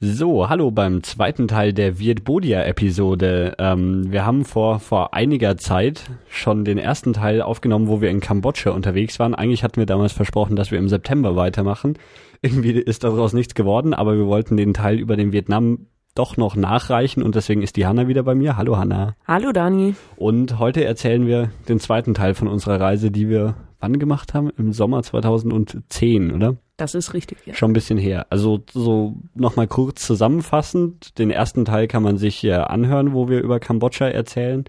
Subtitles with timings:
[0.00, 3.56] So, hallo beim zweiten Teil der Vietbodia-Episode.
[3.58, 8.20] Ähm, wir haben vor, vor einiger Zeit schon den ersten Teil aufgenommen, wo wir in
[8.20, 9.34] Kambodscha unterwegs waren.
[9.34, 11.98] Eigentlich hatten wir damals versprochen, dass wir im September weitermachen.
[12.42, 16.54] Irgendwie ist daraus nichts geworden, aber wir wollten den Teil über den Vietnam doch noch
[16.54, 18.56] nachreichen und deswegen ist die Hanna wieder bei mir.
[18.56, 19.16] Hallo Hanna.
[19.26, 19.96] Hallo Dani.
[20.14, 24.50] Und heute erzählen wir den zweiten Teil von unserer Reise, die wir wann gemacht haben?
[24.56, 26.56] Im Sommer 2010, oder?
[26.76, 27.54] Das ist richtig, ja.
[27.54, 28.26] Schon ein bisschen her.
[28.30, 31.18] Also so nochmal kurz zusammenfassend.
[31.18, 34.64] Den ersten Teil kann man sich ja anhören, wo wir über Kambodscha erzählen.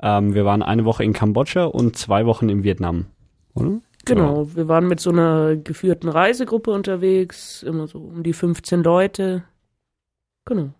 [0.00, 3.06] Ähm, wir waren eine Woche in Kambodscha und zwei Wochen in Vietnam,
[3.54, 3.80] oder?
[4.04, 4.56] Genau, ja.
[4.56, 9.44] wir waren mit so einer geführten Reisegruppe unterwegs, immer so um die 15 Leute.
[10.44, 10.70] Genau.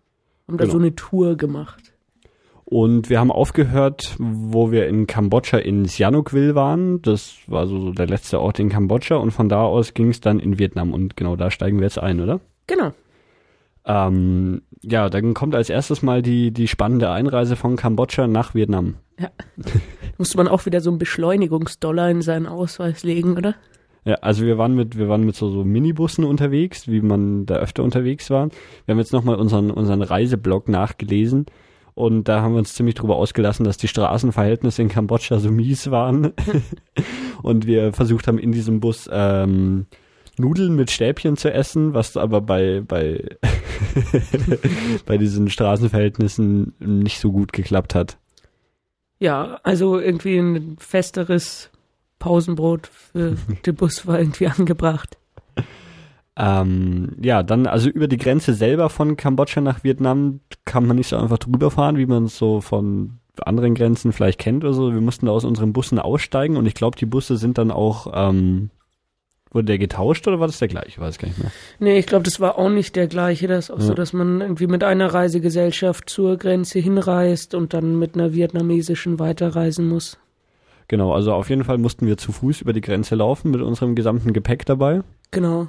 [0.47, 0.72] Haben da genau.
[0.72, 1.94] so eine Tour gemacht.
[2.64, 7.02] Und wir haben aufgehört, wo wir in Kambodscha in Sihanoukville waren.
[7.02, 9.16] Das war so der letzte Ort in Kambodscha.
[9.16, 10.92] Und von da aus ging es dann in Vietnam.
[10.92, 12.41] Und genau da steigen wir jetzt ein, oder?
[12.66, 12.92] Genau.
[13.86, 18.94] Ähm, ja, dann kommt als erstes mal die, die spannende Einreise von Kambodscha nach Vietnam.
[19.19, 19.28] Ja.
[20.19, 23.55] Musste man auch wieder so einen Beschleunigungsdollar in seinen Ausweis legen, oder?
[24.06, 27.56] Ja, also wir waren mit, wir waren mit so, so Minibussen unterwegs, wie man da
[27.56, 28.48] öfter unterwegs war.
[28.84, 31.46] Wir haben jetzt nochmal unseren, unseren Reiseblog nachgelesen.
[31.95, 35.91] Und da haben wir uns ziemlich drüber ausgelassen, dass die Straßenverhältnisse in Kambodscha so mies
[35.91, 36.33] waren.
[37.42, 39.86] und wir versucht haben, in diesem Bus ähm,
[40.36, 43.36] Nudeln mit Stäbchen zu essen, was aber bei, bei,
[45.06, 48.19] bei diesen Straßenverhältnissen nicht so gut geklappt hat.
[49.20, 51.70] Ja, also irgendwie ein festeres
[52.19, 53.36] Pausenbrot für
[53.67, 55.17] den Bus war irgendwie angebracht.
[56.36, 61.08] Ähm, ja, dann also über die Grenze selber von Kambodscha nach Vietnam kann man nicht
[61.08, 64.92] so einfach drüber fahren, wie man es so von anderen Grenzen vielleicht kennt oder so.
[64.92, 68.08] Wir mussten da aus unseren Bussen aussteigen und ich glaube, die Busse sind dann auch,
[68.12, 68.70] ähm,
[69.50, 70.88] wurde der getauscht oder war das der gleiche?
[70.88, 71.52] Ich weiß gar nicht mehr.
[71.78, 73.46] Nee, ich glaube, das war auch nicht der gleiche.
[73.46, 73.84] Das ist auch ja.
[73.84, 79.20] so, dass man irgendwie mit einer Reisegesellschaft zur Grenze hinreist und dann mit einer vietnamesischen
[79.20, 80.18] weiterreisen muss.
[80.88, 83.94] Genau, also auf jeden Fall mussten wir zu Fuß über die Grenze laufen mit unserem
[83.94, 85.02] gesamten Gepäck dabei.
[85.30, 85.68] Genau.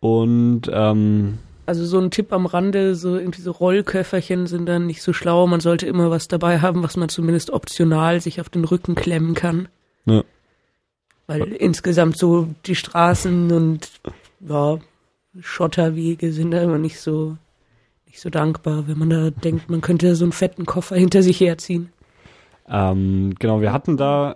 [0.00, 5.02] Und ähm, also so ein Tipp am Rande, so irgendwie so Rollköfferchen sind dann nicht
[5.02, 5.46] so schlau.
[5.46, 9.34] Man sollte immer was dabei haben, was man zumindest optional sich auf den Rücken klemmen
[9.34, 9.68] kann.
[10.06, 10.24] Ja.
[11.26, 11.56] Weil ja.
[11.58, 13.88] insgesamt so die Straßen und
[14.40, 14.78] ja,
[15.38, 17.36] Schotterwege sind da immer nicht so
[18.06, 21.38] nicht so dankbar, wenn man da denkt, man könnte so einen fetten Koffer hinter sich
[21.38, 21.92] herziehen.
[22.68, 24.34] Ähm, genau, wir hatten da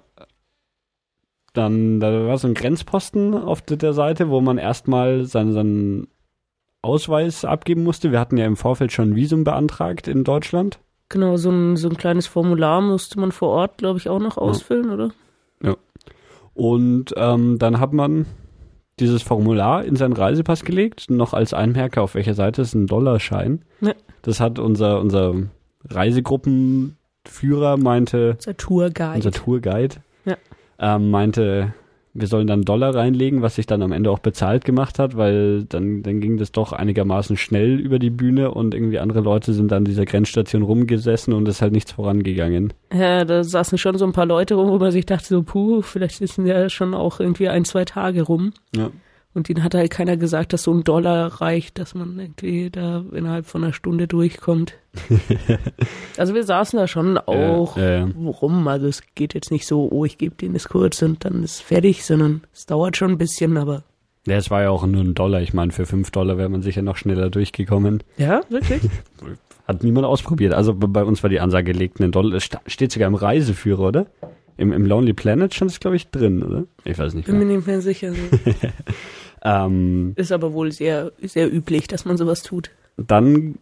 [1.55, 6.09] dann, da war so ein Grenzposten auf der Seite, wo man erstmal seinen, seinen
[6.83, 8.13] Ausweis abgeben musste.
[8.13, 10.81] Wir hatten ja im Vorfeld schon ein Visum beantragt in Deutschland.
[11.09, 14.37] Genau, so ein, so ein kleines Formular musste man vor Ort, glaube ich, auch noch
[14.37, 14.95] ausfüllen, ja.
[14.95, 15.11] oder?
[15.63, 15.77] Ja.
[16.55, 18.27] Und ähm, dann hat man
[18.99, 23.63] dieses Formular in seinen Reisepass gelegt, noch als Einmerker, auf welcher Seite ist ein Dollarschein.
[23.81, 23.93] Ja.
[24.23, 25.35] Das hat unser, unser
[25.89, 28.33] Reisegruppenführer meinte.
[28.33, 29.15] Unser Tourguide.
[29.15, 29.97] Unser Tourguide
[30.79, 31.75] ähm, meinte,
[32.15, 35.65] wir sollen dann Dollar reinlegen, was sich dann am Ende auch bezahlt gemacht hat, weil
[35.65, 39.73] dann, dann ging das doch einigermaßen schnell über die Bühne und irgendwie andere Leute sind
[39.73, 42.73] an dieser Grenzstation rumgesessen und es ist halt nichts vorangegangen.
[42.93, 45.83] Ja, da saßen schon so ein paar Leute rum, wo man sich dachte so, puh,
[45.83, 48.53] vielleicht sitzen ja schon auch irgendwie ein, zwei Tage rum.
[48.77, 48.91] Ja.
[49.35, 53.05] Und ihnen hat halt keiner gesagt, dass so ein Dollar reicht, dass man irgendwie da
[53.13, 54.75] innerhalb von einer Stunde durchkommt.
[56.17, 58.09] also wir saßen da schon auch ja, ja.
[58.27, 58.67] rum.
[58.69, 61.61] Also es geht jetzt nicht so, oh, ich gebe denen das kurz und dann ist
[61.61, 63.83] fertig, sondern es dauert schon ein bisschen, aber.
[64.27, 65.43] Ja, es war ja auch nur ein Dollar.
[65.43, 68.03] Ich meine, für fünf Dollar wäre man sicher noch schneller durchgekommen.
[68.17, 68.83] Ja, wirklich?
[69.69, 70.55] Hat niemand ausprobiert.
[70.55, 72.35] Also bei uns war die Ansage gelegt, ein Dollar.
[72.37, 74.07] Es steht sogar im Reiseführer, oder?
[74.57, 76.65] Im, im Lonely Planet stand es, glaube ich, drin, oder?
[76.85, 77.39] Ich weiß nicht mehr.
[77.39, 78.13] Bin mir nicht mehr sicher.
[79.45, 82.71] Ähm, ist aber wohl sehr, sehr üblich, dass man sowas tut.
[82.97, 83.57] Dann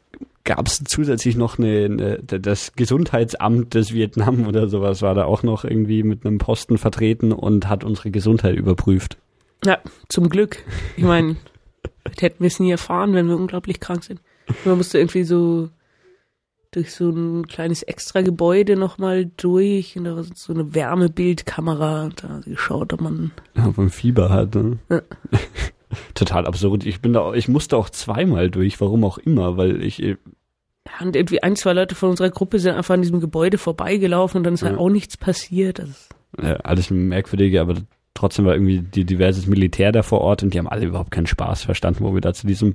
[0.45, 5.43] gab es zusätzlich noch eine, eine, das Gesundheitsamt des Vietnam oder sowas war da auch
[5.43, 9.19] noch irgendwie mit einem Posten vertreten und hat unsere Gesundheit überprüft.
[9.65, 10.59] Ja, zum Glück.
[10.97, 11.37] Ich meine,
[12.19, 14.21] hätten wir es nie erfahren, wenn wir unglaublich krank sind.
[14.65, 15.69] Man musste irgendwie so
[16.73, 22.25] durch so ein kleines extra Gebäude nochmal durch und da war so eine Wärmebildkamera und
[22.25, 23.31] da geschaut, ob man
[23.63, 24.55] ob man Fieber hat.
[24.55, 24.79] Ne?
[24.91, 25.03] Ja.
[26.15, 26.87] Total absurd.
[26.87, 30.17] Ich bin da, ich musste auch zweimal durch, warum auch immer, weil ich ja,
[31.01, 34.45] und irgendwie ein, zwei Leute von unserer Gruppe sind einfach an diesem Gebäude vorbeigelaufen und
[34.45, 34.79] dann ist halt ja.
[34.79, 35.81] halt auch nichts passiert.
[35.81, 35.95] Also
[36.43, 37.75] ja, alles merkwürdige, aber
[38.15, 41.27] trotzdem war irgendwie die diverses Militär da vor Ort und die haben alle überhaupt keinen
[41.27, 42.75] Spaß verstanden, wo wir da zu diesem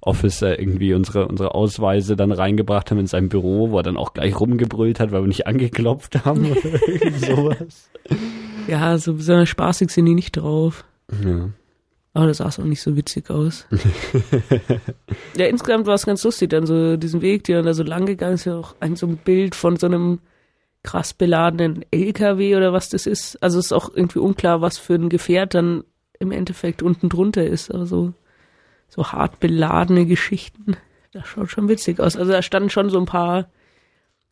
[0.00, 4.14] Officer irgendwie unsere, unsere Ausweise dann reingebracht haben in sein Büro, wo er dann auch
[4.14, 6.60] gleich rumgebrüllt hat, weil wir nicht angeklopft haben oder
[7.18, 7.90] sowas.
[8.66, 10.84] Ja, so besonders spaßig sind die nicht drauf.
[11.24, 11.50] Ja.
[12.14, 13.66] Aber das sah auch nicht so witzig aus.
[15.36, 18.04] ja, insgesamt war es ganz lustig, dann so diesen Weg, die dann da so lang
[18.04, 20.20] gegangen ist, ja auch ein so ein Bild von so einem
[20.82, 23.42] krass beladenen LKW oder was das ist.
[23.42, 25.84] Also es ist auch irgendwie unklar, was für ein Gefährt dann
[26.18, 27.72] im Endeffekt unten drunter ist.
[27.72, 28.12] Also
[28.88, 30.76] so hart beladene Geschichten.
[31.12, 32.16] Das schaut schon witzig aus.
[32.16, 33.48] Also da standen schon so ein paar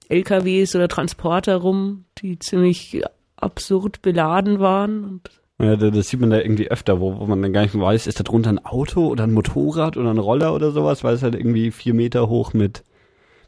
[0.08, 3.02] LKWs oder Transporter rum, die ziemlich
[3.36, 7.52] absurd beladen waren und ja, das sieht man da irgendwie öfter, wo, wo man dann
[7.52, 10.54] gar nicht mehr weiß, ist da drunter ein Auto oder ein Motorrad oder ein Roller
[10.54, 12.82] oder sowas, weil es halt irgendwie vier Meter hoch mit,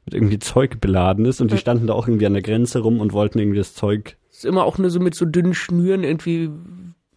[0.04, 3.00] mit irgendwie Zeug beladen ist und die standen da auch irgendwie an der Grenze rum
[3.00, 4.16] und wollten irgendwie das Zeug.
[4.30, 6.50] Ist immer auch nur so mit so dünnen Schnüren irgendwie,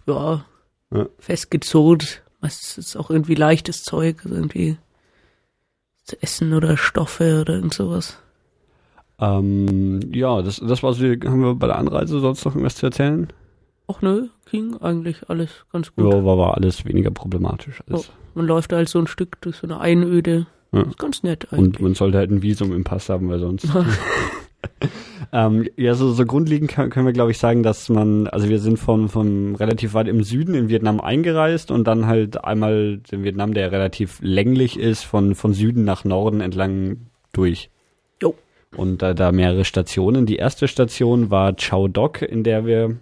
[0.07, 0.45] ja,
[0.93, 1.07] ja.
[1.19, 2.23] festgezurrt.
[2.39, 4.77] Was ist auch irgendwie leichtes Zeug, also irgendwie
[6.05, 8.17] zu essen oder Stoffe oder irgend sowas.
[9.19, 12.85] Ähm, ja, das, das war so, haben wir bei der Anreise sonst noch irgendwas zu
[12.85, 13.27] erzählen?
[13.87, 16.11] Ach nö, ging eigentlich alles ganz gut.
[16.11, 17.81] Ja, war, war alles weniger problematisch.
[17.87, 18.07] Alles.
[18.07, 20.47] Ja, man läuft halt so ein Stück durch so eine Einöde.
[20.71, 20.81] Ja.
[20.81, 21.79] Ist ganz nett eigentlich.
[21.79, 23.67] Und man sollte halt ein Visum im Pass haben, weil sonst.
[25.31, 28.59] ähm, ja, so, so grundlegend kann, können wir, glaube ich, sagen, dass man, also wir
[28.59, 33.23] sind von, von relativ weit im Süden in Vietnam eingereist und dann halt einmal den
[33.23, 37.69] Vietnam, der relativ länglich ist, von, von Süden nach Norden entlang durch.
[38.21, 38.35] Jo.
[38.75, 40.25] Und da, da mehrere Stationen.
[40.25, 42.97] Die erste Station war Chao Doc, in der wir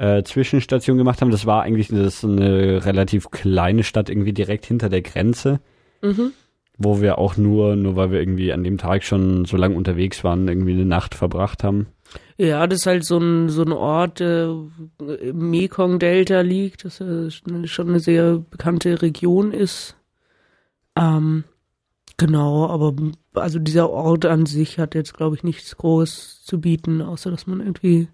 [0.00, 1.30] äh, Zwischenstation gemacht haben.
[1.30, 5.60] Das war eigentlich das eine relativ kleine Stadt irgendwie direkt hinter der Grenze.
[6.00, 6.32] Mhm.
[6.78, 10.24] Wo wir auch nur, nur weil wir irgendwie an dem Tag schon so lang unterwegs
[10.24, 11.88] waren, irgendwie eine Nacht verbracht haben.
[12.38, 14.56] Ja, das ist halt so ein, so ein Ort, der
[14.98, 16.96] im Mekong-Delta liegt, das
[17.66, 19.94] schon eine sehr bekannte Region ist.
[20.96, 21.44] Ähm,
[22.16, 22.94] genau, aber
[23.34, 27.46] also dieser Ort an sich hat jetzt, glaube ich, nichts groß zu bieten, außer dass
[27.46, 28.08] man irgendwie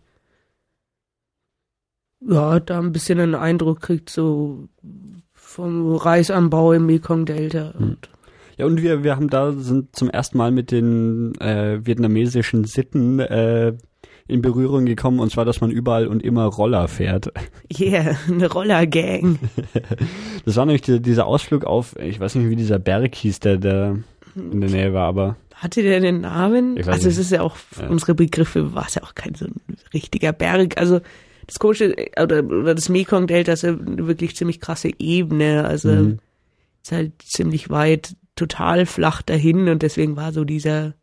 [2.20, 4.68] ja, da ein bisschen einen Eindruck kriegt, so
[5.34, 7.74] vom Reisanbau im Mekong-Delta.
[7.76, 7.96] Hm.
[8.58, 13.20] Ja, und wir, wir haben da, sind zum ersten Mal mit den äh, vietnamesischen Sitten
[13.20, 13.74] äh,
[14.28, 17.32] in Berührung gekommen, und zwar, dass man überall und immer Roller fährt.
[17.78, 19.38] Yeah, eine Rollergang.
[20.44, 23.58] das war nämlich die, dieser Ausflug auf, ich weiß nicht, wie dieser Berg hieß, der
[23.58, 23.96] da
[24.36, 25.36] in der Nähe war, aber.
[25.54, 26.76] Hatte der den Namen?
[26.86, 27.88] Also es ist ja auch, ja.
[27.88, 29.60] unsere Begriffe war es ja auch kein so ein
[29.92, 30.78] richtiger Berg.
[30.78, 31.00] Also
[31.46, 36.19] das komische, oder, oder das Mekong-Delta ist ja wirklich ziemlich krasse Ebene, also mhm.
[36.82, 40.94] ist halt ziemlich weit total flach dahin und deswegen war so dieser,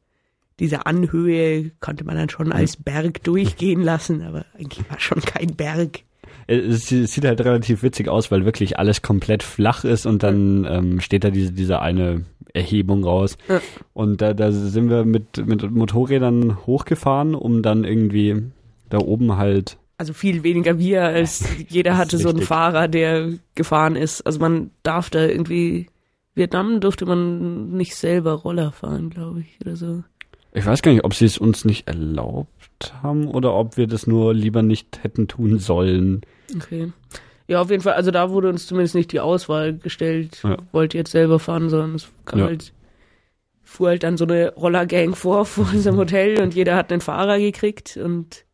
[0.60, 5.56] diese Anhöhe konnte man dann schon als Berg durchgehen lassen, aber eigentlich war schon kein
[5.56, 6.01] Berg.
[6.45, 11.00] Es sieht halt relativ witzig aus, weil wirklich alles komplett flach ist und dann ähm,
[11.00, 13.38] steht da diese, diese eine Erhebung raus.
[13.48, 13.62] Ja.
[13.94, 18.44] Und da, da sind wir mit, mit Motorrädern hochgefahren, um dann irgendwie
[18.90, 23.95] da oben halt also viel weniger wir, als jeder hatte so einen Fahrer, der gefahren
[23.95, 24.22] ist.
[24.22, 25.88] Also man darf da irgendwie,
[26.36, 30.04] Vietnam durfte man nicht selber Roller fahren, glaube ich, oder so.
[30.54, 34.06] Ich weiß gar nicht, ob sie es uns nicht erlaubt haben oder ob wir das
[34.07, 36.22] nur lieber nicht hätten tun sollen.
[36.56, 36.92] Okay.
[37.48, 40.57] Ja, auf jeden Fall, also da wurde uns zumindest nicht die Auswahl gestellt, ja.
[40.72, 42.45] wollt ihr jetzt selber fahren, sondern es kam ja.
[42.45, 42.74] halt,
[43.63, 47.40] fuhr halt dann so eine Rollergang vor, vor unserem Hotel und jeder hat einen Fahrer
[47.40, 48.45] gekriegt und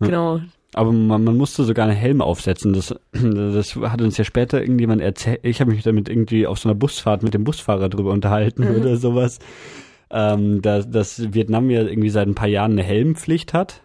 [0.00, 0.06] ja.
[0.06, 0.40] genau,
[0.74, 2.72] aber man, man musste sogar einen Helm aufsetzen.
[2.72, 5.40] Das, das hat uns ja später irgendjemand erzählt.
[5.42, 8.80] Ich habe mich damit irgendwie auf so einer Busfahrt mit dem Busfahrer drüber unterhalten mhm.
[8.80, 9.38] oder sowas.
[10.10, 13.81] Ähm, dass, dass Vietnam ja irgendwie seit ein paar Jahren eine Helmpflicht hat.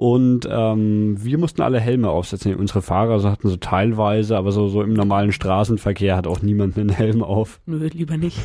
[0.00, 2.54] Und ähm, wir mussten alle Helme aufsetzen.
[2.54, 6.78] Unsere Fahrer so hatten so teilweise, aber so, so im normalen Straßenverkehr hat auch niemand
[6.78, 7.60] einen Helm auf.
[7.66, 8.38] Nö, lieber nicht.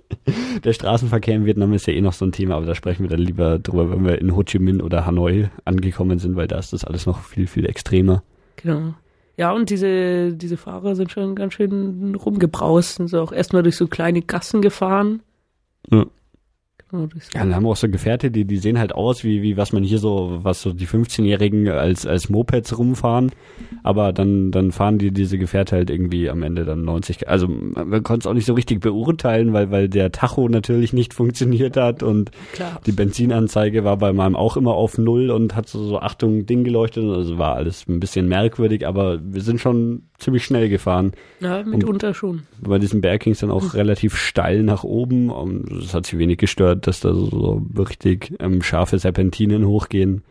[0.64, 3.10] Der Straßenverkehr in Vietnam ist ja eh noch so ein Thema, aber da sprechen wir
[3.10, 6.58] dann lieber drüber, wenn wir in Ho Chi Minh oder Hanoi angekommen sind, weil da
[6.58, 8.24] ist das alles noch viel, viel extremer.
[8.56, 8.94] Genau.
[9.36, 13.76] Ja, und diese, diese Fahrer sind schon ganz schön rumgebraust, sind so auch erstmal durch
[13.76, 15.22] so kleine Gassen gefahren.
[15.92, 16.06] Ja.
[17.34, 19.72] Ja, dann haben wir auch so Gefährte, die, die sehen halt aus, wie, wie was
[19.72, 23.30] man hier so, was so die 15-Jährigen als, als Mopeds rumfahren.
[23.82, 27.28] Aber dann, dann fahren die diese Gefährte halt irgendwie am Ende dann 90.
[27.28, 31.12] Also man konnte es auch nicht so richtig beurteilen, weil, weil der Tacho natürlich nicht
[31.18, 32.80] funktioniert hat und Klar.
[32.86, 36.64] die Benzinanzeige war bei meinem auch immer auf Null und hat so, so Achtung, Ding
[36.64, 37.04] geleuchtet.
[37.04, 41.12] Also war alles ein bisschen merkwürdig, aber wir sind schon ziemlich schnell gefahren.
[41.40, 42.42] Ja, mitunter und schon.
[42.60, 43.70] Bei diesem Berg ging es dann auch mhm.
[43.70, 45.30] relativ steil nach oben.
[45.30, 50.22] Und das hat sie wenig gestört, dass da so, richtig ähm, scharfe Serpentinen hochgehen.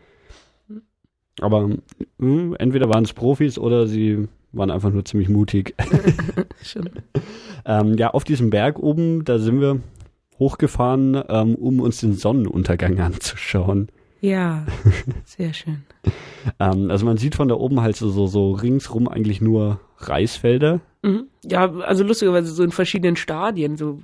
[1.40, 1.78] Aber mh,
[2.18, 5.74] hm, entweder waren es Profis oder sie waren einfach nur ziemlich mutig.
[7.64, 9.80] ähm, ja, auf diesem Berg oben, da sind wir
[10.38, 13.88] hochgefahren, ähm, um uns den Sonnenuntergang anzuschauen.
[14.20, 14.66] Ja,
[15.24, 15.84] sehr schön.
[16.58, 20.80] ähm, also man sieht von da oben halt so, so, so ringsrum eigentlich nur Reisfelder.
[21.02, 21.26] Mhm.
[21.44, 24.00] Ja, also lustigerweise so in verschiedenen Stadien, so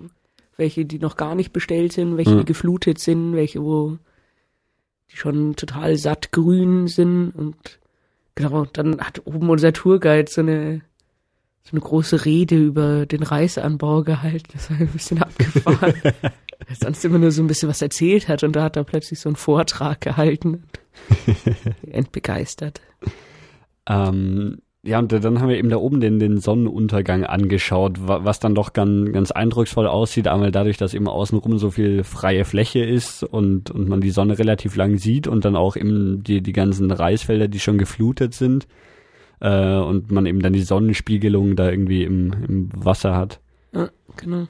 [0.57, 2.41] welche, die noch gar nicht bestellt sind, welche, mhm.
[2.41, 3.99] die geflutet sind, welche, wo
[5.11, 7.57] die schon total satt grün sind und
[8.35, 10.83] genau, dann hat oben unser Tourguide so eine
[11.65, 14.51] so eine große Rede über den Reisanbau gehalten.
[14.53, 15.95] Das war ein bisschen abgefahren.
[16.05, 19.19] er sonst immer nur so ein bisschen was erzählt hat und da hat er plötzlich
[19.19, 20.65] so einen Vortrag gehalten.
[21.91, 22.83] Endbegeistert.
[23.89, 28.55] Ähm, ja, und dann haben wir eben da oben den, den Sonnenuntergang angeschaut, was dann
[28.55, 33.23] doch ganz, ganz eindrucksvoll aussieht, einmal dadurch, dass eben außenrum so viel freie Fläche ist
[33.23, 36.91] und, und man die Sonne relativ lang sieht und dann auch eben die, die ganzen
[36.91, 38.67] Reisfelder, die schon geflutet sind
[39.41, 43.41] äh, und man eben dann die Sonnenspiegelung da irgendwie im, im Wasser hat.
[43.73, 44.49] Ja, genau.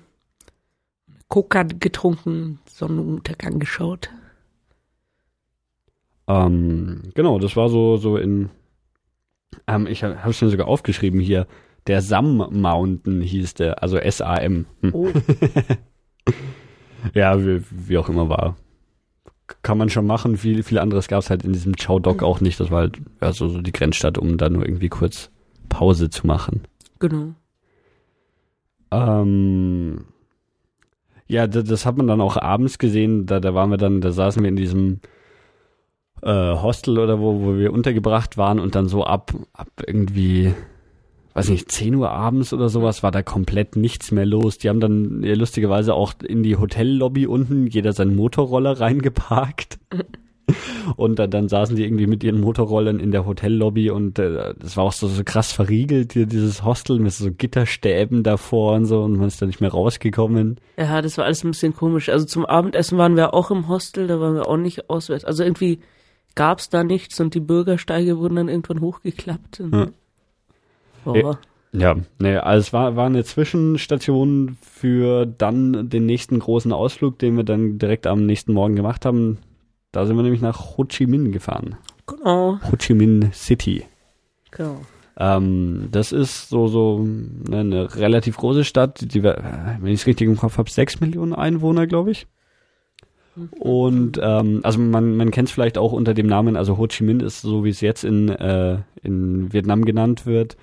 [1.29, 4.11] Coca getrunken, Sonnenuntergang geschaut.
[6.27, 8.51] Ähm, genau, das war so, so in
[9.67, 11.47] ähm, ich habe es mir sogar aufgeschrieben hier.
[11.87, 14.67] Der Sam Mountain hieß der, also S-A-M.
[14.81, 14.95] Hm.
[14.95, 15.09] Oh.
[17.15, 18.57] ja, wie, wie, auch immer war.
[19.63, 20.39] Kann man schon machen.
[20.39, 22.59] Viel, viel anderes gab es halt in diesem Chow Dog auch nicht.
[22.59, 25.31] Das war halt ja, so, so die Grenzstadt, um da nur irgendwie kurz
[25.69, 26.63] Pause zu machen.
[26.99, 27.35] Genau.
[28.91, 30.05] Ähm,
[31.27, 33.27] ja, das, das, hat man dann auch abends gesehen.
[33.27, 35.01] Da, da waren wir dann, da saßen wir in diesem
[36.25, 40.55] äh, Hostel oder wo, wo wir untergebracht waren und dann so ab, ab irgendwie,
[41.35, 44.57] weiß nicht, 10 Uhr abends oder sowas war da komplett nichts mehr los.
[44.59, 49.79] Die haben dann ja, lustigerweise auch in die Hotellobby unten jeder seinen Motorroller reingeparkt.
[50.97, 54.77] Und dann, dann saßen die irgendwie mit ihren Motorrollern in der Hotellobby und äh, das
[54.77, 59.03] war auch so, so krass verriegelt, hier, dieses Hostel mit so Gitterstäben davor und so
[59.03, 60.61] und man ist da nicht mehr rausgekommen.
[60.77, 62.11] Ja, das war alles ein bisschen komisch.
[62.11, 65.25] Also zum Abendessen waren wir auch im Hostel, da waren wir auch nicht auswärts.
[65.25, 65.81] Also irgendwie
[66.35, 69.63] gab es da nichts und die Bürgersteige wurden dann irgendwann hochgeklappt.
[69.73, 69.89] Ja.
[71.05, 71.35] Oh.
[71.77, 77.37] Ja, nee, also es war, war eine Zwischenstation für dann den nächsten großen Ausflug, den
[77.37, 79.39] wir dann direkt am nächsten Morgen gemacht haben.
[79.91, 81.77] Da sind wir nämlich nach Ho Chi Minh gefahren.
[82.07, 82.61] Genau.
[82.71, 83.85] Ho Chi Minh City.
[84.53, 84.83] Genau.
[85.17, 87.05] Ähm, das ist so, so
[87.47, 91.33] eine, eine relativ große Stadt, die, wenn ich es richtig im Kopf habe, sechs Millionen
[91.33, 92.29] Einwohner, glaube ich.
[93.59, 97.03] Und ähm, also man, man kennt es vielleicht auch unter dem Namen, also Ho Chi
[97.03, 100.57] Minh ist so wie es jetzt in, äh, in Vietnam genannt wird.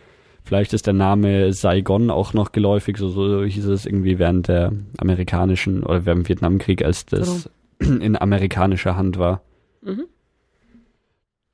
[0.44, 4.72] Vielleicht ist der Name Saigon auch noch geläufig, so, so hieß es irgendwie während der
[4.98, 8.00] amerikanischen oder während dem Vietnamkrieg, als das genau.
[8.04, 9.42] in amerikanischer Hand war.
[9.82, 10.06] Mhm.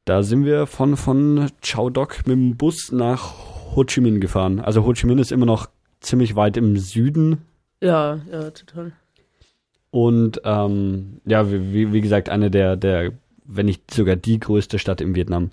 [0.06, 3.34] Da sind wir von, von Chao Doc mit dem Bus nach
[3.76, 4.60] Ho Chi Minh gefahren.
[4.60, 5.68] Also Ho Chi Minh ist immer noch
[6.00, 7.40] ziemlich weit im Süden.
[7.82, 8.94] Ja, ja, total.
[9.98, 13.14] Und ähm, ja, wie, wie gesagt, eine der, der,
[13.46, 15.50] wenn nicht sogar die größte Stadt im Vietnam.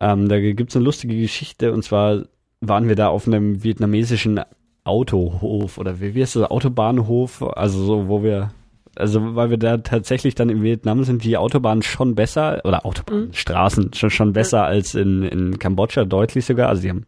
[0.00, 2.24] Ähm, da gibt es eine lustige Geschichte und zwar
[2.60, 4.40] waren wir da auf einem vietnamesischen
[4.82, 8.50] Autohof oder wie heißt das, Autobahnhof, also so, wo wir,
[8.96, 13.84] also weil wir da tatsächlich dann im Vietnam sind, die Autobahnen schon besser, oder Autobahnstraßen
[13.84, 13.92] mhm.
[13.92, 16.68] schon, schon besser als in, in Kambodscha, deutlich sogar.
[16.68, 17.06] Also die haben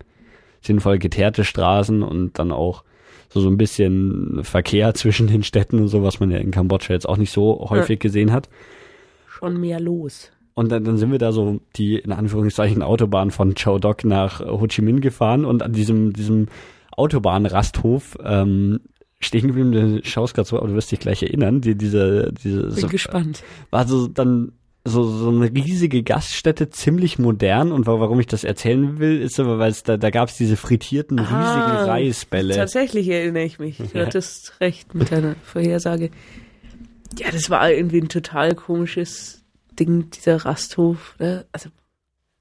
[0.60, 2.84] sinnvoll geteerte Straßen und dann auch
[3.32, 6.92] so, so ein bisschen Verkehr zwischen den Städten und so, was man ja in Kambodscha
[6.92, 8.02] jetzt auch nicht so häufig ja.
[8.02, 8.48] gesehen hat.
[9.28, 10.30] Schon mehr los.
[10.54, 14.40] Und dann, dann sind wir da so die, in Anführungszeichen, Autobahn von Chao Doc nach
[14.40, 16.48] Ho Chi Minh gefahren und an diesem, diesem
[16.94, 18.80] Autobahnrasthof ähm,
[19.18, 22.62] stehen geblieben, du schaust gerade so, aber du wirst dich gleich erinnern, die, diese, diese,
[22.62, 23.42] Bin so, gespannt.
[23.70, 24.52] War so dann
[24.84, 27.72] so, so eine riesige Gaststätte, ziemlich modern.
[27.72, 30.56] Und warum ich das erzählen will, ist aber, weil es da, da gab es diese
[30.56, 32.56] frittierten ah, riesigen Reisbälle.
[32.56, 33.78] Tatsächlich erinnere ich mich.
[33.78, 36.10] Du hattest recht mit deiner Vorhersage.
[37.18, 39.44] Ja, das war irgendwie ein total komisches
[39.78, 41.14] Ding, dieser Rasthof.
[41.18, 41.44] Ne?
[41.52, 41.68] Also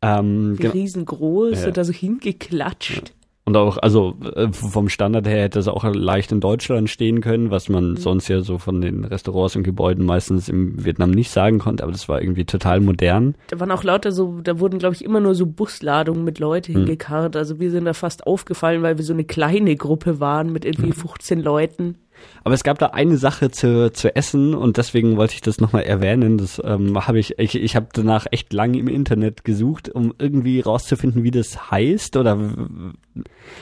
[0.02, 1.68] ähm, riesengroß ja.
[1.68, 3.14] und da so hingeklatscht.
[3.52, 7.52] Und auch, also äh, vom Standard her hätte es auch leicht in Deutschland stehen können,
[7.52, 7.98] was man mhm.
[7.98, 11.92] sonst ja so von den Restaurants und Gebäuden meistens im Vietnam nicht sagen konnte, aber
[11.92, 13.36] das war irgendwie total modern.
[13.50, 16.72] Da waren auch lauter so, da wurden glaube ich immer nur so Busladungen mit Leuten
[16.72, 16.78] mhm.
[16.78, 17.36] hingekarrt.
[17.36, 20.94] Also wir sind da fast aufgefallen, weil wir so eine kleine Gruppe waren mit irgendwie
[20.94, 21.44] 15 mhm.
[21.44, 21.96] Leuten.
[22.44, 25.84] Aber es gab da eine Sache zu, zu essen und deswegen wollte ich das nochmal
[25.84, 26.38] erwähnen.
[26.38, 30.60] Das ähm, habe ich, ich, ich habe danach echt lange im Internet gesucht, um irgendwie
[30.60, 32.38] rauszufinden, wie das heißt oder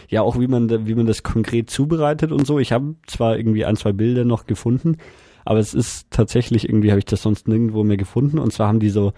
[0.07, 2.59] ja auch wie man, wie man das konkret zubereitet und so.
[2.59, 4.97] Ich habe zwar irgendwie ein, zwei Bilder noch gefunden,
[5.45, 8.39] aber es ist tatsächlich irgendwie, habe ich das sonst nirgendwo mehr gefunden.
[8.39, 9.13] Und zwar haben die so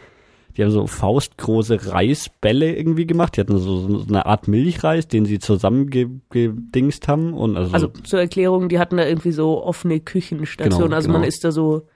[0.58, 3.38] die haben so faustgroße Reisbälle irgendwie gemacht.
[3.38, 7.34] Die hatten so, so eine Art Milchreis, den sie zusammengedingst haben.
[7.34, 10.88] Und also, also zur Erklärung, die hatten da irgendwie so offene Küchenstationen.
[10.88, 11.20] Genau, also genau.
[11.20, 11.88] man ist da so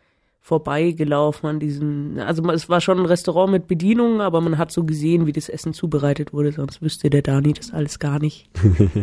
[0.46, 4.84] vorbeigelaufen an diesen, also es war schon ein Restaurant mit Bedienungen, aber man hat so
[4.84, 8.48] gesehen, wie das Essen zubereitet wurde, sonst wüsste der Dani das alles gar nicht.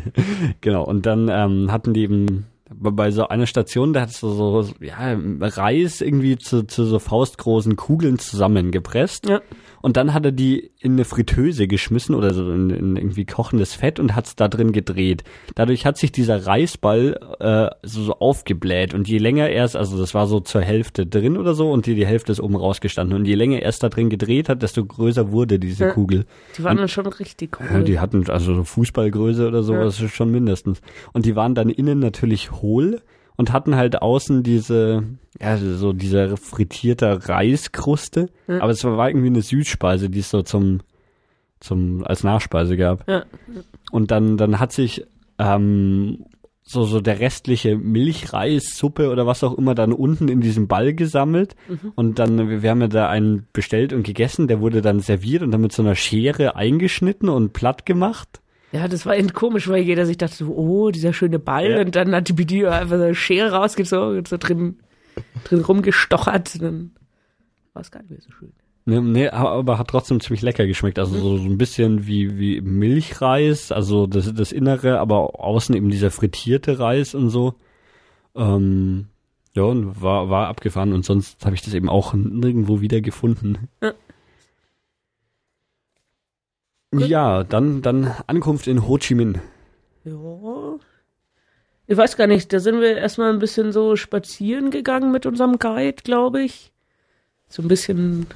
[0.60, 4.72] genau, und dann ähm, hatten die eben bei so einer Station, da hat so, so
[4.80, 9.28] ja, Reis irgendwie zu, zu so faustgroßen Kugeln zusammengepresst.
[9.28, 9.40] Ja.
[9.82, 13.74] Und dann hat er die in eine Fritteuse geschmissen oder so in, in irgendwie kochendes
[13.74, 15.24] Fett und hat es da drin gedreht.
[15.54, 19.98] Dadurch hat sich dieser Reisball äh, so, so aufgebläht und je länger er es, also
[19.98, 23.18] das war so zur Hälfte drin oder so und die, die Hälfte ist oben rausgestanden
[23.18, 26.26] und je länger er es da drin gedreht hat, desto größer wurde diese ja, Kugel.
[26.56, 27.66] Die waren und, dann schon richtig cool.
[27.72, 30.08] Ja, die hatten also so Fußballgröße oder sowas ja.
[30.08, 30.80] schon mindestens.
[31.12, 33.02] Und die waren dann innen natürlich hohl
[33.36, 35.04] und hatten halt außen diese,
[35.40, 38.28] ja, so diese frittierte Reiskruste.
[38.46, 38.60] Ja.
[38.60, 40.80] Aber es war irgendwie eine Süßspeise, die es so zum,
[41.60, 43.08] zum, als Nachspeise gab.
[43.08, 43.24] Ja.
[43.90, 45.04] Und dann, dann hat sich,
[45.38, 46.24] ähm,
[46.64, 51.56] so, so der restliche Milchreissuppe oder was auch immer dann unten in diesem Ball gesammelt.
[51.68, 51.92] Mhm.
[51.94, 55.50] Und dann, wir haben ja da einen bestellt und gegessen, der wurde dann serviert und
[55.50, 58.40] dann mit so einer Schere eingeschnitten und platt gemacht.
[58.72, 61.70] Ja, das war eben komisch, weil jeder sich dachte so, oh, dieser schöne Ball.
[61.70, 61.80] Ja.
[61.80, 64.78] Und dann hat die Bedienung einfach so eine Schere rausgezogen und so drin,
[65.44, 66.54] drin rumgestochert.
[66.54, 66.90] Und dann
[67.74, 68.52] war es gar nicht mehr so schön.
[68.84, 70.98] Nee, nee, aber hat trotzdem ziemlich lecker geschmeckt.
[70.98, 75.90] Also so, so ein bisschen wie, wie Milchreis, also das, das Innere, aber außen eben
[75.90, 77.54] dieser frittierte Reis und so.
[78.34, 79.06] Ähm,
[79.54, 83.68] ja, und war, war abgefahren und sonst habe ich das eben auch nirgendwo wieder gefunden.
[83.82, 83.92] Ja.
[86.92, 89.40] Ja, dann, dann Ankunft in Ho Chi Minh.
[90.04, 90.78] Ja.
[91.86, 95.58] Ich weiß gar nicht, da sind wir erstmal ein bisschen so spazieren gegangen mit unserem
[95.58, 96.72] Guide, glaube ich.
[97.48, 98.26] So ein bisschen,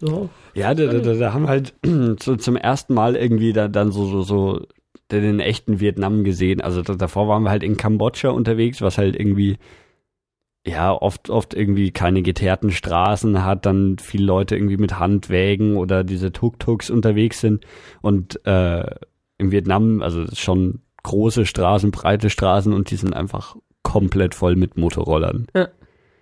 [0.00, 0.28] ja.
[0.54, 1.74] Ja, da, da, da haben wir halt
[2.22, 4.66] so zum ersten Mal irgendwie da, dann so, so, so
[5.10, 6.60] den echten Vietnam gesehen.
[6.60, 9.58] Also da, davor waren wir halt in Kambodscha unterwegs, was halt irgendwie
[10.64, 16.04] ja, oft, oft irgendwie keine geteerten Straßen hat, dann viele Leute irgendwie mit Handwägen oder
[16.04, 17.64] diese Tuk-Tuks unterwegs sind.
[18.00, 18.84] Und äh,
[19.38, 24.76] in Vietnam, also schon große Straßen, breite Straßen und die sind einfach komplett voll mit
[24.76, 25.48] Motorrollern.
[25.54, 25.68] Ja,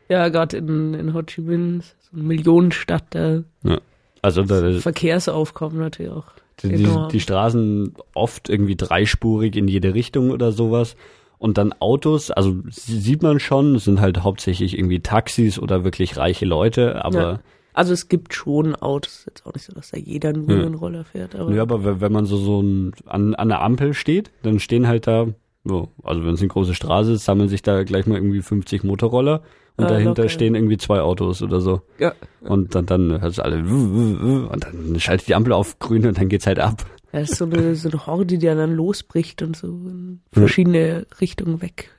[0.09, 3.79] ja gerade in, in Ho Chi Minh, so eine Millionenstadt, da ja.
[4.23, 6.25] also da, Verkehrsaufkommen natürlich auch.
[6.63, 10.95] Die, die, die Straßen oft irgendwie dreispurig in jede Richtung oder sowas.
[11.41, 16.45] Und dann Autos, also sieht man schon, sind halt hauptsächlich irgendwie Taxis oder wirklich reiche
[16.45, 17.19] Leute, aber.
[17.19, 17.41] Ja.
[17.73, 20.67] Also es gibt schon Autos, jetzt auch nicht so, dass da jeder nur ja.
[20.67, 21.35] einen Roller fährt.
[21.35, 24.87] Aber ja, aber wenn man so, so ein, an, an der Ampel steht, dann stehen
[24.87, 25.29] halt da,
[25.65, 28.85] so, also wenn es eine große Straße ist, sammeln sich da gleich mal irgendwie 50
[28.85, 29.41] Motorroller
[29.79, 30.29] und ah, dahinter locker.
[30.29, 31.81] stehen irgendwie zwei Autos oder so.
[31.99, 32.13] Ja.
[32.43, 36.29] Und dann, dann hörst du alle, und dann schaltet die Ampel auf grün und dann
[36.29, 36.85] geht's halt ab.
[37.13, 41.07] Ja, das ist so eine, so eine Horde, die dann losbricht und so in verschiedene
[41.21, 41.91] Richtungen weg,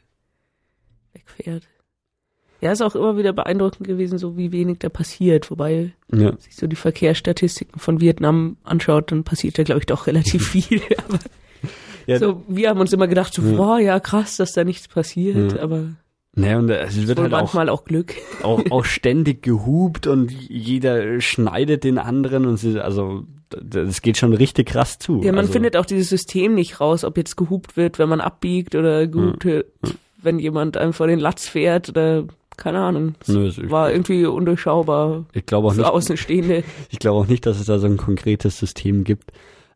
[1.13, 1.67] wegfährt.
[2.61, 5.49] Ja, ist auch immer wieder beeindruckend gewesen, so wie wenig da passiert.
[5.49, 6.37] Wobei, ja.
[6.37, 10.81] sich so die Verkehrsstatistiken von Vietnam anschaut, dann passiert da, glaube ich, doch relativ viel.
[10.97, 11.19] aber
[12.05, 13.55] ja, so, wir haben uns immer gedacht, so, ja.
[13.55, 15.61] boah, ja, krass, dass da nichts passiert, ja.
[15.61, 15.95] aber
[16.33, 18.15] naja, und es wird halt manchmal auch, auch Glück.
[18.43, 24.33] Auch, auch ständig gehupt und jeder schneidet den anderen und sie, also das geht schon
[24.33, 25.21] richtig krass zu.
[25.21, 28.21] Ja, man also, findet auch dieses System nicht raus, ob jetzt gehupt wird, wenn man
[28.21, 29.67] abbiegt oder gehupt wird,
[30.21, 32.25] wenn jemand einem vor den Latz fährt oder
[32.57, 33.15] keine Ahnung.
[33.27, 35.25] Nö, war irgendwie undurchschaubar.
[35.33, 35.85] Ich glaube auch nicht.
[35.85, 36.63] Außenstehende.
[36.89, 39.31] Ich glaube auch nicht, dass es da so ein konkretes System gibt.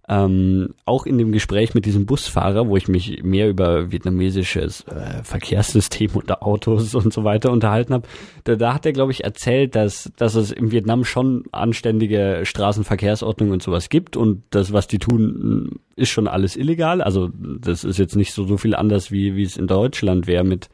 [0.08, 5.24] Ähm, auch in dem Gespräch mit diesem Busfahrer, wo ich mich mehr über vietnamesisches äh,
[5.24, 8.08] Verkehrssystem und Autos und so weiter unterhalten habe,
[8.44, 13.50] da, da hat er, glaube ich, erzählt, dass, dass es in Vietnam schon anständige Straßenverkehrsordnung
[13.50, 17.02] und sowas gibt und das, was die tun, ist schon alles illegal.
[17.02, 20.44] Also das ist jetzt nicht so, so viel anders, wie, wie es in Deutschland wäre
[20.44, 20.70] mit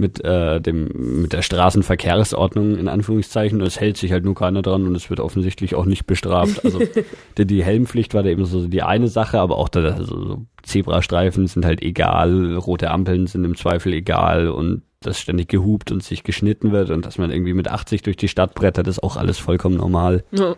[0.00, 0.88] mit äh, dem
[1.22, 3.60] mit der Straßenverkehrsordnung in Anführungszeichen.
[3.60, 6.64] Es hält sich halt nur keiner dran und es wird offensichtlich auch nicht bestraft.
[6.64, 6.80] Also
[7.38, 10.46] die, die Helmpflicht war da eben so die eine Sache, aber auch da also so
[10.62, 16.02] Zebrastreifen sind halt egal, rote Ampeln sind im Zweifel egal und dass ständig gehupt und
[16.02, 19.16] sich geschnitten wird und dass man irgendwie mit 80 durch die Stadt brettert, ist auch
[19.16, 20.24] alles vollkommen normal.
[20.32, 20.56] Ja.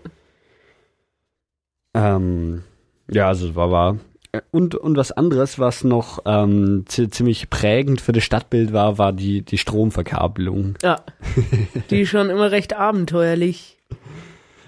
[1.95, 2.63] Ähm,
[3.11, 3.99] ja, also es war, war
[4.51, 9.43] und, und was anderes, was noch ähm, ziemlich prägend für das Stadtbild war, war die,
[9.43, 10.77] die Stromverkabelung.
[10.83, 11.05] Ja,
[11.91, 13.77] die schon immer recht abenteuerlich.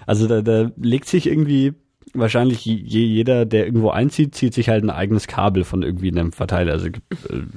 [0.05, 1.73] Also da, da legt sich irgendwie
[2.13, 6.31] wahrscheinlich je, jeder, der irgendwo einzieht, zieht sich halt ein eigenes Kabel von irgendwie einem
[6.31, 6.73] Verteiler.
[6.73, 6.91] Also äh,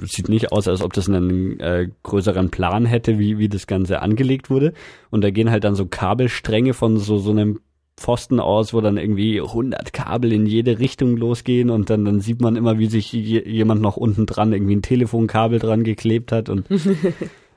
[0.04, 4.00] sieht nicht aus, als ob das einen äh, größeren Plan hätte, wie, wie das Ganze
[4.00, 4.72] angelegt wurde.
[5.10, 7.60] Und da gehen halt dann so Kabelstränge von so, so einem
[7.98, 12.40] Pfosten aus, wo dann irgendwie 100 Kabel in jede Richtung losgehen und dann, dann sieht
[12.40, 16.66] man immer, wie sich jemand noch unten dran irgendwie ein Telefonkabel dran geklebt hat und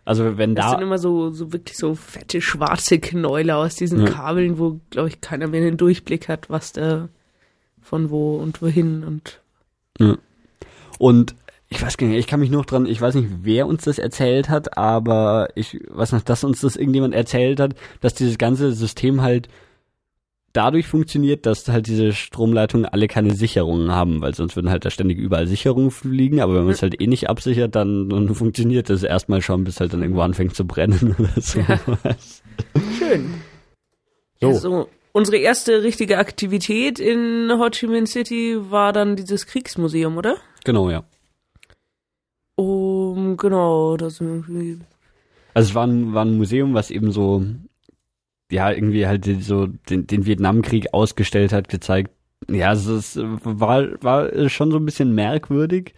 [0.04, 0.64] Also wenn da.
[0.64, 4.10] Das sind immer so, so wirklich so fette schwarze Knäule aus diesen ja.
[4.10, 7.10] Kabeln, wo, glaube ich, keiner mehr den Durchblick hat, was da
[7.82, 9.40] von wo und wohin und.
[10.00, 10.18] Ja.
[10.98, 11.36] Und
[11.70, 14.00] ich weiß gar nicht, ich kann mich noch dran, ich weiß nicht, wer uns das
[14.00, 18.74] erzählt hat, aber ich weiß noch, dass uns das irgendjemand erzählt hat, dass dieses ganze
[18.74, 19.48] System halt
[20.54, 24.90] dadurch funktioniert, dass halt diese Stromleitungen alle keine Sicherungen haben, weil sonst würden halt da
[24.90, 28.90] ständig überall Sicherungen fliegen, aber wenn man es halt eh nicht absichert, dann, dann funktioniert
[28.90, 31.60] das erstmal schon, bis halt dann irgendwo anfängt zu brennen oder so.
[31.60, 31.80] Ja.
[32.98, 33.34] Schön.
[34.40, 34.48] So.
[34.48, 40.38] Also, unsere erste richtige Aktivität in Ho Chi Minh City war dann dieses Kriegsmuseum, oder?
[40.64, 41.04] Genau, ja.
[42.56, 44.80] Um, genau, das Also
[45.54, 47.44] es war ein, war ein Museum, was eben so
[48.52, 52.12] ja, irgendwie halt so den, den Vietnamkrieg ausgestellt hat, gezeigt.
[52.50, 55.94] Ja, also es war, war schon so ein bisschen merkwürdig.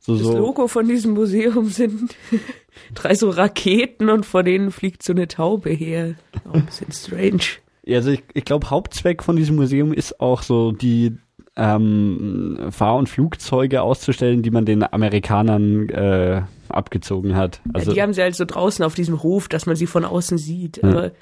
[0.00, 0.26] So, das.
[0.26, 2.14] Logo von diesem Museum sind
[2.94, 6.14] drei so Raketen und vor denen fliegt so eine Taube her.
[6.48, 7.42] Auch ein bisschen strange.
[7.84, 11.16] Ja, also ich, ich glaube, Hauptzweck von diesem Museum ist auch so die
[11.56, 17.60] ähm, Fahr- und Flugzeuge auszustellen, die man den Amerikanern äh, abgezogen hat.
[17.72, 20.04] Also, ja, die haben sie halt so draußen auf diesem Hof, dass man sie von
[20.04, 20.78] außen sieht.
[20.78, 20.90] Ja.
[20.90, 21.12] Aber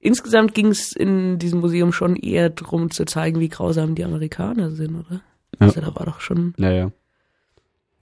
[0.00, 4.70] Insgesamt ging es in diesem Museum schon eher darum zu zeigen, wie grausam die Amerikaner
[4.70, 5.20] sind, oder?
[5.60, 5.66] Ja.
[5.66, 6.90] Also da war doch schon naja.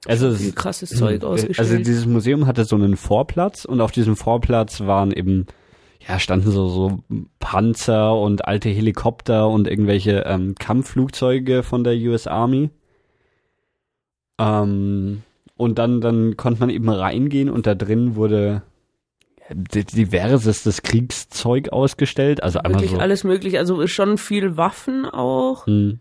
[0.06, 1.58] also viel krasses Zeug ausgestellt.
[1.58, 5.46] Also dieses Museum hatte so einen Vorplatz und auf diesem Vorplatz waren eben
[6.06, 7.00] ja standen so so
[7.40, 12.70] Panzer und alte Helikopter und irgendwelche ähm, Kampfflugzeuge von der US Army.
[14.38, 15.22] Ähm,
[15.56, 18.62] und dann dann konnte man eben reingehen und da drin wurde
[19.50, 22.42] diversestes Kriegszeug ausgestellt.
[22.42, 23.58] Also Wirklich so alles möglich.
[23.58, 25.66] Also schon viel Waffen auch.
[25.66, 26.00] Hm.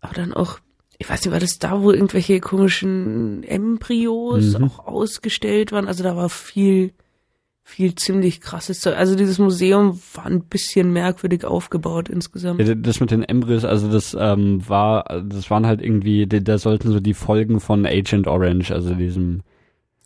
[0.00, 0.58] Aber dann auch,
[0.98, 4.64] ich weiß nicht, war das da, wo irgendwelche komischen Embryos mhm.
[4.64, 5.88] auch ausgestellt waren?
[5.88, 6.92] Also da war viel,
[7.62, 8.96] viel ziemlich krasses Zeug.
[8.96, 12.60] Also dieses Museum war ein bisschen merkwürdig aufgebaut insgesamt.
[12.60, 16.90] Ja, das mit den Embryos, also das ähm, war, das waren halt irgendwie, da sollten
[16.90, 19.42] so die Folgen von Agent Orange, also diesem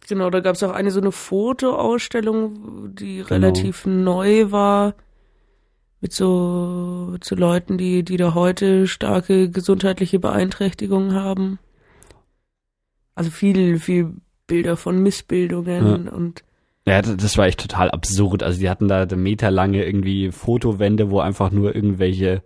[0.06, 3.28] Genau, da gab es auch eine so eine Fotoausstellung, die genau.
[3.28, 4.94] relativ neu war,
[6.00, 11.58] mit so, mit so Leuten, die, die da heute starke gesundheitliche Beeinträchtigungen haben.
[13.14, 14.12] Also viel, viel
[14.46, 16.12] Bilder von Missbildungen ja.
[16.12, 16.44] und
[16.86, 18.42] ja, das war echt total absurd.
[18.42, 22.42] Also die hatten da meterlange irgendwie Fotowände, wo einfach nur irgendwelche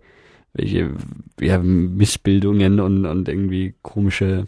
[0.53, 0.91] welche
[1.39, 4.47] ja, Missbildungen und, und irgendwie komische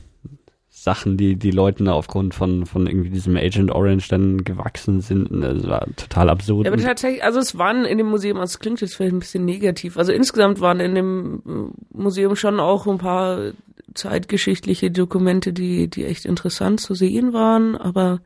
[0.82, 5.30] Sachen, die die Leuten aufgrund von von irgendwie diesem Agent Orange dann gewachsen sind.
[5.30, 6.66] Das war total absurd.
[6.66, 9.20] Ja, aber tatsächlich, also es waren in dem Museum, also es klingt jetzt vielleicht ein
[9.20, 13.52] bisschen negativ, also insgesamt waren in dem Museum schon auch ein paar
[13.94, 18.20] zeitgeschichtliche Dokumente, die die echt interessant zu sehen waren, aber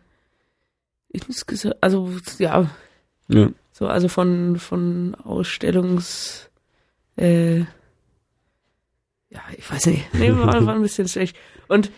[1.09, 2.69] insgesamt, also ja,
[3.27, 3.49] ja.
[3.73, 6.49] so also von von Ausstellungs
[7.17, 7.65] äh,
[9.29, 10.13] ja, ich weiß nicht.
[10.13, 11.35] Nee, war, war ein bisschen schlecht.
[11.67, 11.91] Und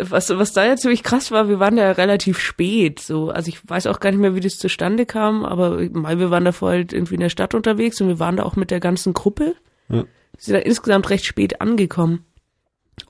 [0.00, 3.66] was, was da jetzt ziemlich krass war, wir waren da relativ spät, so, also ich
[3.68, 7.14] weiß auch gar nicht mehr, wie das zustande kam, aber wir waren davor halt irgendwie
[7.14, 9.54] in der Stadt unterwegs und wir waren da auch mit der ganzen Gruppe.
[9.88, 10.04] Ja.
[10.36, 12.24] sind da insgesamt recht spät angekommen.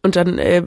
[0.02, 0.62] Und dann äh,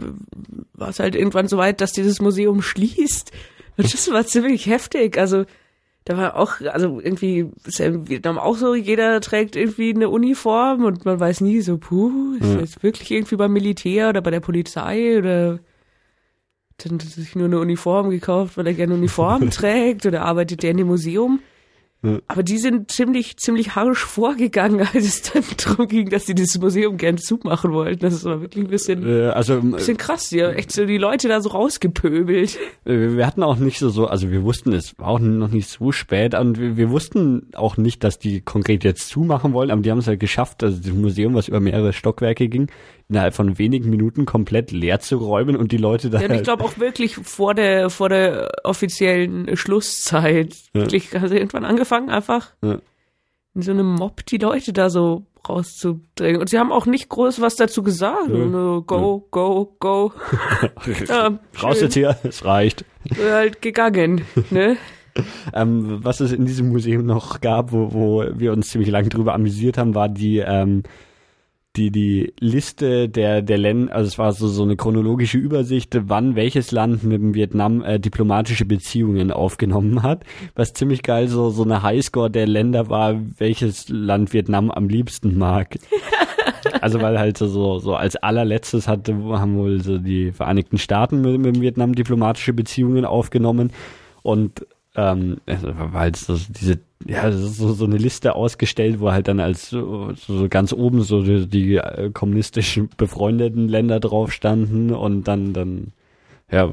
[0.74, 3.32] war es halt irgendwann so weit, dass dieses Museum schließt.
[3.78, 5.18] Und das war ziemlich heftig.
[5.18, 5.46] Also
[6.06, 10.10] da war auch, also irgendwie ist ja in Vietnam auch so, jeder trägt irgendwie eine
[10.10, 12.60] Uniform und man weiß nie so, puh, ist ja.
[12.60, 15.60] jetzt wirklich irgendwie beim Militär oder bei der Polizei oder
[16.84, 20.64] dann hat er sich nur eine Uniform gekauft, weil er gerne Uniform trägt oder arbeitet
[20.64, 21.40] der in dem Museum.
[22.28, 26.60] Aber die sind ziemlich, ziemlich harsch vorgegangen, als es dann darum ging, dass sie dieses
[26.60, 28.00] Museum gern zumachen wollten.
[28.00, 30.30] Das war wirklich ein bisschen, äh, also, ein bisschen krass.
[30.30, 32.58] Die haben echt so die Leute da so rausgepöbelt.
[32.86, 35.70] Äh, wir hatten auch nicht so, so, also wir wussten, es war auch noch nicht
[35.70, 39.84] so spät und wir, wir wussten auch nicht, dass die konkret jetzt zumachen wollen, aber
[39.84, 42.72] die haben es halt geschafft, also das Museum, was über mehrere Stockwerke ging,
[43.12, 46.22] innerhalb von wenigen Minuten komplett leer zu räumen und die Leute da.
[46.22, 50.56] Ja, ich glaube auch wirklich vor der, vor der offiziellen Schlusszeit.
[50.74, 50.82] Ja.
[50.82, 52.80] Wirklich, also irgendwann angefangen, einfach ja.
[53.54, 56.40] in so einem Mob die Leute da so rauszudrängen.
[56.40, 58.30] Und sie haben auch nicht groß was dazu gesagt.
[58.30, 58.46] Ja.
[58.46, 60.14] Nur go, go, go.
[61.06, 62.86] ja, Raus jetzt hier, es reicht.
[63.20, 64.22] Halt gegangen,
[64.52, 64.78] ne?
[65.54, 69.34] ähm, was es in diesem Museum noch gab, wo, wo wir uns ziemlich lange drüber
[69.34, 70.84] amüsiert haben, war die ähm,
[71.78, 76.36] die die Liste der der Länder, also es war so so eine chronologische Übersicht, wann
[76.36, 81.64] welches Land mit dem Vietnam äh, diplomatische Beziehungen aufgenommen hat, was ziemlich geil so so
[81.64, 85.78] eine Highscore der Länder war, welches Land Vietnam am liebsten mag.
[86.82, 91.40] also weil halt so so als allerletztes hatte haben wohl so die Vereinigten Staaten mit,
[91.40, 93.72] mit Vietnam diplomatische Beziehungen aufgenommen
[94.24, 99.40] und ähm, also, halt so diese, ja, so, so eine Liste ausgestellt, wo halt dann
[99.40, 105.28] als so, so ganz oben so die, die äh, kommunistischen befreundeten Länder drauf standen und
[105.28, 105.94] dann, dann,
[106.52, 106.72] ja,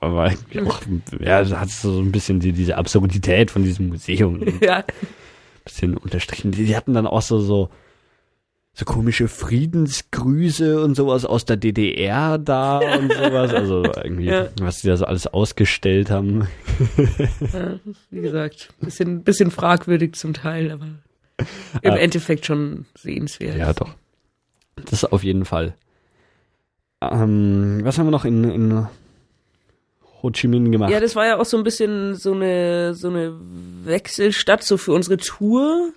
[0.00, 0.32] aber
[0.66, 0.80] auch,
[1.20, 4.40] ja, hat so ein bisschen die, diese Absurdität von diesem Museum.
[4.60, 4.84] Ja.
[5.64, 6.50] Bisschen unterstrichen.
[6.50, 7.70] Die, die hatten dann auch so, so,
[8.76, 13.54] so komische Friedensgrüße und sowas aus der DDR da und sowas.
[13.54, 14.48] Also irgendwie, ja.
[14.60, 16.48] was die da so alles ausgestellt haben.
[17.52, 17.78] Ja,
[18.10, 20.86] wie gesagt, bisschen, bisschen fragwürdig zum Teil, aber
[21.82, 21.96] im ah.
[21.96, 23.56] Endeffekt schon sehenswert.
[23.56, 23.94] Ja, doch.
[24.90, 25.74] Das auf jeden Fall.
[27.00, 28.88] Ähm, was haben wir noch in, in
[30.22, 30.90] Ho Chi Minh gemacht?
[30.90, 33.34] Ja, das war ja auch so ein bisschen so eine, so eine
[33.84, 35.92] Wechselstadt so für unsere Tour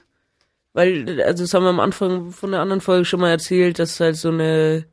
[0.77, 3.99] weil, also das haben wir am Anfang von der anderen Folge schon mal erzählt, dass
[3.99, 4.85] halt so eine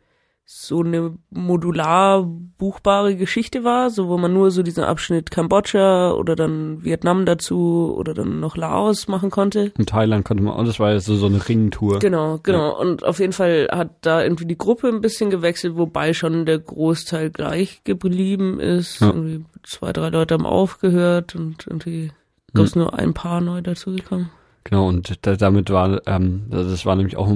[0.47, 6.37] so eine modular buchbare Geschichte war, so wo man nur so diesen Abschnitt Kambodscha oder
[6.37, 9.73] dann Vietnam dazu oder dann noch Laos machen konnte.
[9.79, 11.99] In Thailand konnte man, und das war ja so, so eine Ringtour.
[11.99, 12.73] Genau, genau.
[12.73, 12.77] Ja.
[12.79, 16.61] Und auf jeden Fall hat da irgendwie die Gruppe ein bisschen gewechselt, wobei schon der
[16.61, 19.01] Großteil gleich geblieben ist.
[19.01, 19.09] Ja.
[19.09, 22.11] Irgendwie zwei, drei Leute haben aufgehört und irgendwie
[22.55, 22.65] hm.
[22.65, 24.31] ist nur ein paar neu dazugekommen.
[24.65, 27.31] Genau, und da, damit war, ähm, das war nämlich auch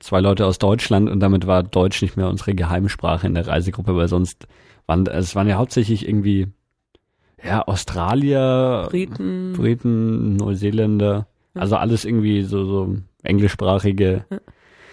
[0.00, 3.96] zwei Leute aus Deutschland und damit war Deutsch nicht mehr unsere Geheimsprache in der Reisegruppe,
[3.96, 4.46] weil sonst
[4.86, 6.48] waren, es waren ja hauptsächlich irgendwie,
[7.42, 11.60] ja, Australier, Briten, Briten Neuseeländer, ja.
[11.60, 14.26] also alles irgendwie so, so englischsprachige.
[14.30, 14.38] Ja.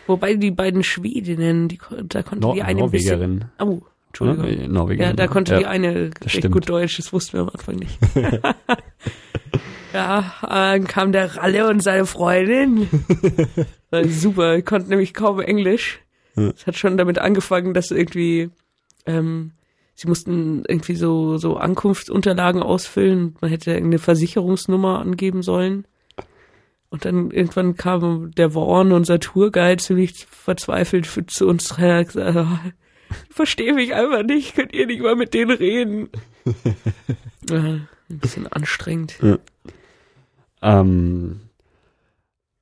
[0.07, 3.39] Wobei die beiden Schwedinnen, die, da konnte Nor die eine Norwegerin.
[3.39, 4.47] Bisschen, oh, Entschuldigung.
[4.47, 5.09] Ja, Norwegerin.
[5.09, 7.99] Ja, da konnte die eine recht gut Deutsch, das wussten wir am Anfang nicht.
[9.95, 12.89] Ja, dann kam der Ralle und seine Freundin.
[14.09, 16.01] super, konnte nämlich kaum Englisch.
[16.35, 18.49] Es hat schon damit angefangen, dass irgendwie
[19.05, 19.51] ähm,
[19.93, 23.37] sie mussten irgendwie so so Ankunftsunterlagen ausfüllen.
[23.39, 25.87] Man hätte irgendeine Versicherungsnummer angeben sollen.
[26.89, 32.47] Und dann irgendwann kam der Warren, unser Tourguide, ziemlich verzweifelt zu uns und gesagt, oh,
[33.29, 36.09] ich verstehe mich einfach nicht, könnt ihr nicht mal mit denen reden?
[37.49, 39.17] ja, ein bisschen anstrengend.
[39.21, 39.37] Ja.
[40.65, 41.41] Ähm,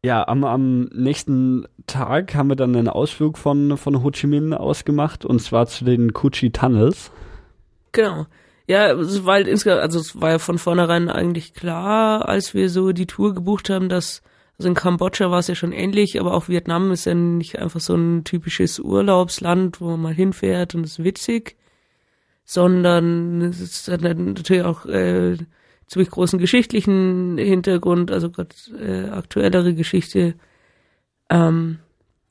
[0.04, 4.54] ja, am, am nächsten Tag haben wir dann einen Ausflug von, von Ho Chi Minh
[4.54, 7.12] ausgemacht und zwar zu den Kuchi Tunnels.
[7.94, 8.26] Genau.
[8.68, 12.70] Ja, es war halt insgesamt, also es war ja von vornherein eigentlich klar, als wir
[12.70, 14.22] so die Tour gebucht haben, dass,
[14.58, 17.80] also in Kambodscha war es ja schon ähnlich, aber auch Vietnam ist ja nicht einfach
[17.80, 21.56] so ein typisches Urlaubsland, wo man mal hinfährt und ist witzig,
[22.44, 25.38] sondern es hat natürlich auch äh,
[25.94, 30.34] ziemlich großen geschichtlichen Hintergrund, also gerade äh, aktuellere Geschichte.
[31.30, 31.78] Ähm,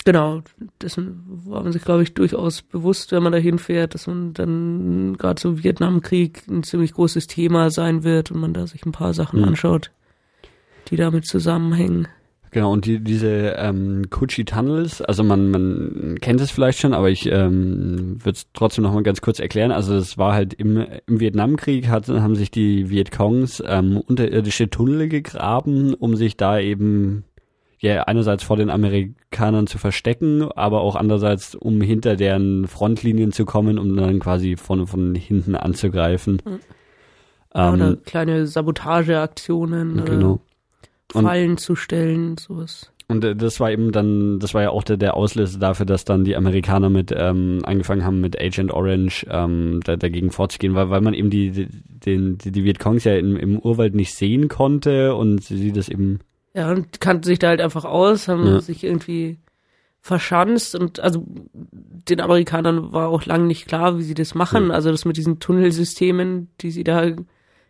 [0.05, 0.43] genau,
[0.81, 5.17] dessen war man sich, glaube ich, durchaus bewusst, wenn man da hinfährt, dass man dann
[5.17, 9.15] gerade so Vietnamkrieg ein ziemlich großes Thema sein wird und man da sich ein paar
[9.15, 9.49] Sachen mhm.
[9.49, 9.93] anschaut,
[10.89, 12.09] die damit zusammenhängen.
[12.53, 17.09] Genau, und die, diese ähm, Kuchi Tunnels, also man, man kennt es vielleicht schon, aber
[17.09, 19.73] ich ähm, würde es trotzdem noch mal ganz kurz erklären.
[19.73, 25.09] Also es war halt im, im Vietnamkrieg, hat, haben sich die Vietcongs ähm, unterirdische Tunnel
[25.09, 27.25] gegraben, um sich da eben
[27.79, 33.47] ja einerseits vor den Amerikanern zu verstecken, aber auch andererseits, um hinter deren Frontlinien zu
[33.47, 36.43] kommen, um dann quasi von, von hinten anzugreifen.
[36.45, 36.61] Mhm.
[37.55, 40.05] Oder ähm, kleine Sabotageaktionen.
[40.05, 40.41] Genau.
[41.11, 42.93] Fallen zu stellen, sowas.
[43.09, 46.05] Und äh, das war eben dann, das war ja auch der, der Auslöser dafür, dass
[46.05, 50.91] dann die Amerikaner mit ähm, angefangen haben, mit Agent Orange ähm, da, dagegen vorzugehen, weil,
[50.91, 54.49] weil man eben die, die, den, die, die Vietcongs ja im, im Urwald nicht sehen
[54.49, 56.21] konnte und sie das eben.
[56.55, 58.61] Ja, und kannten sich da halt einfach aus, haben ja.
[58.61, 59.39] sich irgendwie
[60.01, 64.69] verschanzt und also den Amerikanern war auch lange nicht klar, wie sie das machen.
[64.69, 64.75] Ja.
[64.75, 67.13] Also das mit diesen Tunnelsystemen, die sie da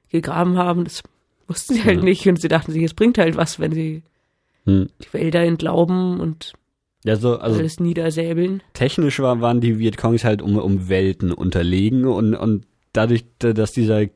[0.08, 1.02] gegraben haben, das
[1.48, 2.04] wussten sie halt ja.
[2.04, 4.02] nicht und sie dachten sich, es bringt halt was, wenn sie
[4.64, 4.88] hm.
[5.02, 6.52] die Wälder entlauben und
[7.04, 8.62] ja, so, also alles niedersäbeln.
[8.74, 14.06] Technisch war, waren die Vietcongs halt um, um Welten unterlegen und, und dadurch, dass dieser,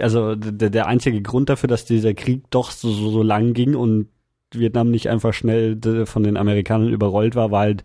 [0.00, 3.76] also der, der einzige Grund dafür, dass dieser Krieg doch so, so, so lang ging
[3.76, 4.08] und
[4.52, 7.84] Vietnam nicht einfach schnell von den Amerikanern überrollt war, war halt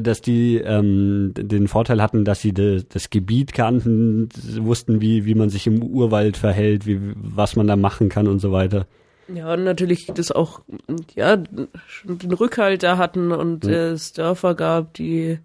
[0.00, 4.28] dass die ähm, den Vorteil hatten, dass sie de, das Gebiet kannten,
[4.60, 8.38] wussten, wie, wie man sich im Urwald verhält, wie, was man da machen kann und
[8.38, 8.86] so weiter.
[9.32, 10.60] Ja, und natürlich das auch,
[11.14, 13.72] ja, den Rückhalt da hatten und mhm.
[13.72, 15.38] es Dörfer gab, die,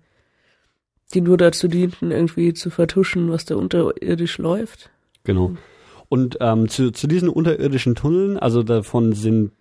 [1.13, 4.89] die nur dazu dienten, irgendwie zu vertuschen, was da unterirdisch läuft.
[5.23, 5.55] Genau.
[6.09, 9.51] Und ähm, zu, zu diesen unterirdischen Tunneln, also davon sind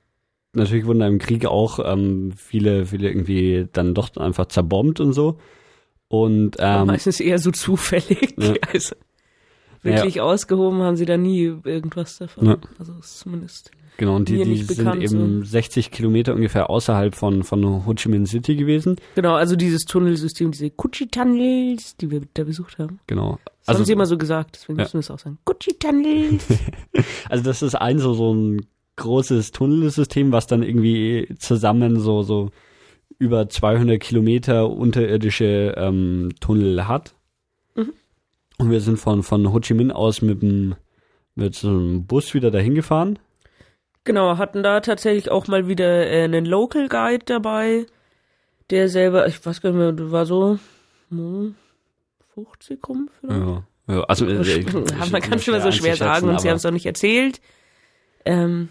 [0.57, 5.13] natürlich wurden da im Krieg auch ähm, viele, viele irgendwie dann doch einfach zerbombt und
[5.13, 5.39] so.
[6.09, 8.35] Und ähm, meistens eher so zufällig.
[8.39, 8.55] Ja.
[8.73, 8.97] Also.
[9.83, 10.23] wirklich ja.
[10.23, 12.47] ausgehoben haben sie da nie irgendwas davon.
[12.47, 12.59] Ja.
[12.79, 13.71] Also zumindest.
[13.99, 15.51] Genau, und die, die sind eben so.
[15.51, 18.97] 60 Kilometer ungefähr außerhalb von, von Ho Chi Minh City gewesen.
[19.15, 23.01] Genau, also dieses Tunnelsystem, diese Kuchi-Tunnels, die wir da besucht haben.
[23.07, 23.39] Genau.
[23.45, 24.85] Das also, haben sie immer so gesagt, deswegen ja.
[24.85, 25.39] müssen wir es auch sagen.
[25.45, 26.47] Kuchi-Tunnels.
[27.31, 32.51] also das ist ein so, so ein großes Tunnelsystem, was dann irgendwie zusammen so, so
[33.19, 37.15] über 200 Kilometer unterirdische ähm, Tunnel hat.
[37.75, 37.93] Mhm.
[38.59, 40.75] Und wir sind von, von Ho Chi Minh aus mit, dem,
[41.35, 43.19] mit so einem Bus wieder dahin gefahren.
[44.05, 47.87] Genau, hatten da tatsächlich auch mal wieder äh, einen Local Guide dabei,
[48.71, 50.59] der selber, ich weiß gar nicht mehr, war so
[51.11, 51.55] hm,
[52.35, 53.41] 50 rum vielleicht.
[53.41, 54.65] Ja, ja also äh,
[55.11, 57.41] man kann schon mal so schwer sagen und sie haben es auch nicht erzählt.
[58.27, 58.69] Ähm,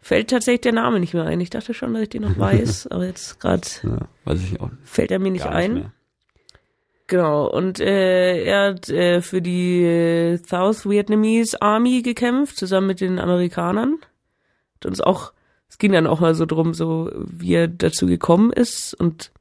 [0.00, 1.40] fällt tatsächlich der Name nicht mehr ein.
[1.40, 5.30] Ich dachte schon, dass ich den noch weiß, aber jetzt gerade ja, fällt er mir
[5.30, 5.74] nicht ein.
[5.74, 5.90] Nicht
[7.06, 13.00] genau, und äh, er hat äh, für die äh, South Vietnamese Army gekämpft, zusammen mit
[13.00, 13.98] den Amerikanern
[14.76, 15.32] hat uns auch,
[15.68, 19.32] es ging dann auch mal so drum, so wie er dazu gekommen ist und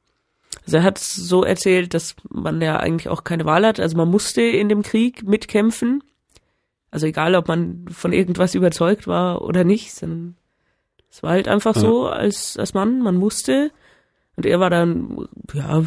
[0.65, 3.79] also er hat so erzählt, dass man ja eigentlich auch keine Wahl hat.
[3.79, 6.01] Also man musste in dem Krieg mitkämpfen.
[6.95, 10.37] Also egal, ob man von irgendwas überzeugt war oder nicht, sondern
[11.11, 11.81] es war halt einfach ja.
[11.81, 13.71] so als, als Mann, man musste.
[14.37, 15.83] Und er war dann, ja,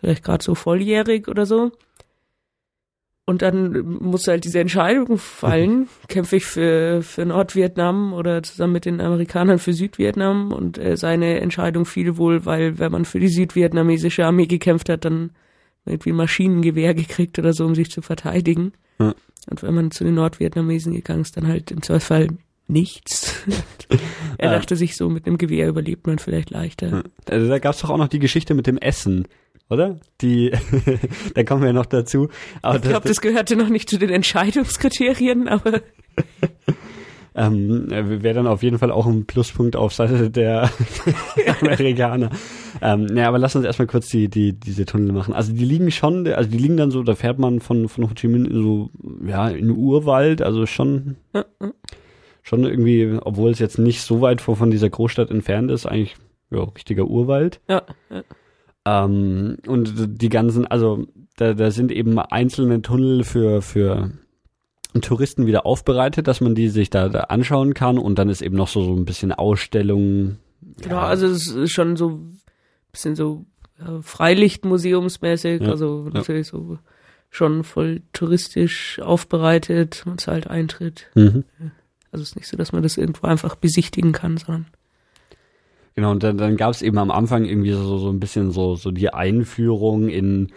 [0.00, 1.70] vielleicht gerade so volljährig oder so.
[3.24, 8.86] Und dann muss halt diese Entscheidung fallen, kämpfe ich für, für Nordvietnam oder zusammen mit
[8.86, 10.52] den Amerikanern für Südvietnam.
[10.52, 15.04] Und äh, seine Entscheidung fiel wohl, weil wenn man für die südvietnamesische Armee gekämpft hat,
[15.04, 15.30] dann
[15.84, 18.72] irgendwie Maschinengewehr gekriegt oder so, um sich zu verteidigen.
[18.98, 19.14] Ja.
[19.50, 22.28] Und wenn man zu den Nordvietnamesen gegangen ist, dann halt im Zweifelsfall
[22.66, 23.44] nichts.
[24.38, 24.58] er ja.
[24.58, 27.04] dachte sich so, mit einem Gewehr überlebt man vielleicht leichter.
[27.28, 29.26] Also da gab es doch auch noch die Geschichte mit dem Essen
[29.70, 29.98] oder?
[30.20, 30.52] Die,
[31.34, 32.28] da kommen wir noch dazu.
[32.62, 35.82] Aber ich glaube, das, das gehörte noch nicht zu den Entscheidungskriterien, aber.
[37.36, 40.70] ähm, Wäre dann auf jeden Fall auch ein Pluspunkt auf Seite der
[41.60, 42.30] Amerikaner.
[42.80, 45.34] ähm, ja, aber lass uns erstmal kurz die, die, diese Tunnel machen.
[45.34, 48.14] Also die liegen schon, also die liegen dann so, da fährt man von, von Ho
[48.14, 48.90] Chi Minh in so,
[49.26, 51.16] ja, in Urwald, also schon,
[52.42, 56.14] schon irgendwie, obwohl es jetzt nicht so weit von dieser Großstadt entfernt ist, eigentlich,
[56.50, 57.60] ja, richtiger Urwald.
[57.68, 58.22] Ja, ja.
[58.86, 64.12] Ähm, und die ganzen, also da, da sind eben einzelne Tunnel für, für
[65.02, 68.56] Touristen wieder aufbereitet, dass man die sich da, da anschauen kann und dann ist eben
[68.56, 70.38] noch so, so ein bisschen Ausstellung.
[70.80, 71.02] Genau, ja.
[71.02, 72.40] also es ist schon so ein
[72.92, 73.44] bisschen so
[73.78, 76.78] ja, Freilichtmuseumsmäßig, ja, also natürlich so
[77.30, 81.10] schon voll touristisch aufbereitet, man zahlt Eintritt.
[81.14, 81.44] Mhm.
[82.12, 84.66] Also es ist nicht so, dass man das irgendwo einfach besichtigen kann, sondern
[85.94, 88.74] Genau, und dann, dann gab es eben am Anfang irgendwie so, so ein bisschen so,
[88.74, 90.52] so die Einführung in,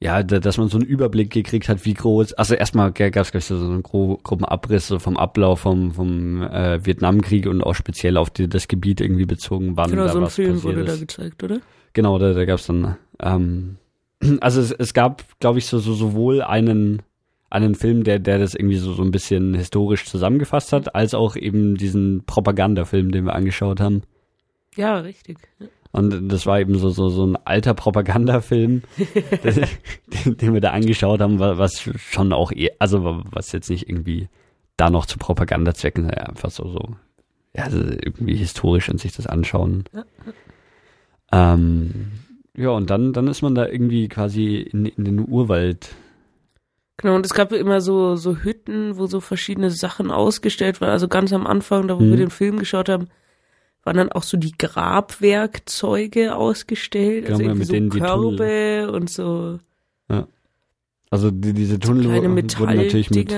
[0.00, 3.48] ja, da, dass man so einen Überblick gekriegt hat, wie groß, also erstmal gab es
[3.48, 8.16] so einen gro groben Abriss so vom Ablauf vom, vom äh, Vietnamkrieg und auch speziell
[8.16, 10.92] auf die, das Gebiet irgendwie bezogen, wann genau, da so ein was Film wurde ist.
[10.92, 11.60] da gezeigt, oder?
[11.94, 13.78] Genau, da, da gab es dann, ähm,
[14.40, 17.02] also es, es gab, glaube ich, so, so sowohl einen
[17.50, 21.34] einen Film, der, der das irgendwie so, so ein bisschen historisch zusammengefasst hat, als auch
[21.34, 24.02] eben diesen Propagandafilm, den wir angeschaut haben.
[24.76, 25.38] Ja, richtig.
[25.90, 28.82] Und das war eben so, so, so ein alter Propagandafilm,
[29.44, 34.28] den, den, wir da angeschaut haben, was schon auch, eher, also was jetzt nicht irgendwie
[34.76, 36.96] da noch zu Propagandazwecken, einfach so, so,
[37.56, 39.84] ja, also irgendwie historisch an sich das anschauen.
[39.94, 40.04] Ja.
[41.32, 42.12] Ähm,
[42.56, 45.94] ja, und dann, dann ist man da irgendwie quasi in, in den Urwald.
[46.96, 50.90] Genau, und es gab immer so, so Hütten, wo so verschiedene Sachen ausgestellt waren.
[50.90, 52.10] Also ganz am Anfang, da wo mhm.
[52.10, 53.08] wir den Film geschaut haben,
[53.84, 59.58] waren dann auch so die Grabwerkzeuge ausgestellt, also irgendwie so denen Körbe die und so.
[60.10, 60.26] Ja.
[61.10, 62.10] Also die, diese Tunnel so
[62.60, 63.34] wurden natürlich mit.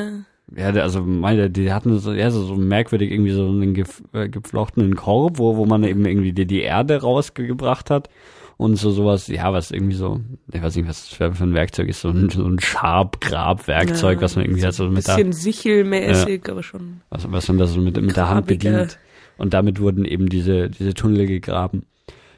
[0.56, 4.28] Ja, also meine, die hatten so, ja, so, so merkwürdig irgendwie so einen gef, äh,
[4.28, 8.08] geflochtenen Korb, wo, wo man eben irgendwie die, die Erde rausgebracht hat
[8.56, 10.20] und so sowas, ja, was irgendwie so,
[10.52, 14.22] ich weiß nicht, was das für, ein Werkzeug ist, so ein, so ein Schabgrabwerkzeug, ja,
[14.22, 15.14] was man irgendwie so hat, so mit der.
[15.14, 17.00] Bisschen sichelmäßig, ja, aber schon.
[17.10, 18.98] Was, was man da so mit, mit der Hand bedient.
[19.40, 21.86] Und damit wurden eben diese, diese Tunnel gegraben.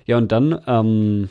[0.06, 1.28] Ja, und dann ähm,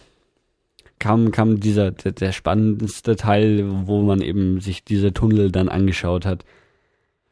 [0.99, 6.25] kam, kam dieser, der, der spannendste Teil, wo man eben sich diese Tunnel dann angeschaut
[6.25, 6.43] hat.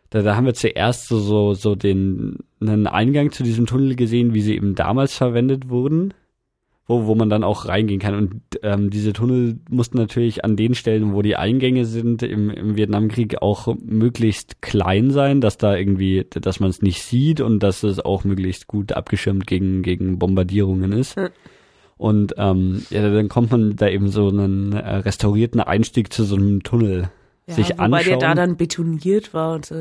[0.09, 4.34] Da, da haben wir zuerst so, so, so den, einen Eingang zu diesem Tunnel gesehen,
[4.34, 6.13] wie sie eben damals verwendet wurden
[6.89, 8.15] wo, wo man dann auch reingehen kann.
[8.15, 12.75] Und ähm, diese Tunnel mussten natürlich an den Stellen, wo die Eingänge sind, im, im
[12.77, 17.83] Vietnamkrieg auch möglichst klein sein, dass da irgendwie, dass man es nicht sieht und dass
[17.83, 21.15] es auch möglichst gut abgeschirmt gegen, gegen Bombardierungen ist.
[21.15, 21.29] Mhm.
[21.97, 26.37] Und ähm, ja, dann kommt man da eben so einen äh, restaurierten Einstieg zu so
[26.37, 27.11] einem Tunnel
[27.45, 27.91] ja, sich wobei anschauen.
[27.91, 29.75] Weil der da dann betoniert war und so.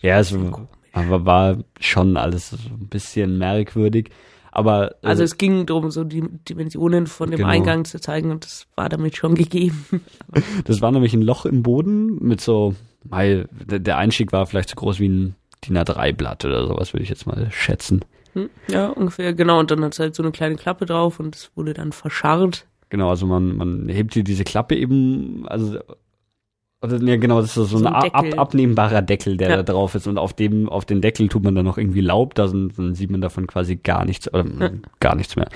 [0.00, 4.08] ja, es war, war schon alles so ein bisschen merkwürdig.
[4.52, 7.48] Aber äh, also es ging darum, so die Dimensionen von dem genau.
[7.48, 9.84] Eingang zu zeigen und das war damit schon gegeben.
[10.64, 14.76] das war nämlich ein Loch im Boden mit so, weil der Einstieg war vielleicht so
[14.76, 15.34] groß wie ein
[15.66, 18.04] DIN A3-Blatt oder sowas, würde ich jetzt mal schätzen.
[18.34, 19.58] Hm, ja, ungefähr, genau.
[19.58, 22.66] Und dann hat es halt so eine kleine Klappe drauf und es wurde dann verscharrt.
[22.90, 25.78] Genau, also man, man hebt hier diese Klappe eben, also
[26.82, 29.56] oder, ja, genau, das ist so, so ein, ein ab, abnehmbarer Deckel, der ja.
[29.56, 30.06] da drauf ist.
[30.06, 32.94] Und auf dem, auf den Deckel tut man dann noch irgendwie Laub, da sind, dann
[32.94, 34.70] sieht man davon quasi gar nichts, oder ja.
[35.00, 35.48] gar nichts mehr.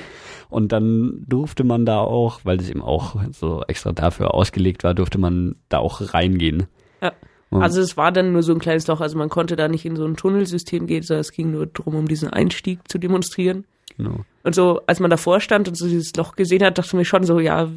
[0.48, 4.94] Und dann durfte man da auch, weil das eben auch so extra dafür ausgelegt war,
[4.94, 6.66] durfte man da auch reingehen.
[7.02, 7.12] Ja.
[7.50, 9.96] Also es war dann nur so ein kleines Loch, also man konnte da nicht in
[9.96, 13.64] so ein Tunnelsystem gehen, sondern es ging nur darum, um diesen Einstieg zu demonstrieren.
[13.96, 14.24] Genau.
[14.42, 17.24] Und so, als man davor stand und so dieses Loch gesehen hat, dachte man schon
[17.24, 17.68] so, ja,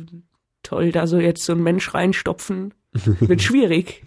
[0.63, 4.03] toll, da so jetzt so ein Mensch reinstopfen, wird schwierig.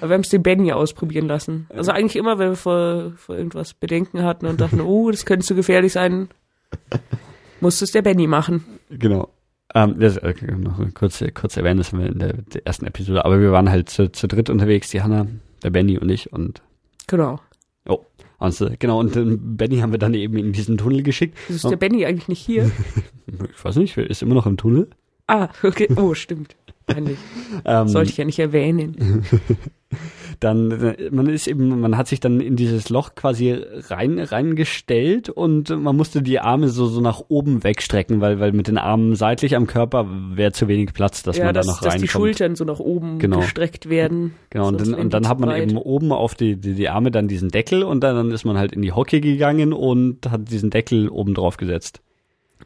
[0.00, 1.66] Aber wir haben es den Benny ausprobieren lassen.
[1.70, 5.46] Also eigentlich immer, wenn wir vor, vor irgendwas Bedenken hatten und dachten, oh, das könnte
[5.46, 6.28] zu gefährlich sein,
[7.60, 8.64] musste es der Benny machen.
[8.90, 9.30] Genau.
[9.74, 13.24] Ähm, das, äh, noch kurz, kurz erwähnen, das haben wir in der, der, ersten Episode,
[13.24, 15.26] aber wir waren halt zu, zu dritt unterwegs, die Hanna,
[15.62, 16.62] der Benny und ich und
[17.06, 17.40] Genau.
[17.88, 18.04] Oh,
[18.38, 21.36] also, genau, und den Benny haben wir dann eben in diesen Tunnel geschickt.
[21.48, 22.70] Ist der Benny eigentlich nicht hier?
[23.26, 24.90] ich weiß nicht, ist immer noch im Tunnel.
[25.26, 25.88] Ah, okay.
[25.96, 26.56] Oh, stimmt.
[26.86, 27.18] Peinlich.
[27.64, 29.24] Ähm, Sollte ich ja nicht erwähnen.
[30.40, 33.52] dann, äh, man ist eben, man hat sich dann in dieses Loch quasi
[33.88, 38.68] rein, reingestellt und man musste die Arme so, so nach oben wegstrecken, weil, weil mit
[38.68, 41.82] den Armen seitlich am Körper wäre zu wenig Platz, dass ja, man dass, da noch
[41.82, 41.94] reinkommt.
[41.94, 43.40] dass die Schultern so nach oben genau.
[43.40, 44.34] gestreckt werden.
[44.50, 45.70] Genau, und, dann, und dann hat man breit.
[45.70, 48.58] eben oben auf die, die, die Arme dann diesen Deckel und dann, dann ist man
[48.58, 52.00] halt in die Hocke gegangen und hat diesen Deckel oben drauf gesetzt.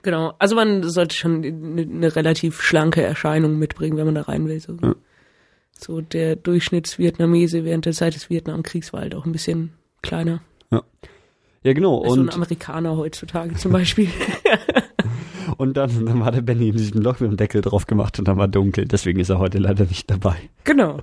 [0.03, 4.47] Genau, also man sollte schon eine, eine relativ schlanke Erscheinung mitbringen, wenn man da rein
[4.49, 4.61] will.
[4.61, 4.95] So, ja.
[5.79, 9.73] so der Durchschnittsvietnamese während der Zeit des Vietnamkriegs war halt auch ein bisschen
[10.03, 10.41] kleiner.
[10.71, 10.83] Ja,
[11.63, 12.03] ja genau.
[12.03, 14.09] Also und so ein Amerikaner heutzutage zum Beispiel.
[15.57, 18.29] und dann, dann war der Benny in diesem Loch mit dem Deckel drauf gemacht und
[18.29, 20.37] dann war dunkel, deswegen ist er heute leider nicht dabei.
[20.65, 20.99] Genau.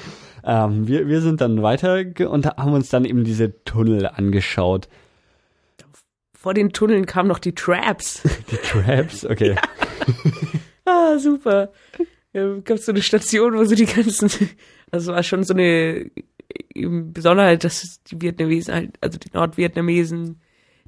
[0.44, 4.88] ähm, wir, wir sind dann weiter und haben uns dann eben diese Tunnel angeschaut
[6.40, 8.22] vor den Tunneln kamen noch die Traps.
[8.50, 9.56] Die Traps, okay.
[9.56, 9.62] Ja.
[10.86, 11.70] ah, super.
[12.32, 14.30] Ja, gab so eine Station, wo so die ganzen,
[14.90, 16.10] also war schon so eine
[16.74, 20.40] Besonderheit, dass die Vietnamesen halt, also die Nordvietnamesen,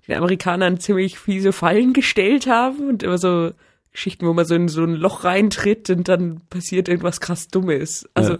[0.09, 3.50] den Amerikanern ziemlich fiese Fallen gestellt haben und immer so
[3.92, 8.09] Geschichten, wo man so in so ein Loch reintritt und dann passiert irgendwas krass Dummes.
[8.14, 8.38] Also ja.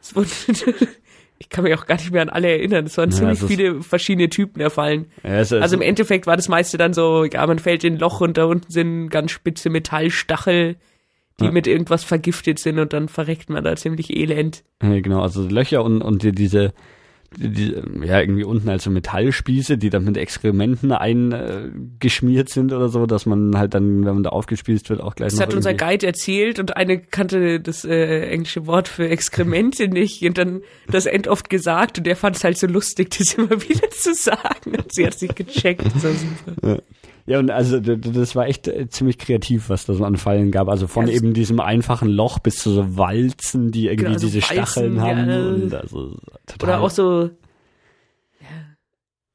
[0.00, 0.30] es wurde
[1.38, 2.86] ich kann mich auch gar nicht mehr an alle erinnern.
[2.86, 5.06] Es waren ja, ziemlich viele verschiedene Typen der Fallen.
[5.22, 7.98] Ja, also, also im Endeffekt war das meiste dann so, ja, man fällt in ein
[7.98, 10.76] Loch und da unten sind ganz spitze Metallstachel,
[11.40, 11.50] die ja.
[11.50, 14.64] mit irgendwas vergiftet sind und dann verreckt man da ziemlich elend.
[14.82, 16.72] Ja, genau, also Löcher und, und die, diese,
[17.38, 17.74] die,
[18.04, 23.58] ja, irgendwie unten also Metallspieße, die dann mit Exkrementen eingeschmiert sind oder so, dass man
[23.58, 26.76] halt dann, wenn man da aufgespießt wird, auch gleich Das hat unser Guide erzählt und
[26.76, 31.98] eine kannte das äh, englische Wort für Exkremente nicht und dann das End oft gesagt
[31.98, 35.18] und der fand es halt so lustig, das immer wieder zu sagen und sie hat
[35.18, 35.84] sich gecheckt.
[35.84, 36.68] Das war super.
[36.68, 36.78] Ja.
[37.26, 40.68] Ja, und also das war echt äh, ziemlich kreativ, was da so an Fallen gab.
[40.68, 44.40] Also von ja, eben diesem einfachen Loch bis zu so Walzen, die irgendwie also diese
[44.42, 45.28] Walzen, Stacheln haben.
[45.28, 46.16] Ja, und also,
[46.46, 46.68] total.
[46.68, 47.30] Oder auch so.
[48.40, 48.46] Ja.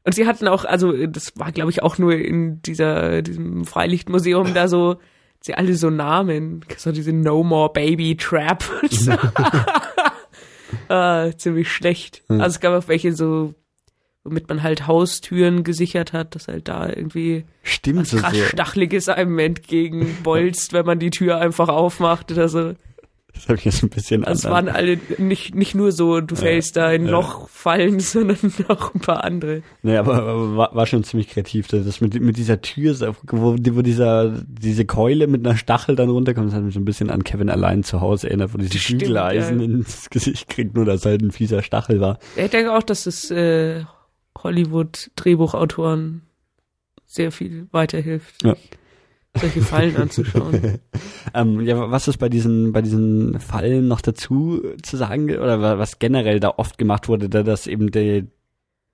[0.06, 4.54] Und sie hatten auch, also das war glaube ich auch nur in dieser diesem Freilichtmuseum
[4.54, 4.98] da so,
[5.42, 8.64] sie alle so Namen, so diese No More Baby Trap.
[10.88, 12.24] Ah, ziemlich schlecht.
[12.28, 13.54] Also es gab auch welche so
[14.24, 18.44] womit man halt Haustüren gesichert hat, dass halt da irgendwie Stimmt was krass so.
[18.46, 22.74] Stachliges einem entgegenbolzt, wenn man die Tür einfach aufmacht oder so.
[23.34, 24.40] Das habe ich jetzt ein bisschen anders.
[24.40, 28.00] Es waren alle nicht, nicht nur so, du fällst ja, da in ein Loch fallen,
[28.02, 29.64] sondern auch ein paar andere.
[29.84, 31.68] Naja, aber, aber war, war, schon ziemlich kreativ.
[31.70, 36.48] Das mit, mit dieser Tür, wo, wo dieser, diese Keule mit einer Stachel dann runterkommt,
[36.48, 39.60] das hat mich so ein bisschen an Kevin allein zu Hause erinnert, wo diese Bügeleisen
[39.60, 39.66] ja.
[39.66, 42.20] ins Gesicht kriegt, nur dass halt ein fieser Stachel war.
[42.36, 43.86] Ich denke auch, dass es äh,
[44.38, 46.24] Hollywood-Drehbuchautoren
[47.06, 48.44] sehr viel weiterhilft.
[48.44, 48.56] Ja.
[49.34, 50.80] Solche Fallen anzuschauen.
[51.34, 56.00] ähm, ja, was ist bei diesen, bei diesen Fallen noch dazu zu sagen, oder was
[56.00, 58.28] generell da oft gemacht wurde, da dass eben die,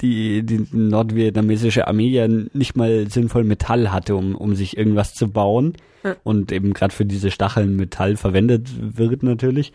[0.01, 5.27] die, die nordvietnamesische Armee ja nicht mal sinnvoll Metall hatte, um, um sich irgendwas zu
[5.29, 5.73] bauen.
[6.03, 6.15] Ja.
[6.23, 9.73] Und eben gerade für diese Stacheln Metall verwendet wird natürlich.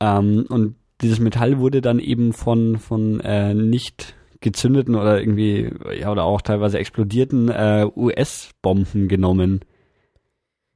[0.00, 6.12] Ähm, und dieses Metall wurde dann eben von, von äh, nicht gezündeten oder irgendwie, ja,
[6.12, 9.60] oder auch teilweise explodierten äh, US-Bomben genommen.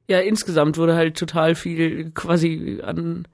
[0.09, 3.29] Ja, insgesamt wurde halt total viel quasi an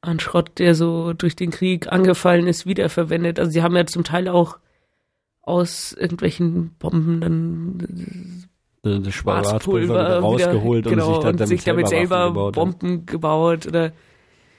[0.00, 3.38] an Schrott, der so durch den Krieg angefallen ist, wiederverwendet.
[3.38, 4.58] Also sie haben ja zum Teil auch
[5.42, 7.20] aus irgendwelchen Bomben
[8.82, 13.06] dann das Schwarzpulver rausgeholt wieder, genau, und sich, dann und sich damit selber gebaut Bomben
[13.06, 13.92] gebaut oder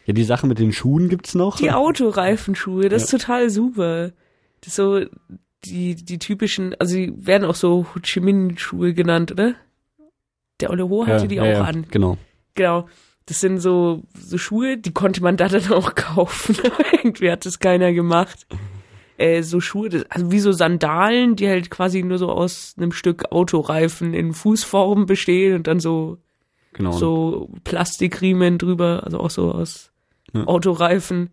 [0.06, 1.58] ja, die Sache mit den Schuhen gibt's noch.
[1.58, 3.18] Die Autoreifenschuhe, das ja.
[3.18, 4.12] ist total super.
[4.64, 5.01] Das so
[5.66, 9.55] die die typischen, also sie werden auch so Ho Chi Minh Schuhe genannt, oder?
[10.59, 11.86] Der Ole Ho hatte ja, die ja, auch an.
[11.89, 12.18] Genau.
[12.55, 12.88] Genau.
[13.26, 16.57] Das sind so, so Schuhe, die konnte man da dann auch kaufen.
[16.91, 18.45] Irgendwie hat das keiner gemacht.
[19.18, 23.32] Äh, so Schuhe, also wie so Sandalen, die halt quasi nur so aus einem Stück
[23.32, 26.18] Autoreifen in Fußform bestehen und dann so,
[26.74, 26.91] genau.
[26.91, 29.91] so Plastikriemen drüber, also auch so aus
[30.34, 30.45] ja.
[30.45, 31.30] Autoreifen.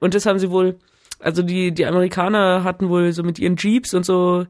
[0.00, 0.78] Und das haben sie wohl,
[1.20, 4.46] also die, die Amerikaner hatten wohl so mit ihren Jeeps und so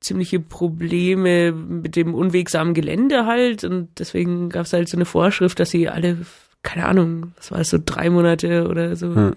[0.00, 5.60] ziemliche Probleme mit dem unwegsamen Gelände halt und deswegen gab es halt so eine Vorschrift,
[5.60, 6.18] dass sie alle,
[6.62, 9.14] keine Ahnung, was war es, so drei Monate oder so.
[9.14, 9.36] Hm.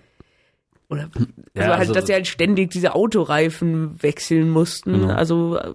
[0.90, 5.14] Oder also ja, halt, also, dass sie halt ständig diese Autoreifen wechseln mussten, genau.
[5.14, 5.74] also äh,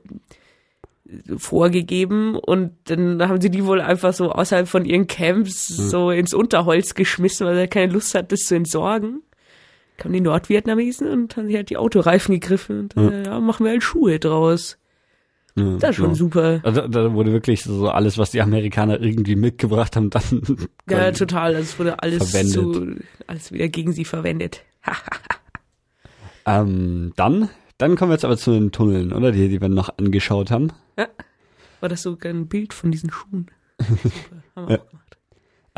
[1.36, 5.88] vorgegeben und dann haben sie die wohl einfach so außerhalb von ihren Camps hm.
[5.88, 9.22] so ins Unterholz geschmissen, weil er keine Lust hat, das zu entsorgen
[10.00, 13.70] kamen die Nordvietnamesen und haben sich halt die Autoreifen gegriffen und äh, ja, machen wir
[13.70, 14.78] halt Schuhe draus.
[15.56, 16.16] Ja, das ist schon genau.
[16.16, 16.60] super.
[16.62, 20.68] Also, da wurde wirklich so alles, was die Amerikaner irgendwie mitgebracht haben, dann.
[20.88, 21.54] Ja, total.
[21.54, 22.54] Also es wurde alles verwendet.
[22.54, 24.62] Zu, alles wieder gegen sie verwendet.
[26.46, 29.32] ähm, dann, dann kommen wir jetzt aber zu den Tunneln, oder?
[29.32, 30.72] Die, die wir noch angeschaut haben.
[30.96, 31.08] Ja.
[31.80, 33.50] War das sogar ein Bild von diesen Schuhen?
[33.80, 34.42] Super.
[34.56, 34.99] Haben wir ja.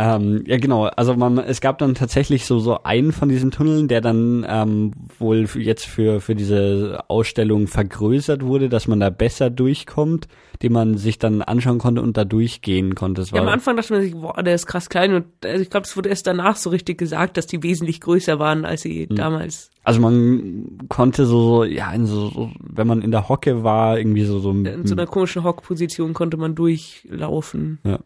[0.02, 0.86] Ähm, ja, genau.
[0.86, 4.90] Also man, es gab dann tatsächlich so so einen von diesen Tunneln, der dann ähm,
[5.20, 10.26] wohl jetzt für für diese Ausstellung vergrößert wurde, dass man da besser durchkommt,
[10.60, 13.22] den man sich dann anschauen konnte und da durchgehen konnte.
[13.32, 15.86] Ja, am Anfang dachte man sich, boah, der ist krass klein und also ich glaube,
[15.86, 19.14] es wurde erst danach so richtig gesagt, dass die wesentlich größer waren als sie mhm.
[19.14, 19.70] damals.
[19.84, 24.24] Also man konnte so, so ja, so, so, wenn man in der Hocke war, irgendwie
[24.24, 27.78] so so in so einer komischen Hockposition konnte man durchlaufen.
[27.84, 28.00] Ja.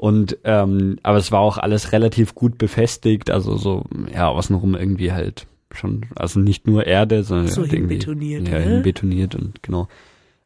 [0.00, 5.12] Und ähm, aber es war auch alles relativ gut befestigt, also so ja außenrum irgendwie
[5.12, 8.80] halt schon, also nicht nur Erde, sondern so halt irgendwie betoniert, ja, ne?
[8.80, 9.88] betoniert und genau.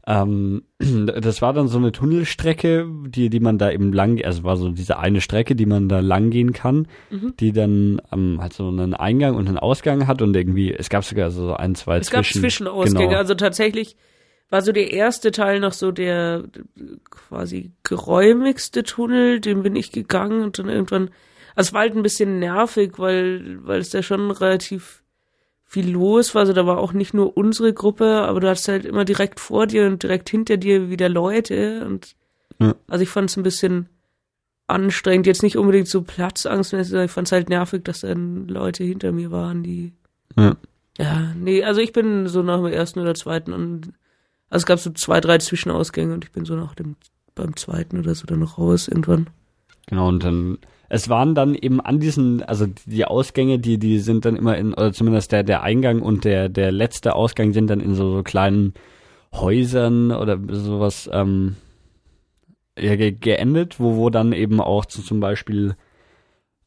[0.08, 0.64] Ähm,
[1.06, 4.70] das war dann so eine Tunnelstrecke, die die man da eben lang, also war so
[4.70, 7.34] diese eine Strecke, die man da lang gehen kann, mhm.
[7.38, 11.04] die dann ähm, halt so einen Eingang und einen Ausgang hat und irgendwie es gab
[11.04, 13.18] sogar so ein zwei es zwischen, gab Zwischenausgänge, genau.
[13.18, 13.94] also tatsächlich
[14.50, 16.44] war so der erste Teil noch so der
[17.10, 21.10] quasi geräumigste Tunnel, den bin ich gegangen und dann irgendwann,
[21.54, 25.02] also es war halt ein bisschen nervig, weil, weil es da schon relativ
[25.64, 28.84] viel los war, also da war auch nicht nur unsere Gruppe, aber du hast halt
[28.84, 32.14] immer direkt vor dir und direkt hinter dir wieder Leute und
[32.60, 32.74] ja.
[32.86, 33.88] also ich fand es ein bisschen
[34.66, 39.10] anstrengend, jetzt nicht unbedingt so Platzangst, ich fand es halt nervig, dass dann Leute hinter
[39.12, 39.92] mir waren, die
[40.36, 40.56] ja.
[40.98, 43.92] ja, nee, also ich bin so nach dem ersten oder zweiten und
[44.50, 46.96] also es gab so zwei, drei Zwischenausgänge und ich bin so nach dem,
[47.34, 49.28] beim zweiten oder so dann noch raus irgendwann.
[49.86, 54.24] Genau, und dann, es waren dann eben an diesen, also die Ausgänge, die, die sind
[54.24, 57.80] dann immer in, oder zumindest der, der Eingang und der, der letzte Ausgang sind dann
[57.80, 58.74] in so, so kleinen
[59.32, 61.56] Häusern oder sowas, ähm,
[62.78, 65.76] ja, ge geendet, wo, wo dann eben auch zu, zum Beispiel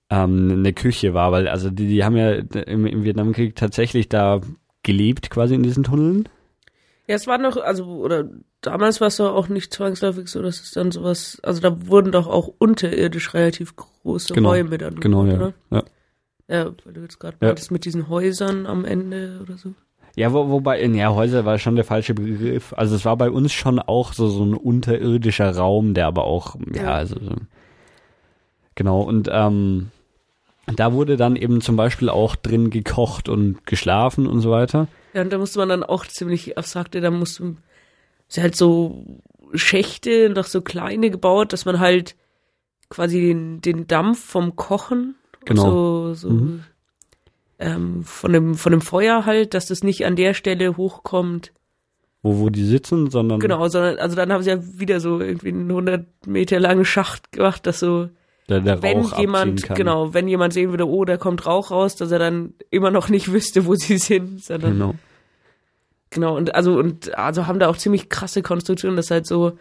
[0.09, 4.41] ähm, eine Küche war, weil also die, die haben ja im, im Vietnamkrieg tatsächlich da
[4.83, 6.29] gelebt quasi in diesen Tunneln.
[7.07, 8.29] Ja, es war noch, also, oder
[8.61, 12.11] damals war es doch auch nicht zwangsläufig so, dass es dann sowas, also da wurden
[12.11, 14.99] doch auch unterirdisch relativ große genau, Räume dann.
[14.99, 15.53] Genau, ja, oder?
[15.71, 15.83] ja.
[16.49, 17.47] Ja, weil du jetzt gerade ja.
[17.47, 19.73] meintest mit diesen Häusern am Ende oder so.
[20.15, 22.73] Ja, wo, wobei, ja, Häuser war schon der falsche Begriff.
[22.75, 26.55] Also es war bei uns schon auch so, so ein unterirdischer Raum, der aber auch,
[26.73, 27.15] ja, ja also,
[28.75, 29.91] genau, und, ähm,
[30.75, 34.87] da wurde dann eben zum Beispiel auch drin gekocht und geschlafen und so weiter.
[35.17, 37.55] Ja, und da musste man dann auch ziemlich abstrakte, da musste
[38.27, 39.03] sie halt so
[39.55, 42.15] Schächte, noch so kleine gebaut, dass man halt
[42.89, 45.63] quasi den, den Dampf vom Kochen, genau.
[45.63, 46.63] so, so mhm.
[47.57, 51.51] ähm, von dem, von dem Feuer halt, dass das nicht an der Stelle hochkommt.
[52.21, 53.39] Wo, wo die sitzen, sondern.
[53.39, 57.31] Genau, sondern, also dann haben sie ja wieder so irgendwie einen 100 Meter langen Schacht
[57.31, 58.09] gemacht, dass so,
[58.49, 61.95] der, der wenn Rauch jemand, genau, wenn jemand sehen würde, oh, da kommt Rauch raus,
[61.95, 64.73] dass er dann immer noch nicht wüsste, wo sie sind, sondern.
[64.73, 64.95] Genau.
[66.09, 69.57] Genau, und also, und also haben da auch ziemlich krasse Konstruktionen, dass halt so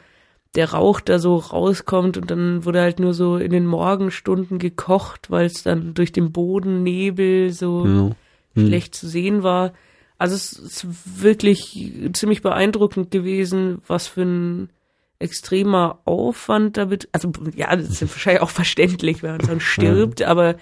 [0.55, 5.30] der Rauch da so rauskommt und dann wurde halt nur so in den Morgenstunden gekocht,
[5.30, 8.11] weil es dann durch den Bodennebel so ja.
[8.55, 8.66] hm.
[8.66, 9.72] schlecht zu sehen war.
[10.18, 10.86] Also es ist
[11.22, 14.70] wirklich ziemlich beeindruckend gewesen, was für ein
[15.18, 20.57] extremer Aufwand damit, also ja, das ist wahrscheinlich auch verständlich, wenn man dann stirbt, aber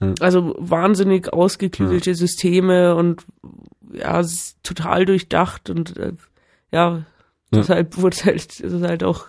[0.00, 0.14] Ja.
[0.20, 2.16] Also wahnsinnig ausgeklügelte ja.
[2.16, 3.24] Systeme und
[3.92, 4.22] ja,
[4.62, 6.12] total durchdacht und äh,
[6.70, 7.04] ja,
[7.52, 9.28] deshalb wurde halt, ist halt auch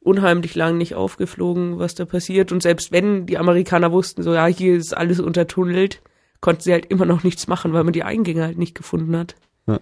[0.00, 2.52] unheimlich lang nicht aufgeflogen, was da passiert.
[2.52, 6.02] Und selbst wenn die Amerikaner wussten, so ja, hier ist alles untertunnelt,
[6.40, 9.34] konnten sie halt immer noch nichts machen, weil man die Eingänge halt nicht gefunden hat.
[9.66, 9.80] Ja.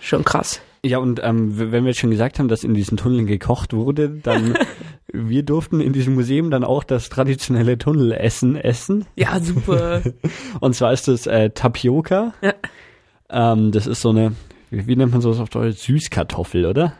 [0.00, 0.60] Schon krass.
[0.84, 4.08] Ja, und ähm, wenn wir jetzt schon gesagt haben, dass in diesen Tunneln gekocht wurde,
[4.08, 4.56] dann
[5.12, 9.06] wir durften in diesem Museum dann auch das traditionelle Tunnelessen essen.
[9.16, 10.02] Ja, super.
[10.60, 12.34] und zwar ist das äh, Tapioca.
[12.42, 12.54] Ja.
[13.28, 14.32] Ähm, das ist so eine,
[14.70, 15.78] wie, wie nennt man sowas auf Deutsch?
[15.78, 16.94] Süßkartoffel, oder?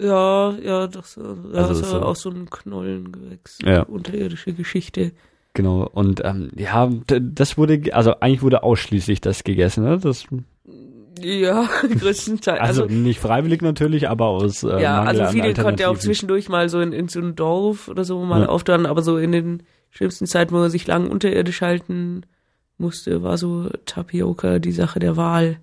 [0.00, 3.58] Ja, ja, das, ja, also das ist ja auch so ein Knollengewächs.
[3.64, 3.82] Ja.
[3.82, 5.12] Unterirdische Geschichte.
[5.54, 9.98] Genau, und ähm, ja, das wurde, also eigentlich wurde ausschließlich das gegessen, ne?
[9.98, 10.26] Das
[11.24, 11.68] ja,
[12.00, 12.60] größtenteils.
[12.60, 15.98] Also, also, nicht freiwillig natürlich, aber aus äh, Ja, Mangel also viele konnten ja auch
[15.98, 18.48] zwischendurch mal so in, in so ein Dorf oder so mal ja.
[18.48, 22.22] auftauchen, aber so in den schlimmsten Zeiten, wo man sich lang unterirdisch halten
[22.78, 25.58] musste, war so Tapioca die Sache der Wahl.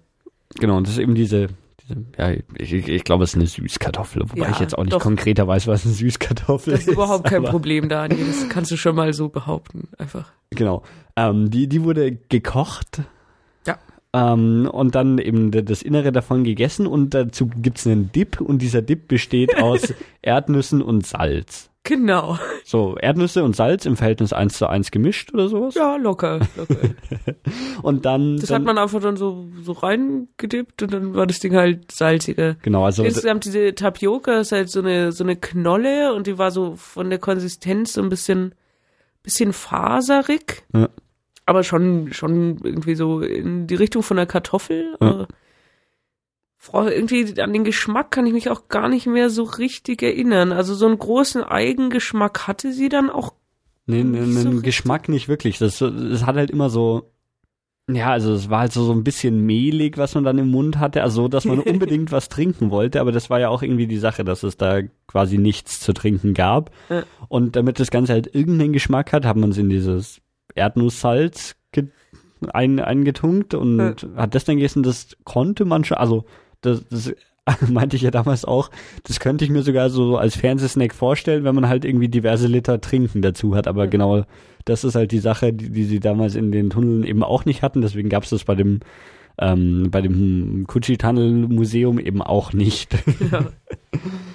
[0.60, 1.48] Genau, und das ist eben diese,
[1.82, 4.94] diese ja, ich, ich glaube, es ist eine Süßkartoffel, wobei ja, ich jetzt auch nicht
[4.94, 5.02] doch.
[5.02, 6.82] konkreter weiß, was eine Süßkartoffel ist.
[6.84, 10.32] Das ist überhaupt kein Problem, Daniel, das kannst du schon mal so behaupten, einfach.
[10.52, 10.84] Genau,
[11.16, 13.02] ähm, die, die wurde gekocht
[14.14, 18.82] ähm, und dann eben das Innere davon gegessen und dazu gibt's einen Dip und dieser
[18.82, 21.70] Dip besteht aus Erdnüssen und Salz.
[21.84, 22.38] Genau.
[22.66, 25.76] So, Erdnüsse und Salz im Verhältnis 1 zu 1 gemischt oder sowas?
[25.76, 26.76] Ja, locker, locker.
[27.82, 28.38] und dann.
[28.38, 31.92] Das dann, hat man einfach dann so, so reingedippt und dann war das Ding halt
[31.92, 32.56] salziger.
[32.62, 33.04] Genau, also.
[33.04, 37.10] Insgesamt diese Tapioca ist halt so eine, so eine Knolle und die war so von
[37.10, 38.54] der Konsistenz so ein bisschen,
[39.24, 40.64] bisschen faserig.
[40.74, 40.90] Ja
[41.50, 44.96] aber schon, schon irgendwie so in die Richtung von der Kartoffel.
[45.02, 45.28] Ja.
[46.74, 50.52] irgendwie an den Geschmack kann ich mich auch gar nicht mehr so richtig erinnern.
[50.52, 53.34] Also so einen großen Eigengeschmack hatte sie dann auch.
[53.88, 55.58] Nee, nee, nee so Geschmack nicht wirklich.
[55.58, 57.10] Das, das hat halt immer so,
[57.90, 60.78] ja, also es war halt so, so ein bisschen mehlig, was man dann im Mund
[60.78, 63.98] hatte, also dass man unbedingt was trinken wollte, aber das war ja auch irgendwie die
[63.98, 66.70] Sache, dass es da quasi nichts zu trinken gab.
[66.90, 67.04] Ja.
[67.28, 70.22] Und damit das Ganze halt irgendeinen Geschmack hat, hat man es in dieses
[70.60, 71.56] Erdnusssalz
[72.54, 73.96] ein, eingetunkt und ja.
[74.16, 76.26] hat das dann gegessen, das konnte man schon, also
[76.62, 77.14] das, das
[77.70, 78.70] meinte ich ja damals auch,
[79.04, 82.80] das könnte ich mir sogar so als Fernsehsnack vorstellen, wenn man halt irgendwie diverse Liter
[82.82, 84.24] Trinken dazu hat, aber genau
[84.66, 87.62] das ist halt die Sache, die, die sie damals in den Tunneln eben auch nicht
[87.62, 88.80] hatten, deswegen gab es das bei dem
[89.42, 92.94] ähm, bei dem Kuchi Tunnel Museum eben auch nicht.
[93.32, 93.46] Ja.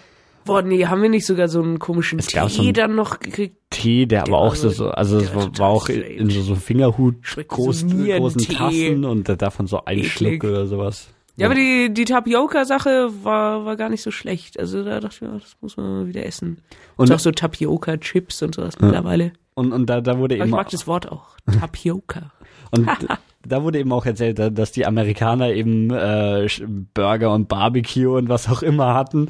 [0.45, 3.19] Boah, nee, haben wir nicht sogar so einen komischen es Tee so einen dann noch
[3.21, 3.57] gekriegt?
[3.71, 6.55] Tee, der, der aber auch so, so also es war, war auch in so, so
[6.55, 11.09] Fingerhut groß, so großen Tassen und davon so ein Schluck oder sowas.
[11.37, 14.59] Ja, ja, aber die, die Tapioca-Sache war, war gar nicht so schlecht.
[14.61, 16.59] Also da dachte ich mir, das muss man mal wieder essen.
[16.97, 18.87] Und auch so Tapioca-Chips und sowas ja.
[18.87, 19.33] mittlerweile.
[19.55, 20.51] Und, und da, da wurde aber eben.
[20.51, 21.37] Ich mag das Wort auch.
[21.61, 22.33] Tapioca.
[22.71, 22.89] und
[23.47, 26.49] da wurde eben auch erzählt, dass die Amerikaner eben äh,
[26.95, 29.29] Burger und Barbecue und was auch immer hatten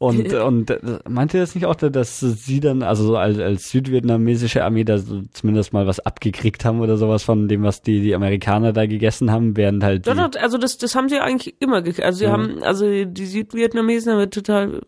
[0.00, 4.84] und, und äh, meinte das nicht auch, dass sie dann, also als, als südvietnamesische Armee,
[4.84, 8.72] da so zumindest mal was abgekriegt haben oder sowas von dem, was die, die Amerikaner
[8.72, 10.06] da gegessen haben, während halt.
[10.06, 12.06] Doch, also das, das haben sie eigentlich immer gekriegt.
[12.06, 12.32] Also sie ja.
[12.32, 14.80] haben, also die Südvietnamesen haben total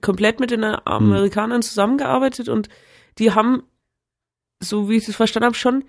[0.00, 2.70] komplett mit den Amerikanern zusammengearbeitet und
[3.18, 3.62] die haben,
[4.60, 5.84] so wie ich es verstanden habe, schon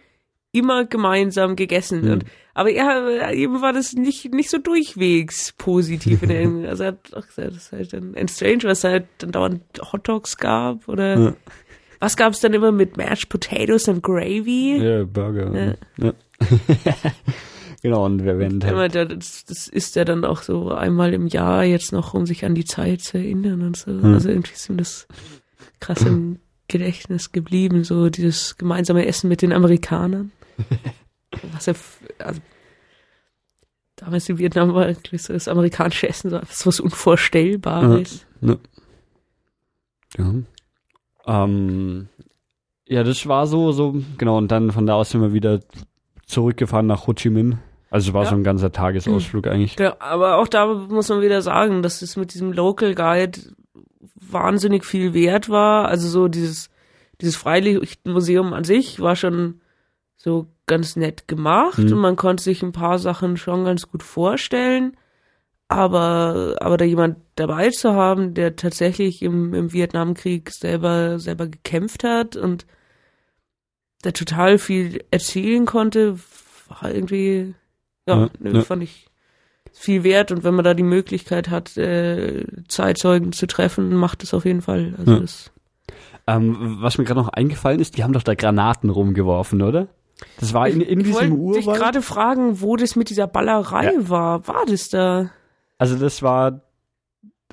[0.52, 2.06] immer gemeinsam gegessen.
[2.06, 2.12] Mhm.
[2.12, 6.24] Und, aber er, eben war das nicht, nicht so durchwegs positiv.
[6.24, 9.06] in der, also er hat auch gesagt, das ist halt dann ein Strange, was halt
[9.20, 11.34] dann dauernd Hotdogs gab oder ja.
[12.00, 14.78] was gab es dann immer mit Mashed Potatoes und Gravy?
[14.78, 15.76] Ja, Burger.
[15.98, 16.06] Ja.
[16.06, 16.14] ja.
[17.82, 21.64] genau, und wer wenn halt das, das ist ja dann auch so einmal im Jahr
[21.64, 23.91] jetzt noch, um sich an die Zeit zu erinnern und so.
[23.91, 24.14] Mhm.
[24.14, 25.08] Also irgendwie ist mir das
[25.80, 30.32] krass im Gedächtnis geblieben, so dieses gemeinsame Essen mit den Amerikanern.
[31.53, 31.74] Was ja,
[32.20, 32.41] also,
[33.95, 38.26] damals in Vietnam war eigentlich so das amerikanische Essen so was Unvorstellbares.
[38.41, 38.58] Ja.
[40.18, 40.34] ja.
[41.26, 41.43] ja.
[41.43, 42.08] Ähm,
[42.88, 45.60] ja, das war so, so, genau, und dann von da aus sind wir wieder
[46.26, 47.60] zurückgefahren nach Ho Chi Minh.
[47.89, 48.30] Also es war ja.
[48.30, 49.51] so ein ganzer Tagesausflug mhm.
[49.51, 49.80] eigentlich.
[49.80, 53.39] Ja, aber auch da muss man wieder sagen, dass es mit diesem Local Guide
[54.16, 55.88] wahnsinnig viel wert war.
[55.88, 56.70] Also so dieses,
[57.22, 59.62] dieses Freilichtmuseum an sich war schon
[60.18, 61.93] so ganz nett gemacht mhm.
[61.93, 64.97] und man konnte sich ein paar Sachen schon ganz gut vorstellen.
[65.70, 72.05] Aber, aber da jemand dabei zu haben, der tatsächlich im, im Vietnamkrieg selber, selber gekämpft
[72.05, 72.65] hat und
[74.05, 76.18] der total viel erzählen konnte,
[76.70, 77.53] war irgendwie,
[78.07, 78.61] ja, ja, ja.
[78.61, 79.07] fand ich
[79.74, 80.32] viel wert.
[80.32, 84.61] Und wenn man da die Möglichkeit hat, äh, Zeitzeugen zu treffen, macht es auf jeden
[84.61, 84.95] Fall.
[84.97, 85.20] Also ja.
[85.20, 85.51] das
[86.28, 89.88] ähm, was mir gerade noch eingefallen ist, die haben doch da Granaten rumgeworfen, oder?
[90.39, 91.59] Das war in, in ich diesem Urwald.
[91.59, 94.09] Ich wollte gerade fragen, wo das mit dieser Ballerei ja.
[94.09, 94.47] war.
[94.47, 95.32] War das da?
[95.78, 96.61] Also das war,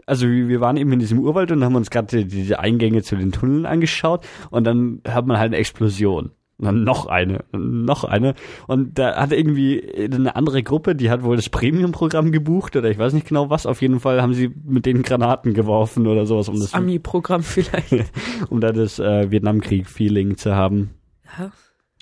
[0.06, 3.32] also wir waren eben in diesem Urwald und haben uns gerade diese Eingänge zu den
[3.32, 6.30] Tunneln angeschaut und dann hört man halt eine Explosion.
[6.56, 8.34] Und dann noch eine, noch eine.
[8.68, 12.98] Und da hat irgendwie eine andere Gruppe, die hat wohl das Premium-Programm gebucht oder ich
[12.98, 13.66] weiß nicht genau was.
[13.66, 16.48] Auf jeden Fall haben sie mit den Granaten geworfen oder sowas.
[16.48, 17.92] Um das, das Ami-Programm vielleicht.
[18.50, 20.90] um da das äh, Vietnamkrieg-Feeling zu haben.
[21.38, 21.50] Ja.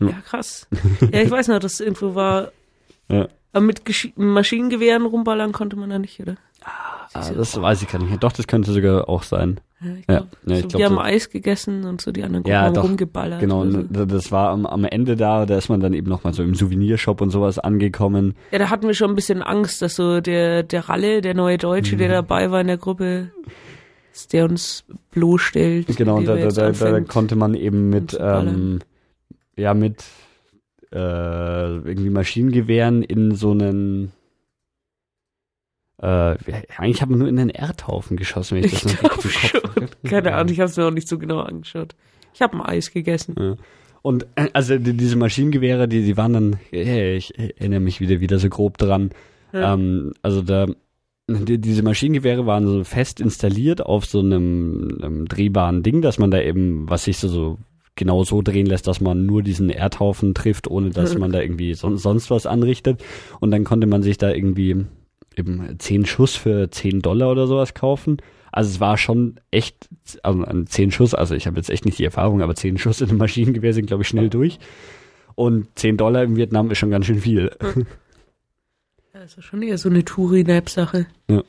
[0.08, 0.66] Ja, krass.
[1.12, 2.52] ja, ich weiß noch, das irgendwo war.
[3.08, 3.28] Ja.
[3.52, 6.36] Aber mit Gesch Maschinengewehren rumballern konnte man da nicht, oder?
[6.64, 8.22] Ah, das weiß ich gar nicht.
[8.22, 9.60] Doch, das könnte sogar auch sein.
[9.80, 11.00] Ja, ich glaub, ja, so, glaub, die haben so.
[11.00, 13.40] Eis gegessen und so die anderen Gruppen ja, haben doch, rumgeballert.
[13.40, 13.82] Genau, so.
[13.82, 17.20] das war am, am Ende da, da ist man dann eben nochmal so im Souvenirshop
[17.20, 18.34] und sowas angekommen.
[18.52, 21.58] Ja, da hatten wir schon ein bisschen Angst, dass so der, der Ralle, der neue
[21.58, 21.98] Deutsche, mhm.
[21.98, 23.32] der dabei war in der Gruppe,
[24.32, 25.96] der uns bloßstellt.
[25.96, 28.78] Genau, da, da, da, da, konnte man eben mit, ähm,
[29.62, 30.04] ja, mit
[30.92, 34.12] äh, irgendwie Maschinengewehren in so einen
[35.98, 36.36] äh,
[36.76, 40.02] eigentlich haben wir nur in den Erdhaufen geschossen, wenn ich, ich das noch richtig Kopf
[40.04, 41.94] Keine Ahnung, ich habe es mir auch nicht so genau angeschaut.
[42.34, 43.36] Ich habe ein Eis gegessen.
[43.38, 43.56] Ja.
[44.02, 48.18] Und äh, also die, diese Maschinengewehre, die, die waren dann, hey, ich erinnere mich wieder
[48.18, 49.10] wieder so grob dran.
[49.52, 49.74] Ja.
[49.74, 50.66] Ähm, also da
[51.28, 56.32] die, diese Maschinengewehre waren so fest installiert auf so einem, einem drehbaren Ding, dass man
[56.32, 57.58] da eben, was sich so, so
[57.94, 61.74] genau so drehen lässt, dass man nur diesen Erdhaufen trifft, ohne dass man da irgendwie
[61.74, 63.02] son sonst was anrichtet.
[63.40, 64.86] Und dann konnte man sich da irgendwie
[65.36, 68.18] eben zehn Schuss für zehn Dollar oder sowas kaufen.
[68.50, 69.88] Also es war schon echt,
[70.22, 73.08] also zehn Schuss, also ich habe jetzt echt nicht die Erfahrung, aber zehn Schuss in
[73.08, 74.58] einem Maschinengewehr sind, glaube ich, schnell durch.
[75.34, 77.50] Und zehn Dollar im Vietnam ist schon ganz schön viel.
[79.14, 81.06] Ja, ist ja schon eher so eine Touri-Nap-Sache.
[81.28, 81.42] Ja.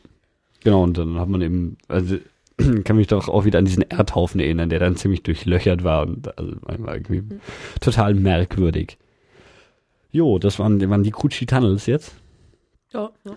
[0.63, 2.17] Genau, und dann hat man eben, also
[2.83, 6.37] kann mich doch auch wieder an diesen Erdhaufen erinnern, der dann ziemlich durchlöchert war und
[6.37, 7.41] also war irgendwie mhm.
[7.81, 8.97] total merkwürdig.
[10.11, 12.15] Jo, das waren, waren die Kuchi Tunnels jetzt.
[12.93, 13.35] Ja, ja.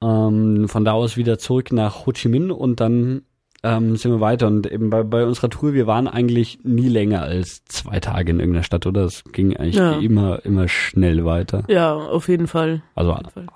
[0.00, 3.22] Ähm, von da aus wieder zurück nach Ho Chi Minh und dann
[3.62, 4.46] ähm, sind wir weiter.
[4.46, 8.40] Und eben bei, bei unserer Tour, wir waren eigentlich nie länger als zwei Tage in
[8.40, 9.04] irgendeiner Stadt, oder?
[9.04, 9.98] Es ging eigentlich ja.
[9.98, 11.64] immer, immer schnell weiter.
[11.68, 12.82] Ja, auf jeden Fall.
[12.94, 13.46] Also, jeden Fall.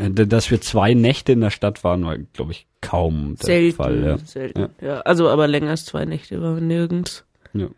[0.00, 3.76] Äh, dass wir zwei Nächte in der Stadt waren, war, glaube ich, kaum der selten,
[3.76, 4.04] Fall.
[4.04, 4.18] Ja.
[4.18, 4.68] Selten, ja.
[4.80, 5.00] ja.
[5.00, 7.24] Also, aber länger als zwei Nächte waren wir nirgends.
[7.52, 7.68] Ja.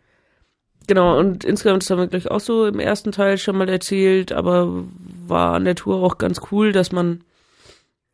[0.87, 4.33] Genau, und insgesamt, das haben wir gleich auch so im ersten Teil schon mal erzählt,
[4.33, 4.83] aber
[5.25, 7.23] war an der Tour auch ganz cool, dass man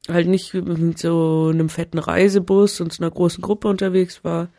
[0.08, 4.50] halt nicht mit so einem fetten Reisebus und so einer großen Gruppe unterwegs war,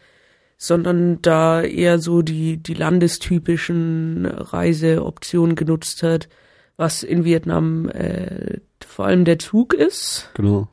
[0.57, 6.29] sondern da eher so die, die landestypischen Reiseoptionen genutzt hat,
[6.77, 8.59] was in Vietnam äh,
[9.01, 10.29] vor allem der Zug ist.
[10.35, 10.69] Genau.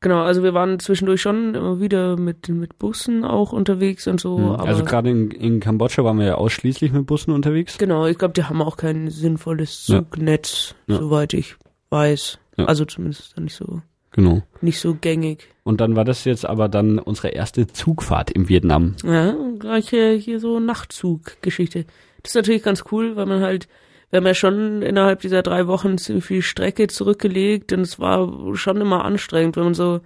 [0.00, 4.38] Genau, also wir waren zwischendurch schon immer wieder mit, mit Bussen auch unterwegs und so.
[4.38, 4.52] Mhm.
[4.52, 7.76] also gerade in, in Kambodscha waren wir ja ausschließlich mit Bussen unterwegs.
[7.76, 10.96] Genau, ich glaube, die haben auch kein sinnvolles Zugnetz, ja.
[10.96, 11.56] soweit ich
[11.90, 12.38] weiß.
[12.56, 12.64] Ja.
[12.64, 13.82] Also zumindest nicht so.
[14.12, 14.40] Genau.
[14.62, 15.46] Nicht so gängig.
[15.64, 18.94] Und dann war das jetzt aber dann unsere erste Zugfahrt im Vietnam.
[19.04, 21.84] Ja, gleich hier, hier so Nachtzuggeschichte.
[22.22, 23.68] Das ist natürlich ganz cool, weil man halt,
[24.14, 28.54] wir haben ja schon innerhalb dieser drei Wochen ziemlich viel Strecke zurückgelegt und es war
[28.54, 30.02] schon immer anstrengend, wenn man so,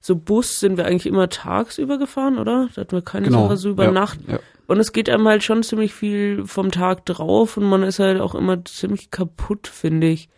[0.00, 2.68] so Bus sind wir eigentlich immer tagsüber gefahren, oder?
[2.74, 3.44] Da hatten wir keine genau.
[3.44, 4.18] Sache so über ja, Nacht.
[4.26, 4.40] Ja.
[4.66, 8.20] Und es geht einem halt schon ziemlich viel vom Tag drauf und man ist halt
[8.20, 10.28] auch immer ziemlich kaputt, finde ich.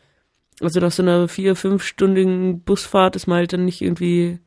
[0.61, 4.41] Also nach so einer vier-, fünfstündigen Busfahrt ist man halt dann nicht irgendwie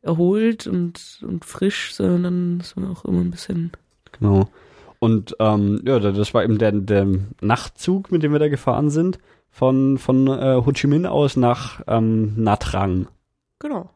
[0.00, 3.72] erholt und, und frisch, sondern dann ist man auch immer ein bisschen.
[4.12, 4.48] Genau.
[5.00, 7.06] Und ähm, ja, das war eben der, der
[7.40, 9.18] Nachtzug, mit dem wir da gefahren sind,
[9.50, 13.08] von, von äh, Ho Chi Minh aus nach ähm, Nha Trang.
[13.58, 13.90] Genau.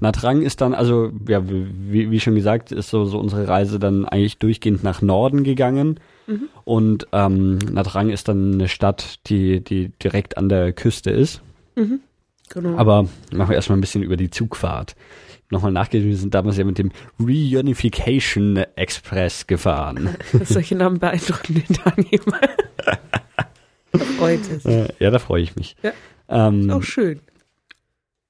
[0.00, 4.06] Natrang ist dann, also ja, wie, wie schon gesagt, ist so, so unsere Reise dann
[4.06, 6.00] eigentlich durchgehend nach Norden gegangen.
[6.26, 6.48] Mhm.
[6.64, 11.42] Und ähm, Natrang ist dann eine Stadt, die, die direkt an der Küste ist.
[11.76, 12.00] Mhm.
[12.50, 12.76] Genau.
[12.76, 14.96] Aber machen wir erstmal ein bisschen über die Zugfahrt.
[15.50, 20.16] Nochmal nachgelesen, wir sind damals ja mit dem Reunification Express gefahren.
[20.44, 21.76] Solche Namen beeindrucken den
[23.92, 24.64] da freut es.
[24.98, 25.76] Ja, da freue ich mich.
[25.82, 25.92] Ja.
[26.28, 27.20] Ähm, ist auch schön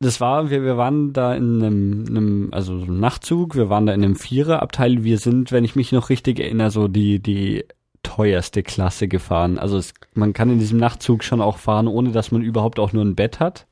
[0.01, 3.85] das war, wir, wir waren da in einem, einem also so einem Nachtzug, wir waren
[3.85, 5.05] da in einem Viererabteil.
[5.05, 7.67] Wir sind, wenn ich mich noch richtig erinnere, so die, die
[8.03, 9.59] teuerste Klasse gefahren.
[9.59, 12.95] Also es, man kann in diesem Nachtzug schon auch fahren, ohne dass man überhaupt auch
[12.95, 13.67] nur ein Bett hat.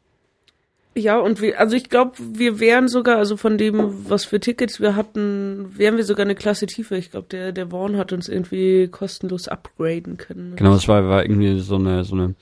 [0.99, 4.80] Ja, und wir, also ich glaube, wir wären sogar, also von dem, was für Tickets
[4.80, 6.96] wir hatten, wären wir sogar eine Klasse tiefer.
[6.96, 10.57] Ich glaube, der, der Vaughn hat uns irgendwie kostenlos upgraden können.
[10.57, 12.34] Genau, es war, war irgendwie so eine, so eine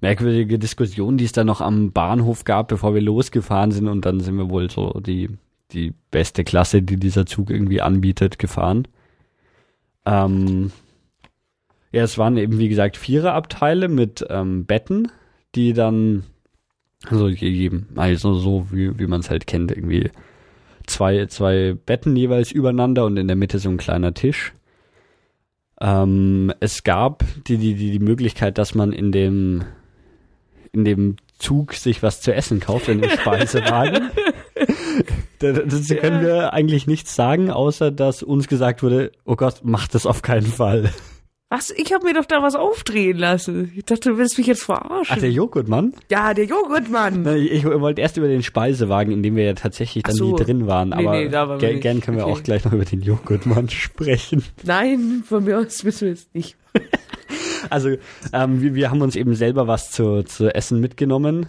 [0.00, 4.20] merkwürdige Diskussion, die es da noch am Bahnhof gab, bevor wir losgefahren sind und dann
[4.20, 5.30] sind wir wohl so die,
[5.72, 8.86] die beste Klasse, die dieser Zug irgendwie anbietet, gefahren.
[10.04, 10.70] Ähm,
[11.92, 15.12] Ja, es waren eben, wie gesagt, Viererabteile mit ähm, Betten,
[15.54, 16.24] die dann,
[17.10, 20.10] also jedem, also so, wie, wie man es halt kennt, irgendwie
[20.86, 24.52] zwei, zwei Betten jeweils übereinander und in der Mitte so ein kleiner Tisch.
[25.80, 29.64] Ähm, es gab die, die, die, die Möglichkeit, dass man in dem,
[30.72, 34.10] in dem Zug sich was zu essen kauft, in dem Speisewagen.
[35.40, 40.06] Dazu können wir eigentlich nichts sagen, außer dass uns gesagt wurde, oh Gott, mach das
[40.06, 40.90] auf keinen Fall.
[41.50, 41.70] Was?
[41.70, 43.70] Ich habe mir doch da was aufdrehen lassen.
[43.76, 45.14] Ich dachte, du willst mich jetzt verarschen.
[45.16, 45.94] Ach, der Joghurtmann?
[46.10, 47.26] Ja, der Joghurtmann.
[47.36, 50.30] Ich, wollte erst über den Speisewagen, in dem wir ja tatsächlich dann so.
[50.30, 50.88] nie drin waren.
[50.88, 52.32] Nee, aber nee, da ger gern können wir okay.
[52.32, 54.42] auch gleich noch über den Joghurtmann sprechen.
[54.64, 56.56] Nein, von mir aus müssen wir es nicht.
[57.70, 57.90] also,
[58.32, 61.46] ähm, wir, wir haben uns eben selber was zu, zu essen mitgenommen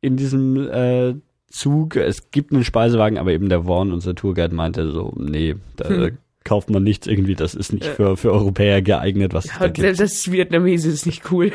[0.00, 1.14] in diesem äh,
[1.48, 1.96] Zug.
[1.96, 6.18] Es gibt einen Speisewagen, aber eben der Warren, unser Tourguide, meinte so, nee, da hm
[6.44, 10.00] kauft man nichts irgendwie, das ist nicht für, für Europäer geeignet, was ja, da gibt.
[10.00, 11.52] Das Vietnamese ist nicht cool.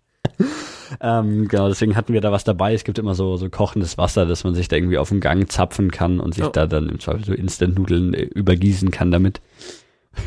[1.00, 2.74] ähm, genau, deswegen hatten wir da was dabei.
[2.74, 5.50] Es gibt immer so, so kochendes Wasser, dass man sich da irgendwie auf dem Gang
[5.50, 6.50] zapfen kann und sich oh.
[6.50, 9.40] da dann im Zweifel so Instant-Nudeln äh, übergießen kann damit.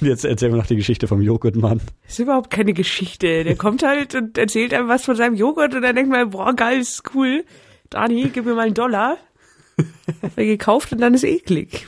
[0.00, 1.80] Und jetzt erzählen wir noch die Geschichte vom Joghurtmann.
[2.02, 3.44] Das ist überhaupt keine Geschichte.
[3.44, 6.52] Der kommt halt und erzählt einem was von seinem Joghurt und dann denkt man, boah,
[6.54, 7.44] geil, ist cool.
[7.88, 9.16] Dani, gib mir mal einen Dollar.
[10.22, 11.86] Hab er gekauft und dann ist eklig.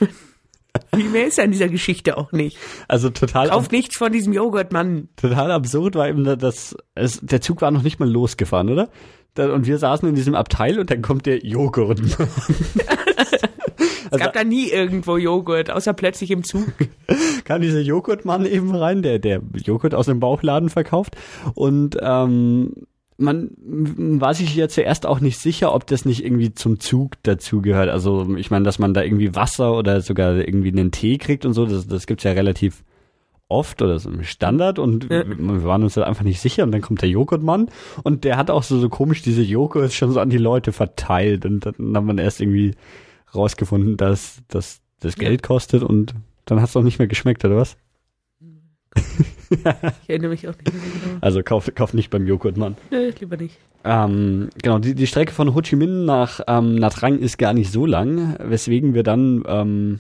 [0.95, 2.59] Viel mehr ist an dieser Geschichte auch nicht.
[2.89, 3.49] Also total.
[3.49, 5.09] Kauft nichts von diesem Joghurt, Mann.
[5.17, 8.89] Total absurd war eben, dass es, der Zug war noch nicht mal losgefahren, oder?
[9.37, 12.01] Und wir saßen in diesem Abteil und dann kommt der Joghurt.
[14.11, 16.73] es gab da nie irgendwo Joghurt, außer plötzlich im Zug.
[17.45, 21.17] kam dieser Joghurtmann eben rein, der, der Joghurt aus dem Bauchladen verkauft.
[21.55, 23.51] Und ähm, man
[24.21, 27.89] war sich ja zuerst auch nicht sicher, ob das nicht irgendwie zum Zug dazugehört.
[27.89, 31.55] Also ich meine, dass man da irgendwie Wasser oder sogar irgendwie einen Tee kriegt und
[31.55, 32.83] so, das, das gibt's ja relativ
[33.49, 35.25] oft oder so im Standard und ja.
[35.27, 37.69] wir waren uns da einfach nicht sicher und dann kommt der Joghurtmann
[38.03, 41.45] und der hat auch so, so komisch diese Joghurt schon so an die Leute verteilt
[41.45, 42.75] und dann hat man erst irgendwie
[43.35, 46.15] rausgefunden, dass, dass das Geld kostet und
[46.47, 47.77] dann hat's auch nicht mehr geschmeckt, oder was?
[50.03, 51.19] ich erinnere mich auch nicht mehr genau.
[51.21, 52.77] Also kauf, kauf nicht beim Joghurtmann.
[52.91, 53.59] Nö, lieber nicht.
[53.85, 57.53] Ähm, genau, die, die Strecke von Ho Chi Minh nach ähm, Nha Trang ist gar
[57.53, 59.99] nicht so lang, weswegen wir dann ähm,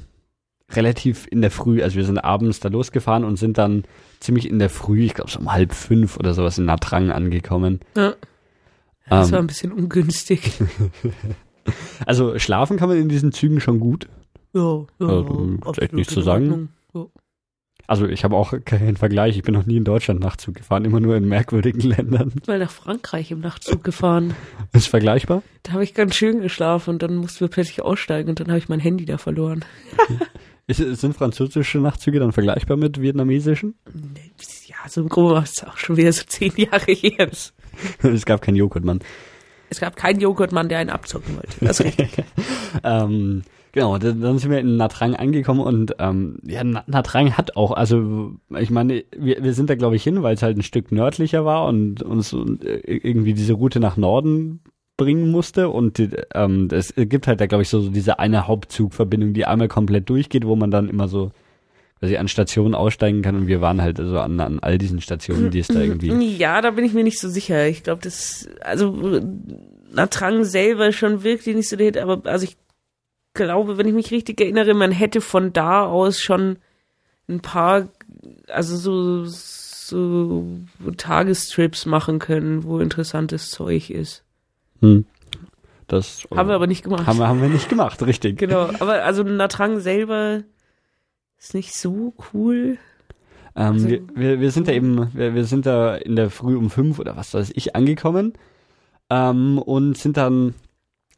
[0.72, 3.84] relativ in der Früh, also wir sind abends da losgefahren und sind dann
[4.20, 7.10] ziemlich in der Früh, ich glaube so um halb fünf oder sowas in Nha Trang
[7.10, 7.80] angekommen.
[7.96, 8.14] Ja.
[9.08, 10.62] Das ähm, war ein bisschen ungünstig.
[12.06, 14.08] also schlafen kann man in diesen Zügen schon gut.
[14.54, 16.70] Ja, ja also, echt nichts zu sagen.
[16.94, 17.06] Ja.
[17.86, 19.36] Also ich habe auch keinen Vergleich.
[19.36, 22.32] Ich bin noch nie in Deutschland Nachtzug gefahren, immer nur in merkwürdigen Ländern.
[22.46, 24.34] Mal nach Frankreich im Nachtzug gefahren.
[24.72, 25.42] Ist vergleichbar?
[25.62, 28.58] Da habe ich ganz schön geschlafen und dann mussten wir plötzlich aussteigen und dann habe
[28.58, 29.64] ich mein Handy da verloren.
[30.66, 33.74] Ist, sind französische Nachtzüge dann vergleichbar mit vietnamesischen?
[34.66, 37.28] Ja, so im Groben ist es auch schon wieder so zehn Jahre her.
[38.02, 39.00] es gab keinen Joghurtmann.
[39.68, 41.52] Es gab keinen Joghurtmann, der einen abzocken wollte.
[41.60, 42.24] Das ist richtig.
[42.84, 43.42] ähm,
[43.74, 48.70] Genau, dann sind wir in Natrang angekommen und ähm, ja, Natrang hat auch, also ich
[48.70, 51.66] meine, wir, wir sind da glaube ich hin, weil es halt ein Stück nördlicher war
[51.66, 54.60] und uns äh, irgendwie diese Route nach Norden
[54.96, 56.00] bringen musste und
[56.34, 60.08] ähm, es gibt halt da glaube ich so, so diese eine Hauptzugverbindung, die einmal komplett
[60.08, 61.32] durchgeht, wo man dann immer so
[61.98, 65.50] quasi an Stationen aussteigen kann und wir waren halt also an, an all diesen Stationen,
[65.50, 66.12] die es da irgendwie.
[66.38, 67.66] Ja, da bin ich mir nicht so sicher.
[67.66, 69.20] Ich glaube, das also
[69.92, 72.56] Natrang selber schon wirklich nicht so der Hit, aber also ich
[73.34, 76.58] glaube, wenn ich mich richtig erinnere, man hätte von da aus schon
[77.28, 77.88] ein paar,
[78.48, 80.46] also so, so
[80.96, 84.24] Tagestrips machen können, wo interessantes Zeug ist.
[84.80, 85.04] Hm.
[85.86, 87.06] Das haben wir aber nicht gemacht.
[87.06, 88.38] Haben wir, haben wir nicht gemacht, richtig.
[88.38, 90.42] Genau, aber also Natrang selber
[91.38, 92.78] ist nicht so cool.
[93.54, 96.56] Ähm, also, wir, wir, wir sind da eben, wir, wir sind da in der Früh
[96.56, 98.32] um fünf oder was weiß ich angekommen
[99.10, 100.54] ähm, und sind dann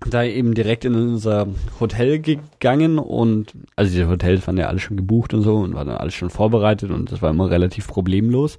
[0.01, 1.49] da eben direkt in unser
[1.81, 5.89] Hotel gegangen und also die Hotels waren ja alle schon gebucht und so und waren
[5.89, 8.59] alles schon vorbereitet und das war immer relativ problemlos.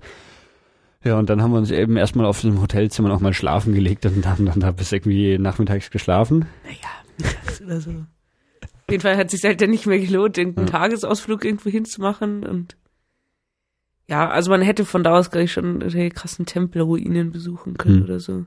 [1.04, 4.26] Ja, und dann haben wir uns eben erstmal auf dem Hotelzimmer nochmal schlafen gelegt und
[4.26, 6.48] haben dann da bis irgendwie nachmittags geschlafen.
[6.64, 7.92] Naja, oder so.
[7.92, 10.66] Auf jeden Fall hat es sich halt dann nicht mehr gelohnt, den ja.
[10.66, 12.78] Tagesausflug irgendwo hinzumachen und
[14.10, 18.04] ja, also man hätte von da aus gleich schon die krassen Tempelruinen besuchen können hm.
[18.04, 18.46] oder so.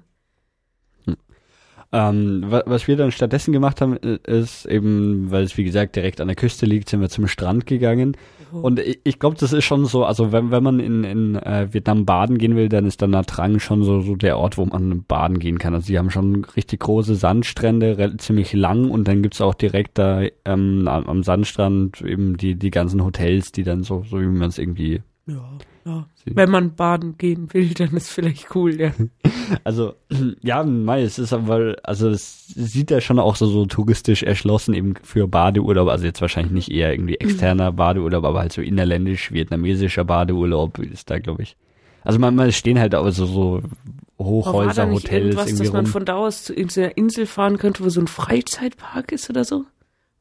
[1.92, 6.28] Ähm, was wir dann stattdessen gemacht haben, ist eben, weil es wie gesagt direkt an
[6.28, 8.16] der Küste liegt, sind wir zum Strand gegangen.
[8.52, 8.58] Oh.
[8.58, 11.66] Und ich, ich glaube, das ist schon so, also wenn, wenn man in, in äh,
[11.72, 14.64] Vietnam baden gehen will, dann ist dann Nha Trang schon so, so der Ort, wo
[14.66, 15.74] man baden gehen kann.
[15.74, 20.22] Also die haben schon richtig große Sandstrände, ziemlich lang und dann gibt's auch direkt da
[20.44, 24.58] ähm, am Sandstrand eben die, die ganzen Hotels, die dann so, so wie man es
[24.58, 25.42] irgendwie ja.
[25.90, 28.92] Ja, wenn man baden gehen will, dann ist vielleicht cool, ja.
[29.64, 29.94] Also,
[30.42, 34.74] ja, Mai, es ist aber, also es sieht ja schon auch so, so touristisch erschlossen
[34.74, 39.32] eben für Badeurlaub, also jetzt wahrscheinlich nicht eher irgendwie externer Badeurlaub, aber halt so innerländisch,
[39.32, 41.56] vietnamesischer Badeurlaub ist da, glaube ich.
[42.04, 43.62] Also man, man stehen halt auch so, so
[44.18, 45.92] Hochhäuser, aber da Hotels irgendwas, irgendwie dass man rum.
[45.92, 49.64] von da aus zu einer Insel fahren könnte, wo so ein Freizeitpark ist oder so?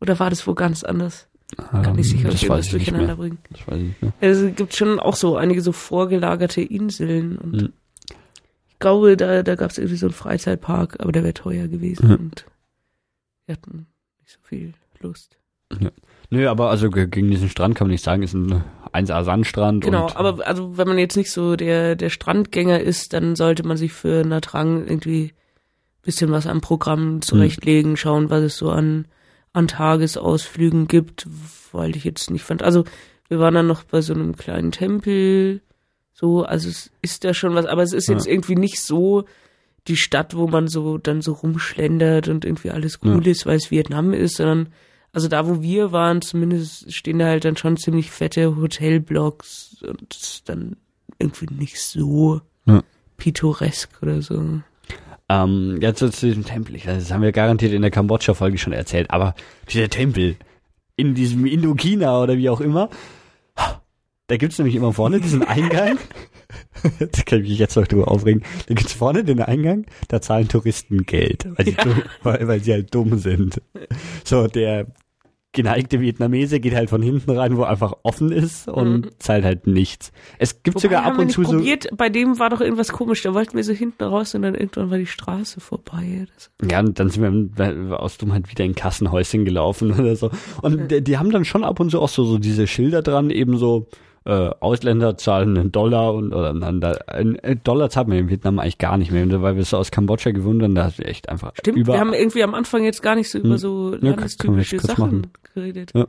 [0.01, 1.29] Oder war das wo ganz anders?
[1.58, 3.38] Kann nicht sicher, Ähm, das ich nicht durcheinander bringen.
[3.50, 4.14] Das weiß ich nicht mehr.
[4.20, 7.74] Es gibt schon auch so einige so vorgelagerte Inseln und Mhm.
[8.70, 12.08] ich glaube, da, da gab es irgendwie so einen Freizeitpark, aber der wäre teuer gewesen
[12.08, 12.16] Mhm.
[12.16, 12.45] und
[13.45, 13.88] wir hatten
[14.22, 15.38] nicht so viel Lust.
[16.32, 19.84] Nö, aber also ge- gegen diesen Strand kann man nicht sagen, ist ein 1A Sandstrand.
[19.84, 23.78] Genau, aber also wenn man jetzt nicht so der, der Strandgänger ist, dann sollte man
[23.78, 25.34] sich für Natrang irgendwie
[26.04, 29.06] bisschen was am Programm zurechtlegen, schauen, was es so an,
[29.54, 31.28] an Tagesausflügen gibt,
[31.72, 32.64] weil ich jetzt nicht fand.
[32.64, 32.84] Also
[33.28, 35.62] wir waren dann noch bei so einem kleinen Tempel,
[36.14, 38.32] so, also es ist da schon was, aber es ist jetzt Ja.
[38.34, 39.26] irgendwie nicht so
[39.88, 43.72] die Stadt, wo man so dann so rumschlendert und irgendwie alles cool ist, weil es
[43.72, 44.70] Vietnam ist, sondern
[45.14, 50.47] also da, wo wir waren, zumindest stehen da halt dann schon ziemlich fette Hotelblocks und
[50.50, 50.76] dann
[51.18, 52.84] irgendwie nicht so Ja.
[53.18, 54.62] pittoresk oder so.
[55.30, 56.76] Ähm, jetzt zu diesem Tempel.
[56.76, 59.36] Ich weiß, das haben wir garantiert in der Kambodscha-Folge schon erzählt, aber
[59.72, 60.36] dieser Tempel
[60.96, 62.90] in diesem Indochina oder wie auch immer,
[64.28, 65.98] da gibt's nämlich immer vorne diesen Eingang.
[67.00, 68.44] da kann ich mich jetzt noch drüber aufregen.
[68.68, 71.84] Da gibt's vorne den Eingang, da zahlen Touristen Geld, weil Ja.
[71.84, 73.62] dumm, weil, weil sie halt dumm sind.
[74.24, 74.88] So, der
[75.52, 79.10] geneigte Vietnamese geht halt von hinten rein, wo einfach offen ist und Mhm.
[79.18, 80.12] zahlt halt nichts.
[80.38, 81.54] Es gibt Wobei, sogar ab und zu so.
[81.54, 84.54] probiert, bei dem war doch irgendwas komisch, da wollten wir so hinten raus und dann
[84.54, 86.28] irgendwann war die Straße vorbei.
[86.70, 90.30] Ja, und dann sind wir aus Dummheit wieder in Kassenhäuschen gelaufen oder so.
[90.62, 93.32] Und die, die haben dann schon ab und zu auch so, so diese Schilder dran,
[93.32, 93.88] eben so,
[94.26, 98.30] äh, Ausländer zahlen einen Dollar und oder nein, da, ein ein Dollar zahlt man in
[98.30, 101.05] Vietnam eigentlich gar nicht mehr, weil wir es aus Kambodscha gewohnt haben, da hast du
[101.05, 103.57] echt einfach stimmt, über wir haben irgendwie am Anfang jetzt gar nicht so über Hm.
[103.57, 105.91] so kann landestypische Sachen geredet.
[105.93, 106.07] Ja.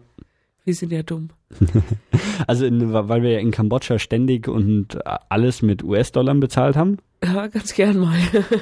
[0.65, 1.31] Wir sind ja dumm.
[2.47, 4.99] also in, weil wir ja in Kambodscha ständig und
[5.29, 6.99] alles mit US-Dollar bezahlt haben.
[7.25, 8.19] Ja, ganz gern mal.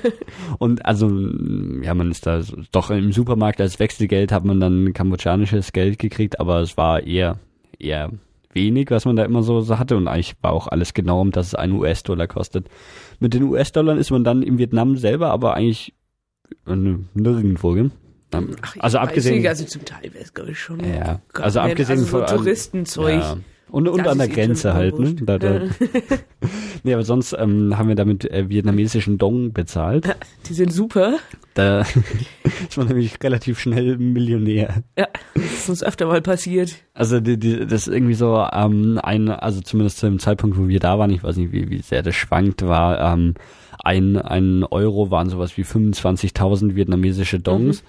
[0.58, 1.08] Und also,
[1.82, 2.42] ja, man ist da
[2.72, 7.38] doch im Supermarkt als Wechselgeld hat man dann kambodschanisches Geld gekriegt, aber es war eher,
[7.78, 8.10] eher
[8.52, 11.30] wenig, was man da immer so, so hatte und eigentlich war auch alles genau, um
[11.30, 12.68] dass es einen US-Dollar kostet.
[13.20, 15.94] Mit den US-Dollar ist man dann in Vietnam selber aber eigentlich
[16.66, 17.90] äh, nirgendwo, gell?
[18.30, 20.80] Ach, also abgesehen, nicht, also zum Teil wäre es, glaube ich, schon.
[20.80, 21.70] ja, also nicht.
[21.70, 23.20] abgesehen also so von Touristenzeug.
[23.20, 23.36] ja.
[23.70, 25.14] Und, und Das an der eh Grenze halt, ne?
[25.14, 25.60] Da, da,
[26.82, 30.16] nee, aber sonst ähm, haben wir damit äh, vietnamesischen Dong bezahlt.
[30.48, 31.18] Die sind super.
[31.54, 31.80] Da
[32.68, 34.82] ist man nämlich relativ schnell Millionär.
[34.96, 36.76] Ja, das ist uns öfter mal passiert.
[36.94, 40.68] Also die, die, das ist irgendwie so ähm, ein, also zumindest zu dem Zeitpunkt, wo
[40.68, 43.34] wir da waren, ich weiß nicht, wie, wie sehr das schwankt, war ähm,
[43.84, 47.84] ein, ein Euro waren sowas wie 25.000 vietnamesische Dongs.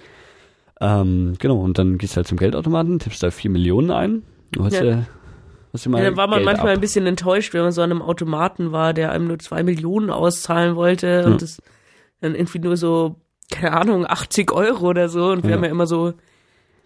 [0.81, 4.23] Ähm, genau, und dann gehst du halt zum Geldautomaten, tippst da 4 Millionen ein.
[4.51, 4.83] Du hast Ja.
[4.83, 5.05] ja,
[5.73, 6.77] hast ja mal Ja, dann war man Geld manchmal ab.
[6.77, 10.09] ein bisschen enttäuscht, wenn man so an einem Automaten war, der einem nur zwei Millionen
[10.09, 11.61] auszahlen wollte und das
[12.21, 13.15] dann irgendwie nur so,
[13.51, 15.27] keine Ahnung, 80 Euro oder so.
[15.31, 15.55] Und wir Ja.
[15.57, 16.13] haben ja immer so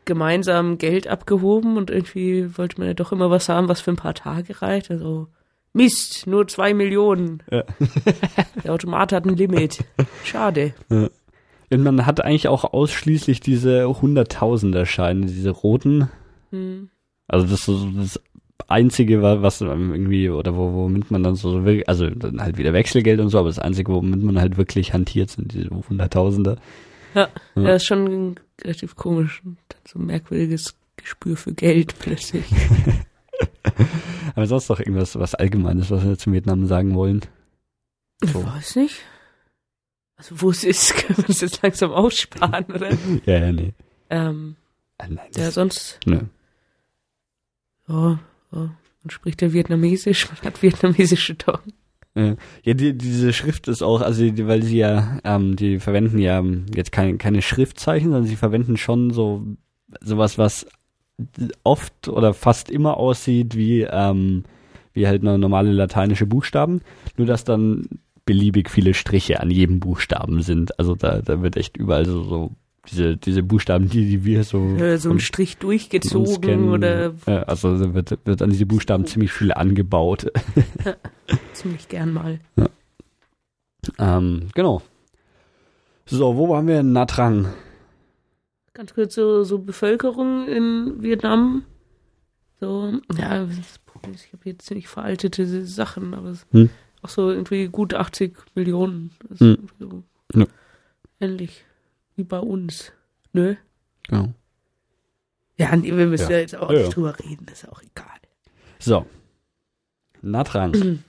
[0.05, 3.95] gemeinsam Geld abgehoben und irgendwie wollte man ja doch immer was haben, was für ein
[3.97, 4.91] paar Tage reicht.
[4.91, 5.27] Also
[5.71, 7.41] Mist, nur zwei Millionen.
[7.49, 7.63] Ja.
[8.63, 9.83] Der Automat hat ein Limit.
[10.23, 10.73] Schade.
[10.89, 16.09] Und man hat eigentlich auch ausschließlich diese Hunderttausender-Scheine, diese roten.
[16.51, 16.89] Hm.
[17.27, 18.21] Also das ist das
[18.69, 22.73] Einzige, wa- was irgendwie, oder wo, womit man dann so wirklich, also dann halt wieder
[22.73, 26.57] Wechselgeld und so, aber das Einzige, womit man halt wirklich hantiert, sind diese Hunderttausender.
[27.15, 27.61] Ja, Ja.
[27.61, 29.41] ja, ist schon relativ komisch.
[29.45, 29.57] Und
[29.87, 32.45] so ein merkwürdiges Gespür für Geld plötzlich.
[34.35, 37.21] Aber sonst doch irgendwas, was Allgemeines, was wir zum Vietnam sagen wollen.
[38.21, 38.43] Ich So.
[38.45, 39.01] weiß nicht.
[40.15, 42.89] Also wo es ist, können wir uns jetzt langsam aussparen, oder?
[43.25, 43.73] Ja, ja, nee.
[44.09, 44.55] ähm,
[44.97, 46.19] Ah, nein, ja, das, sonst, nö.
[47.87, 48.19] ja,
[48.59, 51.59] man spricht ja Vietnamesisch, man hat vietnamesische Ton.
[52.15, 56.37] Ja, die, diese Schrift ist auch, also die, weil sie ja, ähm, die verwenden ja
[56.37, 59.43] ähm, jetzt keine, keine Schriftzeichen, sondern sie verwenden schon so
[59.99, 60.67] sowas, was
[61.63, 64.43] oft oder fast immer aussieht wie, ähm,
[64.93, 66.81] wie halt normale lateinische Buchstaben,
[67.17, 67.87] nur dass dann
[68.25, 70.77] beliebig viele Striche an jedem Buchstaben sind.
[70.79, 72.51] Also da, da wird echt überall so, so
[72.89, 76.69] diese, diese Buchstaben, die, die wir so, Äh, so ein Strich durchgezogen kennen.
[76.69, 80.31] oder Ja, also wird, wird an diese Buchstaben ziemlich viel angebaut.
[81.53, 82.39] ziemlich gern mal.
[83.99, 84.81] Ähm, genau.
[86.05, 86.83] So, wo waren wir?
[86.83, 87.53] Natrang.
[88.73, 91.63] Ganz kurz so, so Bevölkerung in Vietnam.
[92.59, 96.69] So, ja, ich habe jetzt ziemlich veraltete Sachen, aber es hm.
[97.01, 99.11] auch so irgendwie gut 80 Millionen.
[99.29, 99.69] Das hm.
[99.79, 100.03] so
[100.33, 100.45] ja.
[101.19, 101.65] ähnlich
[102.15, 102.91] wie bei uns.
[103.31, 103.55] Nö?
[104.07, 104.29] Genau.
[105.57, 108.05] Ja, nee, wir müssen ja, ja jetzt auch ja, nicht drüber reden, ist auch egal.
[108.79, 109.05] So.
[110.21, 110.99] Natrang.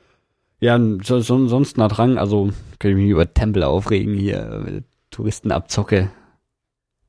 [0.60, 6.10] ja, so, so, sonst Natrang, also kann ich mich über Tempel aufregen hier, Touristenabzocke.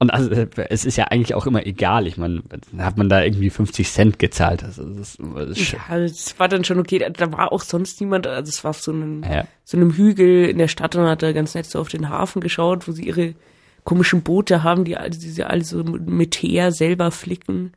[0.01, 2.07] Und also, es ist ja eigentlich auch immer egal.
[2.07, 2.41] Ich meine,
[2.79, 4.63] hat man da irgendwie 50 Cent gezahlt.
[4.63, 7.07] Also das, das ja, das war dann schon okay.
[7.15, 8.25] Da war auch sonst niemand.
[8.25, 9.45] Also es war auf so einem, ja.
[9.63, 12.41] so einem Hügel in der Stadt und hat da ganz nett so auf den Hafen
[12.41, 13.35] geschaut, wo sie ihre
[13.83, 17.73] komischen Boote haben, die, die sie alle so mit Teer selber flicken.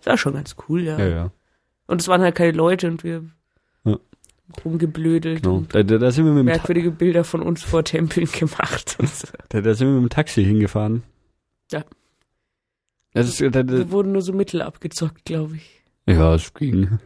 [0.00, 0.98] Das war schon ganz cool, ja.
[0.98, 1.30] ja, ja.
[1.86, 3.22] Und es waren halt keine Leute und wir
[3.84, 3.96] ja.
[4.64, 5.58] rumgeblödelt genau.
[5.58, 8.98] und da, da, da sind wir mit merkwürdige Bilder von uns vor Tempeln gemacht.
[9.50, 11.04] Da, da sind wir mit dem Taxi hingefahren.
[11.72, 11.84] Ja.
[13.14, 15.82] Das ist, da, da, wir wurden nur so Mittel abgezockt, glaube ich.
[16.06, 16.98] Ja, es ging.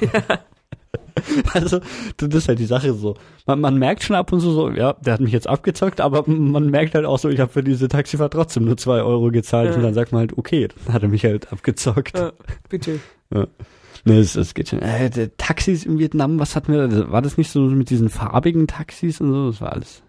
[0.00, 0.38] ja.
[1.52, 1.80] Also,
[2.16, 3.16] das ist halt die Sache so.
[3.46, 6.24] Man, man merkt schon ab und zu so, ja, der hat mich jetzt abgezockt, aber
[6.26, 9.70] man merkt halt auch so, ich habe für diese Taxifahrt trotzdem nur zwei Euro gezahlt
[9.70, 9.76] ja.
[9.76, 12.16] und dann sagt man halt, okay, dann hat er mich halt abgezockt.
[12.16, 12.32] Ja,
[12.68, 13.00] bitte.
[13.32, 13.46] Ja.
[14.04, 14.80] Ne, es, es geht schon.
[14.80, 17.10] Äh, Taxis in Vietnam, was hatten wir?
[17.10, 19.50] War das nicht so mit diesen farbigen Taxis und so?
[19.50, 20.02] Das war alles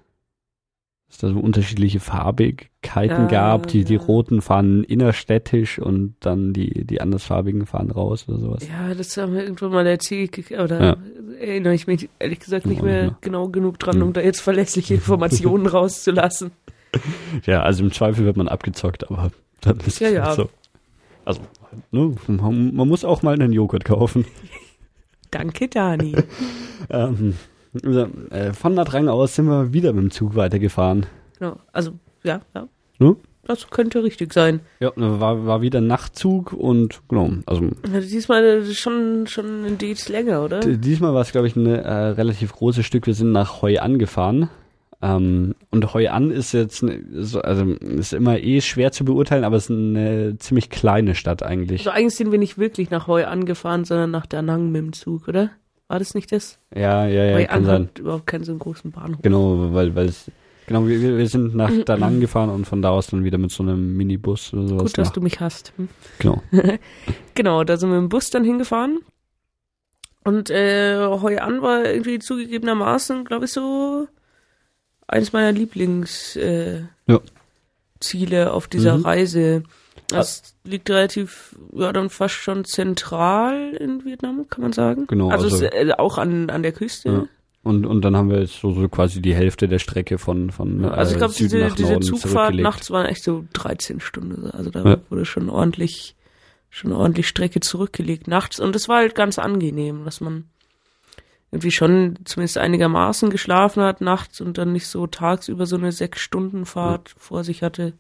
[1.12, 3.68] es da so unterschiedliche Farbigkeiten ja, gab.
[3.68, 3.86] Die, ja.
[3.86, 8.68] die roten fahren innerstädtisch und dann die, die andersfarbigen fahren raus oder sowas.
[8.68, 10.97] Ja, das haben wir irgendwann mal erzählt, oder ja.
[11.39, 14.95] erinnere ich mich ehrlich gesagt nicht mehr nicht genau genug dran, um da jetzt verlässliche
[14.95, 16.51] Informationen rauszulassen.
[17.45, 19.32] Ja, also im Zweifel wird man abgezockt, aber
[19.62, 20.34] dann ist ja, ja.
[20.34, 20.49] so.
[21.24, 21.41] Also,
[21.91, 24.26] ne, man, muss auch mal einen Joghurt kaufen.
[25.32, 26.16] Danke, Dani.
[26.89, 27.36] ähm,
[27.74, 31.05] äh, von Nadrang aus sind wir wieder mit dem Zug weitergefahren.
[31.39, 31.91] Genau, also
[32.24, 32.67] ja, ja.
[32.99, 33.17] Hm?
[33.43, 34.59] Das könnte richtig sein.
[34.80, 37.69] Ja, war, war wieder Nachtzug und genau, also.
[37.84, 40.59] Diesmal schon, schon ein Dates länger, oder?
[40.59, 43.07] Diesmal war es, glaube ich, ein äh, relativ großes Stück.
[43.07, 44.49] Wir sind nach Hoi angefahren.
[45.01, 49.55] Ähm, und Hoi an ist jetzt, so, also ist immer eh schwer zu beurteilen, aber
[49.55, 51.82] es ist eine ziemlich kleine Stadt eigentlich.
[51.82, 54.93] Also eigentlich sind wir nicht wirklich nach Hoi angefahren, sondern nach Da Nang mit dem
[54.93, 55.49] Zug, oder?
[55.92, 56.58] War das nicht das?
[56.74, 57.36] Ja, ja, ja.
[57.36, 57.89] Weil kann sein.
[58.00, 59.22] überhaupt keinen so großen Bahnhof.
[59.24, 60.32] Genau, weil, weil es,
[60.66, 63.52] genau, wir, wir sind nach Da Nang gefahren und von da aus dann wieder mit
[63.52, 64.84] so einem Minibus oder sowas.
[64.84, 65.14] Gut, dass nach.
[65.16, 65.74] du mich hast.
[65.76, 65.89] Hm?
[66.20, 66.42] Genau.
[67.34, 69.00] genau, da sind wir mit dem Bus dann hingefahren.
[70.24, 74.08] Und äh, Hoi An war irgendwie zugegebenermaßen, glaube ich, so
[75.10, 77.20] eines meiner Lieblingsziele äh, ja.
[78.54, 79.06] Auf dieser mhm.
[79.06, 79.64] Reise.
[80.08, 85.08] Das liegt relativ, ja, dann fast schon zentral in Vietnam, kann man sagen.
[85.08, 85.30] Genau.
[85.30, 87.10] Also, also äh, auch an, an der Küste.
[87.10, 87.28] Ja.
[87.64, 90.84] Und, und dann haben wir jetzt so, so quasi die Hälfte der Strecke von, von
[90.86, 94.49] Also ich glaube, diese, diese Zugfahrt nachts waren echt so 13 Stunden.
[94.49, 94.97] Also da ja.
[95.10, 96.16] wurde schon ordentlich,
[96.72, 98.60] schon ordentlich Strecke zurückgelegt nachts.
[98.60, 100.45] Und es war halt ganz angenehm, dass man
[101.52, 106.22] irgendwie schon zumindest einigermaßen geschlafen hat nachts und dann nicht so tagsüber so eine sechs
[106.22, 107.16] Stunden Fahrt ja.
[107.18, 107.93] vor sich hatte.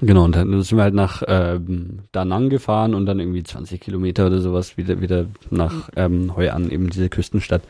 [0.00, 3.80] Genau, und dann sind wir halt nach ähm, Da Nang gefahren und dann irgendwie 20
[3.80, 7.62] Kilometer oder sowas wieder wieder nach ähm, Hoi An, eben diese Küstenstadt.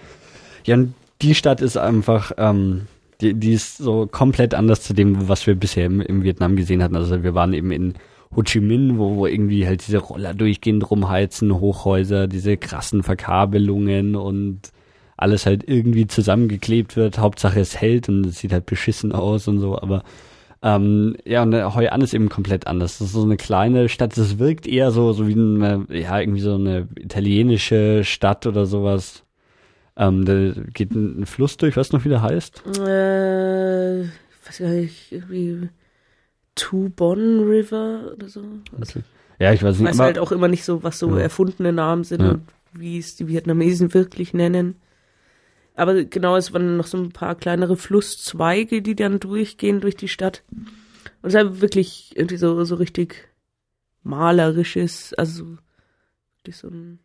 [0.64, 2.86] Ja, und die Stadt ist einfach, ähm,
[3.20, 6.82] die, die ist so komplett anders zu dem, was wir bisher im, im Vietnam gesehen
[6.82, 6.96] hatten.
[6.96, 7.94] Also wir waren eben in
[8.34, 14.16] Ho Chi Minh, wo, wo irgendwie halt diese Roller durchgehend rumheizen, Hochhäuser, diese krassen Verkabelungen
[14.16, 14.60] und
[15.24, 17.18] alles halt irgendwie zusammengeklebt wird.
[17.18, 20.04] Hauptsache es hält und es sieht halt beschissen aus und so, aber
[20.62, 22.98] ähm, ja, und Hoi An ist eben komplett anders.
[22.98, 24.16] Das ist so eine kleine Stadt.
[24.16, 29.24] Das wirkt eher so, so wie eine, ja, irgendwie so eine italienische Stadt oder sowas.
[29.96, 32.62] Ähm, da geht ein, ein Fluss durch, was noch wieder heißt?
[32.78, 34.08] Äh, ich
[34.46, 35.68] weiß gar nicht, irgendwie
[36.54, 38.42] Tu Bon River oder so.
[38.78, 39.02] Okay.
[39.38, 39.90] Ja, ich weiß nicht.
[39.90, 41.22] Ich weiß halt auch immer nicht so, was so ja.
[41.22, 42.30] erfundene Namen sind ja.
[42.30, 42.42] und
[42.72, 44.76] wie es die Vietnamesen wirklich nennen.
[45.74, 50.08] Aber genau, es waren noch so ein paar kleinere Flusszweige, die dann durchgehen durch die
[50.08, 50.44] Stadt.
[50.52, 53.28] Und es ist halt wirklich irgendwie so, so richtig
[54.02, 55.56] malerisches, also
[56.48, 57.00] so ein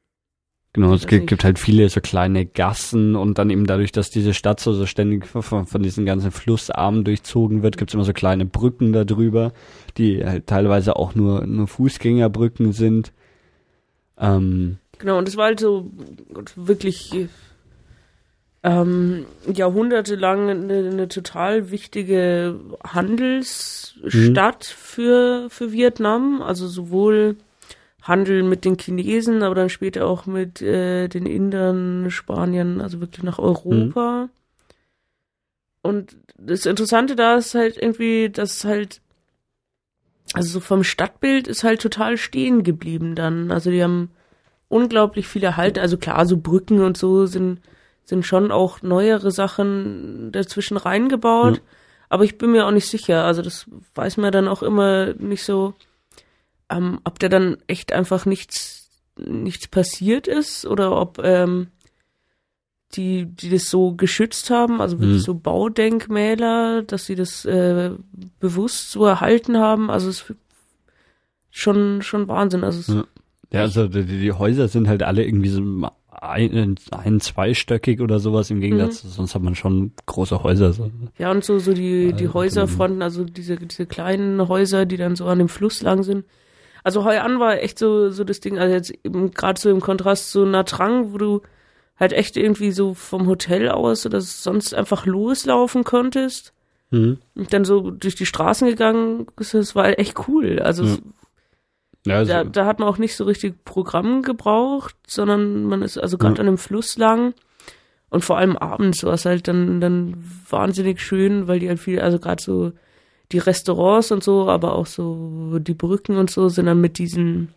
[0.74, 4.36] Genau, es gibt, gibt, halt viele so kleine Gassen und dann eben dadurch, dass diese
[4.36, 8.14] Stadt so, so ständig von, von diesen ganzen Flussarmen durchzogen wird, gibt es immer so
[8.14, 9.52] kleine Brücken darüber,
[9.98, 13.14] die halt teilweise auch nur, nur Fußgängerbrücken sind.
[14.20, 15.90] Ähm, genau, und es war halt so
[16.56, 17.28] wirklich
[18.61, 24.81] jahrhundertelang eine, eine, total wichtige Handelsstadt mhm.
[24.84, 27.38] für, für Vietnam, also sowohl
[28.02, 33.23] Handel mit den Chinesen, aber dann später auch mit äh, den Indern, Spaniern, also wirklich
[33.23, 34.23] nach Europa.
[34.23, 34.30] Mhm.
[35.81, 39.02] Und das Interessante da ist halt irgendwie, dass halt,
[40.34, 43.52] also so vom Stadtbild ist halt total stehen geblieben dann.
[43.52, 44.11] Also die haben
[44.68, 45.80] unglaublich viel erhalten.
[45.80, 47.60] Also klar, so Brücken und so sind,
[48.10, 51.57] sind schon auch neuere Sachen dazwischen reingebaut.
[51.57, 51.61] Ja.
[52.10, 53.23] Aber ich bin mir auch nicht sicher.
[53.23, 55.76] Also das weiß man dann auch immer nicht so,
[56.69, 61.68] ähm, ob der dann echt einfach nichts, nichts passiert ist oder ob ähm,
[62.94, 65.26] die, die das so geschützt haben, also wirklich hm.
[65.26, 67.91] so Baudenkmäler, dass sie das äh,
[68.40, 69.91] bewusst so erhalten haben.
[69.91, 70.36] Also es ist
[71.52, 72.64] schon, schon Wahnsinn.
[72.64, 73.03] Also ja.
[73.52, 75.61] ja, also die, die Häuser sind halt alle irgendwie so
[76.22, 79.10] ein, ein zweistöckig oder sowas im Gegensatz, mhm.
[79.10, 80.74] sonst hat man schon große Häuser.
[80.74, 80.91] So.
[81.18, 85.26] Ja, und so, so die, die Häuserfronten, also diese, diese kleinen Häuser, die dann so
[85.26, 86.26] an dem Fluss lang sind.
[86.84, 89.82] Also Heu an war echt so, so das Ding, also jetzt eben gerade so im
[89.82, 91.41] Kontrast zu Natrang, wo du
[91.98, 96.54] halt echt irgendwie so vom Hotel aus oder sonst einfach loslaufen konntest.
[96.91, 97.18] Mhm.
[97.36, 100.60] Und dann so durch die Straßen gegangen ist, das war echt cool.
[100.60, 101.14] Also, mhm.
[102.10, 105.98] Ja, also da, da, hat man auch nicht so richtig Programm gebraucht, sondern man ist
[105.98, 106.40] also gerade mhm.
[106.40, 107.34] an einem Fluss lang.
[108.10, 110.18] Und vor allem abends war es halt dann, dann
[110.49, 112.72] wahnsinnig schön, weil die halt viel, also gerade so
[113.31, 117.49] die Restaurants und so, aber auch so die Brücken und so sind dann mit diesen,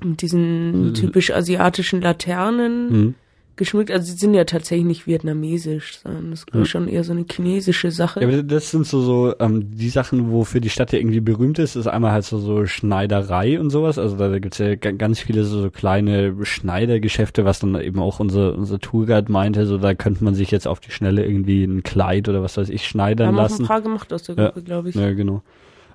[0.00, 0.94] mit diesen mhm.
[0.94, 3.14] typisch asiatischen Laternen mhm
[3.58, 3.90] geschmückt.
[3.90, 6.64] Also sie sind ja tatsächlich nicht vietnamesisch, sondern das ist ja.
[6.64, 8.20] schon eher so eine chinesische Sache.
[8.20, 11.58] Ja, aber das sind so, so ähm, die Sachen, wofür die Stadt ja irgendwie berühmt
[11.58, 13.98] ist, ist einmal halt so, so Schneiderei und sowas.
[13.98, 18.54] Also da, gibt's ja ganz viele so, so kleine Schneidergeschäfte, was dann eben auch unser,
[18.56, 22.28] unser Tourguide meinte, so da könnte man sich jetzt auf die Schnelle irgendwie ein Kleid
[22.28, 23.54] oder was weiß ich schneidern Haben lassen.
[23.54, 24.64] Haben ein paar gemacht aus der Gruppe, ja.
[24.64, 24.94] glaube ich.
[24.94, 25.42] Ja, genau.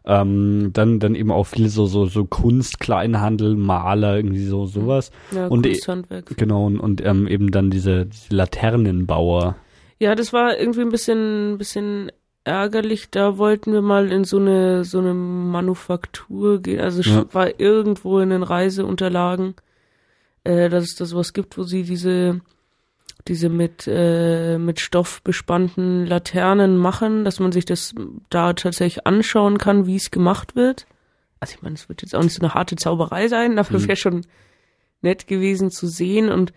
[0.06, 5.12] Ähm, dann, dann eben auch viel so, so, so Kunst, Kleinhandel, Maler, irgendwie so, sowas.
[5.34, 6.36] Ja, und e- Kunsthandwerk.
[6.38, 9.56] Genau, und, und ähm, eben dann diese, diese Laternenbauer.
[10.00, 12.12] Ja, das war irgendwie ein bisschen, bisschen
[12.44, 13.10] ärgerlich.
[13.10, 16.82] Da wollten wir mal in so eine, so eine Manufaktur gehen.
[16.82, 17.26] Also es ja.
[17.34, 19.56] war irgendwo in den Reiseunterlagen,
[20.44, 22.42] äh, dass es da sowas gibt, wo sie diese
[23.28, 27.94] diese mit, äh, mit Stoff bespannten Laternen machen, dass man sich das
[28.30, 30.86] da tatsächlich anschauen kann, wie es gemacht wird.
[31.40, 33.88] Also ich meine, es wird jetzt auch nicht so eine harte Zauberei sein, dafür mhm.
[33.88, 34.26] wäre schon
[35.02, 36.54] nett gewesen zu sehen und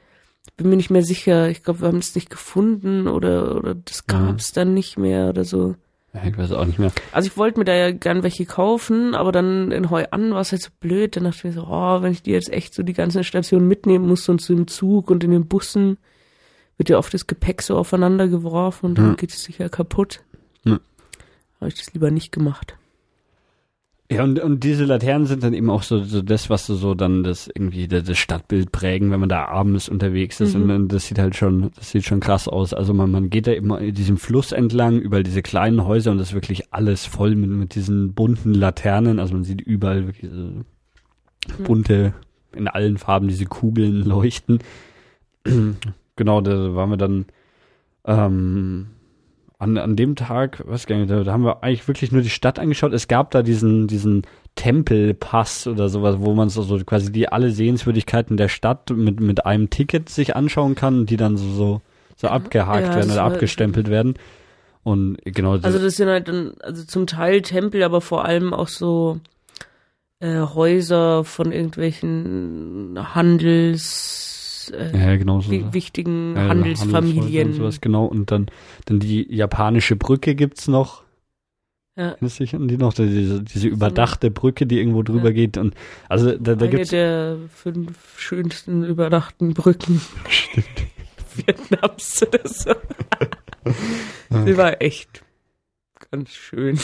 [0.57, 1.49] bin mir nicht mehr sicher.
[1.51, 4.63] Ich glaube, wir haben es nicht gefunden oder, oder das gab es ja.
[4.63, 5.75] dann nicht mehr oder so.
[6.15, 6.93] Ja, ich weiß auch nicht mehr.
[7.13, 10.41] Also ich wollte mir da ja gern welche kaufen, aber dann in Heu an war
[10.41, 11.17] es halt so blöd.
[11.17, 13.69] Dann dachte ich mir so, oh, wenn ich die jetzt echt so die ganzen Stationen
[13.69, 15.99] mitnehmen muss und so im Zug und in den Bussen,
[16.77, 19.15] wird ja oft das Gepäck so aufeinander geworfen und dann ja.
[19.15, 20.23] geht es sicher kaputt.
[20.65, 20.79] Ja.
[21.61, 22.77] Habe ich das lieber nicht gemacht.
[24.11, 26.95] Ja, und, und diese Laternen sind dann eben auch so, so das, was so, so
[26.95, 30.55] dann das irgendwie das, das Stadtbild prägen, wenn man da abends unterwegs ist.
[30.55, 30.71] Mhm.
[30.71, 32.73] Und das sieht halt schon, das sieht schon krass aus.
[32.73, 36.19] Also man, man geht da immer in diesem Fluss entlang, über diese kleinen Häuser und
[36.19, 39.19] das ist wirklich alles voll mit, mit diesen bunten Laternen.
[39.19, 40.65] Also man sieht überall wirklich so mhm.
[41.65, 42.15] bunte,
[42.53, 44.61] in allen Farben diese Kugeln leuchten
[46.17, 47.27] genau, da waren wir dann
[48.05, 48.89] ähm,
[49.59, 52.31] an, an dem Tag, was gar nicht, da, da haben wir eigentlich wirklich nur die
[52.31, 52.93] Stadt angeschaut.
[52.93, 54.23] Es gab da diesen, diesen
[54.55, 59.47] Tempelpass oder sowas, wo man so, so quasi die alle Sehenswürdigkeiten der Stadt mit, mit
[59.47, 61.81] einem Ticket sich anschauen kann, die dann so, so,
[62.17, 64.15] so abgehakt ja, werden oder abgestempelt werden.
[64.83, 65.53] Und genau.
[65.53, 69.21] Also das sind halt dann, also zum Teil Tempel, aber vor allem auch so
[70.21, 74.36] äh, Häuser von irgendwelchen Handels
[74.71, 75.51] äh, ja, genau so.
[75.73, 77.49] wichtigen ja, Handelsfamilien.
[77.49, 78.07] Und sowas, genau.
[78.07, 78.47] Und dann,
[78.85, 81.03] dann die japanische Brücke gibt's noch.
[81.97, 82.11] Ja.
[82.11, 82.93] Erinnerst dich an die noch?
[82.93, 85.33] Diese, diese überdachte Brücke, die irgendwo drüber ja.
[85.33, 85.57] geht.
[85.57, 85.75] Und
[86.09, 86.91] also da, da Eine gibt's.
[86.91, 90.67] der fünf schönsten überdachten Brücken Stimmt.
[91.37, 92.73] Vietnams oder so.
[94.45, 95.23] Sie war echt
[96.17, 96.79] ganz schön.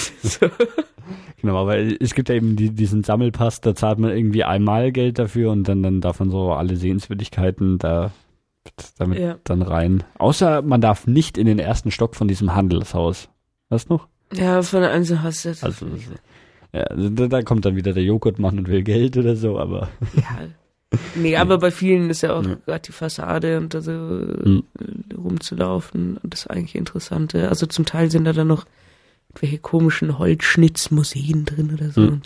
[1.41, 5.19] genau, aber es gibt ja eben die, diesen Sammelpass, da zahlt man irgendwie einmal Geld
[5.19, 8.13] dafür und dann, dann darf man so alle Sehenswürdigkeiten da
[8.99, 9.39] damit ja.
[9.45, 10.05] dann rein.
[10.19, 13.29] Außer man darf nicht in den ersten Stock von diesem Handelshaus.
[13.69, 14.07] Was noch?
[14.33, 15.65] Ja, von der Einzelhaus jetzt.
[15.65, 15.87] Also,
[16.73, 19.89] ja, da, da kommt dann wieder der Joghurtmann und will Geld oder so, aber.
[20.15, 20.49] Ja.
[21.15, 22.57] Nee, aber bei vielen ist ja auch ja.
[22.67, 24.65] gerade die Fassade und so mhm.
[25.17, 27.49] rumzulaufen und das eigentlich Interessante.
[27.49, 28.65] Also zum Teil sind da dann noch
[29.41, 32.03] welche komischen Holzschnitzmuseen drin oder so.
[32.03, 32.21] Hm.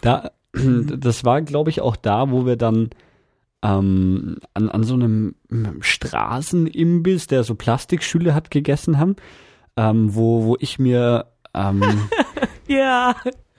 [0.00, 2.90] Da, das war, glaube ich, auch da, wo wir dann
[3.62, 5.34] ähm, an, an so einem
[5.80, 9.16] Straßenimbiss, der so Plastikstühle hat, gegessen haben,
[9.76, 11.82] ähm, wo, wo ich mir ähm,
[12.68, 13.16] ja,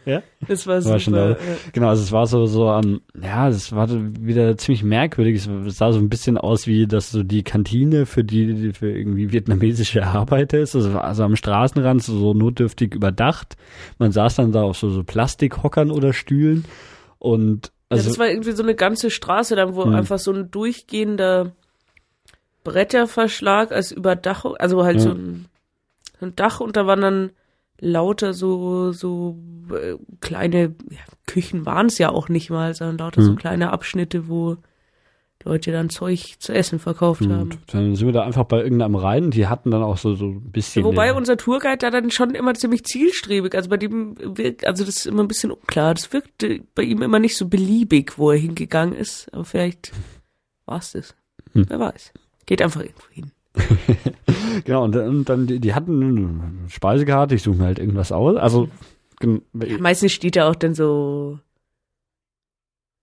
[0.10, 0.24] ja?
[0.48, 1.38] Das war, war super.
[1.74, 5.48] Genau, also es war so, so um, ja, es war wieder ziemlich merkwürdig.
[5.68, 9.32] Es sah so ein bisschen aus wie, dass so die Kantine für die, für irgendwie
[9.32, 10.76] vietnamesische Arbeiter ist.
[10.76, 13.56] Also, also am Straßenrand so, so notdürftig überdacht.
[13.98, 16.66] Man saß dann da auf so, so Plastikhockern oder Stühlen
[17.20, 19.94] und Also, ja, das war irgendwie so eine ganze Straße, dann wo hm.
[19.94, 21.54] einfach so ein durchgehender
[22.64, 25.04] Bretterverschlag als Überdachung, also halt ja.
[25.04, 25.46] so, ein,
[26.20, 27.32] so ein Dach und da waren dann
[27.80, 29.38] lauter so so
[29.72, 33.28] äh, kleine ja, Küchen waren es ja auch nicht mal, sondern lauter hm.
[33.28, 34.58] so kleine Abschnitte, wo
[35.46, 37.50] Leute dann Zeug zu essen verkauft und haben.
[37.68, 39.32] Dann sind wir da einfach bei irgendeinem rein.
[39.32, 40.84] Die hatten dann auch so, so ein bisschen.
[40.84, 44.98] Wobei unser Tourguide da dann schon immer ziemlich zielstrebig, also bei dem wirkt, also das
[44.98, 45.94] ist immer ein bisschen unklar.
[45.94, 49.34] Das wirkte bei ihm immer nicht so beliebig, wo er hingegangen ist.
[49.34, 49.94] Aber vielleicht
[50.66, 51.16] war es das.
[51.54, 51.66] Hm.
[51.70, 52.12] Wer weiß.
[52.46, 53.32] Geht einfach irgendwo hin.
[54.66, 58.38] genau, und, und dann, die, die hatten eine Speisekarte, ich suche mir halt irgendwas aus.
[58.38, 58.70] Also
[59.54, 61.40] meistens steht da auch dann so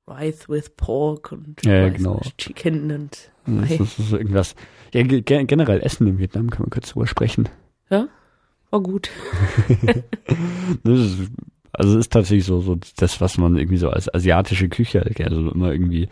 [0.08, 2.20] Rice with Pork und ja, genau.
[2.38, 4.54] Chicken und das ist, das irgendwas.
[4.92, 7.48] Ja, generell Essen in Vietnam kann man kurz drüber sprechen.
[7.90, 8.08] Ja,
[8.70, 9.10] war gut.
[10.84, 11.30] ist,
[11.72, 15.50] also es ist tatsächlich so, so das, was man irgendwie so als asiatische Küche, also
[15.50, 16.08] immer irgendwie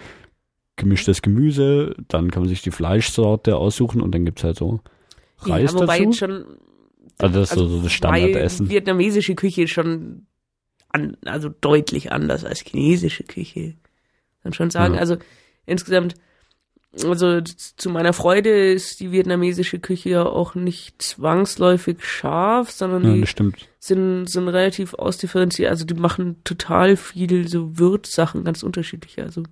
[0.77, 4.81] gemischtes Gemüse, dann kann man sich die Fleischsorte aussuchen und dann gibt's halt so
[5.39, 6.13] Reis ja, wobei dazu.
[6.13, 6.45] Schon,
[7.19, 8.69] also das ist also so, das Standardessen.
[8.69, 10.27] Vietnamesische Küche ist schon
[10.89, 13.75] an, also deutlich anders als chinesische Küche
[14.45, 14.95] kann schon sagen.
[14.95, 15.01] Ja.
[15.01, 15.17] Also
[15.67, 16.15] insgesamt,
[17.03, 23.27] also zu meiner Freude ist die vietnamesische Küche ja auch nicht zwangsläufig scharf, sondern ja,
[23.27, 25.71] die sind, sind relativ ausdifferenziert.
[25.71, 29.25] Also die machen total viel so Würzsachen, ganz unterschiedliche.
[29.25, 29.43] Also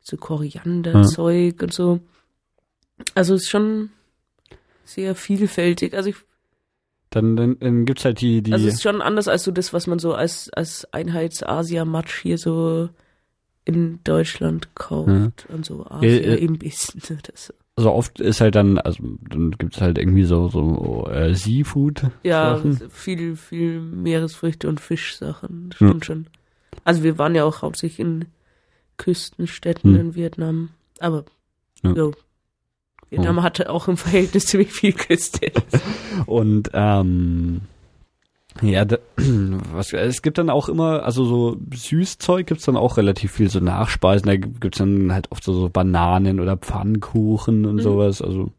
[0.00, 1.64] so Korianderzeug ja.
[1.64, 2.00] und so.
[3.14, 3.90] Also ist schon
[4.84, 5.94] sehr vielfältig.
[5.94, 6.16] Also ich
[7.10, 8.52] dann, dann, dann gibt's halt die, die.
[8.52, 12.38] Also es ist schon anders als so das, was man so als, als Einheits-Asia-Matsch hier
[12.38, 12.88] so
[13.64, 15.54] in Deutschland kauft ja.
[15.54, 17.02] und so Asia ja, im Bissen.
[17.24, 17.52] Das.
[17.74, 22.02] Also oft ist halt dann, also dann gibt es halt irgendwie so, so äh, Seafood.
[22.22, 25.72] Ja, viel, viel Meeresfrüchte und Fischsachen.
[25.74, 26.14] Stimmt ja.
[26.14, 26.26] schon.
[26.84, 28.26] Also wir waren ja auch hauptsächlich in
[29.00, 30.00] Küstenstädten hm.
[30.00, 30.68] in Vietnam.
[30.98, 31.24] Aber
[31.82, 31.92] ja.
[31.92, 32.12] jo,
[33.08, 33.42] Vietnam oh.
[33.42, 35.50] hatte auch im Verhältnis ziemlich viel Küste.
[36.26, 37.62] und ähm,
[38.62, 38.98] ja, da,
[39.72, 43.60] was, es gibt dann auch immer, also so Süßzeug gibt's dann auch relativ viel, so
[43.60, 47.80] Nachspeisen, da gibt's dann halt oft so, so Bananen oder Pfannkuchen und mhm.
[47.80, 48.50] sowas, also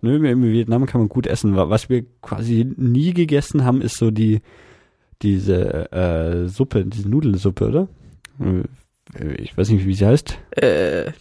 [0.00, 1.56] nö, im Vietnam kann man gut essen.
[1.56, 4.40] Was wir quasi nie gegessen haben, ist so die,
[5.22, 7.88] diese äh, Suppe, diese Nudelsuppe, oder?
[9.18, 10.38] Äh, ich weiß nicht, wie sie heißt.
[10.56, 11.12] Äh,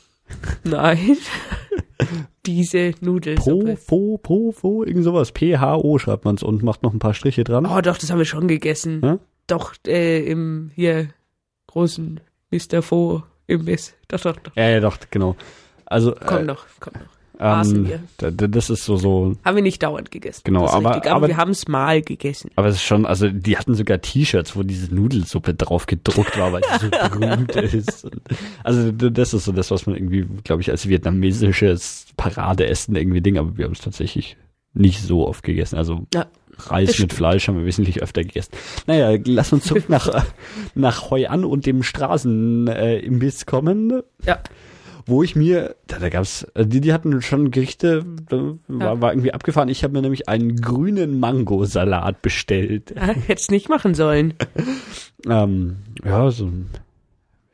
[0.63, 1.17] nein.
[2.45, 3.77] diese Nudelsuppe.
[3.87, 5.31] Pro, Fo, Fo, irgend sowas.
[5.31, 7.65] P-H-O schreibt man es und macht noch ein paar Striche dran.
[7.65, 9.01] Oh, doch, das haben wir schon gegessen.
[9.03, 9.19] Ja?
[9.47, 11.09] Doch, äh, im hier
[11.67, 12.19] großen
[12.51, 12.81] Mr.
[12.81, 13.95] Fo Imbiss.
[14.07, 14.55] Doch, doch, doch.
[14.55, 15.35] Ja, ja, doch, genau.
[15.85, 17.12] Also, komm äh, noch, komm noch.
[17.43, 19.35] Ähm, das ist so, so.
[19.43, 20.43] Haben wir nicht dauernd gegessen.
[20.45, 22.51] Genau, aber, aber, aber, wir haben es mal gegessen.
[22.55, 26.53] Aber es ist schon, also die hatten sogar T-Shirts, wo diese Nudelsuppe drauf gedruckt war,
[26.53, 26.89] weil sie so
[27.19, 28.07] berühmt ist.
[28.63, 33.37] also das ist so das, was man irgendwie, glaube ich, als vietnamesisches Paradeessen irgendwie Ding,
[33.37, 34.37] aber wir haben es tatsächlich
[34.73, 35.77] nicht so oft gegessen.
[35.77, 38.51] Also ja, Reis mit Fleisch haben wir wesentlich öfter gegessen.
[38.87, 40.25] Naja, lass uns zurück nach,
[40.75, 44.01] nach Hoi An und dem Straßenimbiss äh, kommen.
[44.25, 44.39] Ja
[45.05, 49.11] wo ich mir, da, da gab's, äh, die, die hatten schon Gerichte, da war, war
[49.11, 49.69] irgendwie abgefahren.
[49.69, 52.93] Ich habe mir nämlich einen grünen Mangosalat bestellt.
[53.27, 54.33] Hätt's nicht machen sollen.
[55.27, 56.51] ähm, ja, so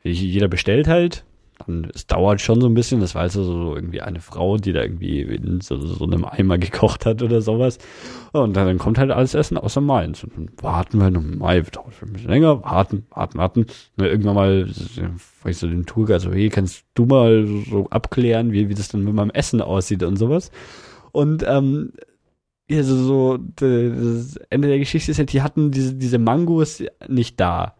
[0.02, 1.24] jeder bestellt halt.
[1.66, 3.00] Und es dauert schon so ein bisschen.
[3.00, 6.58] Das war also so irgendwie eine Frau, die da irgendwie in so, so einem Eimer
[6.58, 7.78] gekocht hat oder sowas.
[8.32, 10.24] Und dann kommt halt alles Essen außer meins.
[10.24, 13.66] Und dann warten wir noch Mai, dauert ein bisschen länger, warten, warten, warten.
[13.96, 14.68] Und irgendwann mal,
[15.44, 19.04] ich so den Tour, also, hey, kannst du mal so abklären, wie, wie das dann
[19.04, 20.50] mit meinem Essen aussieht und sowas.
[21.12, 21.92] Und ähm,
[22.70, 27.40] ja, so, so das Ende der Geschichte ist halt, die hatten diese, diese Mangos nicht
[27.40, 27.74] da.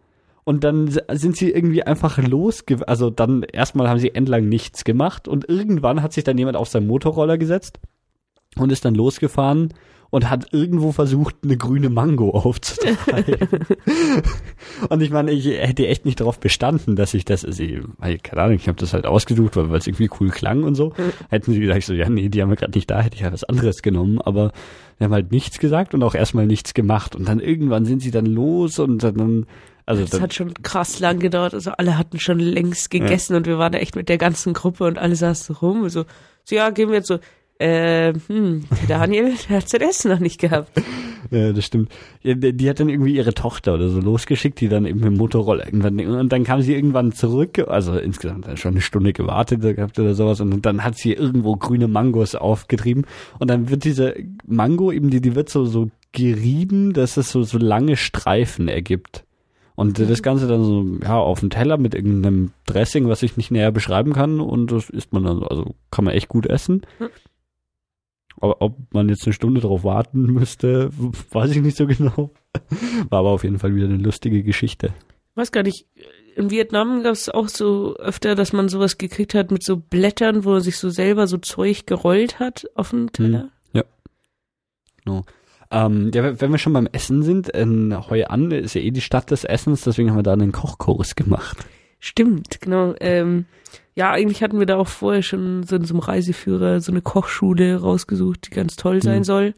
[0.45, 2.87] Und dann sind sie irgendwie einfach losge...
[2.89, 6.69] Also dann erstmal haben sie entlang nichts gemacht und irgendwann hat sich dann jemand auf
[6.69, 7.79] seinen Motorroller gesetzt
[8.57, 9.73] und ist dann losgefahren
[10.11, 13.49] und hat irgendwo versucht, eine grüne Mango aufzutreiben.
[14.89, 17.63] und ich meine, ich hätte echt nicht darauf bestanden, dass ich das, also,
[18.23, 20.93] keine Ahnung, ich habe das halt ausgesucht, weil es irgendwie cool klang und so.
[21.29, 23.33] Hätten sie gesagt, so, ja, nee, die haben wir gerade nicht da, hätte ich halt
[23.33, 24.53] was anderes genommen, aber
[24.99, 27.15] wir haben halt nichts gesagt und auch erstmal nichts gemacht.
[27.15, 29.47] Und dann irgendwann sind sie dann los und dann
[29.91, 31.53] also das hat schon krass lang gedauert.
[31.53, 33.39] Also alle hatten schon längst gegessen ja.
[33.39, 35.89] und wir waren da echt mit der ganzen Gruppe und alle saßen rum.
[35.89, 36.05] So,
[36.45, 37.19] so ja, gehen wir jetzt so.
[37.59, 40.71] Äh, hm, Daniel, der hat sein Essen noch nicht gehabt.
[41.33, 41.93] Ja, das stimmt.
[42.25, 45.65] Die, die, hat dann irgendwie ihre Tochter oder so losgeschickt, die dann eben im Motorroller
[45.65, 50.15] irgendwann, und dann kam sie irgendwann zurück, also insgesamt schon eine Stunde gewartet gehabt oder
[50.15, 53.07] sowas, und dann hat sie irgendwo grüne Mangos aufgetrieben,
[53.39, 57.45] und dann wird diese Mango eben, die, die wird so, so gerieben, dass es so,
[57.45, 59.25] so lange Streifen ergibt.
[59.81, 63.51] Und das Ganze dann so, ja, auf dem Teller mit irgendeinem Dressing, was ich nicht
[63.51, 64.39] näher beschreiben kann.
[64.39, 66.83] Und das isst man dann, also kann man echt gut essen.
[66.99, 67.09] Hm.
[68.43, 70.91] Aber ob man jetzt eine Stunde darauf warten müsste,
[71.31, 72.31] weiß ich nicht so genau.
[73.09, 74.93] War aber auf jeden Fall wieder eine lustige Geschichte.
[75.35, 75.87] Weiß gar nicht.
[76.37, 80.45] In Vietnam gab es auch so öfter, dass man sowas gekriegt hat mit so Blättern,
[80.45, 83.45] wo er sich so selber so Zeug gerollt hat auf dem Teller.
[83.45, 83.85] Hm, ja.
[85.07, 85.25] Genau.
[85.71, 89.01] Ähm, ja, wenn wir schon beim Essen sind, in Hoi An ist ja eh die
[89.01, 91.59] Stadt des Essens, deswegen haben wir da einen Kochkurs gemacht.
[92.01, 92.95] Stimmt, genau.
[92.99, 93.45] Ähm,
[93.95, 97.03] ja, eigentlich hatten wir da auch vorher schon so in so einem Reiseführer so eine
[97.03, 99.25] Kochschule rausgesucht, die ganz toll sein mhm.
[99.25, 99.55] soll.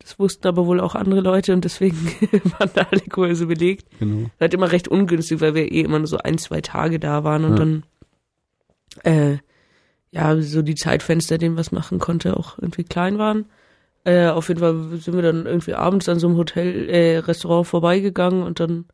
[0.00, 1.96] Das wussten aber wohl auch andere Leute und deswegen
[2.58, 3.86] waren da alle Kurse belegt.
[4.00, 4.30] Genau.
[4.40, 7.44] Halt immer recht ungünstig, weil wir eh immer nur so ein, zwei Tage da waren
[7.44, 7.58] und ja.
[7.58, 7.82] dann
[9.04, 9.38] äh,
[10.10, 13.46] ja, so die Zeitfenster, denen was machen konnte, auch irgendwie klein waren.
[14.04, 17.66] Äh, auf jeden Fall sind wir dann irgendwie abends an so einem Hotel, äh, Restaurant
[17.66, 18.84] vorbeigegangen und dann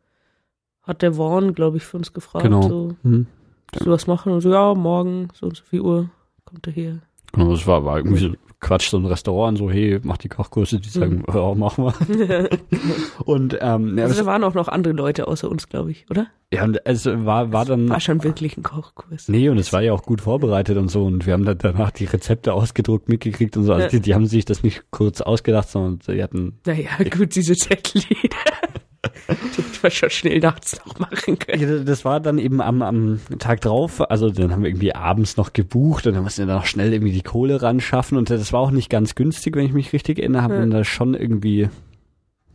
[0.83, 2.63] hat der Vaughn, glaube ich, für uns gefragt, genau.
[2.63, 3.27] so, hm.
[3.75, 3.85] ja.
[3.85, 4.33] du was machen?
[4.33, 6.11] Und so, ja, morgen, so und so viel Uhr
[6.45, 7.01] kommt er hier.
[7.33, 8.31] Genau, das war, war irgendwie so
[8.61, 11.35] Quatsch, so ein Restaurant, so, hey, mach die Kochkurse, die sagen, mhm.
[11.35, 12.51] ja, machen wir.
[13.25, 16.27] und, ähm, ja, also da waren auch noch andere Leute außer uns, glaube ich, oder?
[16.53, 17.89] Ja, und es war, war dann.
[17.89, 19.29] War schon wirklich ein Kochkurs.
[19.29, 21.91] Nee, und es war ja auch gut vorbereitet und so, und wir haben dann danach
[21.91, 23.73] die Rezepte ausgedruckt mitgekriegt und so.
[23.73, 23.89] Also ja.
[23.89, 26.59] die, die haben sich das nicht kurz ausgedacht, sondern sie hatten.
[26.67, 28.03] Naja, gut, diese Zettel.
[29.57, 31.63] Die wir schon schnell nachts noch machen können.
[31.63, 35.37] Ja, das war dann eben am, am Tag drauf, also dann haben wir irgendwie abends
[35.37, 38.31] noch gebucht und dann mussten wir dann noch schnell irgendwie die Kohle ran schaffen und
[38.31, 40.61] das war auch nicht ganz günstig, wenn ich mich richtig erinnere, haben ja.
[40.61, 41.69] wir da schon irgendwie,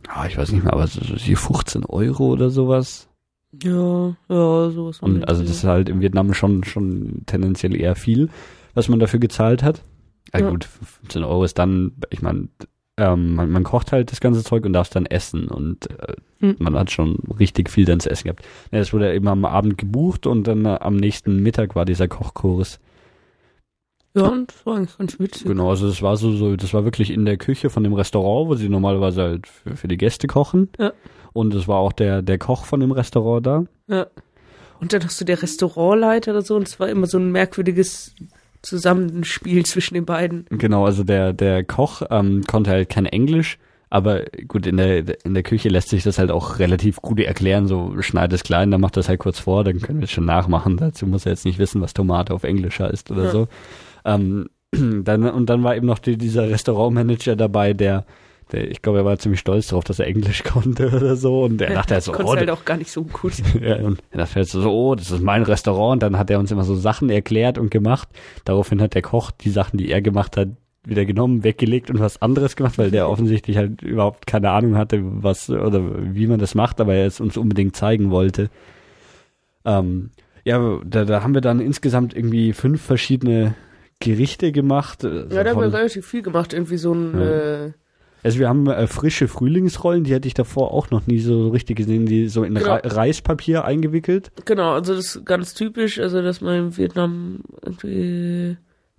[0.08, 3.08] oh, ich weiß nicht mehr, aber so, so 15 Euro oder sowas.
[3.62, 5.00] Ja, ja, sowas.
[5.00, 8.28] Und also das ist halt in Vietnam schon, schon tendenziell eher viel,
[8.74, 9.82] was man dafür gezahlt hat.
[10.34, 10.50] Ja, ja.
[10.50, 12.48] gut, 15 Euro ist dann, ich meine,
[12.98, 16.14] ähm, man, man, kocht halt das ganze Zeug und darf es dann essen und äh,
[16.40, 16.56] hm.
[16.58, 18.44] man hat schon richtig viel dann zu essen gehabt.
[18.72, 22.08] Ja, das wurde eben am Abend gebucht und dann äh, am nächsten Mittag war dieser
[22.08, 22.80] Kochkurs.
[24.14, 25.46] Ja, und das war eigentlich ganz witzig.
[25.46, 28.48] Genau, also das war so, so, das war wirklich in der Küche von dem Restaurant,
[28.48, 30.70] wo sie normalerweise halt für, für die Gäste kochen.
[30.78, 30.92] Ja.
[31.34, 33.64] Und es war auch der, der Koch von dem Restaurant da.
[33.88, 34.06] Ja.
[34.80, 38.14] Und dann hast du der Restaurantleiter oder so und es war immer so ein merkwürdiges
[38.66, 40.46] Zusammenspiel zwischen den beiden.
[40.50, 45.34] Genau, also der, der Koch ähm, konnte halt kein Englisch, aber gut, in der, in
[45.34, 48.80] der Küche lässt sich das halt auch relativ gut erklären, so schneid es klein, dann
[48.80, 50.76] macht das halt kurz vor, dann können wir es schon nachmachen.
[50.76, 53.30] Dazu muss er jetzt nicht wissen, was Tomate auf Englisch heißt oder ja.
[53.30, 53.48] so.
[54.04, 58.04] Ähm, dann, und dann war eben noch die, dieser Restaurantmanager dabei, der
[58.52, 61.44] der, ich glaube, er war ziemlich stolz darauf, dass er Englisch konnte oder so.
[61.44, 63.32] Und er dachte halt so, oh, halt auch gar nicht so gut.
[63.60, 65.94] ja, und er dachte halt so, oh, das ist mein Restaurant.
[65.94, 68.08] Und dann hat er uns immer so Sachen erklärt und gemacht.
[68.44, 70.48] Daraufhin hat der Koch die Sachen, die er gemacht hat,
[70.84, 75.00] wieder genommen, weggelegt und was anderes gemacht, weil der offensichtlich halt überhaupt keine Ahnung hatte,
[75.02, 75.82] was oder
[76.14, 78.48] wie man das macht, aber er es uns unbedingt zeigen wollte.
[79.64, 80.10] Ähm,
[80.44, 83.56] ja, da, da haben wir dann insgesamt irgendwie fünf verschiedene
[83.98, 85.02] Gerichte gemacht.
[85.02, 87.64] Äh, ja, da haben wir relativ viel gemacht, irgendwie so ein ja.
[87.64, 87.72] äh,
[88.26, 91.76] also wir haben äh, frische Frühlingsrollen, die hatte ich davor auch noch nie so richtig
[91.76, 92.74] gesehen, die so in genau.
[92.74, 94.32] Re Reispapier eingewickelt.
[94.46, 98.56] Genau, also das ist ganz typisch, also dass man in Vietnam irgendwie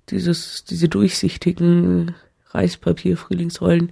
[0.08, 2.16] dieses, diese durchsichtigen
[2.52, 3.92] Reispapier-Frühlingsrollen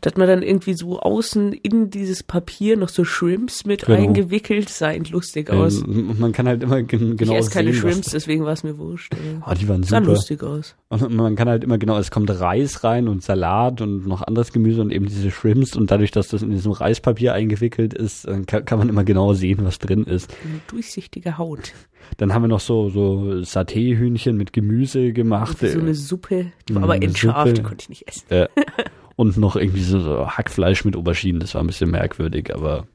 [0.00, 3.98] da hat man dann irgendwie so außen in dieses Papier noch so Shrimps mit genau.
[3.98, 5.82] eingewickelt, sah lustig aus.
[5.82, 8.78] Ähm, man kann halt immer gen genau ich esse keine Shrimps, deswegen war es mir
[8.78, 9.14] wurscht.
[9.40, 10.04] Ah, die waren super.
[10.04, 10.76] Sah lustig aus.
[10.88, 14.52] Und man kann halt immer genau, es kommt Reis rein und Salat und noch anderes
[14.52, 18.64] Gemüse und eben diese Shrimps und dadurch, dass das in diesem Reispapier eingewickelt ist, kann,
[18.64, 20.34] kann man immer genau sehen, was drin ist.
[20.44, 21.72] Eine durchsichtige Haut.
[22.18, 25.58] Dann haben wir noch so, so Saté-Hühnchen mit Gemüse gemacht.
[25.58, 28.30] So eine Suppe, die war aber entscharft, die konnte ich nicht essen.
[28.30, 28.48] Äh,
[29.16, 31.40] und noch irgendwie so, so Hackfleisch mit Auberginen.
[31.40, 32.86] Das war ein bisschen merkwürdig, aber.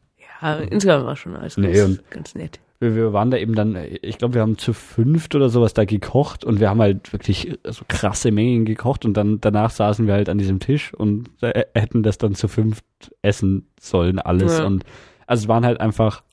[0.42, 2.60] Ja, insgesamt war schon alles nee, ganz, ganz nett.
[2.80, 6.44] Wir, waren da eben dann, ich glaube, wir haben zu fünft oder sowas da gekocht
[6.44, 10.30] und wir haben halt wirklich so krasse Mengen gekocht und dann danach saßen wir halt
[10.30, 12.84] an diesem Tisch und äh, hätten das dann zu fünft
[13.22, 14.58] essen sollen, alles.
[14.58, 14.66] Ja.
[14.66, 14.84] Und
[15.28, 16.24] also es waren halt einfach,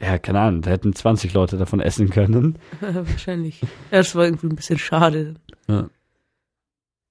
[0.00, 2.60] ja, keine Ahnung, da hätten 20 Leute davon essen können.
[2.80, 3.60] Wahrscheinlich.
[3.90, 5.34] Ja, das war irgendwie ein bisschen schade.
[5.66, 5.88] Ja.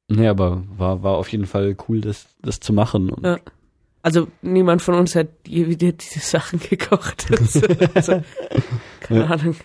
[0.07, 3.11] Nee, aber war, war auf jeden Fall cool, das, das zu machen.
[3.23, 3.37] ja.
[4.03, 7.27] Also niemand von uns hat je wieder diese Sachen gekocht.
[7.93, 8.23] also,
[9.01, 9.25] keine ja.
[9.25, 9.55] Ahnung.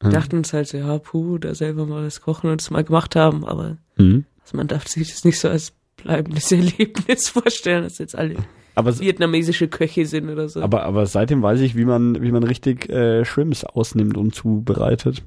[0.00, 2.84] Wir dachten uns halt so, ja, puh, da selber mal das Kochen und es mal
[2.84, 4.24] gemacht haben, aber mhm.
[4.42, 8.36] also man darf sich das nicht so als bleibendes Erlebnis vorstellen, dass jetzt alle
[8.76, 10.62] aber, vietnamesische Köche sind oder so.
[10.62, 15.24] Aber, aber seitdem weiß ich, wie man, wie man richtig äh, Shrimps ausnimmt und zubereitet.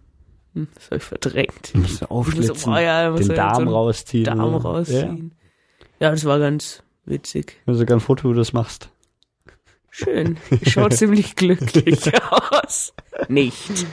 [0.54, 1.72] Hm, das habe ich verdrängt.
[1.74, 4.26] Musst du aufschlitzen, so, oh ja, den Darm so rausziehen.
[4.26, 5.32] Darm rausziehen.
[6.00, 6.08] Ja.
[6.08, 6.12] ja.
[6.12, 7.58] das war ganz witzig.
[7.62, 8.90] Ich habe sogar ein Foto, wie du das machst.
[9.90, 10.38] Schön.
[10.62, 12.12] Ich schaue ziemlich glücklich
[12.64, 12.94] aus.
[13.28, 13.86] Nicht.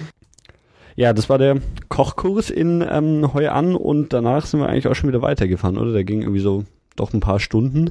[0.97, 4.95] Ja, das war der Kochkurs in ähm, Heu an und danach sind wir eigentlich auch
[4.95, 5.93] schon wieder weitergefahren, oder?
[5.93, 6.65] Der ging irgendwie so
[6.97, 7.91] doch ein paar Stunden.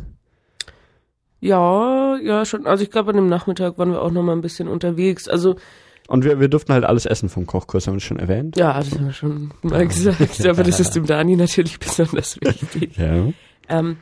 [1.39, 2.65] Ja, ja, schon.
[2.65, 5.27] Also ich glaube, an dem Nachmittag waren wir auch noch mal ein bisschen unterwegs.
[5.27, 5.55] Also
[6.07, 8.57] und wir, wir durften halt alles essen vom Kochkurs, haben wir schon erwähnt?
[8.57, 10.45] Ja, das haben wir schon mal gesagt.
[10.45, 12.97] Aber das ist dem Dani natürlich besonders wichtig.
[12.97, 13.31] Ja.
[13.69, 13.97] Ähm,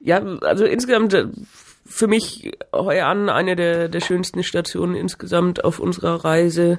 [0.00, 1.26] ja, also insgesamt äh,
[1.84, 6.78] für mich heuer an eine der, der schönsten Stationen insgesamt auf unserer Reise.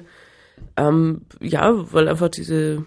[0.76, 2.84] Ähm, ja, weil einfach diese,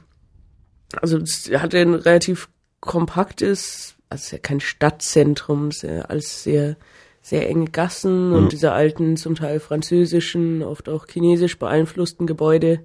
[1.00, 6.78] also es hat ein relativ kompaktes, also ja kein Stadtzentrum, sehr, alles sehr,
[7.22, 8.36] sehr enge Gassen mhm.
[8.36, 12.82] und diese alten, zum Teil französischen, oft auch chinesisch beeinflussten Gebäude.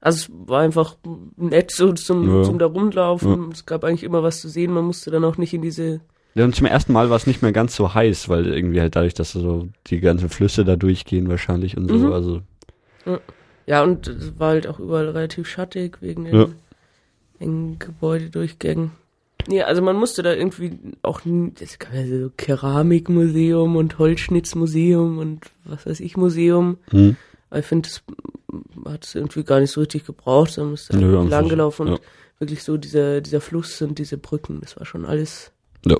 [0.00, 0.96] Also es war einfach
[1.36, 2.42] nett so zum, ja.
[2.44, 3.44] zum da rumlaufen.
[3.44, 3.48] Ja.
[3.52, 4.72] Es gab eigentlich immer was zu sehen.
[4.72, 6.00] Man musste dann auch nicht in diese
[6.36, 8.94] ja, und zum ersten Mal war es nicht mehr ganz so heiß, weil irgendwie halt
[8.94, 12.12] dadurch, dass so die ganzen Flüsse da durchgehen wahrscheinlich und so, mhm.
[12.12, 12.42] also.
[13.64, 16.46] Ja, und es war halt auch überall relativ schattig wegen den ja.
[17.38, 18.90] engen Gebäudedurchgängen.
[19.48, 21.20] Nee, also man musste da irgendwie auch,
[21.60, 26.78] es gab ja so Keramikmuseum und Holzschnitzmuseum und was weiß ich Museum.
[27.50, 28.02] Aber ich finde, das
[28.92, 31.92] hat es irgendwie gar nicht so richtig gebraucht, sondern es ist ja, lang gelaufen und
[31.94, 32.00] ja.
[32.38, 35.52] wirklich so dieser, dieser Fluss und diese Brücken, das war schon alles
[35.84, 35.96] ja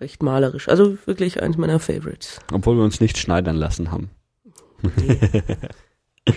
[0.00, 0.68] recht malerisch.
[0.68, 2.40] Also wirklich eins meiner Favorites.
[2.52, 4.10] Obwohl wir uns nicht schneidern lassen haben.
[4.82, 5.42] Nee.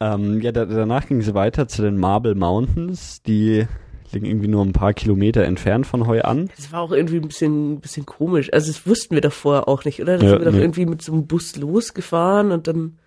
[0.00, 3.66] ähm, ja, da, danach ging es weiter zu den Marble Mountains, die
[4.12, 6.50] liegen irgendwie nur ein paar Kilometer entfernt von Heu an.
[6.56, 8.52] Das war auch irgendwie ein bisschen, ein bisschen komisch.
[8.52, 10.18] Also das wussten wir davor auch nicht, oder?
[10.18, 10.62] Da ja, sind wir doch nee.
[10.62, 12.98] irgendwie mit so einem Bus losgefahren und dann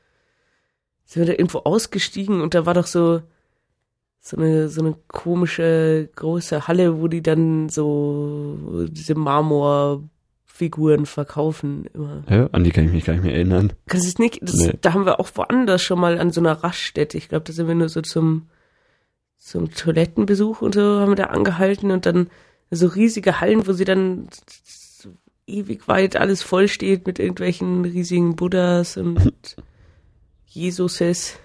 [1.06, 3.22] sind wir da irgendwo ausgestiegen und da war doch so,
[4.22, 12.24] so eine, so eine komische große Halle, wo die dann so diese Marmorfiguren verkaufen immer.
[12.30, 13.74] Ja, an die kann ich mich gar nicht mehr erinnern.
[13.88, 14.40] Kannst du es nicht?
[14.42, 14.74] Das, nee.
[14.80, 17.18] Da haben wir auch woanders schon mal an so einer Raststätte.
[17.18, 18.48] Ich glaube, da sind wir nur so zum,
[19.42, 22.28] zum Toilettenbesuch und so haben wir da angehalten und dann
[22.70, 24.28] so riesige Hallen, wo sie dann
[24.64, 25.10] so
[25.48, 29.34] ewig weit alles voll steht mit irgendwelchen riesigen Buddhas und
[30.46, 31.40] Jesuses.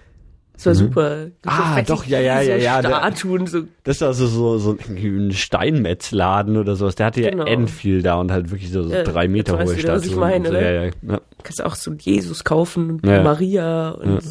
[0.53, 0.77] Das war mhm.
[0.77, 1.27] super.
[1.45, 2.79] ah, doch, ja, ja, ja, ja.
[2.79, 3.63] Statuen, so.
[3.83, 6.95] Das war so, so, so ein Steinmetzladen oder sowas.
[6.95, 7.45] Der hatte ja genau.
[7.45, 9.95] Enfield da und halt wirklich so, so ja, drei Meter hohe Statuen.
[9.95, 11.21] Was ich meine, so, ja, ja, ja.
[11.43, 14.23] Kannst auch so Jesus kaufen und Maria und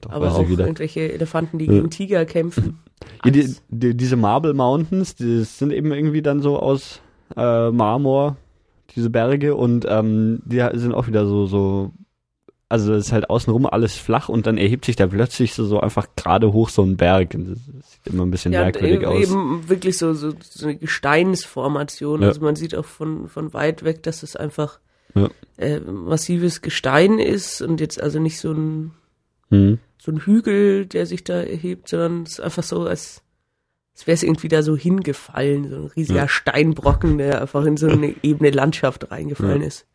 [0.00, 2.78] Doch, aber auch irgendwelche Elefanten, die gegen Tiger kämpfen.
[3.24, 7.00] Ja, die, die, diese Marble Mountains, die sind eben irgendwie dann so aus
[7.36, 8.36] äh, Marmor,
[8.94, 11.92] diese Berge und ähm, die sind auch wieder so so
[12.70, 15.80] also es ist halt außenrum alles flach und dann erhebt sich da plötzlich so, so
[15.80, 17.30] einfach gerade hoch so ein Berg.
[17.30, 17.58] Das
[17.90, 19.22] sieht immer ein bisschen ja, merkwürdig eben, aus.
[19.22, 22.22] Eben wirklich so, so, so eine Gesteinsformation.
[22.22, 22.28] Ja.
[22.28, 24.78] Also man sieht auch von, von weit weg, dass es einfach
[25.16, 25.28] ja.
[25.56, 28.92] äh, massives Gestein ist und jetzt also nicht so ein,
[29.50, 29.78] mhm.
[30.00, 33.22] So ein Hügel, der sich da erhebt, sondern es ist einfach so, als,
[33.94, 37.88] als wäre es irgendwie da so hingefallen, so ein riesiger Steinbrocken, der einfach in so
[37.88, 39.86] eine ebene Landschaft reingefallen ist.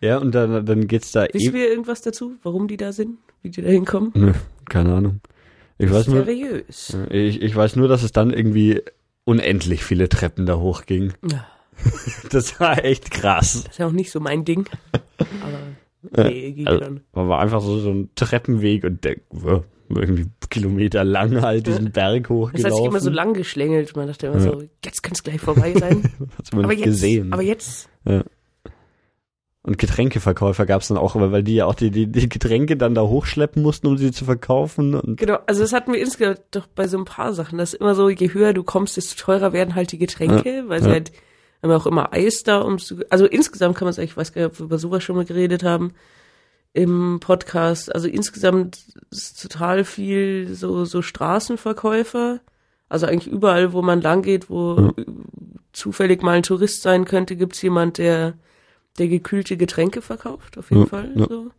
[0.00, 1.26] Ja, und dann, dann geht's da.
[1.32, 3.18] Wissen wir irgendwas dazu, warum die da sind?
[3.42, 4.10] Wie die da hinkommen?
[4.14, 4.32] Nö,
[4.68, 5.20] keine Ahnung.
[5.78, 6.96] Ich weiß nur, seriös.
[7.10, 8.82] Ich, ich weiß nur, dass es dann irgendwie
[9.24, 11.12] unendlich viele Treppen da hochging.
[11.30, 11.46] Ja.
[12.30, 13.64] das war echt krass.
[13.64, 14.68] Das ist ja auch nicht so mein Ding.
[15.18, 15.58] Aber
[16.10, 16.96] nee, ging also.
[17.12, 19.16] War einfach so, so ein Treppenweg und der
[19.88, 22.62] irgendwie Kilometer lang halt diesen Berg hochgelaufen.
[22.62, 23.94] Das hat sich immer so lang geschlängelt.
[23.96, 24.42] Man dachte immer ja.
[24.42, 26.02] so, jetzt kann es gleich vorbei sein.
[26.38, 27.32] Hat's man aber jetzt, gesehen.
[27.32, 27.88] Aber jetzt.
[28.06, 28.24] Ja.
[29.64, 32.96] Und Getränkeverkäufer gab es dann auch, weil die ja auch die, die, die Getränke dann
[32.96, 35.16] da hochschleppen mussten, um sie zu verkaufen.
[35.16, 37.58] Genau, also das hatten wir insgesamt doch bei so ein paar Sachen.
[37.58, 40.82] Das ist immer so, je höher du kommst, desto teurer werden halt die Getränke, weil
[40.82, 41.12] sie halt
[41.62, 44.32] haben wir auch immer Eis da, um zu, also insgesamt kann man sagen, ich weiß
[44.32, 45.92] gar nicht, ob wir über sowas schon mal geredet haben
[46.72, 47.94] im Podcast.
[47.94, 52.40] Also insgesamt ist total viel so, so Straßenverkäufer.
[52.88, 54.92] Also eigentlich überall, wo man lang geht, wo
[55.72, 58.34] zufällig mal ein Tourist sein könnte, gibt's jemand, der
[58.98, 61.12] der gekühlte Getränke verkauft, auf jeden ja, Fall.
[61.16, 61.50] So.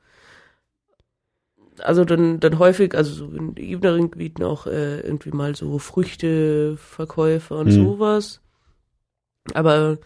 [1.80, 7.57] Also dann, dann häufig, also so in ebneren Gebieten auch äh, irgendwie mal so Früchteverkäufer
[7.57, 7.71] und mhm.
[7.85, 8.41] sowas.
[9.53, 9.98] Aber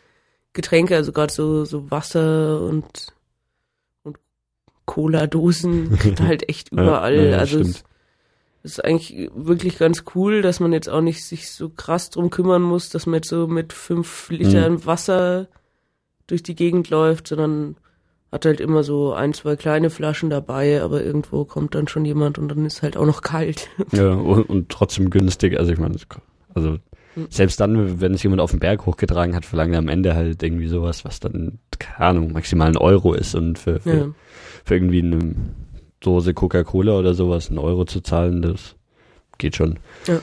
[0.53, 3.13] Getränke, also gerade so, so Wasser und,
[4.03, 4.17] und
[4.85, 7.15] Cola-Dosen halt echt überall.
[7.15, 7.83] Ja, ja, also es,
[8.63, 12.29] es ist eigentlich wirklich ganz cool, dass man jetzt auch nicht sich so krass drum
[12.29, 14.85] kümmern muss, dass man jetzt so mit fünf Litern mhm.
[14.85, 15.47] Wasser
[16.25, 17.77] durch die Gegend läuft, sondern
[18.31, 22.37] hat halt immer so ein, zwei kleine Flaschen dabei, aber irgendwo kommt dann schon jemand
[22.37, 23.69] und dann ist halt auch noch kalt.
[23.91, 25.57] Ja, und, und trotzdem günstig.
[25.57, 25.95] Also ich meine,
[26.53, 26.77] also
[27.17, 27.27] hm.
[27.31, 30.43] selbst dann, wenn es jemand auf den Berg hochgetragen hat, verlangt er am Ende halt
[30.43, 34.07] irgendwie sowas, was dann keine Ahnung, maximal ein Euro ist und für, für, ja.
[34.63, 35.35] für irgendwie eine
[35.99, 38.75] Dose Coca-Cola oder sowas einen Euro zu zahlen, das
[39.39, 39.79] geht schon.
[40.05, 40.19] Ja,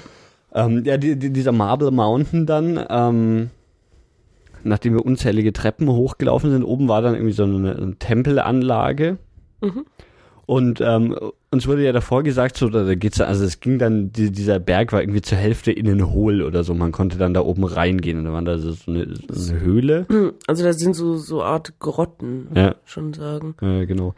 [0.55, 3.51] ähm, ja die, die, dieser Marble Mountain dann, ähm,
[4.63, 9.19] nachdem wir unzählige Treppen hochgelaufen sind, oben war dann irgendwie so eine, eine Tempelanlage.
[9.61, 9.85] Mhm.
[10.47, 11.17] Und ähm,
[11.55, 14.93] uns wurde ja davor gesagt, so, da geht's, also es ging dann, die, dieser Berg
[14.93, 16.75] war irgendwie zur Hälfte innen hohl oder so.
[16.75, 20.07] Man konnte dann da oben reingehen und da war da so eine, so eine Höhle.
[20.47, 22.75] Also da sind so, so Art Grotten, ja.
[22.85, 23.55] schon sagen.
[23.63, 24.15] Ja, genau.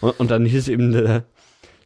[0.00, 1.22] Und, und dann hieß eben, äh,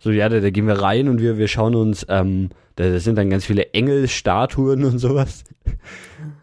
[0.00, 2.98] so, ja, da, da gehen wir rein und wir, wir schauen uns, ähm, da, da
[2.98, 5.44] sind dann ganz viele Engelstatuen und sowas.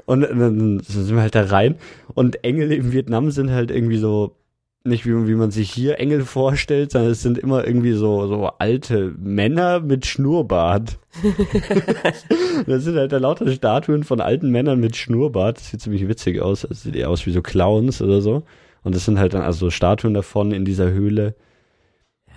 [0.06, 1.76] Und dann sind wir halt da rein.
[2.14, 4.36] Und Engel im Vietnam sind halt irgendwie so
[4.84, 8.48] nicht wie, wie man sich hier Engel vorstellt, sondern es sind immer irgendwie so, so
[8.58, 10.98] alte Männer mit Schnurrbart.
[12.66, 15.58] das sind halt da lauter Statuen von alten Männern mit Schnurrbart.
[15.58, 16.66] Das sieht ziemlich witzig aus.
[16.68, 18.44] Das sieht eher aus wie so Clowns oder so.
[18.84, 21.36] Und das sind halt dann also Statuen davon in dieser Höhle.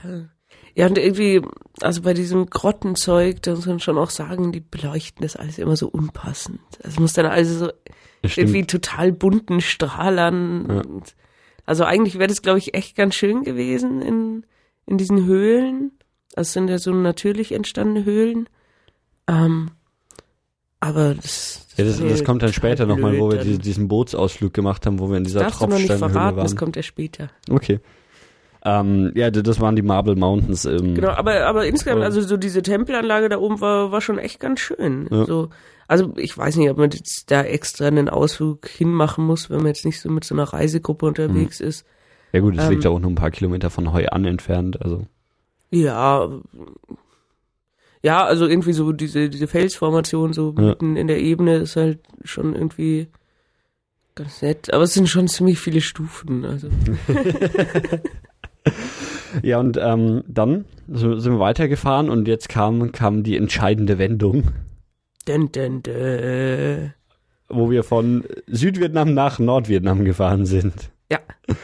[0.05, 0.29] Ja.
[0.77, 1.41] Ja, und irgendwie,
[1.81, 5.77] also bei diesem Grottenzeug, da muss man schon auch sagen, die beleuchten das alles immer
[5.77, 6.61] so unpassend.
[6.83, 7.73] Also muss dann also so
[8.23, 10.81] irgendwie total bunten Strahlern ja.
[10.81, 11.15] und
[11.67, 14.47] also eigentlich wäre das, glaube ich, echt ganz schön gewesen in,
[14.87, 15.93] in diesen Höhlen.
[16.35, 18.49] Das sind ja so natürlich entstandene Höhlen.
[19.29, 19.71] Ähm,
[20.81, 24.53] aber das, das, ja, das, das kommt dann später nochmal, wo wir die, diesen Bootsausflug
[24.53, 26.37] gemacht haben, wo wir in dieser Tropfsteinhöhle waren.
[26.37, 27.31] Das kommt ja später.
[27.49, 27.81] Okay.
[28.67, 30.65] Ähm, ja, das waren die Marble Mountains.
[30.65, 34.41] Im genau, aber, aber insgesamt, also so diese Tempelanlage da oben war, war schon echt
[34.41, 35.07] ganz schön.
[35.11, 35.25] Ja.
[35.25, 35.51] So,
[35.89, 39.67] also ich weiß nicht, ob man jetzt da extra einen Ausflug hinmachen muss, wenn man
[39.67, 41.67] jetzt nicht so mit so einer Reisegruppe unterwegs mhm.
[41.67, 41.87] ist.
[42.33, 44.83] Ja gut, es ähm, liegt ja auch nur ein paar Kilometer von Hoi an entfernt,
[44.83, 45.07] also.
[45.71, 46.29] Ja,
[48.03, 50.65] ja, also irgendwie so diese, diese Felsformation so ja.
[50.65, 53.09] mitten in der Ebene ist halt schon irgendwie
[54.15, 54.73] ganz nett.
[54.75, 56.69] Aber es sind schon ziemlich viele Stufen, also.
[59.43, 64.49] ja, und ähm, dann sind wir weitergefahren und jetzt kam, kam die entscheidende Wendung.
[65.27, 66.93] Dun, dun, dun.
[67.49, 70.91] Wo wir von Südvietnam nach Nordvietnam gefahren sind.
[71.11, 71.19] Ja.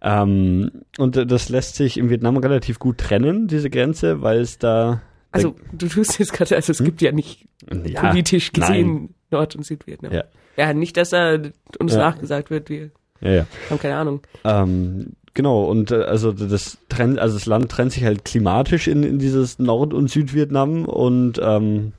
[0.00, 5.02] Ähm, und das lässt sich im Vietnam relativ gut trennen, diese Grenze, weil es da.
[5.32, 6.86] Also, du tust jetzt gerade, also es hm?
[6.86, 7.48] gibt ja nicht
[7.84, 9.14] ja, politisch gesehen nein.
[9.30, 10.12] Nord- und Südvietnam.
[10.12, 10.24] Ja.
[10.56, 11.38] ja, nicht, dass da
[11.78, 11.98] uns ja.
[11.98, 12.90] nachgesagt wird, wir
[13.20, 14.22] ja, haben keine Ahnung.
[14.44, 19.02] Ähm, genau, und äh, also das trennt, also das Land trennt sich halt klimatisch in,
[19.02, 21.92] in dieses Nord- und Südvietnam und ähm,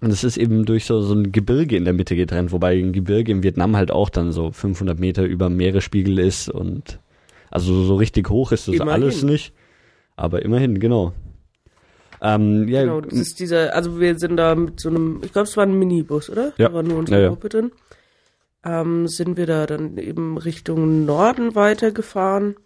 [0.00, 2.92] und es ist eben durch so, so ein Gebirge in der Mitte getrennt, wobei ein
[2.92, 7.00] Gebirge in Vietnam halt auch dann so 500 Meter über Meeresspiegel ist und
[7.50, 9.02] also so richtig hoch ist das immerhin.
[9.02, 9.54] alles nicht.
[10.16, 11.12] Aber immerhin, genau.
[12.20, 15.48] Ähm, ja, genau, das ist dieser, also wir sind da mit so einem, ich glaube,
[15.48, 16.52] es war ein Minibus, oder?
[16.56, 16.68] Ja.
[16.68, 17.72] Da war nur unsere ja, Gruppe drin.
[18.64, 22.56] Ähm, sind wir da dann eben Richtung Norden weitergefahren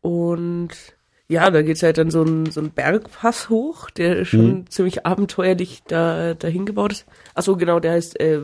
[0.00, 0.70] und
[1.28, 4.70] ja, da geht's halt dann so ein, so ein Bergpass hoch, der schon mhm.
[4.70, 7.06] ziemlich abenteuerlich da dahin gebaut ist.
[7.34, 8.40] Achso, genau, der heißt äh,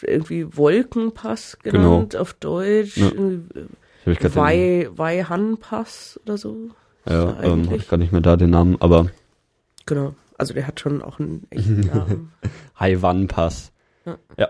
[0.00, 2.22] irgendwie Wolkenpass genannt genau.
[2.22, 2.96] auf Deutsch.
[2.96, 3.08] Ja.
[3.08, 6.70] Äh, Wei, Wei Han Pass oder so.
[7.08, 9.06] Ja, ähm, ich gar nicht mehr da den Namen, aber.
[9.86, 12.32] Genau, also der hat schon auch einen echten Namen.
[12.78, 13.72] Haiwan Pass.
[14.04, 14.18] Ja.
[14.36, 14.48] ja.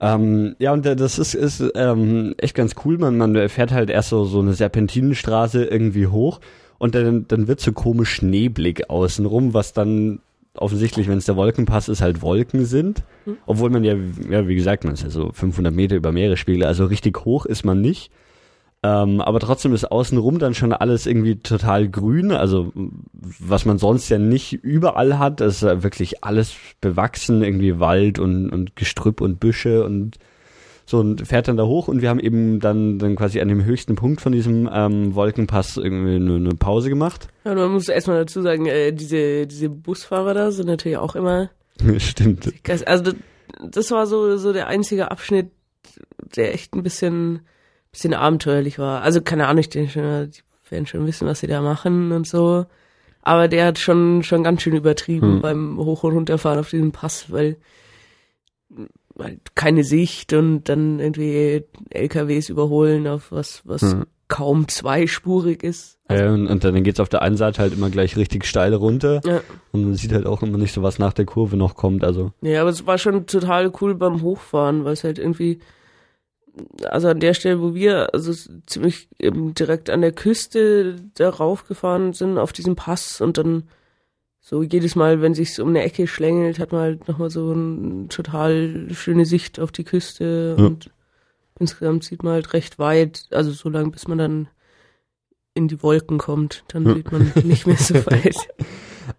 [0.00, 2.98] Ähm, ja, und das ist, ist ähm, echt ganz cool.
[2.98, 6.40] Man, man fährt halt erst so, so eine Serpentinenstraße irgendwie hoch
[6.78, 10.20] und dann, dann wird so komisch neblig außenrum, was dann
[10.54, 13.02] offensichtlich, wenn es der Wolkenpass ist, halt Wolken sind.
[13.24, 13.36] Mhm.
[13.46, 13.94] Obwohl man ja,
[14.30, 17.64] ja, wie gesagt, man ist ja so 500 Meter über Meeresspiegel, also richtig hoch ist
[17.64, 18.10] man nicht.
[18.86, 22.30] Ähm, aber trotzdem ist außenrum dann schon alles irgendwie total grün.
[22.30, 22.72] Also
[23.40, 28.76] was man sonst ja nicht überall hat, ist wirklich alles bewachsen, irgendwie Wald und, und
[28.76, 30.18] Gestrüpp und Büsche und
[30.88, 33.64] so und fährt dann da hoch und wir haben eben dann, dann quasi an dem
[33.64, 37.26] höchsten Punkt von diesem ähm, Wolkenpass irgendwie eine, eine Pause gemacht.
[37.44, 41.50] Ja, man muss erstmal dazu sagen, äh, diese, diese Busfahrer da sind natürlich auch immer.
[41.98, 42.52] Stimmt.
[42.86, 43.16] Also das,
[43.68, 45.50] das war so, so der einzige Abschnitt,
[46.36, 47.40] der echt ein bisschen
[47.96, 49.00] bisschen abenteuerlich war.
[49.02, 52.26] Also keine Ahnung, ich denke schon, die werden schon wissen, was sie da machen und
[52.26, 52.66] so.
[53.22, 55.40] Aber der hat schon, schon ganz schön übertrieben hm.
[55.40, 57.56] beim Hoch- und Runterfahren auf diesem Pass, weil,
[59.14, 64.04] weil keine Sicht und dann irgendwie LKWs überholen auf was, was hm.
[64.28, 65.98] kaum zweispurig ist.
[66.06, 68.74] Also ja, und, und, dann geht's auf der einen Seite halt immer gleich richtig steil
[68.74, 69.22] runter.
[69.24, 69.40] Ja.
[69.72, 72.32] Und man sieht halt auch immer nicht so, was nach der Kurve noch kommt, also.
[72.42, 75.60] Ja, aber es war schon total cool beim Hochfahren, weil es halt irgendwie,
[76.84, 78.32] also an der Stelle, wo wir also
[78.66, 83.64] ziemlich eben direkt an der Küste darauf gefahren sind, auf diesem Pass und dann
[84.40, 88.06] so jedes Mal, wenn sich's um eine Ecke schlängelt, hat man halt nochmal so eine
[88.08, 90.64] total schöne Sicht auf die Küste ja.
[90.64, 90.90] und
[91.58, 94.48] insgesamt sieht man halt recht weit, also so lange, bis man dann
[95.54, 96.94] in die Wolken kommt, dann hm.
[96.94, 98.36] sieht man nicht mehr so weit.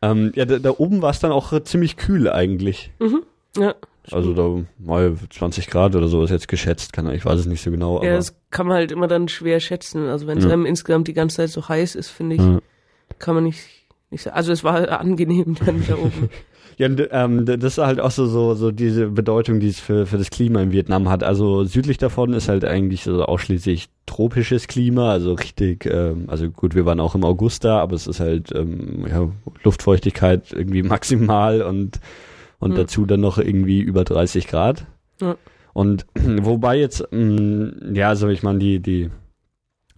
[0.01, 2.91] ähm, ja, da, da oben war es dann auch ziemlich kühl eigentlich.
[2.99, 3.23] Mhm.
[3.57, 3.76] Ja.
[4.12, 7.62] Also da mal 20 Grad oder so ist jetzt geschätzt, kann ich weiß es nicht
[7.62, 8.04] so genau.
[8.04, 10.08] Ja, das kann man halt immer dann schwer schätzen.
[10.08, 10.52] Also wenn es ja.
[10.52, 12.60] einem insgesamt die ganze Zeit so heiß ist, finde ich, ja.
[13.20, 13.60] kann man nicht,
[14.10, 14.36] nicht sagen.
[14.36, 16.30] Also es war angenehm dann da oben.
[16.80, 20.20] Ja, ähm, das ist halt auch so, so, so diese Bedeutung, die es für, für
[20.20, 21.24] das Klima in Vietnam hat.
[21.24, 26.76] Also südlich davon ist halt eigentlich so ausschließlich tropisches Klima, also richtig, ähm, also gut,
[26.76, 29.28] wir waren auch im August da, aber es ist halt ähm, ja,
[29.64, 32.00] Luftfeuchtigkeit irgendwie maximal und,
[32.60, 32.76] und mhm.
[32.76, 34.86] dazu dann noch irgendwie über 30 Grad.
[35.22, 35.36] Ja.
[35.74, 39.10] Und wobei jetzt, mh, mm, ja, also ich meine, die, die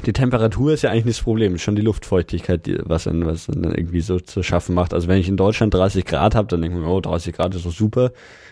[0.05, 3.47] die Temperatur ist ja eigentlich nicht das Problem, schon die Luftfeuchtigkeit, die, was dann, was
[3.47, 4.93] dann irgendwie so zu schaffen macht.
[4.93, 7.55] Also wenn ich in Deutschland 30 Grad habe, dann denke ich mir, oh, 30 Grad
[7.55, 8.11] ist doch super,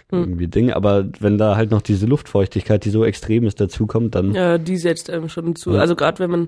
[0.10, 0.20] hm.
[0.20, 0.72] irgendwie Ding.
[0.72, 4.34] Aber wenn da halt noch diese Luftfeuchtigkeit, die so extrem ist, dazukommt, dann.
[4.34, 5.74] Ja, die setzt einem schon zu.
[5.74, 5.80] Ja.
[5.80, 6.48] Also gerade wenn man,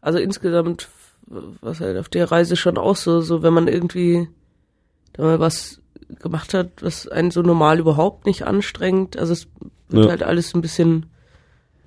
[0.00, 0.88] also insgesamt,
[1.26, 4.28] was halt auf der Reise schon auch so, so wenn man irgendwie
[5.12, 5.80] da mal was
[6.18, 9.18] gemacht hat, was einen so normal überhaupt nicht anstrengt.
[9.18, 9.48] Also es
[9.88, 10.10] wird ja.
[10.10, 11.06] halt alles ein bisschen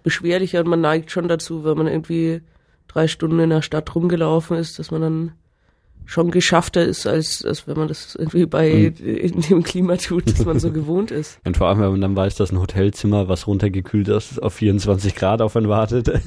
[0.03, 2.41] beschwerlicher und man neigt schon dazu, wenn man irgendwie
[2.87, 5.31] drei Stunden in der Stadt rumgelaufen ist, dass man dann
[6.05, 9.05] schon geschaffter ist, als, als wenn man das irgendwie bei mhm.
[9.05, 11.39] in dem Klima tut, das man so gewohnt ist.
[11.45, 15.15] Und vor allem, wenn man dann weiß, dass ein Hotelzimmer, was runtergekühlt ist, auf 24
[15.15, 16.11] Grad auf einen wartet.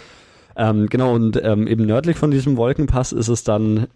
[0.56, 3.86] ähm, genau, und ähm, eben nördlich von diesem Wolkenpass ist es dann,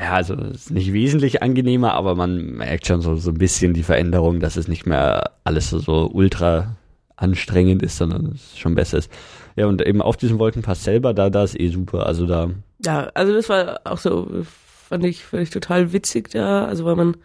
[0.00, 3.82] ja, also ist nicht wesentlich angenehmer, aber man merkt schon so, so ein bisschen die
[3.82, 6.76] Veränderung, dass es nicht mehr alles so, so ultra
[7.16, 9.10] anstrengend ist, sondern es schon besser ist.
[9.56, 12.06] Ja, und eben auf diesem Wolkenpass selber, da, da ist eh super.
[12.06, 12.50] Also da.
[12.84, 16.64] Ja, also das war auch so, fand ich, fand ich total witzig da.
[16.64, 17.16] Also weil man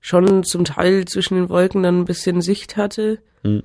[0.00, 3.18] schon zum Teil zwischen den Wolken dann ein bisschen Sicht hatte.
[3.44, 3.62] Hm.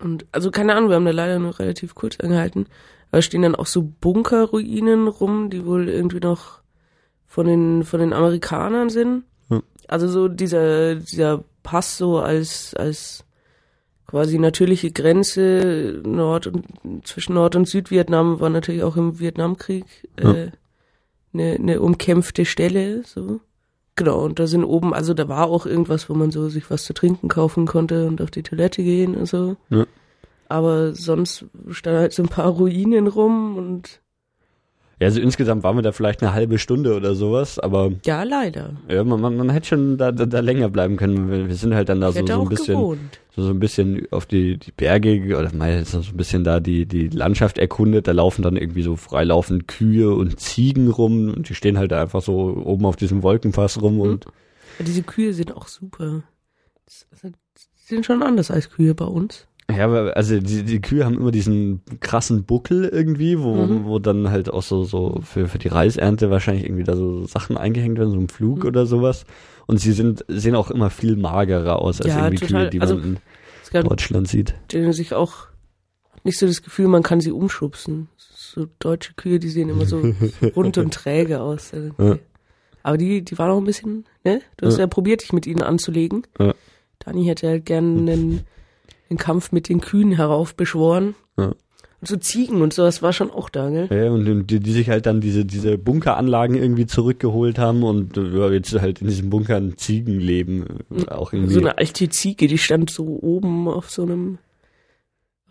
[0.00, 2.66] Und also keine Ahnung, wir haben da leider nur relativ kurz angehalten.
[3.10, 6.57] Aber stehen dann auch so Bunkerruinen rum, die wohl irgendwie noch
[7.28, 9.24] von den, von den Amerikanern sind.
[9.48, 9.62] Hm.
[9.86, 13.24] Also so dieser, dieser Pass so als, als
[14.06, 16.66] quasi natürliche Grenze Nord und
[17.06, 19.84] zwischen Nord- und Südvietnam war natürlich auch im Vietnamkrieg
[20.18, 20.32] ja.
[20.32, 20.50] äh,
[21.34, 23.40] eine, eine umkämpfte Stelle, so.
[23.96, 26.84] Genau, und da sind oben, also da war auch irgendwas, wo man so sich was
[26.84, 29.56] zu trinken kaufen konnte und auf die Toilette gehen und so.
[29.70, 29.86] Ja.
[30.48, 34.00] Aber sonst standen halt so ein paar Ruinen rum und
[35.00, 37.92] ja, also insgesamt waren wir da vielleicht eine halbe Stunde oder sowas, aber.
[38.04, 38.72] Ja, leider.
[38.88, 41.30] Ja, man, man, man hätte schon da, da, da länger bleiben können.
[41.30, 42.74] Wir, wir sind halt dann da so, so ein bisschen.
[43.36, 46.86] So, so ein bisschen auf die, die Berge oder mal so ein bisschen da die,
[46.86, 48.08] die Landschaft erkundet.
[48.08, 52.20] Da laufen dann irgendwie so freilaufend Kühe und Ziegen rum und die stehen halt einfach
[52.20, 54.24] so oben auf diesem Wolkenpass rum und.
[54.80, 56.24] Ja, diese Kühe sind auch super.
[56.88, 59.47] Die sind schon anders als Kühe bei uns.
[59.70, 63.84] Ja, also die, die Kühe haben immer diesen krassen Buckel irgendwie, wo, mhm.
[63.84, 67.58] wo dann halt auch so, so für, für die Reisernte wahrscheinlich irgendwie da so Sachen
[67.58, 68.68] eingehängt werden, so ein Flug mhm.
[68.68, 69.26] oder sowas.
[69.66, 72.62] Und sie sind, sehen auch immer viel magerer aus als ja, irgendwie total.
[72.62, 73.18] Kühe, die also, man
[73.72, 74.54] in Deutschland sieht.
[74.70, 75.48] Die sich auch
[76.24, 78.08] nicht so das Gefühl, man kann sie umschubsen.
[78.16, 80.02] So deutsche Kühe, die sehen immer so
[80.56, 81.72] rund und träge aus.
[81.98, 82.16] Ja.
[82.82, 84.40] Aber die, die waren auch ein bisschen, ne?
[84.56, 86.26] Du hast ja, ja probiert, dich mit ihnen anzulegen.
[86.38, 86.54] Ja.
[87.00, 88.40] Dani hätte halt gerne einen
[89.10, 91.14] den Kampf mit den Kühen heraufbeschworen.
[91.36, 91.54] Ja.
[92.00, 93.88] Und so Ziegen und sowas war schon auch da, gell?
[93.90, 98.50] Ja, und die, die sich halt dann diese, diese Bunkeranlagen irgendwie zurückgeholt haben und ja,
[98.50, 100.64] jetzt halt in diesem Bunker ein Ziegenleben
[100.96, 101.54] äh, auch irgendwie.
[101.54, 104.38] So eine alte Ziege, die stand so oben auf so einem,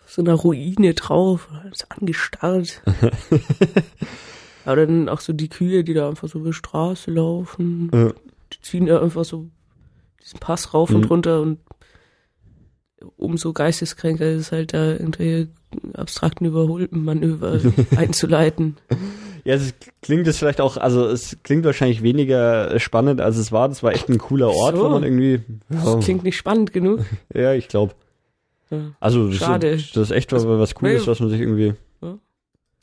[0.02, 2.82] auf so einer Ruine drauf, ist angestarrt.
[4.66, 7.92] Aber dann auch so die Kühe, die da einfach so über die Straße laufen.
[7.94, 8.14] Ja.
[8.54, 9.48] Die ziehen da einfach so
[10.22, 10.96] diesen Pass rauf mhm.
[10.96, 11.60] und runter und
[13.18, 15.48] umso geisteskränker ist es halt da irgendwelche
[15.94, 17.60] abstrakten Überholmanöver
[17.98, 18.78] einzuleiten.
[19.44, 23.70] Ja, es klingt es vielleicht auch, also es klingt wahrscheinlich weniger spannend, als es war.
[23.70, 24.84] Das war echt ein cooler Ort, so.
[24.84, 25.42] wo man irgendwie.
[25.70, 25.96] Ja.
[25.96, 27.02] Das klingt nicht spannend genug.
[27.34, 27.94] ja, ich glaube.
[28.70, 28.92] Ja.
[29.00, 29.70] Also das, Schade.
[29.70, 32.18] Ist, das ist echt was, was Cooles, was man sich irgendwie ja.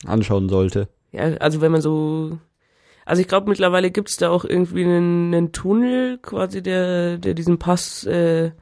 [0.06, 0.88] anschauen sollte.
[1.12, 2.38] Ja, also wenn man so
[3.04, 7.58] also ich glaube, mittlerweile gibt's da auch irgendwie einen, einen Tunnel, quasi, der, der diesen
[7.58, 8.52] Pass äh,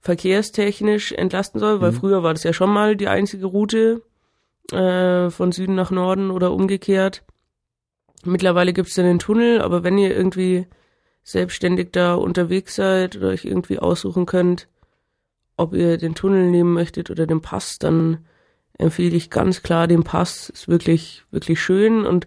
[0.00, 1.96] verkehrstechnisch entlasten soll, weil mhm.
[1.96, 4.02] früher war das ja schon mal die einzige Route
[4.72, 7.24] äh, von Süden nach Norden oder umgekehrt.
[8.24, 10.66] Mittlerweile gibt es dann den Tunnel, aber wenn ihr irgendwie
[11.22, 14.68] selbstständig da unterwegs seid oder euch irgendwie aussuchen könnt,
[15.56, 18.26] ob ihr den Tunnel nehmen möchtet oder den Pass, dann
[18.78, 20.48] empfehle ich ganz klar den Pass.
[20.50, 22.26] Ist wirklich, wirklich schön und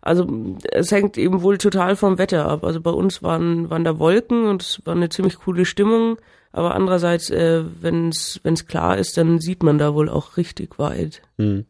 [0.00, 0.26] Also
[0.72, 2.64] es hängt eben wohl total vom Wetter ab.
[2.64, 6.18] Also bei uns waren, waren da Wolken und es war eine ziemlich coole Stimmung.
[6.52, 11.22] Aber andererseits, äh, wenn es klar ist, dann sieht man da wohl auch richtig weit.
[11.38, 11.64] Hm.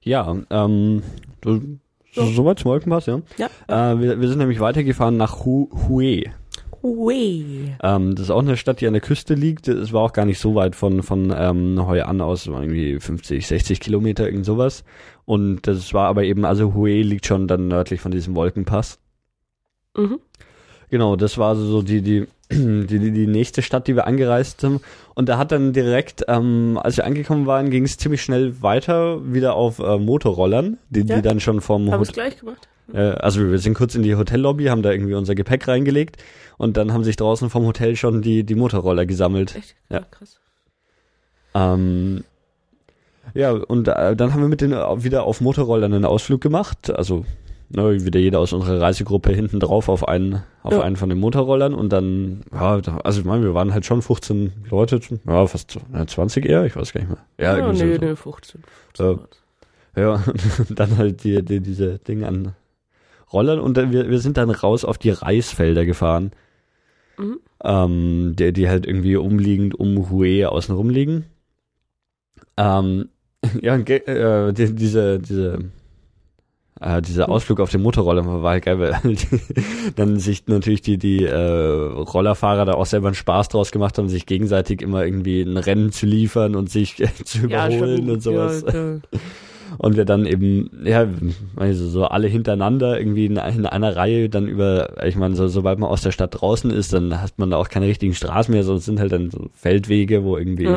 [0.00, 1.02] Ja, ähm,
[1.40, 1.78] du,
[2.12, 2.26] so.
[2.26, 3.20] soweit zum Wolkenpass, ja.
[3.38, 3.48] ja.
[3.68, 6.24] Äh, wir, wir sind nämlich weitergefahren nach Hu Hue.
[6.82, 7.76] Hue.
[7.82, 9.68] Ähm, das ist auch eine Stadt, die an der Küste liegt.
[9.68, 13.46] Es war auch gar nicht so weit von, von ähm, Heuer an aus, irgendwie 50,
[13.46, 14.84] 60 Kilometer, irgend sowas.
[15.24, 18.98] Und das war aber eben, also Hue liegt schon dann nördlich von diesem Wolkenpass.
[19.96, 20.18] Mhm.
[20.92, 24.82] Genau, das war so die, die, die, die, nächste Stadt, die wir angereist sind.
[25.14, 29.32] Und da hat dann direkt, ähm, als wir angekommen waren, ging es ziemlich schnell weiter
[29.32, 31.16] wieder auf äh, Motorrollern, die, ja?
[31.16, 32.68] die dann schon vom Haben es gleich gemacht?
[32.92, 36.22] Äh, also wir sind kurz in die Hotellobby, haben da irgendwie unser Gepäck reingelegt
[36.58, 39.56] und dann haben sich draußen vom Hotel schon die, die Motorroller gesammelt.
[39.56, 39.74] Echt?
[39.88, 40.04] Ja, ja.
[40.10, 40.40] krass.
[41.54, 42.22] Ähm,
[43.32, 46.90] ja, und äh, dann haben wir mit denen wieder auf Motorrollern einen Ausflug gemacht.
[46.90, 47.24] Also
[47.74, 50.80] ne, wieder jeder aus unserer Reisegruppe hinten drauf auf einen, auf ja.
[50.82, 54.52] einen von den Motorrollern und dann, ja, also ich meine, wir waren halt schon 15
[54.70, 57.18] Leute, ja, fast 20 eher, ich weiß gar nicht mehr.
[57.38, 57.84] Ja, ja nee, so.
[57.84, 58.62] nee, 15.
[58.94, 60.14] 15 äh, ja,
[60.68, 62.54] und dann halt die, die, diese Dinge an
[63.32, 66.32] Rollern und dann, wir, wir sind dann raus auf die Reisfelder gefahren.
[67.18, 67.40] Mhm.
[67.64, 71.26] Ähm, die, die halt irgendwie umliegend um Hue außen liegen.
[72.56, 73.08] Ähm,
[73.60, 75.58] ja, äh, die, diese, diese
[76.82, 78.96] äh, dieser Ausflug auf den Motorroller war halt geil, weil
[79.96, 84.08] dann sich natürlich die, die äh, Rollerfahrer da auch selber einen Spaß draus gemacht haben,
[84.08, 88.22] sich gegenseitig immer irgendwie ein Rennen zu liefern und sich äh, zu überholen ja, und
[88.22, 88.64] sowas.
[88.72, 88.96] Ja,
[89.78, 91.06] und wir dann eben, ja,
[91.56, 95.78] also so alle hintereinander irgendwie in, in, einer Reihe dann über, ich meine, so, sobald
[95.78, 98.64] man aus der Stadt draußen ist, dann hat man da auch keine richtigen Straßen mehr,
[98.64, 100.76] sonst sind halt dann so Feldwege, wo irgendwie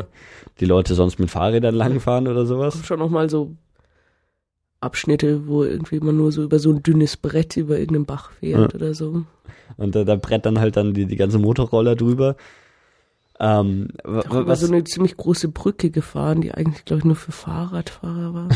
[0.59, 2.85] die Leute sonst mit Fahrrädern langfahren oder sowas.
[2.85, 3.51] Schon nochmal so
[4.81, 8.73] Abschnitte, wo irgendwie man nur so über so ein dünnes Brett über irgendeinen Bach fährt
[8.73, 8.79] ja.
[8.79, 9.23] oder so.
[9.77, 12.35] Und da, da brettern halt dann die, die ganze Motorroller drüber.
[13.39, 17.33] Ähm, da war so eine ziemlich große Brücke gefahren, die eigentlich, glaube ich, nur für
[17.33, 18.49] Fahrradfahrer war.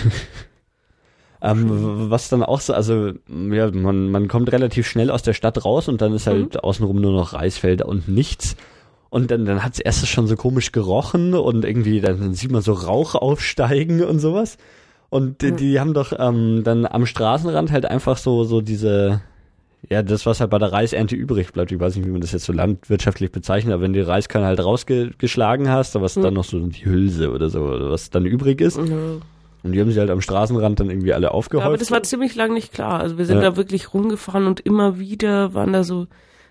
[1.41, 5.66] ähm, was dann auch so, also ja, man, man kommt relativ schnell aus der Stadt
[5.66, 6.60] raus und dann ist halt mhm.
[6.62, 8.56] außenrum nur noch Reisfelder und nichts.
[9.10, 12.52] Und dann, dann hat es erst schon so komisch gerochen und irgendwie, dann, dann sieht
[12.52, 14.58] man so Rauch aufsteigen und sowas.
[15.10, 19.22] Und die, die haben doch ähm, dann am Straßenrand halt einfach so, so diese,
[19.88, 21.72] ja, das, was halt bei der Reisernte übrig bleibt.
[21.72, 24.48] Ich weiß nicht, wie man das jetzt so landwirtschaftlich bezeichnet, aber wenn du die Reiskörner
[24.48, 26.22] halt rausgeschlagen hast, was mhm.
[26.22, 28.77] dann noch so die Hülse oder so, was dann übrig ist.
[28.77, 29.22] Mhm.
[29.64, 31.64] Und die haben sie halt am Straßenrand dann irgendwie alle aufgehäuft.
[31.64, 32.99] Ja, aber das war ziemlich lang nicht klar.
[32.99, 33.49] Also wir sind ja.
[33.49, 36.07] da wirklich rumgefahren und immer wieder waren da so,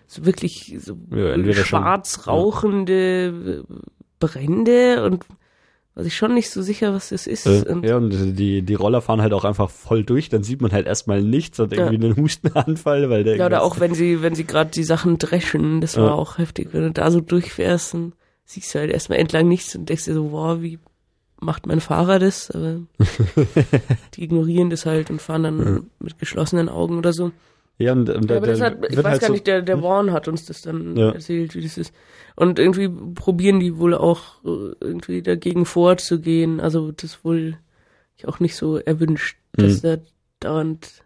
[0.07, 3.77] so wirklich so ja, schwarz rauchende ja.
[4.19, 5.25] Brände und
[5.99, 7.45] war sich schon nicht so sicher, was das ist.
[7.45, 10.63] Äh, und ja, und die, die Roller fahren halt auch einfach voll durch, dann sieht
[10.63, 12.05] man halt erstmal nichts und irgendwie ja.
[12.05, 13.35] einen Hustenanfall, weil der.
[13.35, 16.13] Ja, oder auch wenn sie, wenn sie gerade die Sachen dreschen, das war ja.
[16.13, 16.69] auch heftig.
[16.71, 18.13] Wenn du da so durchfährst, dann
[18.45, 20.79] siehst du halt erstmal entlang nichts und denkst dir so, wow, wie
[21.41, 22.53] macht mein Fahrer das?
[22.53, 22.77] Aber
[24.15, 25.81] die ignorieren das halt und fahren dann ja.
[25.99, 27.33] mit geschlossenen Augen oder so.
[27.79, 29.83] Ja, und, und ja, aber das hat, ich weiß halt gar so nicht, der, der
[29.83, 31.13] Warren hat uns das dann ja.
[31.13, 31.95] erzählt, wie das ist.
[32.35, 36.61] Und irgendwie probieren die wohl auch äh, irgendwie dagegen vorzugehen.
[36.61, 37.57] Also das wohl
[38.27, 39.87] auch nicht so erwünscht, dass mhm.
[39.87, 39.97] da
[40.41, 41.05] dauernd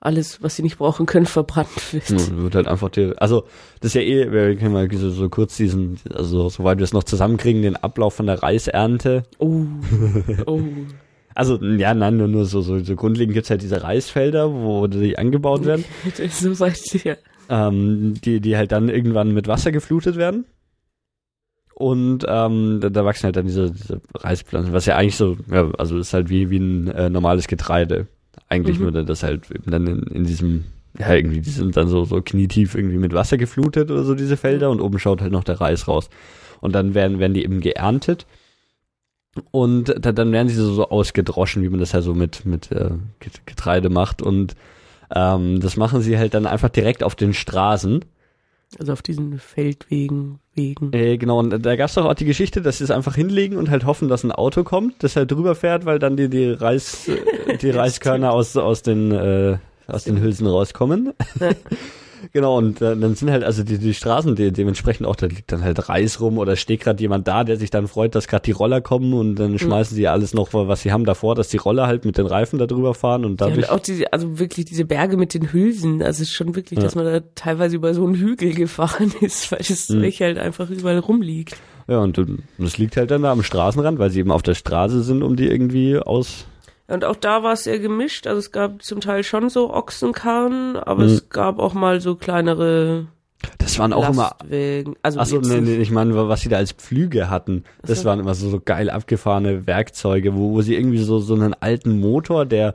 [0.00, 2.10] alles, was sie nicht brauchen können, verbrannt wird.
[2.10, 3.44] Ja, wird halt einfach die, also
[3.80, 6.92] das ist ja eh, wir können mal so, so kurz diesen, also soweit wir es
[6.92, 9.24] noch zusammenkriegen, den Ablauf von der Reisernte.
[9.38, 9.64] Oh.
[10.46, 10.60] oh.
[11.38, 15.16] Also, ja, nein, nur, nur so, so, so grundlegend gibt's halt diese Reisfelder, wo die
[15.16, 15.84] angebaut werden.
[16.30, 17.14] so weit, ja.
[17.48, 20.46] Ähm, die, die halt dann irgendwann mit Wasser geflutet werden.
[21.74, 25.70] Und ähm, da, da wachsen halt dann diese, diese Reispflanzen, was ja eigentlich so, ja,
[25.78, 28.08] also ist halt wie, wie ein äh, normales Getreide.
[28.48, 28.90] Eigentlich mhm.
[28.90, 30.64] nur, das halt eben dann in, in diesem,
[30.98, 34.36] ja, irgendwie, die sind dann so, so knietief irgendwie mit Wasser geflutet oder so, diese
[34.36, 36.10] Felder, und oben schaut halt noch der Reis raus.
[36.60, 38.26] Und dann werden, werden die eben geerntet
[39.50, 42.72] und da, dann werden sie so, so ausgedroschen, wie man das ja so mit, mit
[42.72, 42.90] äh,
[43.46, 44.22] Getreide macht.
[44.22, 44.54] Und
[45.14, 48.04] ähm, das machen sie halt dann einfach direkt auf den Straßen.
[48.78, 50.92] Also auf diesen Feldwegen, Wegen.
[50.92, 53.56] Äh, genau, und da gab es doch auch die Geschichte, dass sie es einfach hinlegen
[53.56, 56.50] und halt hoffen, dass ein Auto kommt, das halt drüber fährt, weil dann die, die
[56.50, 57.08] Reis,
[57.62, 59.56] die Reiskörner aus, aus den, äh,
[59.86, 61.14] aus den Hülsen rauskommen.
[62.32, 65.50] Genau, und äh, dann sind halt also die, die Straßen die, dementsprechend auch, da liegt
[65.52, 68.42] dann halt Reis rum oder steht gerade jemand da, der sich dann freut, dass gerade
[68.42, 69.58] die Roller kommen und dann mhm.
[69.58, 72.58] schmeißen sie alles noch, was sie haben davor, dass die Roller halt mit den Reifen
[72.58, 73.58] da drüber fahren und dadurch.
[73.58, 76.54] Ja, und auch diese, also wirklich diese Berge mit den Hülsen, also es ist schon
[76.54, 76.84] wirklich, ja.
[76.84, 80.02] dass man da teilweise über so einen Hügel gefahren ist, weil das mhm.
[80.02, 81.56] Zeug halt einfach überall rumliegt.
[81.86, 82.20] Ja, und
[82.58, 85.36] das liegt halt dann da am Straßenrand, weil sie eben auf der Straße sind, um
[85.36, 86.46] die irgendwie aus
[86.88, 88.26] Und auch da war es sehr gemischt.
[88.26, 91.10] Also es gab zum Teil schon so Ochsenkarren, aber mhm.
[91.10, 93.06] es gab auch mal so kleinere.
[93.58, 94.94] Das waren auch Lastwegen.
[94.94, 94.96] immer.
[95.02, 97.64] Also Achso, nee, nee, ich meine, was sie da als Pflüge hatten.
[97.82, 101.54] Das waren immer so, so geil abgefahrene Werkzeuge, wo, wo sie irgendwie so, so einen
[101.54, 102.74] alten Motor, der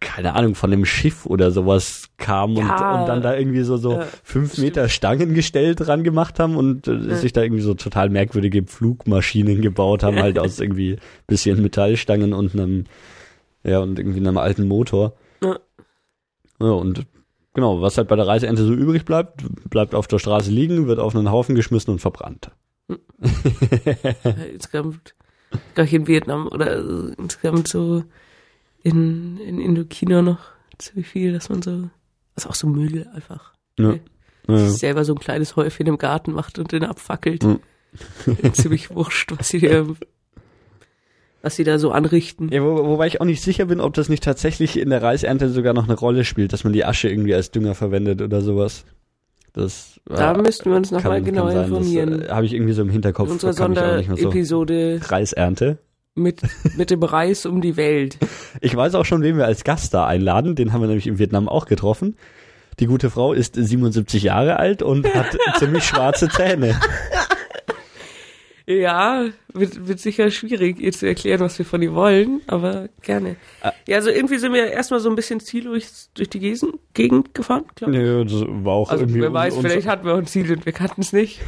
[0.00, 3.76] keine Ahnung, von einem Schiff oder sowas kam ja, und, und dann da irgendwie so,
[3.76, 4.66] so ja, fünf stimmt.
[4.66, 7.16] Meter Stangengestell dran gemacht haben und äh, ja.
[7.16, 12.54] sich da irgendwie so total merkwürdige Flugmaschinen gebaut haben, halt aus irgendwie bisschen Metallstangen und
[12.54, 12.84] einem,
[13.64, 15.14] ja, und irgendwie einem alten Motor.
[15.42, 15.58] Ja.
[16.60, 17.06] ja, und
[17.54, 20.98] genau, was halt bei der Reiseente so übrig bleibt, bleibt auf der Straße liegen, wird
[20.98, 22.50] auf einen Haufen geschmissen und verbrannt.
[24.52, 25.14] insgesamt,
[25.74, 26.76] gar in Vietnam oder
[27.18, 28.04] insgesamt so
[28.82, 30.40] in, in Indochina noch
[30.78, 31.88] ziemlich viel, dass man so,
[32.34, 33.52] also auch so Müll einfach.
[33.78, 33.94] Ja.
[34.48, 34.68] Ja, ja.
[34.68, 37.44] selber so ein kleines Häufchen im Garten macht und den abfackelt.
[37.44, 37.58] Ja.
[38.52, 39.66] ziemlich wurscht, was sie,
[41.42, 42.48] was sie da so anrichten.
[42.50, 45.50] Ja, wo, wobei ich auch nicht sicher bin, ob das nicht tatsächlich in der Reisernte
[45.50, 48.84] sogar noch eine Rolle spielt, dass man die Asche irgendwie als Dünger verwendet oder sowas.
[49.52, 52.22] Das, da äh, müssten wir uns nochmal genau informieren.
[52.22, 53.26] Äh, Habe ich irgendwie so im Hinterkopf.
[53.26, 55.00] In unserer Sonderepisode.
[55.02, 55.78] So Reisernte
[56.14, 56.42] mit,
[56.76, 58.18] mit dem Reis um die Welt.
[58.64, 60.54] Ich weiß auch schon, wen wir als Gast da einladen.
[60.54, 62.16] Den haben wir nämlich in Vietnam auch getroffen.
[62.78, 66.78] Die gute Frau ist 77 Jahre alt und hat ziemlich schwarze Zähne.
[68.66, 73.36] Ja, wird, wird sicher schwierig, ihr zu erklären, was wir von ihr wollen, aber gerne.
[73.60, 73.72] Ah.
[73.88, 77.64] Ja, also irgendwie sind wir erstmal so ein bisschen ziellos durch die Gesen Gegend gefahren,
[77.74, 77.98] glaube ich.
[77.98, 79.20] Nee, das war auch also, irgendwie.
[79.20, 81.40] Wer weiß, vielleicht hatten wir auch ein Ziel und wir kannten es nicht.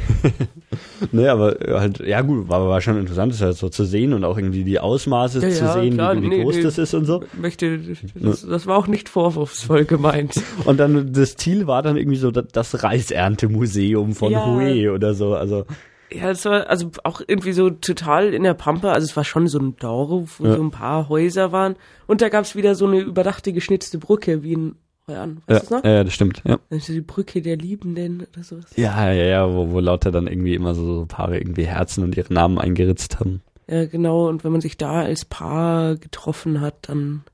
[1.12, 4.24] nee, aber halt, ja gut, war, war schon interessant, das halt so zu sehen und
[4.24, 6.94] auch irgendwie die Ausmaße ja, zu sehen, klar, wie, wie nee, groß nee, das ist
[6.94, 7.22] und so.
[7.40, 7.78] Möchte,
[8.14, 10.34] das, das war auch nicht vorwurfsvoll gemeint.
[10.64, 14.46] und dann, das Ziel war dann irgendwie so das Reiserntemuseum von ja.
[14.46, 15.64] Hue oder so, also.
[16.10, 18.92] Ja, es war also auch irgendwie so total in der Pampa.
[18.92, 20.56] Also es war schon so ein Dorf, wo ja.
[20.56, 21.76] so ein paar Häuser waren.
[22.06, 24.76] Und da gab's wieder so eine überdachte geschnitzte Brücke, wie in
[25.06, 25.42] Heuern.
[25.46, 25.84] Weißt ja, noch?
[25.84, 26.42] ja, das stimmt.
[26.44, 26.58] Ja.
[26.70, 28.66] Also die Brücke der Liebenden oder sowas.
[28.76, 32.16] Ja, ja, ja, wo, wo lauter dann irgendwie immer so, so Paare irgendwie Herzen und
[32.16, 33.42] ihre Namen eingeritzt haben.
[33.68, 34.28] Ja, genau.
[34.28, 37.24] Und wenn man sich da als Paar getroffen hat, dann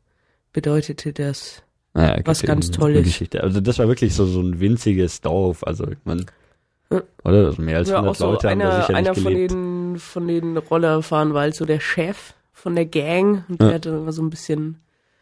[0.52, 1.62] bedeutete das
[1.94, 3.04] ja, was ganz Tolles.
[3.04, 3.42] Geschichte.
[3.42, 5.64] Also das war wirklich so, so ein winziges Dorf.
[5.64, 6.26] Also man
[6.90, 7.46] oder?
[7.46, 10.28] Also mehr als ja, 100 so Leute einer, haben da sicher Einer von den, von
[10.28, 13.68] den Rollerfahren war halt so der Chef von der Gang und ja.
[13.68, 14.80] der hatte immer so ein bisschen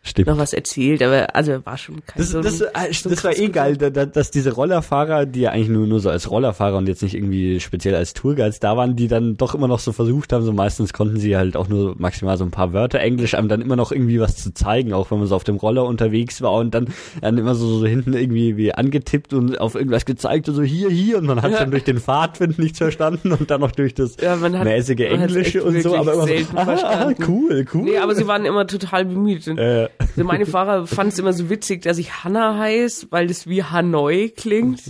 [0.08, 0.28] Stimmt.
[0.28, 3.36] noch was erzählt, aber also war schon kein das, so das, ein, das, das war
[3.36, 6.88] eh geil, da, dass diese Rollerfahrer, die ja eigentlich nur, nur so als Rollerfahrer und
[6.88, 10.32] jetzt nicht irgendwie speziell als Tourguides da waren, die dann doch immer noch so versucht
[10.32, 13.48] haben, so meistens konnten sie halt auch nur maximal so ein paar Wörter Englisch, aber
[13.48, 16.40] dann immer noch irgendwie was zu zeigen, auch wenn man so auf dem Roller unterwegs
[16.42, 16.88] war und dann,
[17.20, 20.88] dann immer so, so hinten irgendwie wie angetippt und auf irgendwas gezeigt und so hier,
[20.88, 21.58] hier und man hat ja.
[21.58, 25.62] dann durch den Fahrtwind nichts verstanden und dann noch durch das ja, hat, mäßige Englische
[25.62, 27.82] und so, aber immer so, ah, cool, cool.
[27.82, 29.46] Nee, aber sie waren immer total bemüht.
[29.48, 29.88] Äh.
[29.98, 33.62] Also meine Fahrer fanden es immer so witzig, dass ich Hanna heiß, weil das wie
[33.62, 34.82] Hanoi klingt.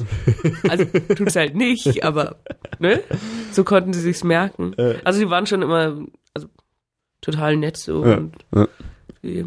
[0.69, 2.37] Also tut's halt nicht, aber
[2.79, 3.03] ne?
[3.53, 4.75] So konnten sie sich's merken.
[5.05, 5.99] Also sie waren schon immer
[6.35, 6.49] also,
[7.21, 8.35] total nett so ja, und
[9.23, 9.45] ja.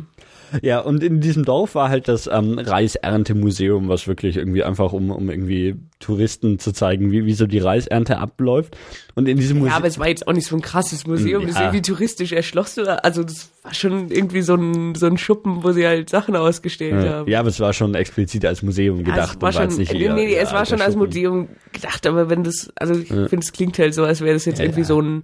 [0.61, 5.11] Ja, und in diesem Dorf war halt das ähm, Reiserntemuseum, was wirklich irgendwie einfach, um,
[5.11, 8.77] um irgendwie Touristen zu zeigen, wie, wie so die Reisernte abläuft.
[9.15, 9.71] Und in diesem Museum.
[9.71, 11.47] Ja, aber es war jetzt auch nicht so ein krasses Museum, ja.
[11.49, 12.87] das irgendwie touristisch erschlossen.
[12.87, 17.05] Also das war schon irgendwie so ein, so ein Schuppen, wo sie halt Sachen ausgestellt
[17.05, 17.11] ja.
[17.11, 17.29] haben.
[17.29, 19.17] Ja, aber es war schon explizit als Museum gedacht.
[19.17, 22.43] Ja, es war schon, nicht nee, nee, es war schon als Museum gedacht, aber wenn
[22.43, 23.27] das, also ich ja.
[23.27, 25.23] finde, es klingt halt so, als wäre das jetzt irgendwie so ein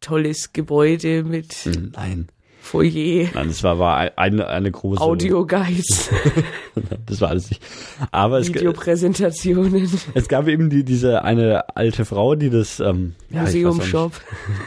[0.00, 1.52] tolles Gebäude mit.
[1.52, 2.28] Hm, nein.
[2.66, 3.28] Foyer.
[3.34, 5.00] Nein, das war, war eine, eine große.
[5.00, 6.10] Audioguides.
[7.06, 7.62] das war alles nicht.
[8.10, 9.88] Aber es, Videopräsentationen.
[10.14, 14.12] Es gab eben die, diese eine alte Frau, die das, ähm, Museumshop.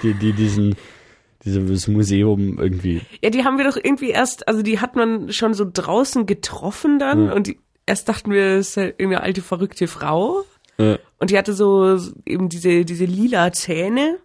[0.02, 0.76] Die, die diesen,
[1.44, 3.02] dieses Museum irgendwie.
[3.22, 7.00] Ja, die haben wir doch irgendwie erst, also die hat man schon so draußen getroffen
[7.00, 7.34] dann ja.
[7.34, 10.44] und die, erst dachten wir, es ist halt irgendeine alte verrückte Frau.
[10.78, 10.98] Ja.
[11.20, 14.20] Und die hatte so eben diese, diese lila Zähne.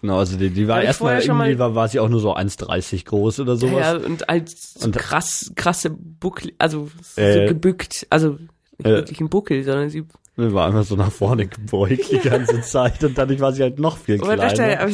[0.00, 3.40] Genau, also die, die war erstmal irgendwie war, war sie auch nur so 1,30 groß
[3.40, 3.80] oder sowas.
[3.80, 8.38] Ja, und als und, krass, krasse Buckel, also äh, so gebückt, also
[8.78, 10.04] nicht äh, wirklich ein Buckel, sondern sie
[10.36, 13.98] war einfach so nach vorne gebeugt die ganze Zeit und dadurch war sie halt noch
[13.98, 14.44] viel kleiner.
[14.44, 14.92] Aber dachte, aber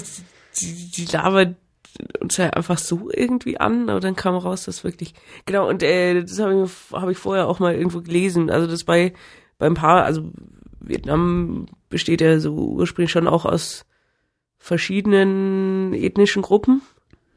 [0.59, 1.57] die, die labert
[2.21, 5.15] uns halt einfach so irgendwie an, aber dann kam raus, dass wirklich
[5.45, 8.85] genau und äh, das habe ich habe ich vorher auch mal irgendwo gelesen, also das
[8.85, 9.13] bei
[9.59, 10.33] beim Paar, also
[10.81, 13.85] Vietnam besteht ja so ursprünglich schon auch aus
[14.65, 16.81] verschiedenen ethnischen Gruppen.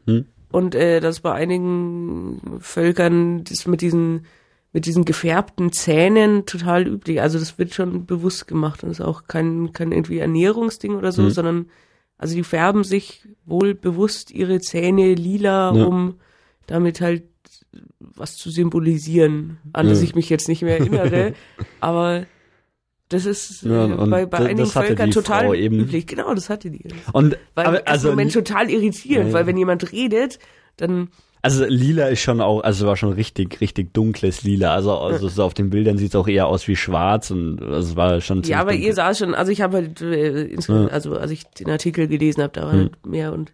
[0.06, 0.24] Hm.
[0.50, 4.26] Und äh, dass bei einigen Völkern das mit diesen
[4.72, 7.22] mit diesen gefärbten Zähnen total üblich.
[7.22, 11.24] Also das wird schon bewusst gemacht und ist auch kein kein irgendwie Ernährungsding oder so,
[11.24, 11.32] hm.
[11.32, 11.66] sondern
[12.18, 15.84] also die färben sich wohl bewusst ihre Zähne lila, ja.
[15.84, 16.16] um
[16.66, 17.24] damit halt
[18.00, 21.34] was zu symbolisieren, an das ich mich jetzt nicht mehr erinnere.
[21.82, 22.26] aber
[23.10, 25.80] das ist Ja, äh, bei, bei einigen Völkern total Frau eben.
[25.80, 26.08] üblich.
[26.08, 26.84] Genau, das hatte die.
[27.14, 30.40] Und Weil aber, also also im Moment total irritierend, Ja, weil wenn jemand redet,
[30.78, 31.10] dann
[31.42, 34.74] Also lila ist schon auch, also war schon richtig, richtig dunkles Lila.
[34.74, 37.90] Also, also so auf den Bildern sieht es auch eher aus wie schwarz und also
[37.92, 38.88] es war schon ja, aber dunkel.
[38.88, 40.88] ihr sah schon, also ich habe halt äh, Ja.
[40.88, 42.80] also als ich den Artikel gelesen habe, da war Hm.
[42.80, 43.54] halt mehr und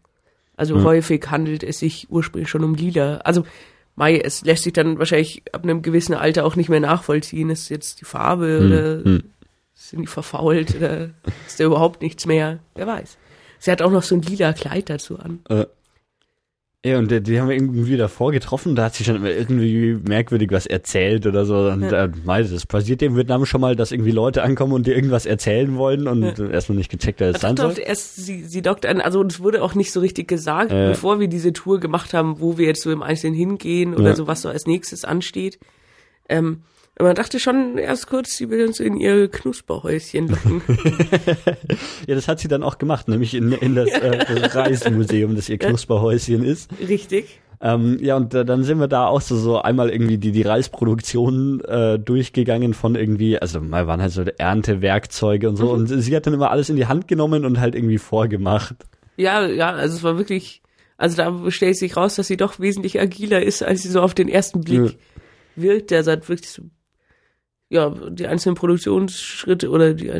[0.55, 0.83] also Ja.
[0.83, 3.17] häufig handelt es sich ursprünglich schon um Lila.
[3.17, 3.43] Also
[3.95, 7.51] Mai, es lässt sich dann wahrscheinlich ab einem gewissen Alter auch nicht mehr nachvollziehen.
[7.51, 9.21] Ist jetzt die Farbe Hm, oder
[9.73, 11.09] sind die verfault oder
[11.47, 12.59] ist da überhaupt nichts mehr?
[12.75, 13.17] Wer weiß.
[13.59, 15.39] Sie hat auch noch so ein lila Kleid dazu an.
[15.49, 15.65] Äh,
[16.85, 20.51] ja, und die, die haben wir irgendwie davor getroffen, da hat sie schon irgendwie merkwürdig
[20.51, 21.55] was erzählt oder so.
[21.69, 22.03] Und Ja.
[22.05, 25.25] äh, meinte, das passiert im Vietnam schon mal, dass irgendwie Leute ankommen und dir irgendwas
[25.25, 26.47] erzählen wollen und Ja.
[26.49, 27.75] erstmal nicht gecheckt, wer das sein soll.
[27.79, 30.89] erst, sie, sie dockt an, also es wurde auch nicht so richtig gesagt, Äh.
[30.89, 34.15] bevor wir diese Tour gemacht haben, wo wir jetzt so im Einzelnen hingehen oder Ja.
[34.15, 35.59] so, was so als nächstes ansteht.
[36.27, 36.63] Ähm,
[36.99, 40.61] man dachte schon erst kurz, sie will uns in ihr Knusperhäuschen locken.
[42.07, 45.47] Ja, das hat sie dann auch gemacht, nämlich in, in das, äh, das Reismuseum, das
[45.49, 46.69] ihr Knusperhäuschen ist.
[46.87, 47.39] Richtig.
[47.61, 50.41] Ähm, ja, und äh, dann sind wir da auch so, so einmal irgendwie die, die
[50.41, 55.71] Reisproduktion äh, durchgegangen von irgendwie, also mal waren halt so Erntewerkzeuge und so.
[55.71, 58.75] Und sie hat dann immer alles in die Hand genommen und halt irgendwie vorgemacht.
[59.15, 60.61] Ja, ja, also es war wirklich,
[60.97, 64.13] also da stellt sich raus, dass sie doch wesentlich agiler ist, als sie so auf
[64.13, 64.97] den ersten Blick
[65.55, 65.91] wirkt.
[65.91, 66.63] Der hat wirklich so,
[67.73, 70.11] ja, die einzelnen Produktionsschritte oder die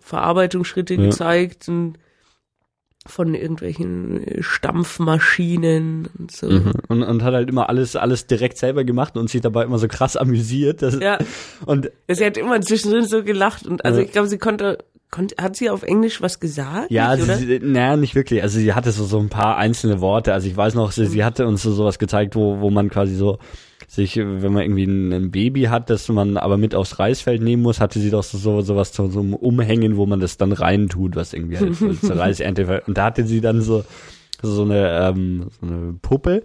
[0.00, 1.02] Verarbeitungsschritte Ja.
[1.02, 1.98] gezeigt und
[3.04, 6.48] von irgendwelchen äh, Stampfmaschinen und so.
[6.48, 6.72] Mhm.
[6.88, 9.88] Und, und hat halt immer alles, alles direkt selber gemacht und sich dabei immer so
[9.88, 10.82] krass amüsiert.
[10.82, 11.18] Das, Ja,
[11.66, 14.06] Und sie hat immer zwischendrin so gelacht und also Ja.
[14.06, 14.78] ich glaube, sie konnte,
[15.10, 16.90] konnte, hat sie auf Englisch was gesagt?
[16.90, 18.42] ja, nicht, sie, naja, nicht wirklich.
[18.42, 20.32] Also sie hatte so, so ein paar einzelne Worte.
[20.32, 23.14] Also ich weiß noch, sie, sie hatte uns so sowas gezeigt, wo, wo man quasi
[23.16, 23.38] so
[23.94, 27.62] sich, wenn man irgendwie ein, ein Baby hat, das man aber mit aufs Reisfeld nehmen
[27.62, 31.14] muss, hatte sie doch so, so sowas zu so Umhängen, wo man das dann reintut,
[31.14, 32.82] was irgendwie halt zur Reisernte.
[32.86, 33.84] Und da hatte sie dann so
[34.42, 36.44] so eine, ähm, so eine Puppe.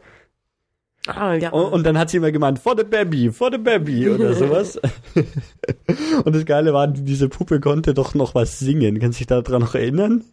[1.07, 1.51] ah, ja.
[1.51, 4.79] Und, und dann hat sie immer gemeint, for the baby, for the baby oder sowas.
[6.25, 8.99] und das Geile war, diese Puppe konnte doch noch was singen.
[8.99, 10.23] Kannst du dich daran noch erinnern?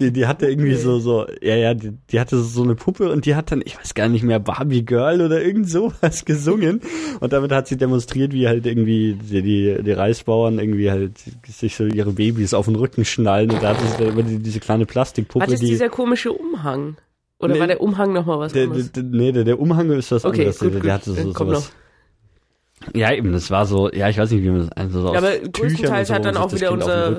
[0.00, 0.82] Die, die hatte irgendwie Okay.
[0.82, 3.78] so, so, ja, ja, die, die hatte so eine Puppe und die hat dann, ich
[3.78, 6.80] weiß gar nicht mehr, Barbie Girl oder irgend sowas gesungen.
[7.20, 11.12] Und damit hat sie demonstriert, wie halt irgendwie die, die, die Reisbauern irgendwie halt
[11.46, 13.52] sich so ihre Babys auf den Rücken schnallen.
[13.52, 15.66] Und da hatte sie dann immer die, diese kleine Plastikpuppe, Hat es die.
[15.66, 16.96] dieser komische Umhang?
[17.38, 17.60] Oder Nee.
[17.60, 18.90] war der Umhang nochmal was Der, anderes?
[18.90, 20.58] der, nee, der, der Umhang ist was Okay, anderes.
[20.58, 21.72] gut, der, der hatte so, Komm sowas.
[22.94, 25.18] Ja, eben, das war so, ja, ich weiß nicht, wie man das also so Ja,
[25.18, 27.18] aber Tüchern größtenteils und so, hat dann auch wieder unser-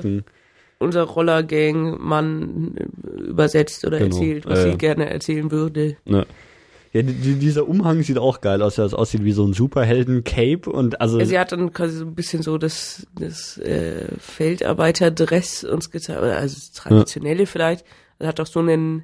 [0.78, 5.96] Unser Rollergang-Mann äh, übersetzt oder Genau, erzählt, was äh, sie gerne erzählen würde.
[6.04, 11.00] Ja, die, dieser Umhang sieht auch geil aus, das aussieht wie so ein Superhelden-Cape und
[11.00, 15.90] also, Ja, sie hat dann quasi so ein bisschen so das, das äh, Feldarbeiterdress uns
[15.90, 17.84] gezeigt, also das traditionelle vielleicht.
[18.18, 19.02] Er hat auch so einen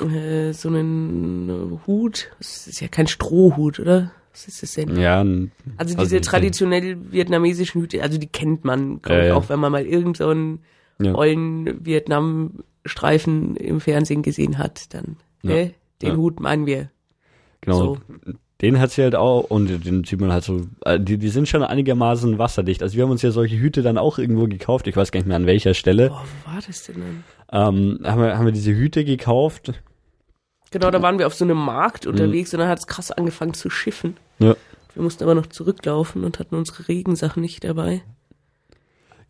[0.00, 2.30] äh, so einen Hut.
[2.38, 4.12] Das ist ja kein Strohhut, oder?
[4.32, 4.96] Was ist das denn?
[4.96, 9.28] ja, Also also diese die- traditionell vietnamesischen Hüte, also die kennt man, glaube Ja, ich,
[9.30, 9.34] ja.
[9.36, 10.32] auch wenn man mal irgend so
[11.00, 11.14] Ja.
[11.14, 15.50] ollen Vietnam-Streifen im Fernsehen gesehen hat, dann Ja.
[15.54, 15.74] ne?
[16.02, 16.16] den Ja.
[16.16, 16.90] Hut meinen wir.
[17.60, 17.78] genau.
[17.78, 17.98] So.
[18.62, 21.48] Den hat sie halt auch und den sieht man halt so, äh, die, die sind
[21.48, 22.82] schon einigermaßen wasserdicht.
[22.82, 25.26] Also wir haben uns ja solche Hüte dann auch irgendwo gekauft, ich weiß gar nicht
[25.26, 26.08] mehr an welcher Stelle.
[26.10, 27.24] Boah, wo war das denn dann?
[27.52, 29.72] Ähm, haben, wir, haben wir diese Hüte gekauft.
[30.70, 32.12] Genau, da waren wir auf so einem Markt Mhm.
[32.12, 34.18] unterwegs und dann hat es krass angefangen zu schiffen.
[34.40, 34.54] Ja.
[34.94, 38.02] Wir mussten aber noch zurücklaufen und hatten unsere Regensachen nicht dabei.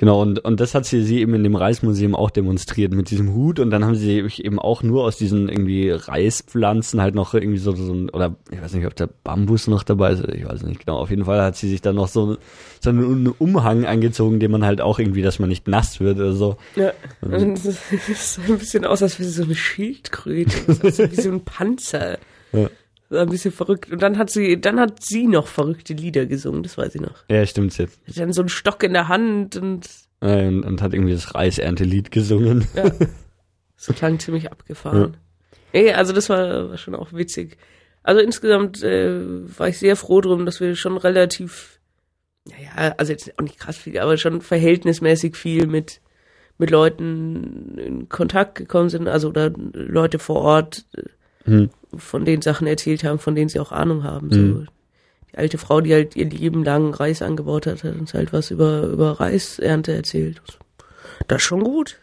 [0.01, 3.35] Genau, und, und das hat sie, sie eben in dem Reismuseum auch demonstriert mit diesem
[3.35, 7.59] Hut und dann haben sie eben auch nur aus diesen irgendwie Reispflanzen halt noch irgendwie
[7.59, 10.62] so, so ein, oder ich weiß nicht, ob der Bambus noch dabei ist, ich weiß
[10.62, 10.97] nicht genau.
[11.01, 12.39] Auf jeden Fall hat sie sich dann noch so,
[12.81, 16.32] so einen Umhang angezogen, den man halt auch irgendwie, dass man nicht nass wird oder
[16.32, 16.56] so.
[16.77, 16.93] Ja.
[17.20, 17.77] Und das
[18.36, 20.56] sah ein bisschen aus, als wäre sie so eine Schildkröte.
[20.66, 22.16] Das war so wie so ein Panzer.
[22.55, 22.70] Ja.
[23.10, 23.90] Das war ein bisschen verrückt.
[23.92, 27.24] Und dann hat sie, dann hat sie noch verrückte Lieder gesungen, das weiß ich noch.
[27.28, 28.00] Ja, stimmt's jetzt.
[28.08, 29.86] Hat dann so einen Stock in der Hand und
[30.20, 32.66] Äh, Und, und hat irgendwie das Reiserntelied gesungen.
[32.74, 32.90] ja,
[33.76, 35.16] das klang ziemlich abgefahren.
[35.72, 37.56] Ey, also das war, war schon auch witzig.
[38.02, 39.10] Also insgesamt äh,
[39.58, 41.80] war ich sehr froh drum, dass wir schon relativ,
[42.46, 46.00] naja, also jetzt auch nicht krass viel, aber schon verhältnismäßig viel mit
[46.58, 50.84] mit Leuten in Kontakt gekommen sind, also oder Leute vor Ort,
[51.44, 51.70] Hm.
[51.96, 54.30] von denen Sachen erzählt haben, von denen sie auch Ahnung haben.
[54.30, 54.40] So.
[54.40, 54.68] Mhm.
[55.32, 58.50] Die alte Frau, die halt ihr Leben lang Reis angebaut hat, hat uns halt was
[58.50, 60.42] über, über Reisernte erzählt.
[61.28, 61.98] Das ist schon gut.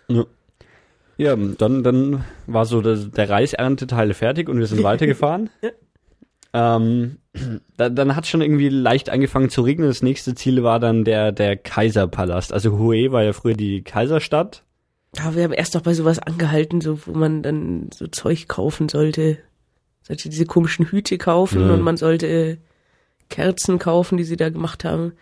[1.17, 5.49] Ja, dann, dann war so der, der Reisernteteil fertig und wir sind weitergefahren.
[6.53, 7.17] Ähm,
[7.77, 9.87] da, dann hat schon irgendwie leicht angefangen zu regnen.
[9.87, 12.53] Das nächste Ziel war dann der, der Kaiserpalast.
[12.53, 14.63] Also Hue war ja früher die Kaiserstadt.
[15.15, 18.89] Ja, wir haben erst noch bei sowas angehalten, so wo man dann so Zeug kaufen
[18.89, 19.39] sollte.
[20.03, 21.73] Sollte diese komischen Hüte kaufen ja.
[21.73, 22.59] und man sollte
[23.29, 25.13] Kerzen kaufen, die sie da gemacht haben.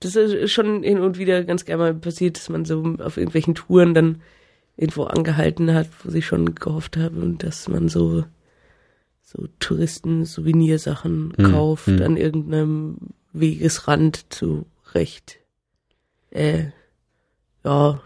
[0.00, 3.54] Das ist schon hin und wieder ganz gerne mal passiert, dass man so auf irgendwelchen
[3.54, 4.20] Touren dann
[4.76, 8.24] irgendwo angehalten hat, wo sie schon gehofft haben, dass man so
[9.22, 11.50] so Touristen-Souvenirsachen mhm.
[11.50, 12.02] kauft mhm.
[12.02, 12.96] an irgendeinem
[13.32, 15.38] Wegesrand zu recht
[16.30, 16.66] äh,
[17.64, 18.00] ja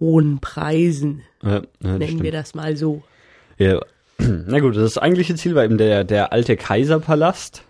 [0.00, 1.22] hohen Preisen.
[1.42, 3.02] Ja, ja, nennen wir das mal so.
[3.58, 3.80] Ja.
[4.18, 7.64] Na gut, das eigentliche Ziel war eben der, der alte Kaiserpalast.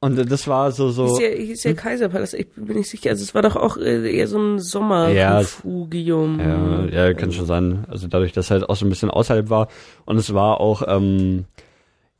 [0.00, 1.18] Und das war so so.
[1.18, 1.76] Hieß ja, hieß ja hm?
[1.76, 3.10] Kaiserpalast, ich bin nicht sicher.
[3.10, 6.38] Also es war doch auch äh, eher so ein Sommerrefugium.
[6.38, 7.84] Ja, ja, ja, kann schon sein.
[7.88, 9.68] Also dadurch, dass halt auch so ein bisschen außerhalb war.
[10.04, 11.46] Und es war auch, ähm,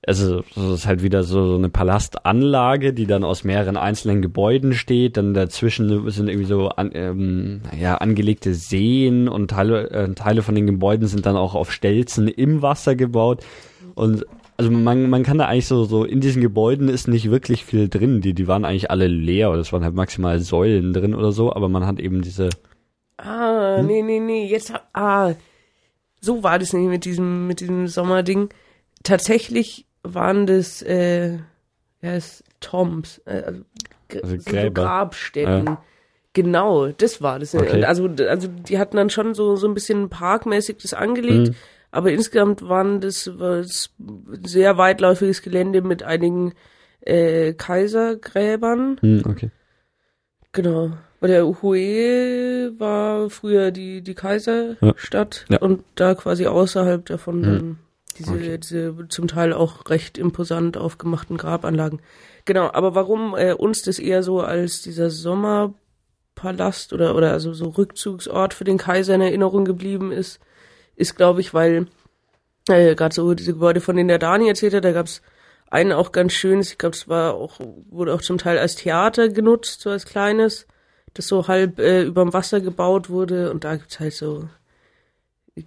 [0.08, 4.72] also es ist halt wieder so, so eine Palastanlage, die dann aus mehreren einzelnen Gebäuden
[4.72, 5.18] steht.
[5.18, 10.54] Dann dazwischen sind irgendwie so an, ähm, ja, angelegte Seen und Teile, äh, Teile von
[10.54, 13.44] den Gebäuden sind dann auch auf Stelzen im Wasser gebaut.
[13.94, 14.24] Und
[14.56, 17.90] also man, man kann da eigentlich so, so in diesen Gebäuden ist nicht wirklich viel
[17.90, 18.22] drin.
[18.22, 21.52] Die, die waren eigentlich alle leer oder es waren halt maximal Säulen drin oder so,
[21.52, 22.48] aber man hat eben diese.
[23.18, 23.86] Ah, hm?
[23.86, 25.34] nee, nee, nee, jetzt, ah,
[26.22, 28.48] so war das nicht mit diesem, mit diesem Sommerding.
[29.04, 31.34] Tatsächlich waren das, äh,
[32.00, 33.62] ja, es Toms, äh, also,
[34.22, 35.66] also so Grabstätten.
[35.66, 35.82] Ja.
[36.32, 37.54] Genau, das war das.
[37.54, 37.84] Okay.
[37.84, 41.48] Also, also die hatten dann schon so, so ein bisschen parkmäßig das angelegt.
[41.48, 41.54] Hm
[41.90, 43.90] aber insgesamt waren das, das
[44.44, 46.52] sehr weitläufiges Gelände mit einigen
[47.00, 48.98] äh, Kaisergräbern.
[49.00, 49.50] Hm, okay.
[50.52, 50.92] Genau.
[51.20, 55.56] Weil der Hue war früher die, die Kaiserstadt ja.
[55.56, 55.62] Ja.
[55.62, 57.42] und da quasi außerhalb davon hm.
[57.42, 57.78] dann
[58.18, 58.58] diese, okay.
[58.58, 62.00] diese zum Teil auch recht imposant aufgemachten Grabanlagen.
[62.44, 67.68] Genau, aber warum äh, uns das eher so als dieser Sommerpalast oder, oder also so
[67.68, 70.40] Rückzugsort für den Kaiser in Erinnerung geblieben ist,
[70.96, 71.86] ist, glaube ich, weil
[72.68, 75.22] äh, gerade so diese Gebäude, von denen der Dani erzählt hat, da gab es
[75.70, 79.28] einen auch ganz schönes, ich glaube, es war auch, wurde auch zum Teil als Theater
[79.28, 80.66] genutzt, so als kleines,
[81.14, 84.48] das so halb äh, überm Wasser gebaut wurde und da gibt's halt so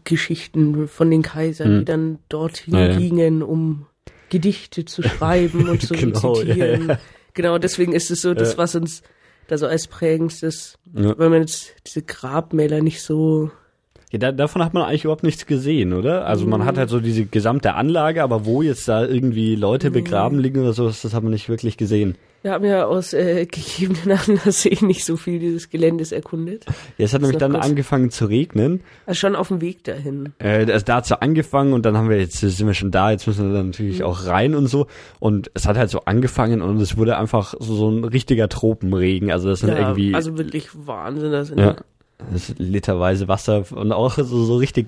[0.04, 1.80] Geschichten von den Kaisern, hm.
[1.80, 3.86] die dann dorthin ja, gingen, um
[4.30, 6.88] Gedichte zu schreiben und zu genau, rezitieren.
[6.88, 7.00] Ja, ja.
[7.34, 9.04] Genau, deswegen ist es so das, was uns
[9.48, 13.52] da so als prägendstes, weil man jetzt diese Grabmäler nicht so
[14.12, 16.26] ja, da, davon hat man eigentlich überhaupt nichts gesehen, oder?
[16.26, 20.38] Also man hat halt so diese gesamte Anlage, aber wo jetzt da irgendwie Leute begraben
[20.38, 22.16] liegen oder so, das hat man nicht wirklich gesehen.
[22.44, 26.66] Wir haben ja aus äh, gegebenen Anlass eh nicht so viel dieses Geländes erkundet.
[26.98, 28.82] Ja, es hat nämlich dann angefangen zu regnen.
[29.06, 30.34] Also schon auf dem Weg dahin.
[30.40, 33.12] Äh, also da hat so angefangen und dann haben wir jetzt sind wir schon da,
[33.12, 34.06] jetzt müssen wir dann natürlich mhm.
[34.06, 34.88] auch rein und so.
[35.20, 39.32] Und es hat halt so angefangen und es wurde einfach so, so ein richtiger Tropenregen.
[39.32, 40.16] Also das sind ja, irgendwie.
[40.16, 41.32] Also wirklich Wahnsinn.
[41.32, 41.76] Das ja.
[42.32, 44.88] Das ist literweise Wasser und auch so, so richtig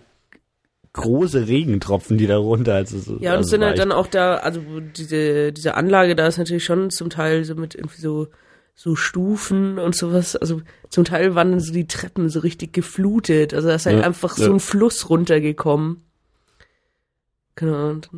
[0.93, 2.75] große Regentropfen, die da runter.
[2.75, 6.27] Also so, ja, und also sind halt dann auch da, also diese, diese Anlage da
[6.27, 8.27] ist natürlich schon zum Teil so mit irgendwie so,
[8.75, 10.35] so Stufen und sowas.
[10.35, 13.53] Also zum Teil waren dann so die Treppen so richtig geflutet.
[13.53, 14.45] Also da ist halt ja, einfach ja.
[14.45, 16.03] so ein Fluss runtergekommen.
[17.55, 17.89] Genau.
[17.89, 18.09] Und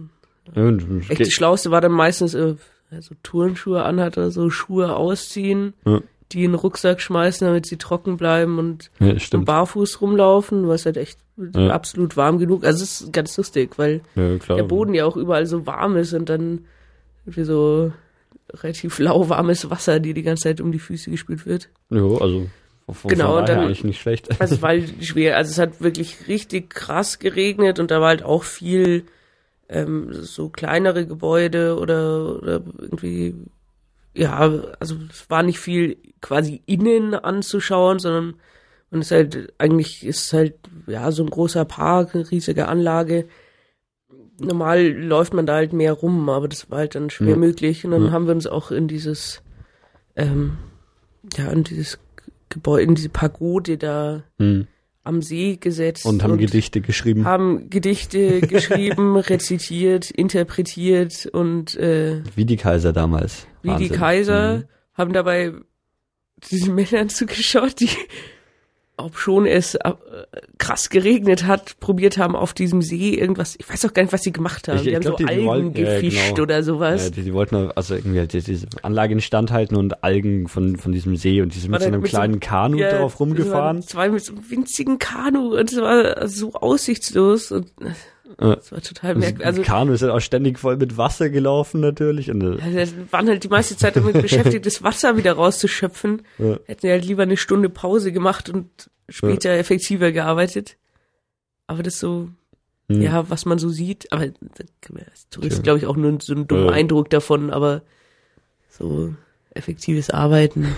[0.54, 0.70] ja,
[1.10, 2.56] echt das Schlauste war dann meistens äh,
[3.00, 5.74] so Turnschuhe anhat oder so Schuhe ausziehen.
[5.86, 10.86] Ja die in den Rucksack schmeißen, damit sie trocken bleiben und ja, barfuß rumlaufen, was
[10.86, 11.70] halt echt ja.
[11.70, 12.64] absolut warm genug.
[12.64, 16.14] Also es ist ganz lustig, weil ja, der Boden ja auch überall so warm ist
[16.14, 16.66] und dann
[17.26, 17.92] irgendwie so
[18.54, 21.70] relativ lauwarmes Wasser, die die ganze Zeit um die Füße gespült wird.
[21.90, 22.48] Ja, also
[22.90, 24.40] von genau, und dann, eigentlich nicht schlecht.
[24.40, 25.38] Also es war halt schwer.
[25.38, 29.06] Also es hat wirklich richtig krass geregnet und da war halt auch viel
[29.70, 33.34] ähm, so kleinere Gebäude oder, oder irgendwie
[34.16, 34.40] ja,
[34.80, 38.36] also es war nicht viel quasi innen anzuschauen, sondern
[38.90, 40.56] man ist halt, eigentlich ist halt,
[40.88, 43.28] ja, so ein großer Park, eine riesige Anlage.
[44.40, 47.36] Normal läuft man da halt mehr rum, aber das war halt dann schwer ja.
[47.36, 47.86] möglich.
[47.86, 48.12] Und dann ja.
[48.12, 49.42] haben wir uns auch in dieses,
[50.16, 50.58] ähm,
[51.36, 52.00] ja, in dieses
[52.50, 54.68] Gebäude, in diese Pagode da mhm
[55.06, 56.06] am See gesetzt.
[56.06, 57.26] Und haben und Gedichte geschrieben.
[57.26, 63.48] Haben Gedichte geschrieben, rezitiert, interpretiert und äh, Wie die Kaiser damals.
[63.66, 63.88] Wie Wahnsinn.
[63.90, 64.64] die Kaiser, mhm.
[64.94, 65.54] haben dabei
[66.52, 67.90] diesen Männern zugeschaut, die
[68.98, 69.94] ob schon es äh,
[70.58, 74.22] krass geregnet hat, probiert haben auf diesem See irgendwas, ich weiß auch gar nicht, was
[74.22, 74.78] sie gemacht haben.
[74.78, 76.44] Ich, die ich haben glaub, so die, Algen wollten, gefischt genau.
[76.44, 77.04] oder sowas.
[77.04, 80.92] Ja, die, die, wollten also irgendwie die, diese Anlage instand halten und Algen von, von
[80.92, 83.82] diesem See und die sind mit so einem mit kleinen so, Kanu ja, drauf rumgefahren.
[83.82, 87.72] Zwei mit so einem winzigen Kanu und es war so aussichtslos und
[88.38, 89.46] Das war total merkwürdig.
[89.46, 92.30] Also, Kanu ist ja auch ständig voll mit Wasser gelaufen natürlich.
[92.30, 96.24] Und, äh, also waren halt die meiste Zeit damit beschäftigt, das Wasser wieder rauszuschöpfen.
[96.38, 96.60] Ja.
[96.66, 99.60] Hätten ja halt lieber eine Stunde Pause gemacht und später ja.
[99.60, 100.78] effektiver gearbeitet.
[101.68, 102.30] Aber das so,
[102.90, 103.02] hm.
[103.02, 106.68] ja, was man so sieht, aber als Tourist, glaube ich, auch nur so ein dummer
[106.68, 106.72] ja.
[106.72, 107.84] Eindruck davon, aber
[108.70, 109.14] so
[109.52, 110.76] effektives Arbeiten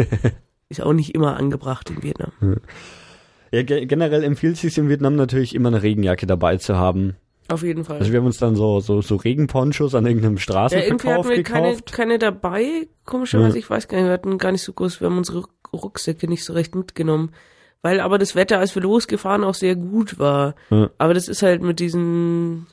[0.68, 2.32] ist auch nicht immer angebracht in Vietnam.
[3.52, 7.16] Ja, generell empfiehlt es sich in Vietnam natürlich immer eine Regenjacke dabei zu haben.
[7.48, 7.98] Auf jeden Fall.
[7.98, 11.36] Also wir haben uns dann so so so Regenponchos an irgendeinem Straßenverkauf ja, hatten wir
[11.36, 11.92] gekauft.
[11.92, 13.58] Keine, keine dabei, komischerweise, ja.
[13.58, 16.44] ich weiß gar nicht, wir hatten gar nicht so groß, wir haben unsere Rucksäcke nicht
[16.44, 17.32] so recht mitgenommen
[17.82, 20.54] weil aber das Wetter, als wir losgefahren, auch sehr gut war.
[20.70, 20.90] Ja.
[20.98, 22.66] Aber das ist halt mit diesen,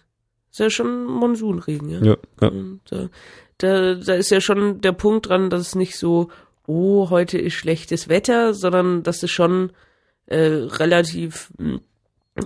[0.51, 2.01] ist ja schon Monsunregen, ja.
[2.01, 2.51] ja, ja.
[2.89, 3.09] Da,
[3.57, 6.29] da, da ist ja schon der Punkt dran, dass es nicht so,
[6.65, 9.71] oh, heute ist schlechtes Wetter, sondern dass es schon
[10.27, 11.51] äh, relativ,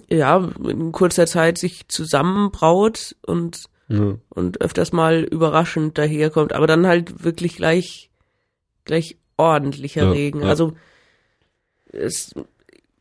[0.09, 4.15] ja, in kurzer Zeit sich zusammenbraut und, ja.
[4.29, 8.09] und öfters mal überraschend daherkommt, aber dann halt wirklich gleich,
[8.85, 10.43] gleich ordentlicher ja, Regen.
[10.43, 10.73] Also
[11.91, 12.33] es,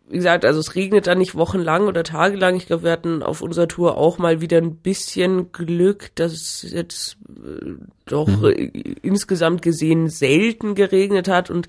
[0.09, 2.57] wie gesagt, also es regnet da nicht wochenlang oder tagelang.
[2.57, 6.67] Ich glaube, wir hatten auf unserer Tour auch mal wieder ein bisschen Glück, dass es
[6.69, 7.75] jetzt äh,
[8.07, 8.45] doch mhm.
[8.47, 8.71] äh,
[9.03, 11.51] insgesamt gesehen selten geregnet hat.
[11.51, 11.69] Und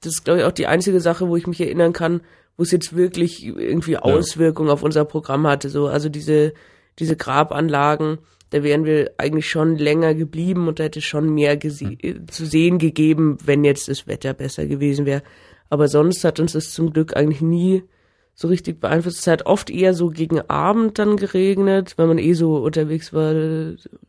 [0.00, 2.22] das ist, glaube ich, auch die einzige Sache, wo ich mich erinnern kann,
[2.56, 4.74] wo es jetzt wirklich irgendwie Auswirkungen ja.
[4.74, 5.68] auf unser Programm hatte.
[5.68, 6.52] So, also diese,
[6.98, 8.18] diese Grabanlagen,
[8.50, 12.28] da wären wir eigentlich schon länger geblieben und da hätte schon mehr mhm.
[12.28, 15.22] zu sehen gegeben, wenn jetzt das Wetter besser gewesen wäre.
[15.70, 17.82] Aber sonst hat uns das zum Glück eigentlich nie
[18.34, 19.20] so richtig beeinflusst.
[19.20, 23.34] Es hat oft eher so gegen Abend dann geregnet, wenn man eh so unterwegs war,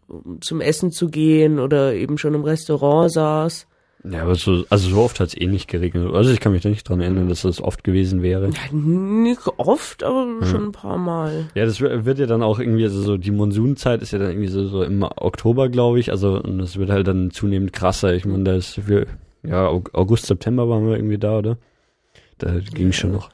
[0.08, 3.68] um zum Essen zu gehen oder eben schon im Restaurant saß.
[4.06, 6.14] Ja, aber so, also so oft hat es eh nicht geregnet.
[6.14, 8.50] Also ich kann mich da nicht dran erinnern, dass das oft gewesen wäre.
[8.50, 10.46] Ja, nicht oft, aber ja.
[10.46, 11.50] schon ein paar Mal.
[11.56, 14.50] Ja, das wird ja dann auch irgendwie, also so die Monsunzeit ist ja dann irgendwie
[14.50, 16.12] so, so im Oktober, glaube ich.
[16.12, 18.14] Also und das wird halt dann zunehmend krasser.
[18.14, 19.08] Ich meine, da ist für,
[19.42, 21.58] ja, August, September waren wir irgendwie da, oder?
[22.40, 22.94] Da ging ja.
[22.94, 23.30] schon noch.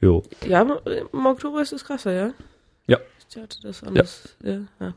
[0.00, 0.22] Jo.
[0.46, 2.30] Ja, im Oktober ist es krasser, ja?
[2.86, 2.98] Ja.
[3.28, 4.34] Ich hatte das anders.
[4.42, 4.94] Ja, ja, ja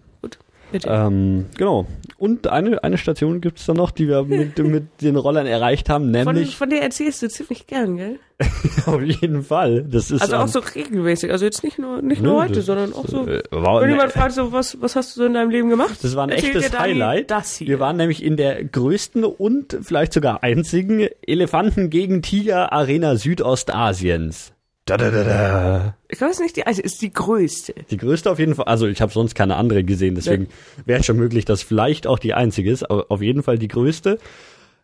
[0.72, 0.84] gut.
[0.86, 1.86] Ähm, genau.
[2.18, 5.90] Und eine, eine Station gibt es da noch, die wir mit, mit den Rollern erreicht
[5.90, 6.56] haben, nämlich.
[6.56, 8.20] Von, von der erzählst du ziemlich gern, gell?
[8.86, 9.84] Auf jeden Fall.
[9.84, 11.32] Das ist, also auch ähm, so regelmäßig.
[11.32, 13.28] Also jetzt nicht nur, nicht nur heute, sondern auch so.
[13.28, 15.98] Äh, wenn jemand fragt, so, was, was hast du so in deinem Leben gemacht?
[16.02, 17.30] Das war ein echtes Highlight.
[17.30, 17.68] Das hier.
[17.68, 24.54] Wir waren nämlich in der größten und vielleicht sogar einzigen Elefanten gegen Tiger Arena Südostasiens.
[24.86, 25.96] Da, da, da, da.
[26.10, 27.74] Ich weiß nicht, die also ist die größte.
[27.92, 28.66] Die größte auf jeden Fall.
[28.66, 30.88] Also ich habe sonst keine andere gesehen, deswegen ja.
[30.88, 34.18] wäre schon möglich, dass vielleicht auch die einzige ist, aber auf jeden Fall die größte.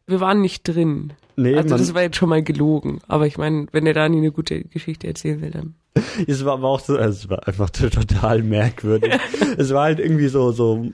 [0.06, 1.14] Wir waren nicht drin.
[1.36, 2.99] Nee, also das war jetzt schon mal gelogen.
[3.07, 5.76] Aber ich meine, wenn der Dani eine gute Geschichte erzählen will, dann.
[6.28, 9.14] Es war aber auch so, also es war einfach total merkwürdig.
[9.57, 10.86] es war halt irgendwie so, so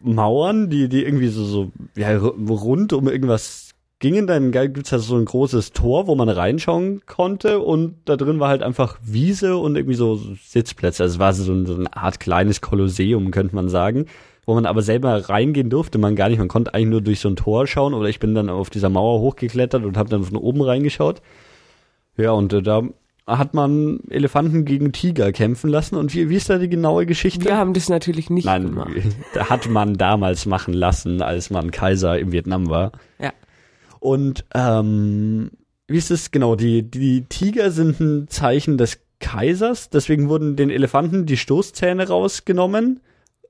[0.00, 3.65] Mauern, die, die irgendwie so, so, ja, rund um irgendwas
[3.98, 8.40] gingen, dann gibt's ja so ein großes Tor, wo man reinschauen konnte und da drin
[8.40, 11.02] war halt einfach Wiese und irgendwie so Sitzplätze.
[11.02, 14.06] Also es war so, so eine Art kleines Kolosseum, könnte man sagen,
[14.44, 16.38] wo man aber selber reingehen durfte man gar nicht.
[16.38, 18.90] Man konnte eigentlich nur durch so ein Tor schauen oder ich bin dann auf dieser
[18.90, 21.22] Mauer hochgeklettert und habe dann von oben reingeschaut.
[22.18, 22.82] Ja, und äh, da
[23.26, 25.96] hat man Elefanten gegen Tiger kämpfen lassen.
[25.96, 27.44] Und wie, wie ist da die genaue Geschichte?
[27.44, 28.90] Wir haben das natürlich nicht Nein, gemacht.
[29.34, 32.92] Da hat man damals machen lassen, als man Kaiser im Vietnam war.
[33.18, 33.32] Ja.
[34.06, 35.50] Und ähm,
[35.88, 36.54] wie ist es genau?
[36.54, 43.00] Die, die Tiger sind ein Zeichen des Kaisers, deswegen wurden den Elefanten die Stoßzähne rausgenommen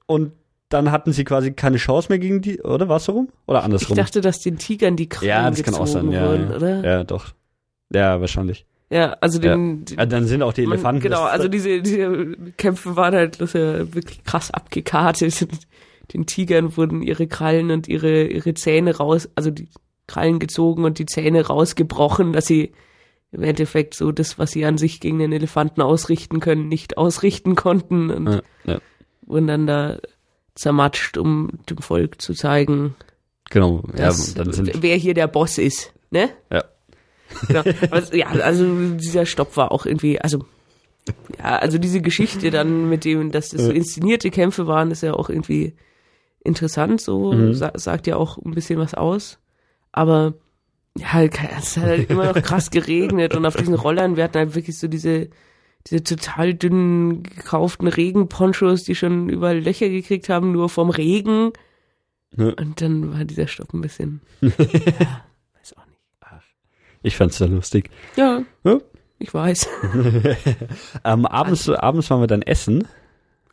[0.07, 0.33] und
[0.71, 3.29] dann hatten sie quasi keine Chance mehr gegen die, oder was so rum?
[3.47, 3.99] Oder andersrum?
[3.99, 6.11] Ich dachte, dass den Tigern die Krallen ja, das kann auch sein.
[6.11, 6.57] Ja, wurden, ja.
[6.57, 6.85] oder?
[6.85, 7.35] Ja, doch.
[7.93, 8.65] Ja, wahrscheinlich.
[8.89, 9.97] Ja, also den, ja.
[9.99, 10.07] ja.
[10.07, 11.03] dann sind auch die Elefanten.
[11.03, 15.47] Man, genau, also diese, diese Kämpfe waren halt ja wirklich krass abgekartet.
[16.15, 19.69] Den Tigern wurden ihre Krallen und ihre ihre Zähne raus, also die
[20.07, 22.73] Krallen gezogen und die Zähne rausgebrochen, dass sie
[23.33, 27.55] im Endeffekt so das, was sie an sich gegen den Elefanten ausrichten können, nicht ausrichten
[27.55, 28.79] konnten und ja, ja.
[29.23, 29.99] wurden dann da
[30.55, 32.95] zermatscht, um dem Volk zu zeigen,
[33.51, 34.45] genau, dass, ja,
[34.81, 36.31] wer hier der Boss ist, ne?
[36.51, 36.65] Ja.
[37.49, 37.65] Genau.
[37.91, 38.65] Aber, ja, also
[38.95, 40.45] dieser Stopp war auch irgendwie, also
[41.39, 45.15] ja, also diese Geschichte dann mit dem, dass das so inszenierte Kämpfe waren, ist ja
[45.15, 45.75] auch irgendwie
[46.43, 47.55] interessant, so mhm.
[47.55, 49.39] sa sagt ja auch ein bisschen was aus
[49.97, 50.35] aber
[50.97, 54.55] ja, es hat halt immer noch krass geregnet und auf diesen Rollern, wir hatten halt
[54.55, 55.29] wirklich so diese,
[55.87, 61.53] diese total dünnen gekauften Regenponchos, die schon überall Löcher gekriegt haben, nur vom Regen.
[62.37, 62.49] Ja.
[62.51, 66.01] Und dann war dieser Stopp ein bisschen, ja, weiß auch nicht.
[66.21, 66.43] Ach,
[67.03, 67.91] ich fand's da lustig.
[68.17, 68.79] Ja, ja.
[69.19, 69.69] ich weiß.
[71.05, 71.81] ähm, abends, also.
[71.81, 72.87] abends waren wir dann essen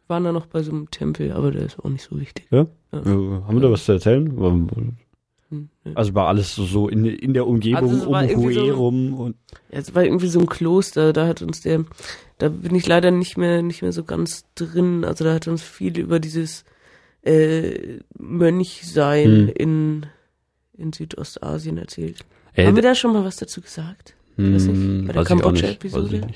[0.09, 2.45] waren da noch bei so einem Tempel, aber der ist auch nicht so wichtig.
[2.51, 2.67] Ja?
[2.91, 2.99] ja.
[3.01, 4.37] Haben wir da was zu erzählen?
[5.53, 9.13] Hm, also war alles so, so in, in der Umgebung also um Hue so, rum
[9.13, 9.35] und.
[9.71, 11.85] Ja, es war irgendwie so ein Kloster, da hat uns der,
[12.37, 15.05] da bin ich leider nicht mehr, nicht mehr so ganz drin.
[15.05, 16.65] Also da hat uns viel über dieses
[17.21, 19.53] äh, Mönchsein hm.
[19.55, 20.05] in,
[20.77, 22.19] in Südostasien erzählt.
[22.55, 24.15] Äh, Haben wir da schon mal was dazu gesagt?
[24.35, 26.27] Hm, weiß nicht, bei der Kambodscha-Episode?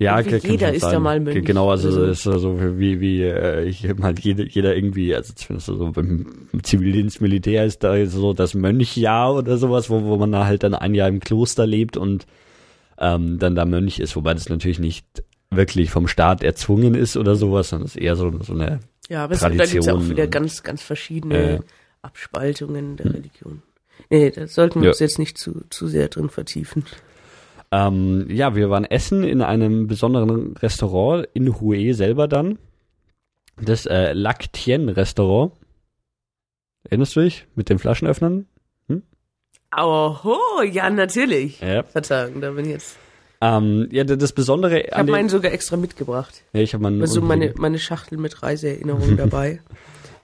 [0.00, 1.44] Ja, kann, jeder ist da mal Mönch.
[1.44, 5.66] Genau, also, also ist so wie wie äh, ich halt jeder, jeder irgendwie, also zumindest
[5.66, 10.46] so beim Zivildienst, Militär ist da so das Mönchjahr oder sowas, wo wo man da
[10.46, 12.26] halt dann ein Jahr im Kloster lebt und
[12.96, 15.04] ähm, dann da Mönch ist, wobei das natürlich nicht
[15.50, 19.24] wirklich vom Staat erzwungen ist oder sowas, sondern es ist eher so, so eine ja,
[19.24, 19.58] aber Tradition.
[19.58, 21.60] da gibt es ja auch wieder ganz ganz verschiedene äh,
[22.00, 23.62] Abspaltungen der Religion.
[24.08, 24.90] Nee, da sollten wir ja.
[24.92, 26.86] uns jetzt nicht zu zu sehr drin vertiefen.
[27.72, 32.58] Ähm, ja, wir waren essen in einem besonderen Restaurant in Hue selber dann.
[33.60, 35.52] Das äh, Lac Tien Restaurant.
[36.84, 37.46] Erinnerst du dich?
[37.54, 38.46] Mit den Flaschenöffnern?
[38.88, 39.02] Hm?
[39.76, 41.60] Oho, ja, natürlich.
[41.60, 41.82] Ja.
[41.84, 42.98] Vertagen, da bin ich jetzt.
[43.42, 44.80] Ähm, ja, das Besondere.
[44.80, 46.42] Ich habe meinen sogar extra mitgebracht.
[46.52, 47.00] Ja, ich habe meinen.
[47.00, 49.60] Also meine, meine Schachtel mit Reiseerinnerungen dabei.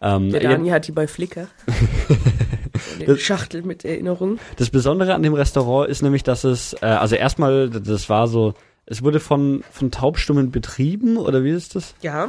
[0.01, 0.75] Ähm, Der Dani ja.
[0.75, 1.49] hat die bei Flickr.
[3.01, 4.39] Eine Schachtel mit Erinnerungen.
[4.57, 8.55] Das Besondere an dem Restaurant ist nämlich, dass es, äh, also erstmal, das war so,
[8.87, 11.95] es wurde von, von Taubstummen betrieben, oder wie ist das?
[12.03, 12.29] Ja.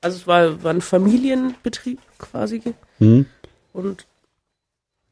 [0.00, 2.62] Also es war, war ein Familienbetrieb quasi.
[2.98, 3.26] Hm.
[3.72, 4.06] Und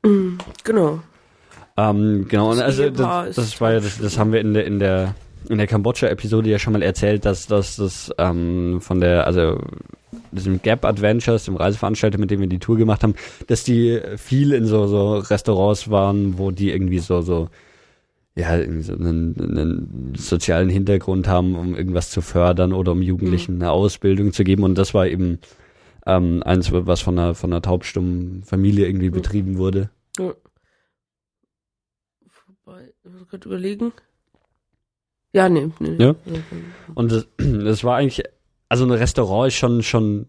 [0.65, 1.01] genau.
[1.77, 4.79] Ähm, genau, und also das, das war ja, das, das haben wir in der, in
[4.79, 5.15] der,
[5.49, 9.59] in der Kambodscha-Episode ja schon mal erzählt, dass, das ähm, von der, also
[10.33, 13.15] diesem Gap Adventures, dem Reiseveranstalter, mit dem wir die Tour gemacht haben,
[13.47, 17.49] dass die viel in so, so Restaurants waren, wo die irgendwie so, so,
[18.35, 23.57] ja, irgendwie so einen, einen sozialen Hintergrund haben, um irgendwas zu fördern oder um Jugendlichen
[23.57, 23.63] mhm.
[23.63, 24.63] eine Ausbildung zu geben.
[24.63, 25.39] Und das war eben
[26.07, 29.15] ähm, eins, was von einer, von einer taubstummen Familie irgendwie mhm.
[29.15, 29.91] betrieben wurde.
[30.19, 30.33] Ja.
[32.65, 33.93] Wobei, ich muss gerade überlegen.
[35.33, 35.97] Ja, nee, nee.
[35.99, 36.15] Ja.
[36.95, 38.25] Und das, das war eigentlich
[38.71, 40.27] also ein Restaurant ist schon, schon,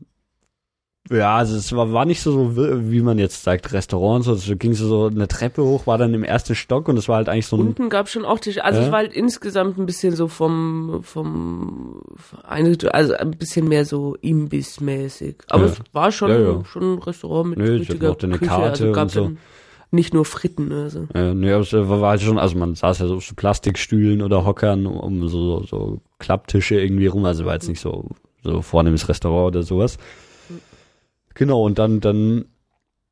[1.11, 4.73] ja, also es war, war nicht so, wie man jetzt sagt, Restaurant, so, so ging
[4.73, 7.55] so eine Treppe hoch, war dann im ersten Stock und es war halt eigentlich so
[7.57, 7.67] ein.
[7.67, 8.85] Unten gab schon auch Tische, also ja?
[8.87, 12.01] es war halt insgesamt ein bisschen so vom, vom,
[12.41, 15.35] also ein bisschen mehr so Imbissmäßig.
[15.47, 15.71] Aber ja.
[15.71, 19.03] es war schon, ja, schon ein Restaurant mit Nö, richtiger eine Küche, Karte also gab
[19.03, 19.31] und so.
[19.91, 21.07] Nicht nur Fritten, also.
[21.13, 24.21] Ja, nee, aber es war halt schon, also man saß ja so auf so Plastikstühlen
[24.21, 28.09] oder Hockern um so, so Klapptische irgendwie rum, also war jetzt nicht so
[28.43, 29.97] so vornehmes Restaurant oder sowas.
[31.33, 32.45] Genau, und dann, dann,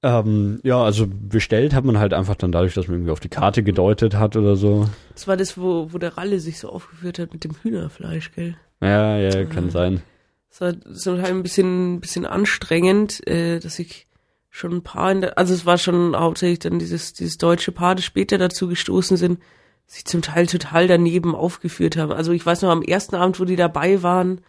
[0.03, 3.29] ähm, ja, also bestellt hat man halt einfach dann dadurch, dass man irgendwie auf die
[3.29, 4.89] Karte gedeutet hat oder so.
[5.13, 8.57] Das war das, wo, wo der Ralle sich so aufgeführt hat mit dem Hühnerfleisch, gell?
[8.81, 9.71] Ja, ja, kann ja.
[9.71, 10.01] sein.
[10.49, 14.07] Es war so halt ein bisschen, ein bisschen anstrengend, äh, dass ich
[14.49, 17.95] schon ein paar in der, also es war schon hauptsächlich dann dieses, dieses deutsche Paar,
[17.95, 19.39] das später dazu gestoßen sind,
[19.85, 22.11] sich zum Teil total daneben aufgeführt haben.
[22.11, 24.41] Also ich weiß noch, am ersten Abend, wo die dabei waren,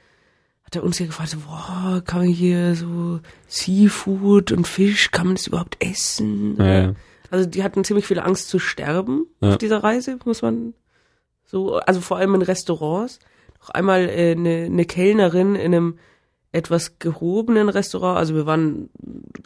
[0.64, 5.26] hat er uns ja gefragt, so, boah, kann man hier so Seafood und Fisch, kann
[5.26, 6.56] man das überhaupt essen?
[6.58, 6.94] Ja.
[7.30, 9.50] Also die hatten ziemlich viel Angst zu sterben ja.
[9.50, 10.74] auf dieser Reise, muss man
[11.44, 13.18] so, also vor allem in Restaurants.
[13.60, 15.98] Noch einmal äh, eine, eine Kellnerin in einem
[16.52, 18.90] etwas gehobenen Restaurant, also wir waren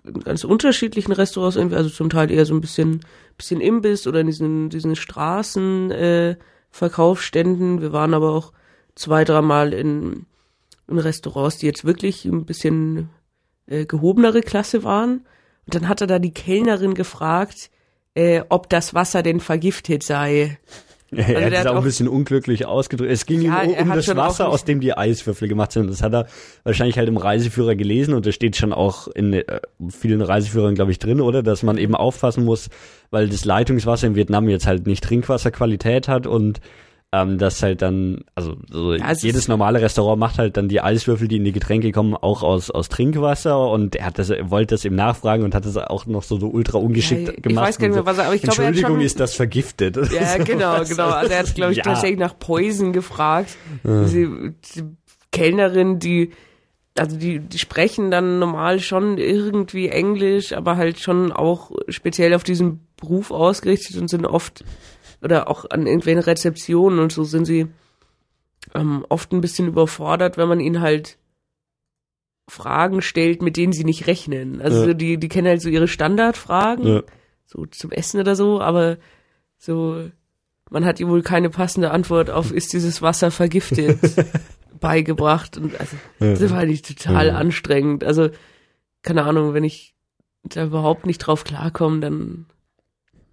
[0.04, 3.00] in ganz unterschiedlichen Restaurants, irgendwie, also zum Teil eher so ein bisschen,
[3.36, 6.36] bisschen Imbiss oder in diesen, diesen Straßen, äh.
[6.76, 8.52] Wir waren aber auch
[8.96, 10.26] zwei, dreimal in
[10.88, 13.10] in Restaurants, die jetzt wirklich ein bisschen
[13.66, 15.26] äh, gehobenere Klasse waren.
[15.66, 17.70] Und dann hat er da die Kellnerin gefragt,
[18.14, 20.58] äh, ob das Wasser denn vergiftet sei.
[21.16, 23.10] Ja, also er hat es auch ein bisschen unglücklich ausgedrückt.
[23.10, 25.88] Es ging ja, ihm um, das Wasser, aus dem die Eiswürfel gemacht sind.
[25.88, 26.26] Das hat er
[26.64, 29.44] wahrscheinlich halt im Reiseführer gelesen und das steht schon auch in äh,
[29.88, 31.42] vielen Reiseführern, glaube ich, drin, oder?
[31.42, 32.68] Dass man eben aufpassen muss,
[33.10, 36.60] weil das Leitungswasser in Vietnam jetzt halt nicht Trinkwasserqualität hat und
[37.14, 41.28] ähm, dass halt dann, also so ja, jedes normale Restaurant macht halt dann die Eiswürfel,
[41.28, 44.74] die in die Getränke kommen, auch aus, aus Trinkwasser und er hat das, er wollte
[44.74, 47.44] das ihm nachfragen und hat das auch noch so, so ultra ungeschickt ja, gemacht.
[47.46, 49.96] Ich weiß gar nicht mehr, was er, aber ich glaube, Entschuldigung, schon, ist das vergiftet?
[50.12, 51.10] Ja, genau, genau.
[51.10, 51.84] Also er hat, glaube ich, ja.
[51.84, 53.56] tatsächlich nach Poison gefragt.
[53.84, 54.04] Ja.
[54.04, 54.82] Die, die
[55.30, 56.32] Kellnerin, die
[56.96, 62.44] also die, die sprechen dann normal schon irgendwie Englisch, aber halt schon auch speziell auf
[62.44, 64.64] diesen Beruf ausgerichtet und sind oft
[65.24, 67.66] oder auch an irgendwelchen Rezeptionen und so sind sie
[68.74, 71.18] ähm, oft ein bisschen überfordert, wenn man ihnen halt
[72.48, 74.60] Fragen stellt, mit denen sie nicht rechnen.
[74.60, 74.94] Also ja.
[74.94, 77.02] die, die kennen halt so ihre Standardfragen, ja.
[77.46, 78.98] so zum Essen oder so, aber
[79.56, 80.10] so,
[80.70, 83.98] man hat wohl keine passende Antwort auf, ist dieses Wasser vergiftet?
[84.80, 87.36] beigebracht und also das war nicht total ja.
[87.36, 88.04] anstrengend.
[88.04, 88.28] Also
[89.02, 89.94] keine Ahnung, wenn ich
[90.42, 92.46] da überhaupt nicht drauf klarkomme, dann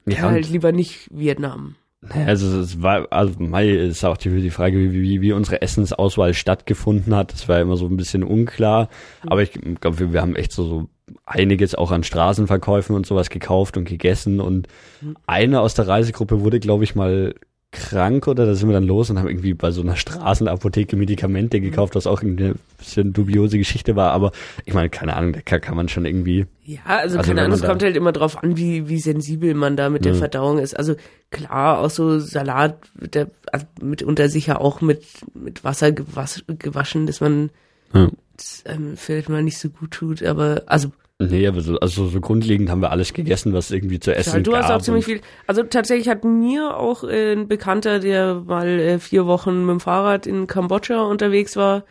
[0.05, 1.75] ja, halt lieber nicht Vietnam.
[2.09, 6.33] Also es war, also Mai ist auch die, die Frage, wie, wie, wie unsere Essensauswahl
[6.33, 7.31] stattgefunden hat.
[7.31, 8.89] Das war immer so ein bisschen unklar.
[9.27, 10.89] Aber ich glaube, wir, wir haben echt so, so
[11.25, 14.39] einiges auch an Straßenverkäufen und sowas gekauft und gegessen.
[14.39, 14.67] Und
[15.01, 15.15] mhm.
[15.27, 17.35] eine aus der Reisegruppe wurde, glaube ich, mal
[17.71, 21.61] krank oder da sind wir dann los und haben irgendwie bei so einer Straßenapotheke Medikamente
[21.61, 24.33] gekauft, was auch irgendwie eine bisschen dubiose Geschichte war, aber
[24.65, 26.47] ich meine, keine Ahnung, da kann man schon irgendwie.
[26.65, 29.77] Ja, also, also keine Ahnung, es kommt halt immer drauf an, wie, wie sensibel man
[29.77, 30.77] da mit der Verdauung ist.
[30.77, 30.95] Also
[31.29, 37.21] klar, auch so Salat, der, also mitunter sicher auch mit, mit Wasser gewas, gewaschen, dass
[37.21, 37.51] man
[37.93, 38.09] ja.
[38.35, 40.91] das, ähm, vielleicht mal nicht so gut tut, aber also
[41.29, 44.39] Nee, aber so, also so grundlegend haben wir alles gegessen, was irgendwie zu essen ja,
[44.39, 44.61] du gab.
[44.61, 45.21] Du hast auch ziemlich viel.
[45.45, 49.79] Also tatsächlich hat mir auch äh, ein Bekannter, der mal äh, vier Wochen mit dem
[49.79, 51.83] Fahrrad in Kambodscha unterwegs war,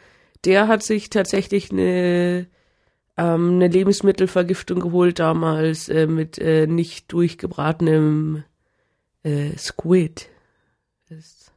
[0.44, 2.46] der hat sich tatsächlich eine,
[3.16, 8.44] ähm, eine Lebensmittelvergiftung geholt damals äh, mit äh, nicht durchgebratenem
[9.22, 10.28] äh, Squid.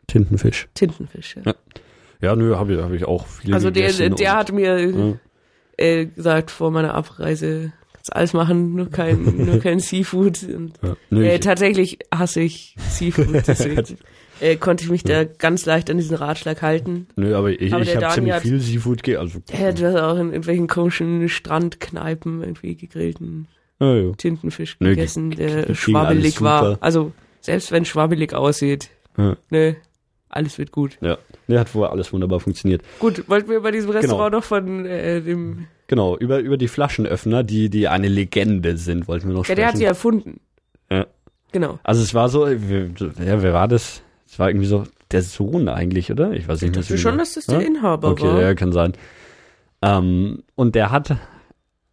[0.08, 0.68] Tintenfisch.
[0.74, 1.42] Tintenfisch, ja.
[1.46, 1.56] Ja,
[2.22, 5.14] ja nö, habe ich, hab ich auch viel Also der, der hat mir ja
[5.78, 10.44] äh, gesagt vor meiner Abreise, kannst alles machen, nur kein, nur kein Seafood.
[10.56, 10.74] Und,
[11.12, 13.98] ja, äh, tatsächlich hasse ich Seafood, deswegen
[14.42, 17.08] äh, konnte ich mich da ganz leicht an diesen Ratschlag halten.
[17.16, 20.18] Nö, aber ich, aber ich habe ziemlich viel Seafood ge also äh, du hast auch
[20.18, 23.48] in irgendwelchen komischen Strandkneipen irgendwie gegrillten
[23.80, 24.12] ja, ja.
[24.14, 26.78] Tintenfisch Nö, gegessen, der schwabbelig war.
[26.82, 29.36] Also selbst wenn schwabbelig aussieht, ja.
[29.50, 29.76] ne,
[30.34, 30.98] alles wird gut.
[31.02, 32.82] Ja, der hat wohl alles wunderbar funktioniert.
[33.00, 33.92] Gut, wollten wir bei diesem.
[33.92, 34.40] Restaurant genau.
[34.40, 35.68] noch von äh, dem...
[35.88, 39.60] Genau, über, über die Flaschenöffner, die, die eine Legende sind, wollten wir noch sprechen.
[39.60, 40.40] Ja, der hat sie erfunden.
[40.90, 41.06] Ja.
[41.52, 41.80] Genau.
[41.84, 42.90] Also es war so, wer,
[43.26, 44.02] ja, wer war das?
[44.28, 46.32] Es war irgendwie so der Sohn eigentlich, oder?
[46.32, 46.76] Ich weiß nicht.
[46.76, 47.68] Ich dachte schon, dass das der ja?
[47.68, 48.34] Inhaber okay, war.
[48.34, 48.94] Okay, ja, kann sein.
[49.84, 51.16] Ähm, und der hat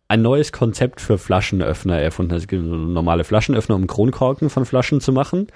[0.09, 2.35] ein neues Konzept für Flaschenöffner erfunden.
[2.35, 5.49] Es gibt so normale Flaschenöffner, um Kronkorken von Flaschen zu machen.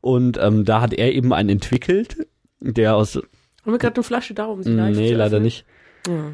[0.00, 2.26] Und ähm, da hat er eben einen entwickelt,
[2.60, 3.16] der aus.
[3.16, 5.64] Haben wir gerade eine Flasche da, um sie Nee, leider nicht.
[6.06, 6.32] Ja.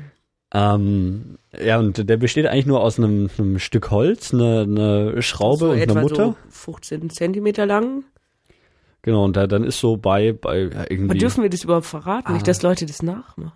[0.55, 5.67] Ähm, ja, und der besteht eigentlich nur aus einem, einem Stück Holz, eine, eine Schraube
[5.67, 6.37] so und einer Mutter.
[6.49, 8.05] So 15 Zentimeter lang.
[9.03, 11.05] Genau, und da, dann ist so bei, bei irgendwie.
[11.11, 12.29] Aber dürfen wir das überhaupt verraten?
[12.29, 12.33] Ah.
[12.33, 13.53] Nicht, dass Leute das nachmachen.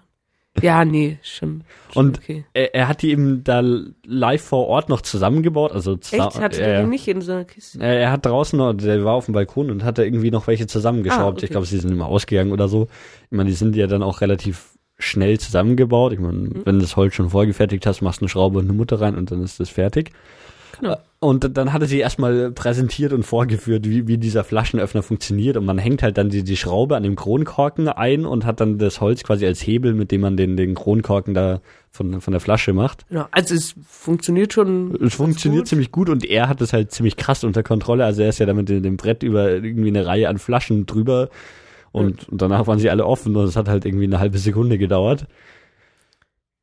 [0.61, 1.63] Ja, nee, schon.
[1.93, 2.45] schon und okay.
[2.53, 3.63] er, er, hat die eben da
[4.05, 5.73] live vor Ort noch zusammengebaut.
[5.73, 6.19] Also Echt?
[6.19, 7.79] Hat er nicht in so einer Kiste?
[7.81, 10.49] Er, er, hat draußen noch, der war auf dem Balkon und hat da irgendwie noch
[10.49, 11.23] welche zusammengeschraubt.
[11.23, 11.45] Ah, okay.
[11.45, 12.89] Ich glaube, sie sind immer ausgegangen oder so.
[13.31, 16.13] Ich meine, die sind ja dann auch relativ schnell zusammengebaut.
[16.13, 16.63] Ich meine, mhm.
[16.65, 19.15] wenn du das Holz schon vorgefertigt hast, machst du eine Schraube und eine Mutter rein
[19.15, 20.11] und dann ist das fertig.
[20.81, 20.97] Genau.
[21.19, 25.59] Und dann hat er sie erstmal präsentiert und vorgeführt, wie, wie dieser Flaschenöffner funktioniert.
[25.59, 28.79] Und man hängt halt dann die, die Schraube an dem Kronkorken ein und hat dann
[28.79, 32.41] das Holz quasi als Hebel, mit dem man den, den Kronkorken da von, von der
[32.41, 33.05] Flasche macht.
[33.11, 34.97] Ja, also es funktioniert schon.
[35.03, 35.69] Es funktioniert gut.
[35.69, 38.05] ziemlich gut und er hat es halt ziemlich krass unter Kontrolle.
[38.05, 41.29] Also er ist ja da mit dem Brett über irgendwie eine Reihe an Flaschen drüber
[41.93, 44.79] und, und danach waren sie alle offen und es hat halt irgendwie eine halbe Sekunde
[44.79, 45.27] gedauert.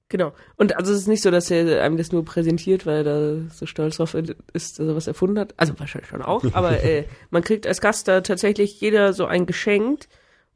[0.09, 0.33] Genau.
[0.55, 3.49] Und also es ist nicht so, dass er einem das nur präsentiert, weil er da
[3.53, 5.53] so stolz drauf ist, dass er was erfunden hat.
[5.57, 6.43] Also wahrscheinlich schon auch.
[6.53, 10.07] Aber äh, man kriegt als Gast da tatsächlich jeder so ein Geschenk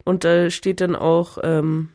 [0.04, 1.90] und da steht dann auch ähm,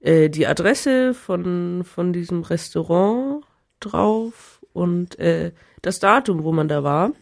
[0.00, 3.44] äh, die Adresse von, von diesem Restaurant
[3.78, 5.52] drauf und äh,
[5.82, 7.12] das Datum, wo man da war.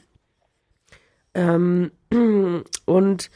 [1.34, 1.93] Ähm,
[2.86, 3.30] und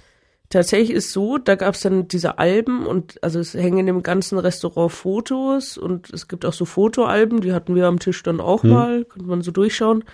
[0.51, 4.39] tatsächlich ist so, da gab es dann diese Alben und also es hängen im ganzen
[4.39, 8.62] Restaurant Fotos und es gibt auch so Fotoalben, die hatten wir am Tisch dann auch
[8.62, 8.70] hm.
[8.70, 10.05] mal, könnte man so durchschauen.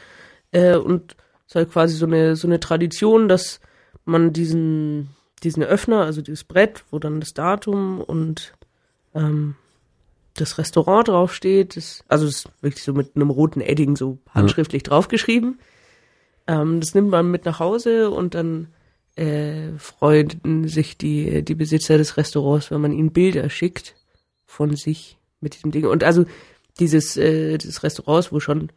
[0.51, 3.61] Äh, und es ist halt quasi so eine, so eine Tradition, dass
[4.05, 5.11] man diesen,
[5.43, 8.55] diesen Öffner, also dieses Brett, wo dann das Datum und
[9.15, 9.57] ähm,
[10.35, 14.83] das Restaurant draufsteht, das, also es ist wirklich so mit einem roten Edding so handschriftlich
[14.85, 14.89] ja.
[14.89, 15.61] draufgeschrieben.
[16.47, 18.69] Ähm, das nimmt man mit nach Hause und dann
[19.17, 23.95] äh, freuen sich die, die Besitzer des Restaurants, wenn man ihnen Bilder schickt
[24.47, 25.87] von sich mit diesem Ding.
[25.87, 26.25] Und also
[26.79, 28.71] dieses, äh, dieses Restaurants, wo schon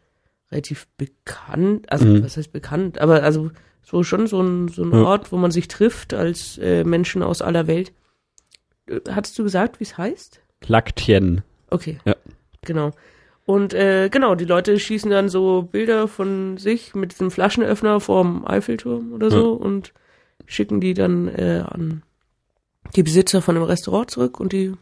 [0.50, 2.22] relativ bekannt, also mhm.
[2.22, 3.50] was heißt bekannt, aber also
[3.82, 5.02] so schon so ein, so ein ja.
[5.02, 7.92] Ort, wo man sich trifft als äh, Menschen aus aller Welt.
[8.88, 10.40] Äh, hattest du gesagt, wie es heißt?
[10.66, 11.42] Laktien.
[11.70, 11.98] Okay.
[12.04, 12.16] Ja.
[12.62, 12.90] Genau.
[13.44, 18.44] Und äh, genau, die Leute schießen dann so Bilder von sich mit diesem Flaschenöffner vorm
[18.44, 19.64] Eiffelturm oder so ja.
[19.64, 19.92] und
[20.46, 22.02] schicken die dann äh, an
[22.94, 24.72] die Besitzer von dem Restaurant zurück und die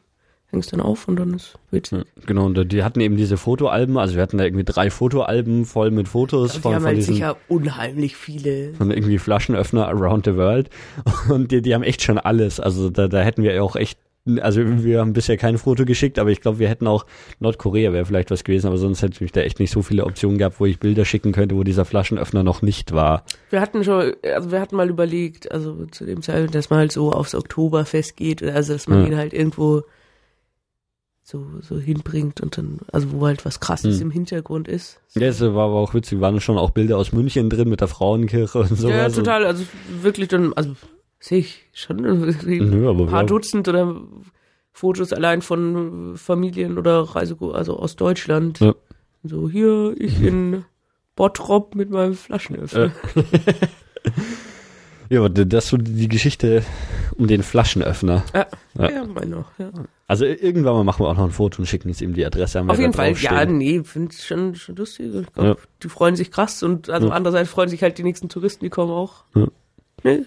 [0.54, 1.98] hängst dann auf und dann ist witzig.
[1.98, 5.64] Ja, genau, und die hatten eben diese Fotoalben, also wir hatten da irgendwie drei Fotoalben
[5.64, 8.74] voll mit Fotos glaub, von, die haben von halt diesen, sicher unheimlich viele.
[8.74, 10.70] Von irgendwie Flaschenöffner around the world.
[11.28, 12.60] Und die, die haben echt schon alles.
[12.60, 13.98] Also da, da hätten wir auch echt
[14.40, 17.04] also wir haben bisher kein Foto geschickt, aber ich glaube, wir hätten auch
[17.40, 20.38] Nordkorea wäre vielleicht was gewesen, aber sonst hätte ich da echt nicht so viele Optionen
[20.38, 23.24] gehabt, wo ich Bilder schicken könnte, wo dieser Flaschenöffner noch nicht war.
[23.50, 26.92] Wir hatten schon, also wir hatten mal überlegt, also zu dem Zeitpunkt, dass man halt
[26.92, 29.06] so aufs Oktoberfest geht, also dass man ja.
[29.08, 29.82] ihn halt irgendwo
[31.22, 34.08] so, so hinbringt und dann, also wo halt was krasses hm.
[34.08, 35.00] im Hintergrund ist.
[35.14, 37.88] Ja, es war aber auch witzig, waren schon auch Bilder aus München drin mit der
[37.88, 38.88] Frauenkirche und so.
[38.88, 39.64] Ja, total, also
[40.02, 40.76] wirklich dann, also
[41.24, 43.26] sehe ich schon Nö, ein paar ja.
[43.26, 43.96] Dutzend oder
[44.72, 48.60] Fotos allein von Familien oder Reise, also aus Deutschland.
[48.60, 48.74] Ja.
[49.22, 50.64] So, hier, ich in
[51.16, 52.92] Bottrop mit meinem Flaschenöffner.
[53.14, 53.24] Ja.
[55.10, 56.64] Das ist so die Geschichte
[57.16, 58.24] um den Flaschenöffner.
[58.34, 58.46] Ja,
[58.76, 58.90] ja.
[58.90, 59.70] ja mein noch, ja.
[60.08, 62.64] Also irgendwann mal machen wir auch noch ein Foto und schicken jetzt ihm die Adresse.
[62.66, 65.12] Auf jeden Fall, ja, nee, finde ich schon, schon lustig.
[65.34, 65.56] Glaub, ja.
[65.82, 68.90] Die freuen sich krass und also andererseits freuen sich halt die nächsten Touristen, die kommen
[68.90, 69.24] auch.
[69.36, 69.46] Ja.
[70.02, 70.24] Nee,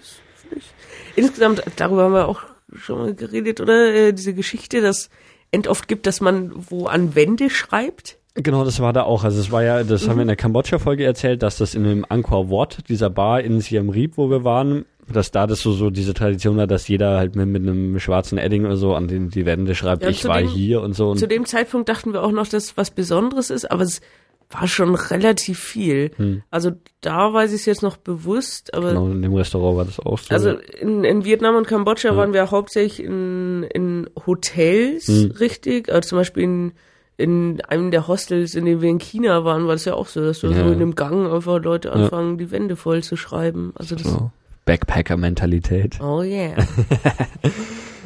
[0.56, 0.72] ich.
[1.16, 2.42] Insgesamt, darüber haben wir auch
[2.76, 3.94] schon mal geredet, oder?
[3.94, 5.10] Äh, diese Geschichte, dass
[5.52, 8.18] end oft gibt, dass man wo an Wände schreibt.
[8.36, 9.24] Genau, das war da auch.
[9.24, 10.10] Also es war ja, das mhm.
[10.10, 13.62] haben wir in der Kambodscha-Folge erzählt, dass das in dem Angkor Wat, dieser Bar in
[13.62, 17.18] Siem Reap, wo wir waren, dass da das so, so diese Tradition war, dass jeder
[17.18, 20.26] halt mit, mit einem schwarzen Edding oder so an den, die Wände schreibt, ja, ich
[20.26, 21.10] war dem, hier und so.
[21.10, 24.02] Und zu dem Zeitpunkt dachten wir auch noch, dass was Besonderes ist, aber es
[24.50, 26.12] war schon relativ viel.
[26.16, 26.44] Hm.
[26.50, 26.72] Also
[27.02, 28.90] da weiß ich es jetzt noch bewusst, aber.
[28.90, 30.34] Genau, in dem Restaurant war das auch so.
[30.34, 32.16] Also in, in Vietnam und Kambodscha ja.
[32.16, 35.32] waren wir hauptsächlich in, in Hotels, hm.
[35.32, 35.90] richtig.
[35.90, 36.72] Also zum Beispiel in
[37.18, 40.22] in einem der Hostels, in dem wir in China waren, war das ja auch so,
[40.22, 40.54] dass du ja.
[40.54, 42.46] so in einem Gang einfach Leute anfangen, ja.
[42.46, 43.74] die Wände voll zu schreiben.
[43.76, 44.32] Also das so.
[44.66, 46.00] Backpacker-Mentalität.
[46.02, 46.56] Oh yeah.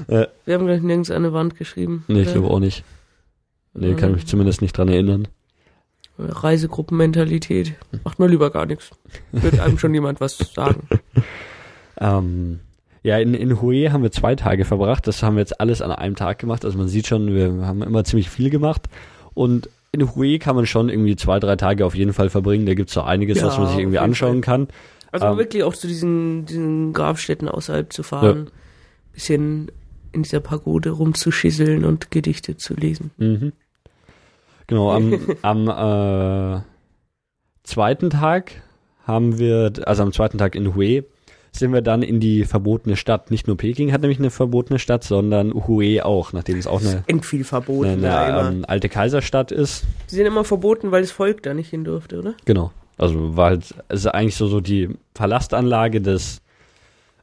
[0.08, 0.28] ja.
[0.46, 2.06] Wir haben gleich nirgends eine Wand geschrieben.
[2.08, 2.86] Nee, ich glaube auch nicht.
[3.74, 5.28] Nee, kann mich zumindest nicht dran erinnern.
[6.30, 7.74] Reisegruppenmentalität.
[8.04, 8.92] Macht nur lieber gar nichts.
[9.32, 10.88] Wird einem schon jemand was sagen.
[12.00, 12.60] ähm,
[13.04, 15.08] ja, in, in Hue haben wir zwei Tage verbracht.
[15.08, 16.66] Das haben wir jetzt alles an einem Tag gemacht.
[16.66, 18.88] Also man sieht schon, wir haben immer ziemlich viel gemacht.
[19.34, 22.66] Und in Hue kann man schon irgendwie zwei, drei Tage auf jeden Fall verbringen.
[22.66, 24.58] Da gibt's so einiges, ja, was man sich irgendwie anschauen Fall.
[24.58, 24.68] kann.
[25.12, 28.46] Also ähm, wirklich auch zu diesen, diesen Grabstätten außerhalb zu fahren.
[28.46, 28.52] Ja.
[29.14, 29.72] Bisschen
[30.14, 33.12] in dieser Pagode rumzuschisseln und Gedichte zu lesen.
[33.18, 33.54] Mhm.
[34.72, 36.62] Genau, am, am äh,
[37.64, 38.54] zweiten Tag
[39.04, 41.04] haben wir, also am zweiten Tag in Hue,
[41.52, 43.32] sind wir dann in die verbotene Stadt.
[43.32, 47.22] Nicht nur Peking hat nämlich eine verbotene Stadt, sondern Hue auch, nachdem es auch eine,
[47.22, 49.84] viel verboten, eine, eine ähm, alte Kaiserstadt ist.
[50.08, 52.36] Sie sind immer verboten, weil das Volk da nicht hin durfte, oder?
[52.46, 52.72] Genau.
[52.98, 56.42] Also war halt, es ist eigentlich so, so die Palastanlage des,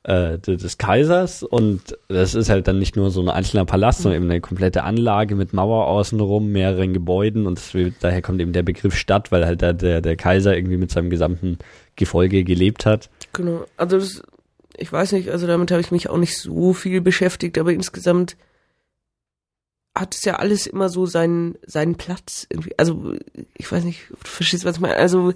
[0.08, 4.22] äh, des Kaisers und das ist halt dann nicht nur so ein einzelner Palast, sondern
[4.22, 8.62] eben eine komplette Anlage mit Mauer außenrum, mehreren Gebäuden und das, daher kommt eben der
[8.62, 11.58] Begriff Stadt, weil halt da der, der Kaiser irgendwie mit seinem gesamten
[11.96, 13.10] Gefolge gelebt hat.
[13.34, 13.66] Genau.
[13.76, 14.22] Also das,
[14.78, 18.38] ich weiß nicht, also damit habe ich mich auch nicht so viel beschäftigt, aber insgesamt
[19.94, 22.72] hat es ja alles immer so seinen, seinen Platz irgendwie.
[22.78, 23.14] Also,
[23.54, 24.96] ich weiß nicht, du verstehst, was ich meine.
[24.96, 25.32] Also,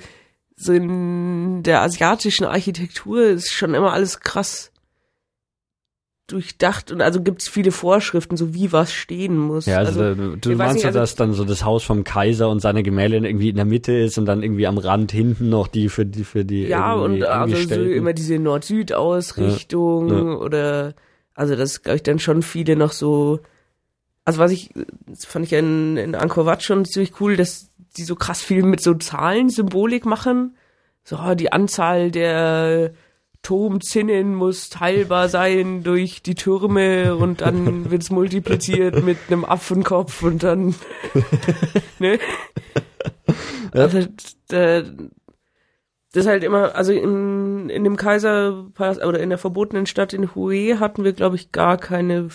[0.57, 4.73] so in der asiatischen Architektur ist schon immer alles krass
[6.33, 9.67] durchdacht und also gibt es viele Vorschriften, so wie was stehen muss.
[9.67, 12.49] Ja, also, also du, du meinst ja, also, dass dann so das Haus vom Kaiser
[12.49, 15.69] und seine Gemälde irgendwie in der Mitte ist und dann irgendwie am Rand hinten noch
[15.69, 20.17] die für die für die Ja, und also so immer diese Nord-Süd-Ausrichtung ja.
[20.17, 20.37] Ja.
[20.37, 20.95] oder
[21.35, 23.41] also das glaube ich dann schon viele noch so
[24.25, 24.71] also was ich
[25.07, 28.63] das fand ich in, in Angkor Wat schon ziemlich cool, dass die so krass viel
[28.63, 30.57] mit so Zahlen Symbolik machen.
[31.05, 32.93] So die Anzahl der
[33.43, 40.43] Turmzinnen muss teilbar sein durch die Türme und dann wird's multipliziert mit einem Affenkopf und
[40.43, 40.75] dann
[41.99, 42.19] ne?
[43.73, 44.07] Also,
[44.49, 44.85] das
[46.13, 50.79] ist halt immer, also in, in dem Kaiserpalast oder in der verbotenen Stadt in Hue
[50.79, 52.29] hatten wir, glaube ich, gar keine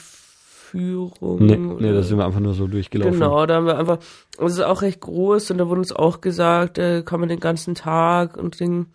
[0.78, 1.46] Führung.
[1.46, 3.14] Nee, nee, da sind wir einfach nur so durchgelaufen.
[3.14, 3.98] Genau, da haben wir einfach,
[4.40, 7.40] es ist auch recht groß und da wurde uns auch gesagt, äh, kann man den
[7.40, 8.88] ganzen Tag und Ding.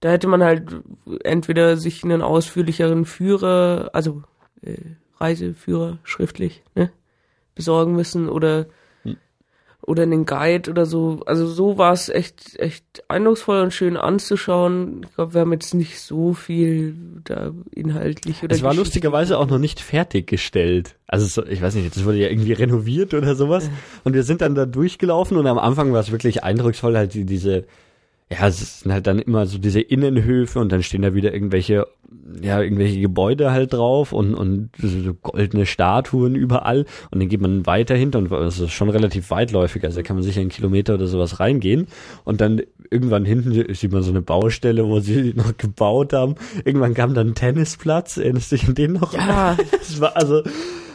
[0.00, 0.64] Da hätte man halt
[1.24, 4.22] entweder sich einen ausführlicheren Führer, also
[4.62, 4.76] äh,
[5.18, 6.90] Reiseführer schriftlich, ne,
[7.54, 8.66] besorgen müssen oder.
[9.84, 11.22] Oder einen Guide oder so.
[11.26, 15.04] Also so war es echt echt eindrucksvoll und schön anzuschauen.
[15.08, 16.94] Ich glaube, wir haben jetzt nicht so viel
[17.24, 18.54] da inhaltlich oder.
[18.54, 20.96] Es war lustigerweise auch noch nicht fertiggestellt.
[21.06, 23.68] Also so, ich weiß nicht, das wurde ja irgendwie renoviert oder sowas.
[24.04, 27.24] Und wir sind dann da durchgelaufen und am Anfang war es wirklich eindrucksvoll, halt die,
[27.24, 27.66] diese
[28.30, 31.86] ja, es sind halt dann immer so diese Innenhöfe und dann stehen da wieder irgendwelche,
[32.40, 37.66] ja, irgendwelche Gebäude halt drauf und, und so goldene Statuen überall und dann geht man
[37.66, 40.94] weiter hinter und das ist schon relativ weitläufig, also da kann man sicher einen Kilometer
[40.94, 41.88] oder sowas reingehen
[42.24, 46.36] und dann irgendwann hinten sieht man so eine Baustelle, wo sie noch gebaut haben.
[46.64, 49.14] Irgendwann kam dann ein Tennisplatz, erinnerst du dich an den noch?
[49.14, 49.56] Ja.
[49.72, 50.42] Das war also,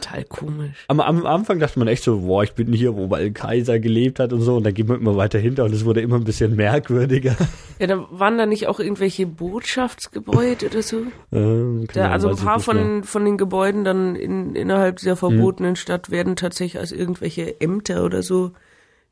[0.08, 0.84] total komisch.
[0.88, 4.18] Am, am Anfang dachte man echt so, boah, ich bin hier, wo mal Kaiser gelebt
[4.18, 4.56] hat und so.
[4.56, 7.36] Und dann geht man immer weiter hinter und es wurde immer ein bisschen merkwürdiger.
[7.78, 10.98] Ja, da waren da nicht auch irgendwelche Botschaftsgebäude oder so?
[11.30, 15.76] Ähm, da, also ein paar von, von den Gebäuden dann in, innerhalb dieser verbotenen hm.
[15.76, 18.52] Stadt werden tatsächlich als irgendwelche Ämter oder so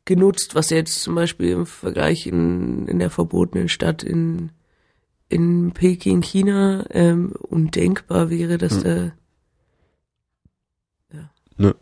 [0.07, 4.50] genutzt, was jetzt zum Beispiel im Vergleich in, in der verbotenen Stadt in,
[5.28, 8.83] in Peking, China ähm, undenkbar wäre, dass hm.
[8.83, 9.12] da
[11.58, 11.75] Ne.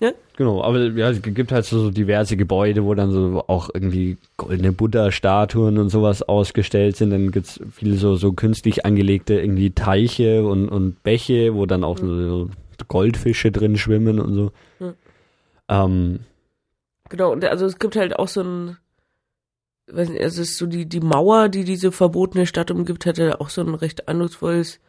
[0.00, 0.12] Ja?
[0.36, 4.70] Genau, aber ja, es gibt halt so diverse Gebäude, wo dann so auch irgendwie goldene
[4.70, 7.10] Buddha-Statuen und sowas ausgestellt sind.
[7.10, 11.98] Dann gibt's viele so, so künstlich angelegte irgendwie Teiche und, und Bäche, wo dann auch
[12.00, 12.28] mhm.
[12.28, 12.50] so
[12.88, 14.52] Goldfische drin schwimmen und so.
[14.78, 14.94] Mhm.
[15.68, 16.20] Ähm,
[17.08, 18.76] genau, und also es gibt halt auch so ein,
[19.90, 23.16] weiß nicht, also es ist so die, die Mauer, die diese verbotene Stadt umgibt, hat
[23.16, 24.80] ja auch so ein recht eindrucksvolles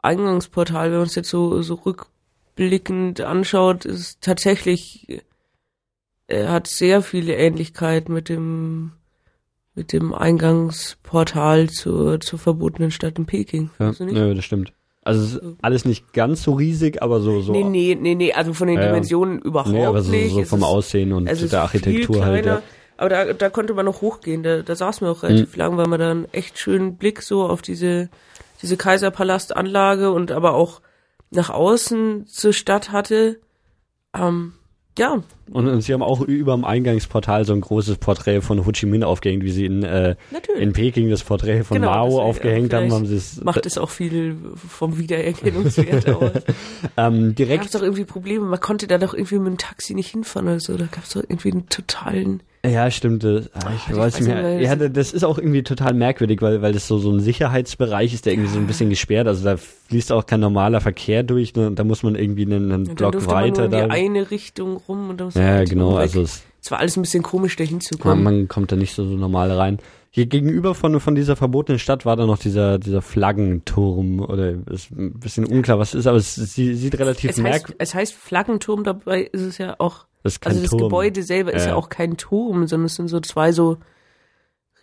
[0.00, 2.06] Eingangsportal, wenn man es jetzt so, so rück
[2.54, 5.22] rückblickend anschaut, ist tatsächlich,
[6.26, 8.92] er hat sehr viele Ähnlichkeit mit dem,
[9.74, 13.70] mit dem Eingangsportal zur, zur verbotenen Stadt in Peking.
[13.78, 14.72] Ja, ja das stimmt.
[15.02, 17.52] Also alles nicht ganz so riesig, aber so so.
[17.52, 20.32] Nee, nee, nee, nee, also von den ja, Dimensionen überhaupt nee, aber so, nicht.
[20.32, 22.46] so vom Aussehen und der Architektur halt.
[22.46, 22.62] Ja.
[22.96, 25.58] Aber da, da konnte man noch hochgehen, da, da saß man auch relativ mhm.
[25.58, 28.08] lang, weil man da einen echt schönen Blick so auf diese,
[28.62, 30.80] diese Kaiserpalastanlage und aber auch
[31.34, 33.40] nach außen zur Stadt hatte.
[34.14, 34.54] Ähm,
[34.96, 35.22] ja.
[35.50, 38.86] Und, und, sie haben auch über dem Eingangsportal so ein großes Porträt von Ho Chi
[38.86, 40.14] Minh aufgehängt, wie sie in, äh,
[40.56, 42.92] in Peking das Porträt von genau, Mao aufgehängt haben.
[42.92, 46.30] haben sie es macht es auch viel vom Wiedererkennungswert aus.
[46.96, 47.52] ähm, direkt.
[47.52, 48.46] Da gab es doch irgendwie Probleme.
[48.46, 50.76] Man konnte da doch irgendwie mit dem Taxi nicht hinfahren oder so.
[50.76, 53.24] Da gab es doch irgendwie einen totalen ja, stimmt.
[53.24, 54.60] Das, ah, ich, Ach, weiß nicht mehr.
[54.60, 58.26] Ja, das ist auch irgendwie total merkwürdig, weil, weil das so, so ein Sicherheitsbereich ist,
[58.26, 59.28] der irgendwie so ein bisschen gesperrt.
[59.28, 61.54] Also da fließt auch kein normaler Verkehr durch.
[61.54, 61.72] Ne?
[61.72, 63.62] Da muss man irgendwie einen, einen Block weiter.
[63.62, 65.96] Man nur in die eine Richtung rum und dann muss Ja, genau.
[65.96, 68.22] Also es, es war alles ein bisschen komisch, da hinzukommen.
[68.22, 69.78] Man, man kommt da nicht so, so normal rein.
[70.16, 74.92] Hier gegenüber von, von dieser verbotenen Stadt war da noch dieser, dieser Flaggenturm oder ist
[74.92, 77.74] ein bisschen unklar, was ist, aber es, es sieht relativ merkwürdig.
[77.80, 80.82] Es heißt Flaggenturm, dabei ist es ja auch das ist also das Turm.
[80.82, 83.78] Gebäude selber ist ja auch kein Turm, sondern es sind so zwei so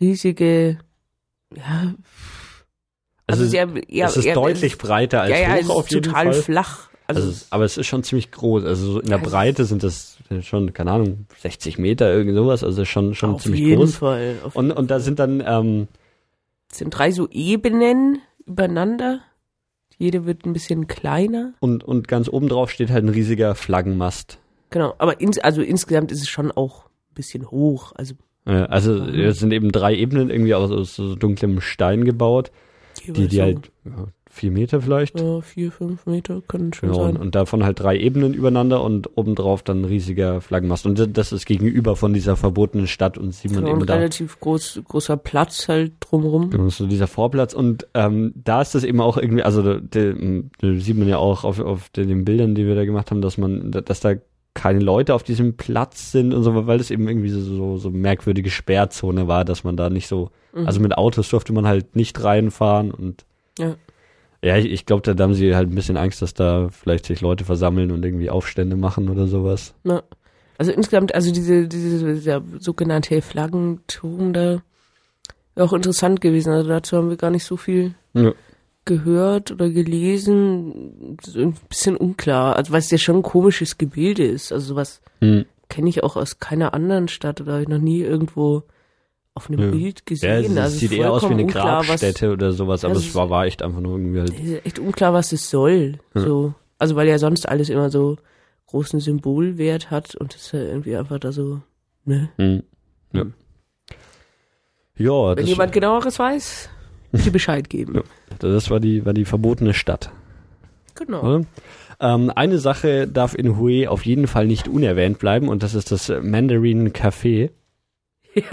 [0.01, 0.79] riesige,
[1.55, 1.93] ja.
[3.25, 6.03] Also, also sehr, ja, es ist eher, deutlich breiter als ja, ja, hoch auf jeden
[6.03, 6.41] total Fall.
[6.41, 6.89] flach.
[7.07, 8.65] Also, also, aber es ist schon ziemlich groß.
[8.65, 12.63] Also in der Breite sind das schon, keine Ahnung, 60 Meter, irgend sowas.
[12.63, 13.97] Also schon, schon auf ziemlich jeden groß.
[13.97, 15.87] Fall, auf und, und da sind dann, ähm,
[16.71, 19.21] es sind drei so Ebenen übereinander.
[19.97, 21.53] Jede wird ein bisschen kleiner.
[21.59, 24.39] Und, und ganz oben drauf steht halt ein riesiger Flaggenmast.
[24.71, 27.91] Genau, aber ins, also insgesamt ist es schon auch ein bisschen hoch.
[27.95, 28.15] Also,
[28.47, 32.51] ja, also es sind eben drei Ebenen irgendwie aus, aus so dunklem Stein gebaut,
[33.05, 35.19] die, die halt ja, vier Meter vielleicht.
[35.19, 37.15] Ja, vier, fünf Meter können schon genau, sein.
[37.15, 40.85] Und, und davon halt drei Ebenen übereinander und obendrauf dann ein riesiger Flaggenmast.
[40.85, 43.95] Und das ist gegenüber von dieser verbotenen Stadt und sieht man genau, eben und da.
[43.95, 46.49] relativ groß, großer Platz halt drumherum.
[46.49, 47.53] Genau, so dieser Vorplatz.
[47.53, 51.43] Und ähm, da ist das eben auch irgendwie, also da, da sieht man ja auch
[51.43, 54.15] auf, auf den Bildern, die wir da gemacht haben, dass man, dass da
[54.53, 58.49] keine Leute auf diesem Platz sind und so, weil das eben irgendwie so, so merkwürdige
[58.49, 60.67] Sperrzone war, dass man da nicht so, mhm.
[60.67, 63.25] also mit Autos durfte man halt nicht reinfahren und
[63.57, 63.75] ja.
[64.43, 67.21] Ja, ich, ich glaube, da haben sie halt ein bisschen Angst, dass da vielleicht sich
[67.21, 69.73] Leute versammeln und irgendwie Aufstände machen oder sowas.
[69.83, 70.03] Ja.
[70.57, 74.61] Also insgesamt, also diese, diese, dieser sogenannte Flaggenturm da,
[75.55, 76.53] wäre auch interessant gewesen.
[76.53, 78.33] Also dazu haben wir gar nicht so viel ja
[78.85, 82.55] gehört oder gelesen, ein bisschen unklar.
[82.55, 84.51] Also weil es ja schon ein komisches Gebilde ist.
[84.51, 85.45] Also sowas hm.
[85.69, 88.63] kenne ich auch aus keiner anderen Stadt oder habe ich noch nie irgendwo
[89.33, 89.71] auf einem ja.
[89.71, 90.29] Bild gesehen.
[90.29, 93.15] Ja, es also sieht eher aus wie eine unklar, Grabstätte was, oder sowas, aber es
[93.15, 94.65] war, war echt einfach nur irgendwie halt.
[94.65, 95.99] Echt unklar, was es soll.
[96.13, 96.21] Ja.
[96.21, 96.53] So.
[96.77, 98.17] Also weil ja sonst alles immer so
[98.67, 101.61] großen Symbolwert hat und es ist ja irgendwie einfach da so,
[102.05, 102.29] ne?
[102.37, 102.63] Hm.
[103.13, 103.25] Ja.
[104.97, 106.69] Ja, Wenn jemand genaueres weiß,
[107.11, 107.95] bitte Bescheid geben.
[108.41, 110.11] Ja, das war die, war die verbotene Stadt.
[110.95, 111.41] Genau.
[111.99, 115.91] Ähm, eine Sache darf in Hue auf jeden Fall nicht unerwähnt bleiben und das ist
[115.91, 117.51] das Mandarin Café.
[118.33, 118.43] Ja,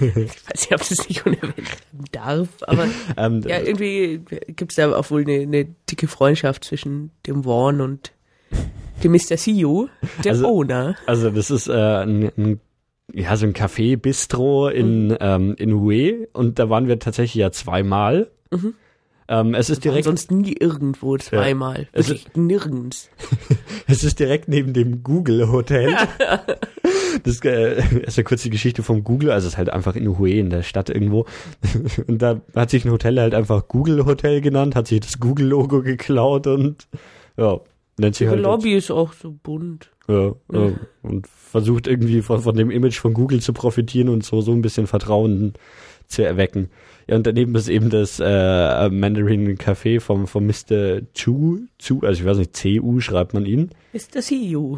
[0.00, 1.68] ich weiß nicht, ob das nicht unerwähnt
[2.12, 2.86] darf, aber
[3.16, 7.80] ähm, ja, irgendwie gibt es da auch wohl eine, eine, dicke Freundschaft zwischen dem Warren
[7.80, 8.12] und
[9.02, 9.36] dem Mr.
[9.36, 9.88] CEO,
[10.22, 10.96] der also, Owner.
[11.06, 12.60] Also das ist äh, ein, ein
[13.12, 15.16] ja, so ein Café Bistro in, mhm.
[15.20, 18.30] ähm, in Hue und da waren wir tatsächlich ja zweimal.
[18.50, 18.74] Mhm.
[19.28, 20.04] Ähm, es ist direkt.
[20.04, 21.82] Sonst nie irgendwo zweimal.
[21.82, 21.88] Ja.
[21.92, 23.10] Es ist, nirgends.
[23.86, 25.94] es ist direkt neben dem Google Hotel.
[27.22, 30.18] das äh, ist ja kurz die Geschichte vom Google, also es ist halt einfach in
[30.18, 31.26] Hue in der Stadt irgendwo.
[32.06, 35.46] und da hat sich ein Hotel halt einfach Google Hotel genannt, hat sich das Google
[35.46, 36.86] Logo geklaut und
[37.36, 37.60] ja,
[37.96, 38.42] nennt Ihre halt.
[38.42, 39.90] Lobby ist auch so bunt.
[40.06, 40.72] Ja, ja,
[41.02, 44.60] und versucht irgendwie von, von dem Image von Google zu profitieren und so, so ein
[44.60, 45.54] bisschen Vertrauen
[46.08, 46.68] zu erwecken.
[47.06, 51.02] Ja, und daneben ist eben das äh, Mandarin Café vom, vom Mr.
[51.14, 53.70] Chu, Chu, also ich weiß nicht, CU schreibt man ihn.
[54.12, 54.76] Das EU.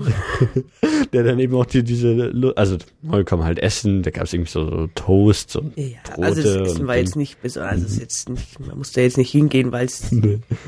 [1.12, 4.50] der dann eben auch die, diese, also man kann halt essen, da gab es irgendwie
[4.50, 8.00] so, so Toast und Ja, Brote also das Essen war jetzt nicht besonders, also ist
[8.00, 10.10] jetzt nicht, man muss da jetzt nicht hingehen, weil es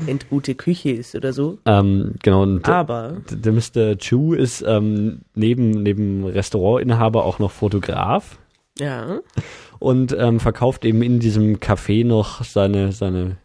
[0.07, 1.59] endgute Küche ist oder so.
[1.65, 3.97] ähm, genau, und der- Aber, der Mr.
[3.97, 8.37] Chu ist ähm, neben, neben Restaurantinhaber auch noch Fotograf.
[8.79, 9.19] ja,
[9.79, 13.37] und ähm, verkauft eben in diesem Café noch seine, seine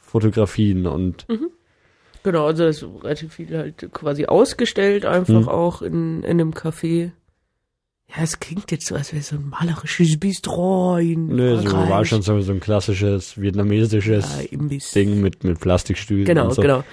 [0.00, 1.26] Fotografien und
[2.22, 5.48] genau, also es ist relativ viel halt quasi ausgestellt, einfach Mhm.
[5.48, 7.10] auch in, in einem Café.
[8.08, 11.72] Ja, es klingt jetzt so, als wäre es so ein malerisches Bistro in ne, so
[11.72, 14.58] war schon so, ein klassisches vietnamesisches ja.
[14.94, 16.62] Ding mit, mit Plastikstühlen Genau, und so.
[16.62, 16.84] genau.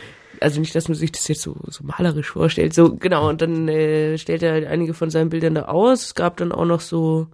[0.42, 2.74] Also nicht, dass man sich das jetzt so, so malerisch vorstellt.
[2.74, 6.03] So, genau, und dann äh, stellt er einige von seinen Bildern da aus.
[6.06, 7.28] Es gab dann auch noch so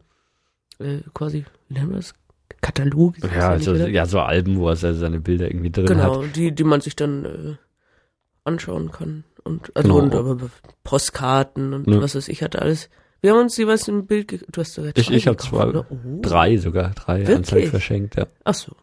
[0.79, 2.13] äh, quasi, wie nennen wir das?
[2.61, 6.35] Das Ja, also, ja, so Alben, wo er se- seine Bilder irgendwie drin genau, hat.
[6.35, 7.55] die, die man sich dann äh,
[8.43, 9.23] anschauen kann.
[9.43, 10.03] Und also Genau.
[10.03, 10.49] und aber
[10.83, 12.01] Postkarten und Ja.
[12.01, 12.89] was weiß ich hatte alles.
[13.21, 15.85] Wir haben uns jeweils ein Bild, du hast sogar Ich, zwei ich habe zwei, oder?
[15.89, 15.97] Oh.
[16.21, 17.25] drei sogar, drei?
[17.35, 18.27] Anzeigen verschenkt, ja.
[18.43, 18.73] Ach so.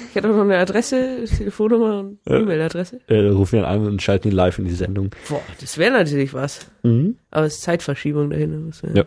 [0.08, 2.38] Ich hätte auch noch eine Adresse, Telefonnummer und Ja.
[2.38, 3.00] E-Mail-Adresse.
[3.06, 5.10] Äh, rufen ihn an und schalten ihn live in die Sendung.
[5.28, 6.66] Boah, das wäre natürlich was.
[6.82, 7.16] Mhm.
[7.30, 8.72] Aber es ist Zeitverschiebung dahin.
[8.82, 9.04] Wir Ja.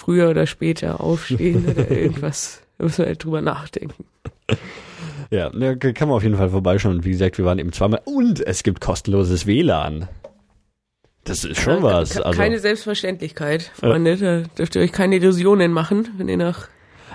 [0.00, 2.62] Früher oder später aufstehen oder irgendwas.
[2.78, 4.04] Da müssen wir halt drüber nachdenken.
[5.30, 7.04] Ja, ja, k- kann man auf jeden Fall vorbeischauen.
[7.04, 8.00] Wie gesagt, wir waren eben zweimal.
[8.06, 10.08] Und es gibt kostenloses WLAN.
[11.24, 12.14] Das ist schon Ja, was.
[12.14, 14.16] ke- Also, Keine Selbstverständlichkeit, Freunde.
[14.16, 16.68] Da dürft ihr euch keine Illusionen machen, wenn ihr nach.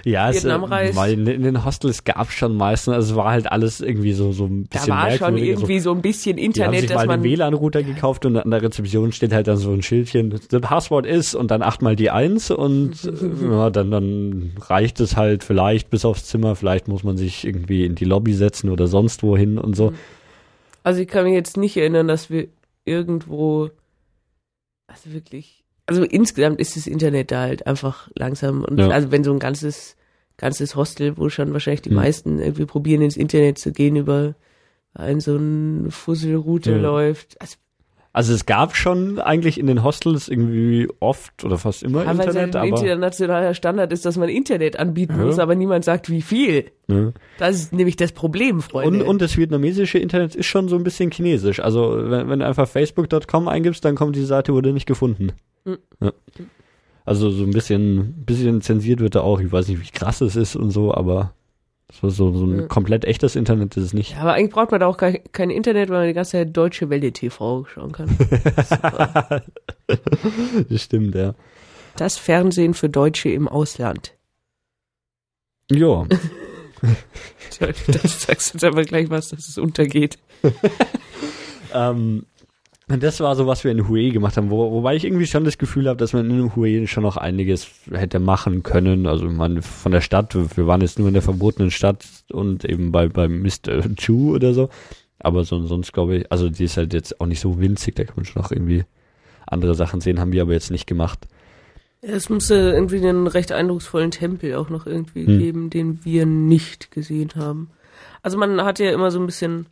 [0.06, 0.95] Ja, es, äh, Vietnam reist.
[0.95, 4.32] weil in, in den Hostels gab schon meistens, also es war halt alles irgendwie so,
[4.32, 6.98] so ein Da bisschen war schon irgendwie so ein bisschen Die haben Internet, sich dass
[7.00, 7.14] mal man.
[7.16, 11.06] einen WLAN-Router gekauft und an der Rezeption steht halt dann so ein Schildchen, das Passwort
[11.06, 13.03] ist und dann achtmal die Eins und
[13.42, 17.84] ja, dann, dann reicht es halt vielleicht bis aufs Zimmer, vielleicht muss man sich irgendwie
[17.85, 19.92] in die Lobby setzen oder sonst wohin und so.
[20.84, 22.48] Also ich kann mich jetzt nicht erinnern, dass wir
[22.85, 23.72] irgendwo.
[24.85, 25.65] Also wirklich.
[25.88, 28.64] Also insgesamt ist das Internet da halt einfach langsam.
[28.64, 28.89] Und Ja.
[28.89, 29.95] also wenn so ein ganzes,
[30.38, 31.95] ganzes Hostel, wo schon wahrscheinlich die Mhm.
[31.95, 34.35] meisten irgendwie probieren, ins Internet zu gehen, über
[34.93, 36.77] ein so ein Fusselroute Ja.
[36.77, 37.39] läuft.
[37.41, 37.57] Also
[38.17, 42.27] Also es gab schon eigentlich in den Hostels irgendwie oft oder fast immer Ja, weil
[42.30, 46.22] Internet, halt ein internationaler Standard ist, dass man Internet anbieten muss, aber niemand sagt, wie
[46.22, 46.72] viel.
[47.38, 49.03] Das ist nämlich das Problem, und, Freunde.
[49.03, 51.59] und das vietnamesische Internet ist schon so ein bisschen chinesisch.
[51.59, 55.33] Also wenn, wenn du einfach facebook.com eingibst, dann kommt die Seite wurde nicht gefunden.
[55.66, 55.77] Mhm.
[56.02, 56.14] Ja.
[57.03, 59.40] Also so ein bisschen, bisschen zensiert wird da auch.
[59.40, 61.34] Ich weiß nicht, wie krass es ist und so, aber
[61.92, 62.68] so, so, so ein Ja.
[62.68, 64.14] komplett echtes Internet ist es nicht.
[64.14, 66.58] ja, aber eigentlich braucht man da auch kein, kein Internet, weil man die ganze Zeit
[66.58, 68.10] Deutsche Welle TV schauen kann.
[70.69, 71.35] Das stimmt, ja.
[71.95, 74.14] Das Fernsehen für Deutsche im Ausland.
[75.72, 76.06] Ja,
[77.60, 80.18] Das sagst du jetzt aber gleich was, dass es untergeht.
[81.74, 82.26] ähm,
[82.88, 85.43] Und das war so, was wir in Hue gemacht haben, wo, wobei ich irgendwie schon
[85.43, 89.07] das Gefühl habe, dass man in Hue schon noch einiges hätte machen können.
[89.07, 92.91] Also man von der Stadt, wir waren jetzt nur in der verbotenen Stadt und eben
[92.91, 93.95] bei, bei Mr.
[93.95, 94.69] Chu oder so.
[95.17, 98.03] Aber so, sonst glaube ich, also die ist halt jetzt auch nicht so winzig, da
[98.03, 98.83] kann man schon noch irgendwie
[99.47, 101.27] andere Sachen sehen, haben wir aber jetzt nicht gemacht.
[102.01, 105.39] Es musste irgendwie einen recht eindrucksvollen Tempel auch noch irgendwie hm.
[105.39, 107.72] geben, den wir nicht gesehen haben.
[108.22, 109.65] Also man hat ja immer so ein bisschen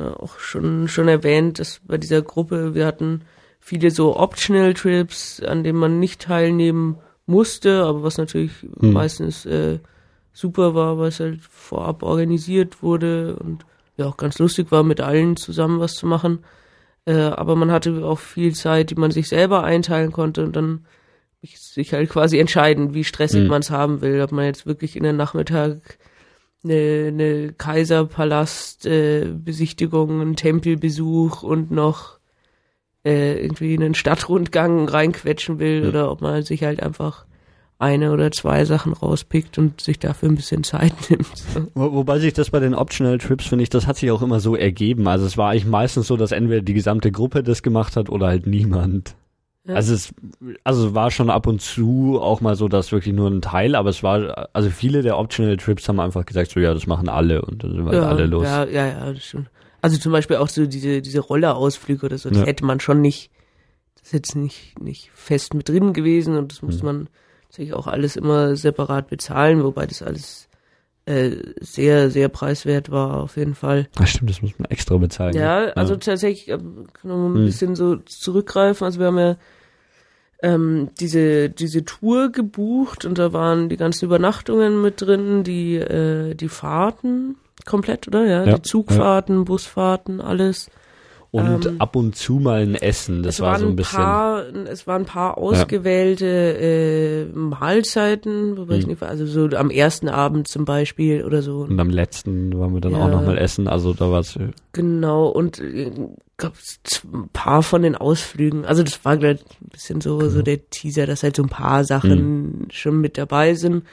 [0.00, 3.22] ja, auch schon, schon erwähnt, dass bei dieser Gruppe, wir hatten
[3.60, 6.96] viele so Optional Trips, an denen man nicht teilnehmen
[7.26, 8.92] musste, aber was natürlich hm.
[8.92, 9.78] meistens äh,
[10.32, 15.00] super war, weil es halt vorab organisiert wurde und ja auch ganz lustig war, mit
[15.00, 16.40] allen zusammen was zu machen.
[17.04, 20.86] Äh, aber man hatte auch viel Zeit, die man sich selber einteilen konnte und dann
[21.42, 23.48] sich halt quasi entscheiden, wie stressig hm.
[23.48, 25.98] man es haben will, ob man jetzt wirklich in der Nachmittag
[26.64, 32.18] eine, eine Kaiserpalast-Besichtigung, äh, einen Tempelbesuch und noch
[33.04, 35.88] äh, irgendwie einen Stadtrundgang reinquetschen will ja.
[35.88, 37.24] oder ob man sich halt einfach
[37.78, 41.32] eine oder zwei Sachen rauspickt und sich dafür ein bisschen Zeit nimmt.
[41.74, 44.38] Wo, wobei sich das bei den Optional Trips, finde ich, das hat sich auch immer
[44.38, 45.08] so ergeben.
[45.08, 48.26] Also es war eigentlich meistens so, dass entweder die gesamte Gruppe das gemacht hat oder
[48.26, 49.14] halt niemand.
[49.64, 49.74] Ja.
[49.74, 50.14] Also es
[50.64, 53.90] also war schon ab und zu auch mal so, dass wirklich nur ein Teil, aber
[53.90, 57.42] es war, also viele der Optional Trips haben einfach gesagt, so ja, das machen alle
[57.42, 58.44] und dann sind wir ja, alle los.
[58.44, 59.50] Ja, ja, ja, das stimmt.
[59.82, 62.46] Also zum Beispiel auch so diese, diese Rollerausflüge oder so, das ja.
[62.46, 63.30] hätte man schon nicht,
[63.96, 66.86] das ist jetzt nicht, nicht fest mit drin gewesen und das muss mhm.
[66.86, 67.08] man
[67.50, 70.48] sich auch alles immer separat bezahlen, wobei das alles
[71.10, 73.88] äh, sehr, sehr preiswert war auf jeden Fall.
[73.98, 75.34] Ach stimmt, das muss man extra bezahlen.
[75.34, 75.72] Ja, ja.
[75.72, 77.44] also tatsächlich äh, kann man ein hm.
[77.46, 78.84] bisschen so zurückgreifen.
[78.84, 79.36] Also wir haben ja
[80.42, 86.34] ähm, diese, diese Tour gebucht und da waren die ganzen Übernachtungen mit drin, die, äh,
[86.34, 88.24] die Fahrten komplett, oder?
[88.26, 89.44] Ja, ja die Zugfahrten, ja.
[89.44, 90.70] Busfahrten, alles
[91.32, 93.22] und ähm, ab und zu mal ein Essen.
[93.22, 93.98] Das war so ein bisschen.
[93.98, 96.66] Paar, es waren ein paar ausgewählte ja.
[96.66, 98.80] äh, Mahlzeiten, wobei hm.
[98.80, 101.60] ich nicht, also so am ersten Abend zum Beispiel oder so.
[101.60, 102.98] Und am letzten waren wir dann ja.
[102.98, 103.68] auch noch mal essen.
[103.68, 104.38] Also da war es.
[104.72, 105.92] Genau und äh,
[106.36, 108.64] gab es ein paar von den Ausflügen.
[108.64, 110.30] Also das war gleich ein bisschen so genau.
[110.30, 112.66] so der Teaser, dass halt so ein paar Sachen hm.
[112.70, 113.84] schon mit dabei sind.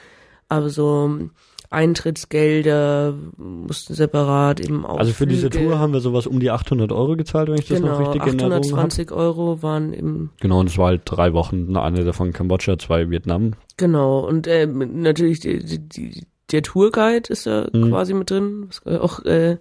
[0.49, 1.30] Aber so
[1.69, 4.97] Eintrittsgelder mussten separat eben auch.
[4.97, 7.81] Also für diese Tour haben wir sowas um die 800 Euro gezahlt, wenn ich das
[7.81, 8.65] genau, noch richtig in Erinnerung habe.
[8.67, 10.29] 820 Euro waren im.
[10.39, 13.53] Genau, und es war halt drei Wochen, eine davon Kambodscha, zwei Vietnam.
[13.75, 17.89] Genau, und äh, natürlich die, die, die, der Tourguide ist da mhm.
[17.89, 19.57] quasi mit drin, was auch äh,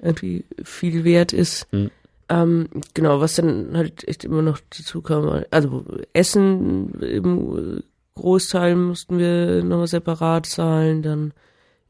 [0.00, 1.70] irgendwie viel wert ist.
[1.72, 1.90] Mhm.
[2.30, 7.82] Ähm, genau, was dann halt echt immer noch dazu kam, also Essen eben
[8.18, 11.32] Großteil mussten wir nochmal separat zahlen, dann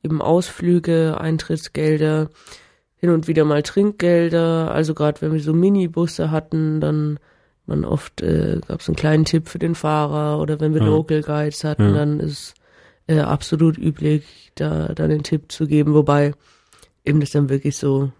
[0.02, 2.30] eben Ausflüge, Eintrittsgelder,
[2.96, 4.70] hin und wieder mal Trinkgelder.
[4.70, 7.18] Also gerade wenn wir so Minibusse hatten, dann
[7.66, 10.86] man oft äh, gab es einen kleinen Tipp für den Fahrer oder wenn wir ja.
[10.86, 11.92] Local Guides hatten, ja.
[11.92, 12.54] dann ist
[13.06, 16.32] äh, absolut üblich, da dann den Tipp zu geben, wobei
[17.04, 18.10] eben das dann wirklich so,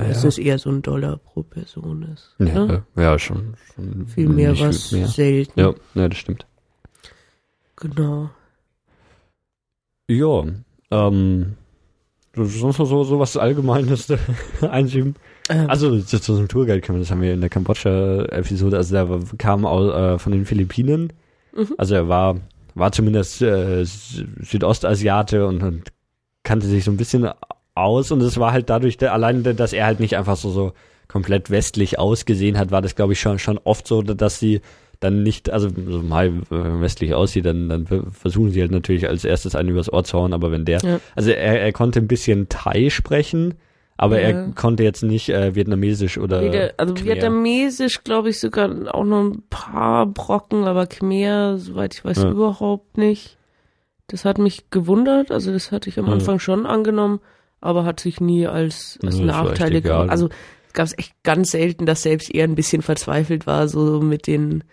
[0.00, 0.08] ja.
[0.08, 2.34] dass es eher so ein Dollar pro Person ist.
[2.38, 2.82] Ja, ne?
[2.96, 5.06] ja schon, schon viel mehr was mehr.
[5.06, 5.60] selten.
[5.60, 6.46] Ja, ja, das stimmt.
[7.84, 8.30] Genau.
[10.08, 10.44] Ja,
[10.90, 11.54] ähm,
[12.34, 14.10] sonst noch so, so was Allgemeines
[14.62, 15.16] einschieben?
[15.50, 15.68] Ähm.
[15.68, 19.20] Also zu, zu einem Tourguide kann man, das haben wir in der Kambodscha-Episode, also der
[19.36, 21.12] kam aus, äh, von den Philippinen.
[21.54, 21.74] Mhm.
[21.76, 22.36] Also er war,
[22.74, 25.92] war zumindest äh, Südostasiate und, und
[26.42, 27.28] kannte sich so ein bisschen
[27.74, 30.72] aus und es war halt dadurch, der, allein, dass er halt nicht einfach so, so
[31.06, 34.62] komplett westlich ausgesehen hat, war das glaube ich schon, schon oft so, dass sie
[35.04, 39.68] dann nicht, also mal westlich aussieht, dann, dann versuchen sie halt natürlich als erstes einen
[39.68, 41.00] übers Ohr zu hauen, aber wenn der, ja.
[41.14, 43.54] also er, er konnte ein bisschen Thai sprechen,
[43.96, 44.28] aber ja.
[44.28, 47.06] er konnte jetzt nicht äh, Vietnamesisch oder Wieder, Also Khmer.
[47.06, 52.30] Vietnamesisch glaube ich sogar auch noch ein paar Brocken, aber Khmer, soweit ich weiß, ja.
[52.30, 53.36] überhaupt nicht.
[54.08, 57.20] Das hat mich gewundert, also das hatte ich am Anfang schon angenommen,
[57.60, 60.10] aber hat sich nie als, als Nachteil gehabt.
[60.10, 60.28] Also
[60.72, 64.64] gab es echt ganz selten, dass selbst er ein bisschen verzweifelt war, so mit den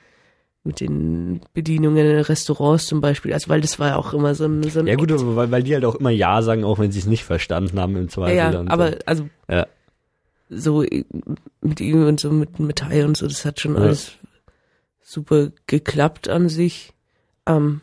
[0.63, 3.33] mit den Bedienungen in Restaurants zum Beispiel.
[3.33, 5.63] Also weil das war ja auch immer so ein, so ein Ja gut, weil, weil
[5.63, 8.35] die halt auch immer Ja sagen, auch wenn sie es nicht verstanden haben im Zweifel.
[8.35, 8.97] Ja, ja aber so.
[9.05, 9.67] also ja.
[10.49, 10.85] so
[11.61, 13.81] mit ihm und so mit mit Thai und so, das hat schon ja.
[13.81, 14.13] alles
[15.01, 16.93] super geklappt an sich.
[17.47, 17.81] Ähm,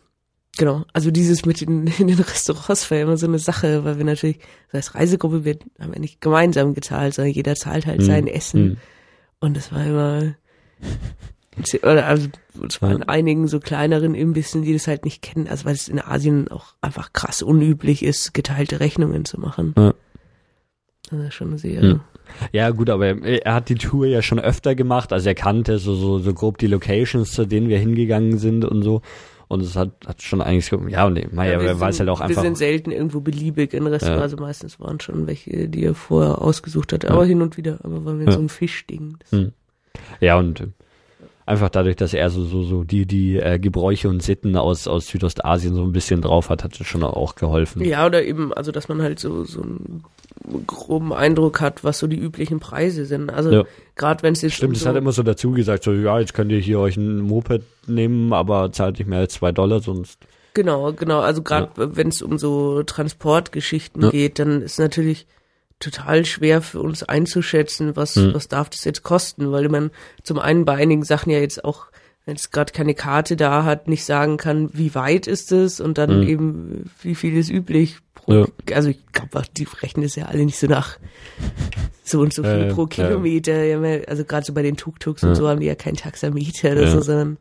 [0.56, 3.98] genau, also dieses mit den, in den Restaurants war ja immer so eine Sache, weil
[3.98, 4.38] wir natürlich,
[4.70, 8.06] das heißt Reisegruppe, wir haben ja nicht gemeinsam gezahlt, sondern jeder zahlt halt hm.
[8.06, 8.60] sein Essen.
[8.60, 8.76] Hm.
[9.40, 10.34] Und das war immer
[11.82, 12.28] also
[12.66, 16.00] es waren einigen so kleineren Imbissen, die das halt nicht kennen, also weil es in
[16.00, 19.74] Asien auch einfach krass unüblich ist, geteilte Rechnungen zu machen.
[19.76, 19.94] Ja.
[21.10, 21.80] Also schon sehr.
[21.80, 22.00] Hm.
[22.52, 25.94] Ja, gut, aber er hat die Tour ja schon öfter gemacht, also er kannte so,
[25.94, 29.02] so, so grob die Locations, zu denen wir hingegangen sind und so.
[29.48, 32.36] Und es hat, hat schon eigentlich, ja, und ja, ja, er weiß halt auch einfach.
[32.36, 34.22] Wir sind selten irgendwo beliebig in Restaurants, ja.
[34.22, 37.28] also meistens waren schon welche, die er vorher ausgesucht hat, aber ja.
[37.28, 38.32] hin und wieder, aber waren wir ja.
[38.32, 39.16] so ein Fischding.
[39.30, 39.52] Hm.
[40.20, 40.68] Ja, und
[41.48, 45.08] einfach dadurch, dass er so, so, so die, die äh, Gebräuche und Sitten aus, aus
[45.08, 47.82] Südostasien so ein bisschen drauf hat, hat das schon auch geholfen.
[47.82, 50.04] Ja, oder eben, also dass man halt so, so einen
[50.66, 53.30] groben Eindruck hat, was so die üblichen Preise sind.
[53.30, 53.64] Also ja.
[53.96, 54.54] gerade wenn es jetzt.
[54.54, 56.96] Stimmt, es so hat immer so dazu gesagt, so ja, jetzt könnt ihr hier euch
[56.96, 60.18] ein Moped nehmen, aber zahlt nicht mehr als zwei Dollar, sonst.
[60.54, 61.20] Genau, genau.
[61.20, 61.96] Also gerade ja.
[61.96, 64.10] wenn es um so Transportgeschichten ja.
[64.10, 65.26] geht, dann ist natürlich
[65.80, 68.34] total schwer für uns einzuschätzen, was, hm.
[68.34, 69.90] was darf das jetzt kosten, weil man
[70.22, 71.86] zum einen bei einigen Sachen ja jetzt auch,
[72.26, 75.98] wenn es gerade keine Karte da hat, nicht sagen kann, wie weit ist es und
[75.98, 76.28] dann hm.
[76.28, 78.46] eben, wie viel ist üblich pro, ja.
[78.74, 80.98] also ich glaube, die rechnen es ja alle nicht so nach
[82.02, 83.80] so und so viel äh, pro Kilometer, ja.
[84.06, 85.28] also gerade so bei den Tuk-Tuks ja.
[85.28, 87.38] und so haben die ja kein Taxameter oder so, sondern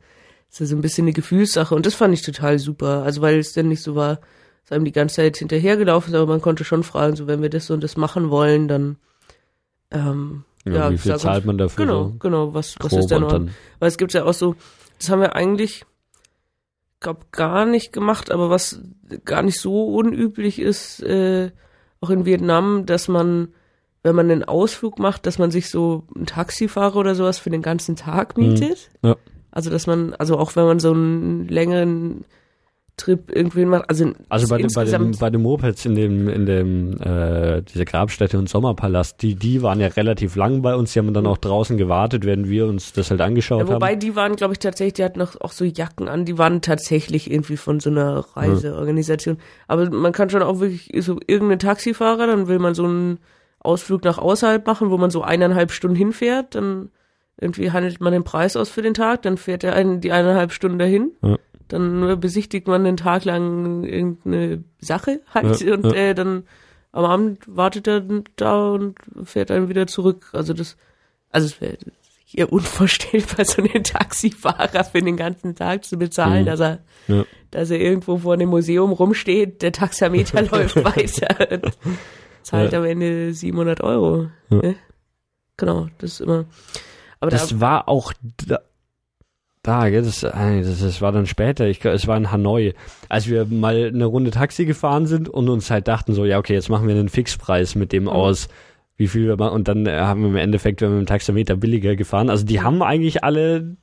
[0.51, 3.39] es ist so ein bisschen eine Gefühlssache und das fand ich total super, also weil
[3.39, 4.19] es dann nicht so war,
[4.67, 7.49] ist einem die ganze Zeit hinterhergelaufen ist, aber man konnte schon fragen, so wenn wir
[7.49, 8.97] das und das machen wollen, dann
[9.91, 11.85] ähm, ja, ja wie viel zahlt man dafür?
[11.85, 13.39] Genau, so genau, was, was ist denn noch?
[13.79, 14.57] Weil es gibt ja auch so,
[14.99, 15.85] das haben wir eigentlich,
[16.99, 18.81] glaub, gar nicht gemacht, aber was
[19.23, 21.51] gar nicht so unüblich ist, äh,
[22.01, 23.53] auch in Vietnam, dass man,
[24.03, 27.61] wenn man einen Ausflug macht, dass man sich so einen Taxifahrer oder sowas für den
[27.61, 28.49] ganzen Tag mhm.
[28.49, 28.89] mietet.
[29.01, 29.09] Mhm.
[29.09, 29.15] Ja.
[29.49, 32.25] Also dass man, also auch wenn man so einen längeren
[32.97, 33.89] Trip irgendwen macht.
[33.89, 37.85] Also, also bei, dem, bei, dem, bei den Mopeds in dem, in dem, äh, diese
[37.85, 41.37] Grabstätte und Sommerpalast, die, die waren ja relativ lang bei uns, die haben dann auch
[41.37, 43.81] draußen gewartet, während wir uns das halt angeschaut ja, wobei haben.
[43.81, 46.61] Wobei die waren, glaube ich, tatsächlich, die hatten auch, auch so Jacken an, die waren
[46.61, 49.35] tatsächlich irgendwie von so einer Reiseorganisation.
[49.35, 49.43] Ja.
[49.67, 53.19] Aber man kann schon auch wirklich so irgendeinen Taxifahrer, dann will man so einen
[53.59, 56.89] Ausflug nach außerhalb machen, wo man so eineinhalb Stunden hinfährt, dann
[57.39, 60.51] irgendwie handelt man den Preis aus für den Tag, dann fährt er einen, die eineinhalb
[60.51, 61.11] Stunden dahin.
[61.21, 65.93] Ja dann besichtigt man den Tag lang irgendeine Sache halt ja, und ja.
[65.93, 66.43] Äh, dann
[66.91, 68.03] am Abend wartet er
[68.35, 70.29] da und fährt dann wieder zurück.
[70.33, 70.77] Also das,
[71.31, 71.77] also es wäre
[72.25, 76.45] hier unvorstellbar, so einen Taxifahrer für den ganzen Tag zu bezahlen, mhm.
[76.45, 77.25] dass er, ja.
[77.51, 81.77] dass er irgendwo vor einem Museum rumsteht, der Taxameter läuft weiter und
[82.43, 84.29] zahlt am Ende 700 Euro.
[84.49, 84.75] Ne?
[85.55, 86.45] Genau, das ist immer.
[87.19, 88.13] Aber das da, war auch
[88.45, 88.59] da,
[89.67, 92.73] da, das, das, das war dann später, ich es war in Hanoi,
[93.09, 96.53] als wir mal eine Runde Taxi gefahren sind und uns halt dachten so, ja okay,
[96.53, 98.09] jetzt machen wir einen Fixpreis mit dem mhm.
[98.09, 98.47] aus,
[98.95, 101.57] wie viel wir machen und dann äh, haben wir im Endeffekt, wir mit dem Taxameter
[101.57, 102.29] billiger gefahren.
[102.29, 103.75] Also die haben eigentlich alle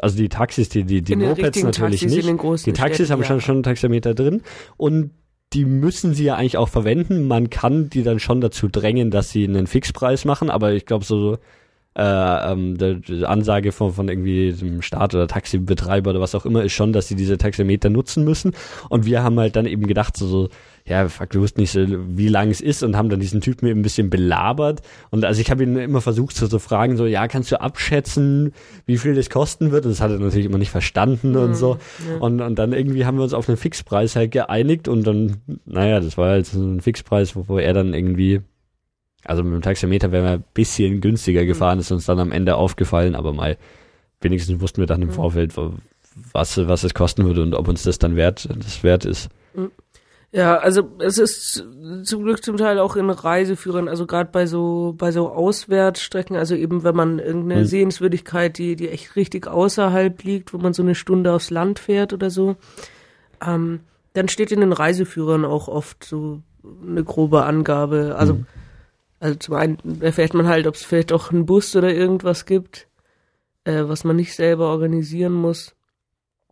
[0.00, 2.66] also die Taxis, die, die, die Mopeds natürlich Taxis nicht.
[2.66, 3.26] die Taxis Städten, haben ja.
[3.26, 4.42] schon, schon einen Taxameter drin
[4.76, 5.12] und
[5.54, 7.26] die müssen sie ja eigentlich auch verwenden.
[7.26, 11.04] Man kann die dann schon dazu drängen, dass sie einen Fixpreis machen, aber ich glaube
[11.04, 11.38] so
[11.96, 16.62] äh, ähm, die, Ansage von, von irgendwie dem Staat oder Taxibetreiber oder was auch immer
[16.62, 18.52] ist schon, dass sie diese Taximeter nutzen müssen.
[18.88, 20.48] Und wir haben halt dann eben gedacht, so, so
[20.86, 23.66] ja, fuck, wir wussten nicht so, wie lang es ist und haben dann diesen Typen
[23.68, 24.82] eben ein bisschen belabert.
[25.10, 28.52] Und also ich habe ihn immer versucht so zu fragen, so, ja, kannst du abschätzen,
[28.86, 29.84] wie viel das kosten wird?
[29.84, 31.78] Und das hat er natürlich immer nicht verstanden mhm, und so.
[32.08, 32.18] Ja.
[32.18, 36.00] Und, und dann irgendwie haben wir uns auf einen Fixpreis halt geeinigt und dann, naja,
[36.00, 38.40] das war halt so ein Fixpreis, wo, wo er dann irgendwie
[39.24, 42.56] also mit dem Taxameter wären wir ein bisschen günstiger gefahren, ist uns dann am Ende
[42.56, 43.56] aufgefallen, aber mal
[44.20, 45.12] wenigstens wussten wir dann im mhm.
[45.12, 45.54] Vorfeld,
[46.32, 49.28] was, was es kosten würde und ob uns das dann wert, das wert ist.
[49.54, 49.70] Mhm.
[50.32, 51.64] Ja, also es ist
[52.04, 56.54] zum Glück zum Teil auch in Reiseführern, also gerade bei so bei so Auswärtsstrecken, also
[56.54, 57.66] eben wenn man irgendeine mhm.
[57.66, 62.12] Sehenswürdigkeit, die die echt richtig außerhalb liegt, wo man so eine Stunde aufs Land fährt
[62.12, 62.54] oder so,
[63.44, 63.80] ähm,
[64.12, 66.42] dann steht in den Reiseführern auch oft so
[66.86, 68.46] eine grobe Angabe, also mhm.
[69.20, 72.88] Also zum einen erfährt man halt, ob es vielleicht auch einen Bus oder irgendwas gibt,
[73.64, 75.76] äh, was man nicht selber organisieren muss.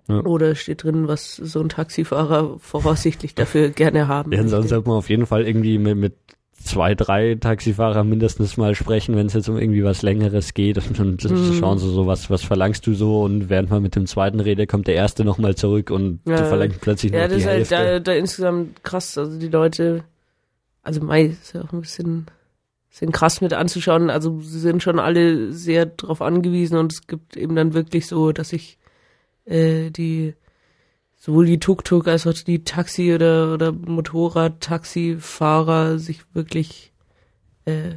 [0.06, 0.20] Ja.
[0.24, 4.98] Oder steht drin, was so ein Taxifahrer voraussichtlich dafür gerne haben Ja, sonst sollte man
[4.98, 6.14] auf jeden Fall irgendwie mit, mit
[6.62, 11.24] zwei, drei Taxifahrern mindestens mal sprechen, wenn es jetzt um irgendwie was Längeres geht und,
[11.24, 11.55] mhm.
[11.55, 14.68] schauen sie so, was, was verlangst du so und während man mit dem zweiten redet,
[14.68, 16.36] kommt der erste nochmal zurück und ja.
[16.36, 17.74] du verlangst plötzlich ja, noch die Hälfte.
[17.74, 20.05] Ja, das ist halt da, da insgesamt krass, also die Leute,
[20.82, 22.26] also Mai ist ja auch ein bisschen
[22.91, 24.10] sind krass mit anzuschauen.
[24.10, 28.33] Also sie sind schon alle sehr darauf angewiesen und es gibt eben dann wirklich so,
[28.33, 28.78] dass ich
[29.44, 30.34] äh, die
[31.17, 36.92] sowohl die Tuk-Tuk als auch die Taxi- oder, oder Motorrad-Taxifahrer sich wirklich
[37.65, 37.97] äh,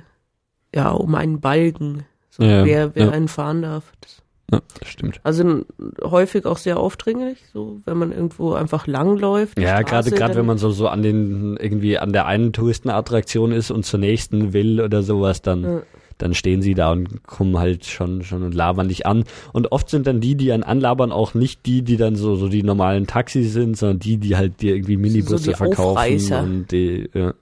[0.74, 3.12] ja um einen Balken, so ja, wer, wer ja.
[3.12, 3.94] einen fahren darf.
[4.02, 4.21] Das
[4.52, 5.22] Ja, das stimmt.
[5.24, 5.64] Also
[6.04, 9.58] häufig auch sehr aufdringlich, so wenn man irgendwo einfach langläuft.
[9.60, 13.72] Ja, gerade gerade wenn man so so an den irgendwie an der einen Touristenattraktion ist
[13.72, 15.82] und zur nächsten will oder sowas, dann ja.
[16.18, 19.24] dann stehen sie da und kommen halt schon schon und labern dich an.
[19.54, 22.50] Und oft sind dann die, die einen anlabern, auch nicht die, die dann so so
[22.50, 26.44] die normalen Taxis sind, sondern die, die halt dir irgendwie Minibusse so verkaufen Aufreißer.
[26.44, 27.34] und die ja.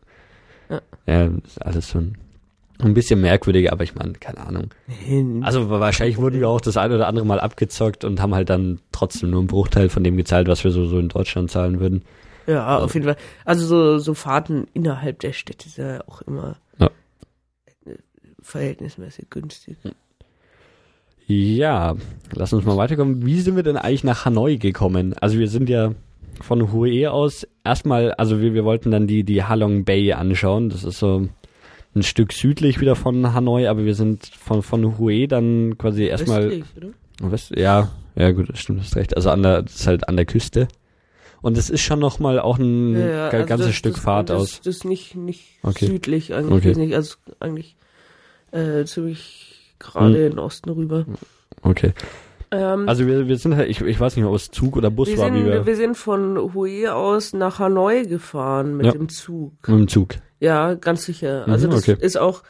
[0.69, 2.17] Ja, ja ist alles schon ein
[2.79, 4.69] bisschen merkwürdiger, aber ich meine, keine Ahnung.
[5.41, 8.79] Also wahrscheinlich wurden wir auch das eine oder andere Mal abgezockt und haben halt dann
[8.91, 12.03] trotzdem nur einen Bruchteil von dem gezahlt, was wir so, so in Deutschland zahlen würden.
[12.47, 13.17] Ja, auf jeden Fall.
[13.45, 16.89] Also so, so Fahrten innerhalb der Städte sind ja auch immer ja.
[18.41, 19.77] verhältnismäßig günstig.
[21.27, 21.95] Ja,
[22.33, 23.25] lass uns mal weiterkommen.
[23.25, 25.13] Wie sind wir denn eigentlich nach Hanoi gekommen?
[25.19, 25.93] Also wir sind ja
[26.41, 30.69] von Hue aus erstmal, also wir, wir wollten dann die, die Halong Bay anschauen.
[30.69, 31.27] Das ist so
[31.95, 36.63] ein Stück südlich wieder von Hanoi, aber wir sind von, von Hue dann quasi erstmal.
[37.21, 39.15] West, ja, ja gut, das stimmt, das ist recht.
[39.15, 40.67] Also an der, das ist halt an der Küste.
[41.41, 44.41] Und es ist schon nochmal auch ein ja, also ganzes das, Stück das, Fahrt das,
[44.41, 44.57] aus.
[44.57, 45.85] Das ist nicht, nicht okay.
[45.85, 46.95] südlich eigentlich, okay.
[46.95, 47.75] also eigentlich
[48.51, 50.15] äh, ziemlich gerade hm.
[50.15, 51.05] in den Osten rüber.
[51.61, 51.93] Okay.
[52.51, 55.15] Ähm, also wir, wir sind halt, ich, ich weiß nicht, ob es Zug oder Bus
[55.17, 55.31] war.
[55.31, 59.53] Sind, wir, wir sind von Hue aus nach Hanoi gefahren mit ja, dem Zug.
[59.67, 60.15] Mit dem Zug.
[60.39, 61.47] Ja, ganz sicher.
[61.47, 61.97] Also mhm, das okay.
[61.99, 62.43] ist auch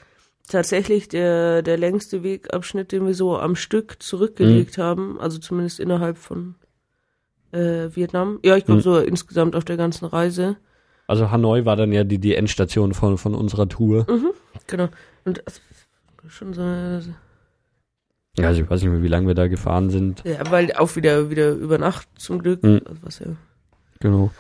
[0.48, 4.82] tatsächlich der, der längste Wegabschnitt, den wir so am Stück zurückgelegt mhm.
[4.82, 5.20] haben.
[5.20, 6.56] Also zumindest innerhalb von
[7.52, 8.40] äh, Vietnam.
[8.44, 8.84] Ja, ich glaube mhm.
[8.84, 10.58] so insgesamt auf der ganzen Reise.
[11.08, 14.06] Also Hanoi war dann ja die, die Endstation von, von unserer Tour.
[14.10, 14.32] Mhm,
[14.68, 14.90] genau.
[15.26, 15.60] Und also,
[16.28, 16.62] schon so.
[16.62, 20.24] Ja, also ich weiß nicht mehr, wie lange wir da gefahren sind.
[20.24, 22.62] Ja, weil auch wieder wieder über Nacht zum Glück.
[22.62, 22.82] Mhm.
[22.86, 23.26] Also was ja.
[24.00, 24.32] Genau.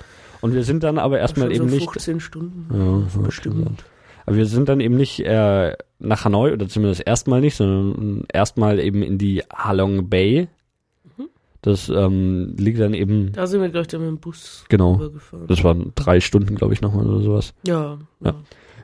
[0.41, 1.91] Und wir sind dann aber erstmal eben so nicht.
[1.91, 3.05] 15 Stunden.
[3.13, 3.83] Ja, bestimmt.
[4.25, 8.79] Aber wir sind dann eben nicht äh, nach Hanoi oder zumindest erstmal nicht, sondern erstmal
[8.79, 10.47] eben in die Halong Bay.
[11.17, 11.29] Mhm.
[11.61, 13.31] Das ähm, liegt dann eben.
[13.33, 15.09] Da sind wir gleich dann mit dem Bus genau.
[15.47, 17.53] Das waren drei Stunden, glaube ich, nochmal oder sowas.
[17.63, 18.31] Ja, ja.
[18.31, 18.35] ja.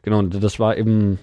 [0.01, 1.19] Genau, und das war eben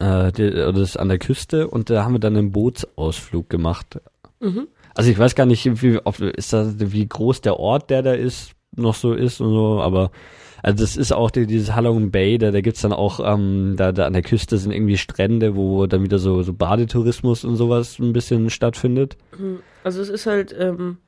[0.00, 4.00] äh, die, das ist an der Küste und da haben wir dann einen Bootsausflug gemacht.
[4.40, 4.68] Mhm.
[4.94, 8.12] Also ich weiß gar nicht, wie, ob, ist das, wie groß der Ort, der da
[8.12, 10.10] ist, noch so ist und so, aber
[10.62, 13.92] also das ist auch die, dieses Halong Bay, da, da gibt's dann auch, ähm, da,
[13.92, 17.98] da an der Küste sind irgendwie Strände, wo dann wieder so, so Badetourismus und sowas
[17.98, 19.16] ein bisschen stattfindet.
[19.36, 20.98] Hm, also es ist halt, ähm,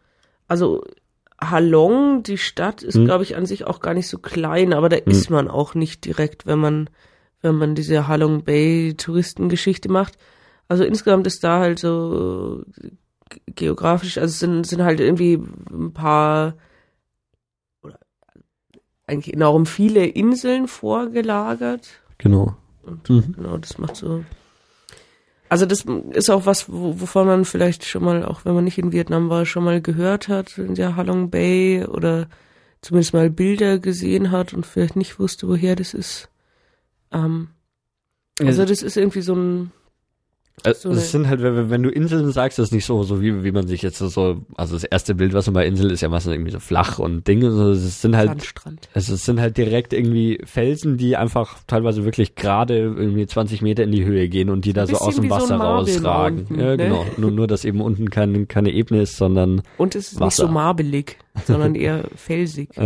[0.47, 0.84] also
[1.40, 3.07] Halong, die Stadt, ist, hm.
[3.07, 5.05] glaube ich, an sich auch gar nicht so klein, aber da hm.
[5.07, 6.90] ist man auch nicht direkt, wenn man,
[7.40, 10.15] wenn man diese Halong Bay Touristengeschichte macht.
[10.68, 12.62] Also insgesamt ist da halt so
[13.47, 15.40] geografisch, also es sind, sind halt irgendwie
[15.73, 16.55] ein paar
[19.10, 21.89] eigentlich enorm viele Inseln vorgelagert.
[22.18, 22.56] Genau.
[22.82, 23.32] Und mhm.
[23.32, 24.24] genau, das macht so.
[25.48, 28.92] Also das ist auch was, wovon man vielleicht schon mal, auch wenn man nicht in
[28.92, 32.28] Vietnam war, schon mal gehört hat, in der Halong Bay oder
[32.82, 36.28] zumindest mal Bilder gesehen hat und vielleicht nicht wusste, woher das ist.
[37.10, 37.48] Ähm,
[38.39, 39.72] also das ist irgendwie so ein
[40.64, 43.52] also, es sind halt, wenn, du Inseln sagst, das ist nicht so, so wie, wie
[43.52, 46.32] man sich jetzt so, also das erste Bild, was man bei Inseln ist ja meistens
[46.32, 48.32] irgendwie so flach und Dinge, so, es sind halt,
[48.94, 53.92] es sind halt direkt irgendwie Felsen, die einfach teilweise wirklich gerade irgendwie 20 Meter in
[53.92, 56.40] die Höhe gehen und die da so aus dem Wasser so rausragen.
[56.40, 56.76] Unten, ja, ne?
[56.76, 57.06] genau.
[57.16, 60.24] Nur, nur, dass eben unten kein, keine Ebene ist, sondern Und es ist Wasser.
[60.24, 62.70] nicht so marbelig, sondern eher felsig.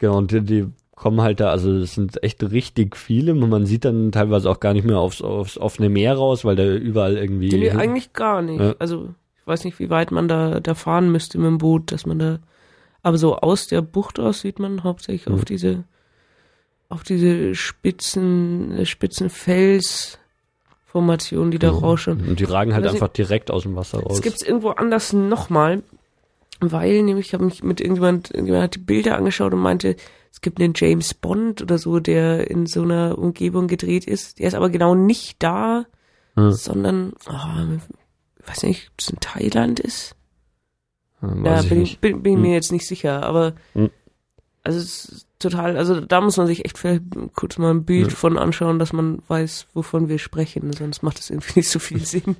[0.00, 0.66] Genau, und die, die
[1.04, 3.34] kommen halt da, also es sind echt richtig viele.
[3.34, 6.64] Man sieht dann teilweise auch gar nicht mehr aufs, aufs offene Meer raus, weil da
[6.64, 7.50] überall irgendwie.
[7.50, 8.58] Nee, eigentlich gar nicht.
[8.58, 8.74] Ja.
[8.78, 12.06] Also ich weiß nicht, wie weit man da, da fahren müsste mit dem Boot, dass
[12.06, 12.38] man da.
[13.02, 15.34] Aber so aus der Bucht aus sieht man hauptsächlich mhm.
[15.34, 15.84] auf diese,
[16.88, 21.74] auf diese spitzen, spitzen Felsformationen, die da ja.
[21.74, 22.26] rauschen.
[22.26, 24.12] Und die ragen halt einfach direkt aus dem Wasser raus.
[24.12, 25.82] Das gibt's irgendwo anders nochmal,
[26.72, 29.96] weil nämlich ich habe mich mit irgendjemand, irgendjemand hat die Bilder angeschaut und meinte,
[30.30, 34.38] es gibt einen James Bond oder so, der in so einer Umgebung gedreht ist.
[34.38, 35.86] Der ist aber genau nicht da,
[36.34, 36.50] hm.
[36.50, 37.78] sondern, oh,
[38.40, 40.16] ich weiß nicht, ob es in Thailand ist.
[41.22, 42.42] Ja, bin, ich, bin, bin hm.
[42.42, 43.90] mir jetzt nicht sicher, aber hm.
[44.62, 48.08] also es ist total, also da muss man sich echt vielleicht kurz mal ein Bild
[48.08, 48.16] hm.
[48.16, 52.00] von anschauen, dass man weiß, wovon wir sprechen, sonst macht das irgendwie nicht so viel
[52.04, 52.36] Sinn.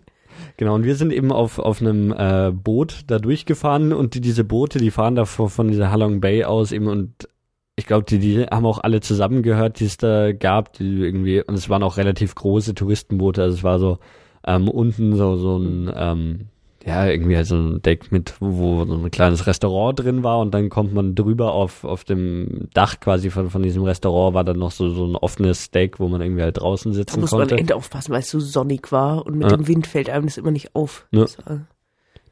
[0.57, 4.45] Genau, und wir sind eben auf, auf einem äh, Boot da durchgefahren und die, diese
[4.45, 7.29] Boote, die fahren da von, von dieser Halong Bay aus eben und
[7.77, 11.55] ich glaube, die, die haben auch alle zusammengehört, die es da gab, die irgendwie, und
[11.55, 13.99] es waren auch relativ große Touristenboote, also es war so
[14.47, 16.49] ähm, unten so, so ein, ähm,
[16.87, 20.53] ja, irgendwie halt so ein Deck mit, wo so ein kleines Restaurant drin war und
[20.53, 24.59] dann kommt man drüber auf, auf dem Dach quasi von, von diesem Restaurant war dann
[24.59, 27.55] noch so, so ein offenes Deck, wo man irgendwie halt draußen sitzen da muss konnte.
[27.55, 29.57] man Ende aufpassen, weil es so sonnig war und mit ja.
[29.57, 31.07] dem Wind fällt einem das immer nicht auf.
[31.11, 31.25] Ja.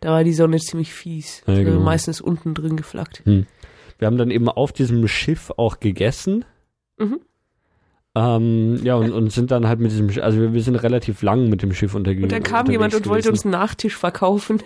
[0.00, 1.42] Da war die Sonne ziemlich fies.
[1.46, 1.80] Ja, genau.
[1.80, 3.22] Meistens unten drin geflackt.
[3.24, 3.46] Hm.
[3.98, 6.44] Wir haben dann eben auf diesem Schiff auch gegessen.
[6.98, 7.20] Mhm.
[8.14, 11.48] Ähm, ja, und, und sind dann halt mit diesem, also wir, wir sind relativ lang
[11.48, 12.24] mit dem Schiff untergegangen.
[12.24, 14.62] Und dann kam jemand und wollte uns einen Nachtisch verkaufen.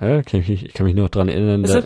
[0.00, 1.64] Ja, kann ich, ich kann mich noch dran erinnern.
[1.64, 1.82] Also,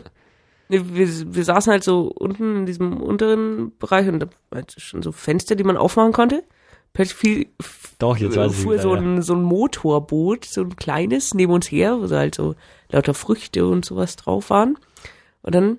[0.68, 5.02] nee, wir, wir saßen halt so unten in diesem unteren Bereich und da war schon
[5.02, 6.42] so Fenster, die man aufmachen konnte.
[6.92, 7.46] Plötzlich viel,
[7.98, 9.22] Doch, jetzt weiß fuhr ich wieder, so, ein, ja.
[9.22, 12.54] so ein Motorboot, so ein kleines, neben uns her, wo so halt so
[12.90, 14.78] lauter Früchte und sowas drauf waren.
[15.42, 15.78] Und dann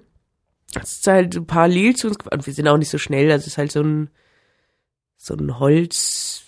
[0.82, 2.46] ist halt parallel zu uns gefahren.
[2.46, 4.10] Wir sind auch nicht so schnell, also es ist halt so ein
[5.30, 6.44] so ein Holzschiff,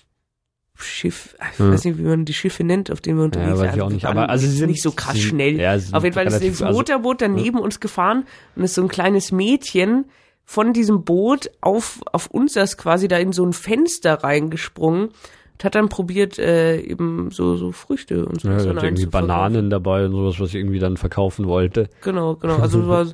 [0.80, 1.72] ich hm.
[1.72, 3.68] weiß nicht, wie man die Schiffe nennt, auf denen wir unterwegs sind.
[3.68, 5.60] Ja, ich auch nicht, aber also sie sind nicht so krass sind, schnell.
[5.60, 8.82] Ja, auf jeden Fall ist das also Motorboot dann neben uns gefahren und ist so
[8.82, 10.06] ein kleines Mädchen
[10.44, 15.64] von diesem Boot auf, auf uns das quasi da in so ein Fenster reingesprungen und
[15.64, 18.50] hat dann probiert, äh, eben so, so Früchte und so.
[18.50, 21.90] Ja, hat irgendwie Bananen dabei und sowas, was ich irgendwie dann verkaufen wollte.
[22.02, 22.58] Genau, genau.
[22.58, 23.06] Also war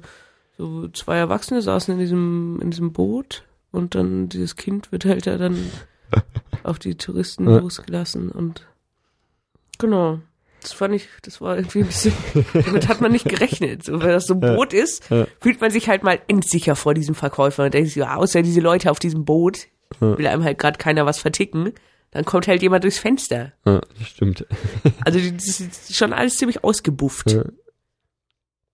[0.57, 5.25] so zwei Erwachsene saßen in diesem, in diesem Boot und dann dieses Kind wird halt
[5.25, 5.57] ja dann
[6.63, 7.57] auf die Touristen ja.
[7.57, 8.65] losgelassen und
[9.77, 10.19] genau.
[10.61, 12.13] Das fand ich, das war irgendwie ein bisschen,
[12.53, 13.83] damit hat man nicht gerechnet.
[13.83, 15.27] So, wenn das so ein Boot ist, ja.
[15.39, 18.59] fühlt man sich halt mal endsicher vor diesem Verkäufer und denkt sich, ja, außer diese
[18.59, 19.67] Leute auf diesem Boot,
[19.99, 21.73] will einem halt gerade keiner was verticken.
[22.11, 23.53] Dann kommt halt jemand durchs Fenster.
[23.65, 24.45] Ja, das stimmt.
[25.05, 27.31] Also das ist schon alles ziemlich ausgebufft.
[27.31, 27.43] Ja.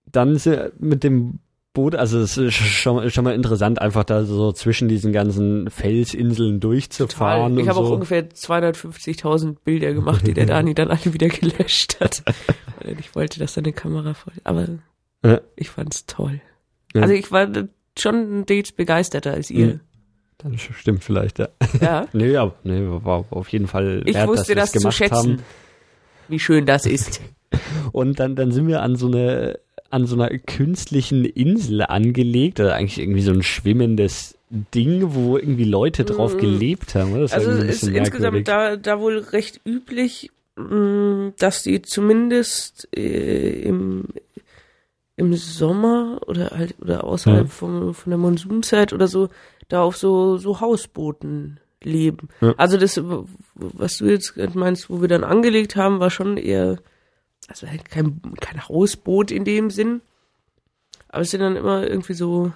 [0.06, 1.40] Dann ist er mit dem
[1.74, 6.60] Boot, also es ist schon, schon mal interessant, einfach da so zwischen diesen ganzen Felsinseln
[6.60, 7.56] durchzufahren.
[7.56, 7.64] Total.
[7.64, 7.86] Ich habe so.
[7.86, 12.24] auch ungefähr 250.000 Bilder gemacht, die der Dani dann alle wieder gelöscht hat.
[13.00, 14.34] Ich wollte, dass seine Kamera voll.
[14.44, 14.68] Aber
[15.26, 15.42] ja.
[15.56, 16.42] ich fand's toll.
[16.94, 17.02] Ja.
[17.02, 17.48] Also ich war
[17.98, 19.66] schon Dates begeisterter als ihr.
[19.66, 19.80] Mhm.
[20.38, 21.48] Das stimmt vielleicht, ja.
[21.80, 22.08] Ja.
[22.14, 24.04] nee, ja, nee, war auf jeden Fall.
[24.06, 25.16] Ich wusste das, das zu schätzen.
[25.16, 25.44] Haben.
[26.28, 27.22] Wie schön das ist.
[27.92, 29.60] Und dann, dann sind wir an so eine
[29.94, 35.66] an so einer künstlichen Insel angelegt, oder eigentlich irgendwie so ein schwimmendes Ding, wo irgendwie
[35.66, 36.40] Leute drauf mm.
[36.40, 37.20] gelebt haben.
[37.20, 44.06] Das also ist insgesamt da, da wohl recht üblich, mm, dass die zumindest äh, im,
[45.16, 47.52] im Sommer oder halt oder außerhalb ja.
[47.52, 49.30] von, von der Monsunzeit oder so
[49.70, 52.30] da auf so, so Hausbooten leben.
[52.42, 52.54] Ja.
[52.58, 53.00] Also das,
[53.56, 56.80] was du jetzt meinst, wo wir dann angelegt haben, war schon eher
[57.50, 60.02] also halt kein, kein Hausboot in dem Sinn.
[61.10, 62.52] Aber es sind dann immer irgendwie so,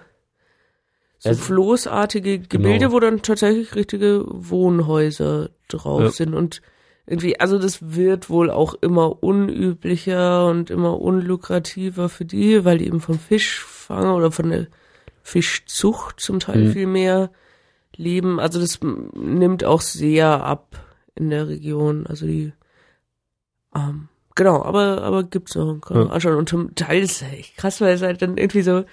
[1.19, 2.91] so also, floßartige Gebilde, genau.
[2.91, 6.09] wo dann tatsächlich richtige Wohnhäuser drauf ja.
[6.09, 6.33] sind.
[6.33, 6.61] Und
[7.05, 12.87] irgendwie, also das wird wohl auch immer unüblicher und immer unlukrativer für die, weil die
[12.87, 14.67] eben vom Fischfang oder von der
[15.23, 16.71] Fischzucht zum Teil mhm.
[16.71, 17.31] viel mehr
[17.95, 18.39] leben.
[18.39, 20.83] Also das nimmt auch sehr ab
[21.15, 22.07] in der Region.
[22.07, 22.53] Also die
[23.75, 25.81] ähm, Genau, aber, aber gibt's noch.
[25.81, 26.05] Kann ja.
[26.11, 26.35] anschauen.
[26.35, 28.83] Und zum Teil ist es echt krass, weil es halt dann irgendwie so,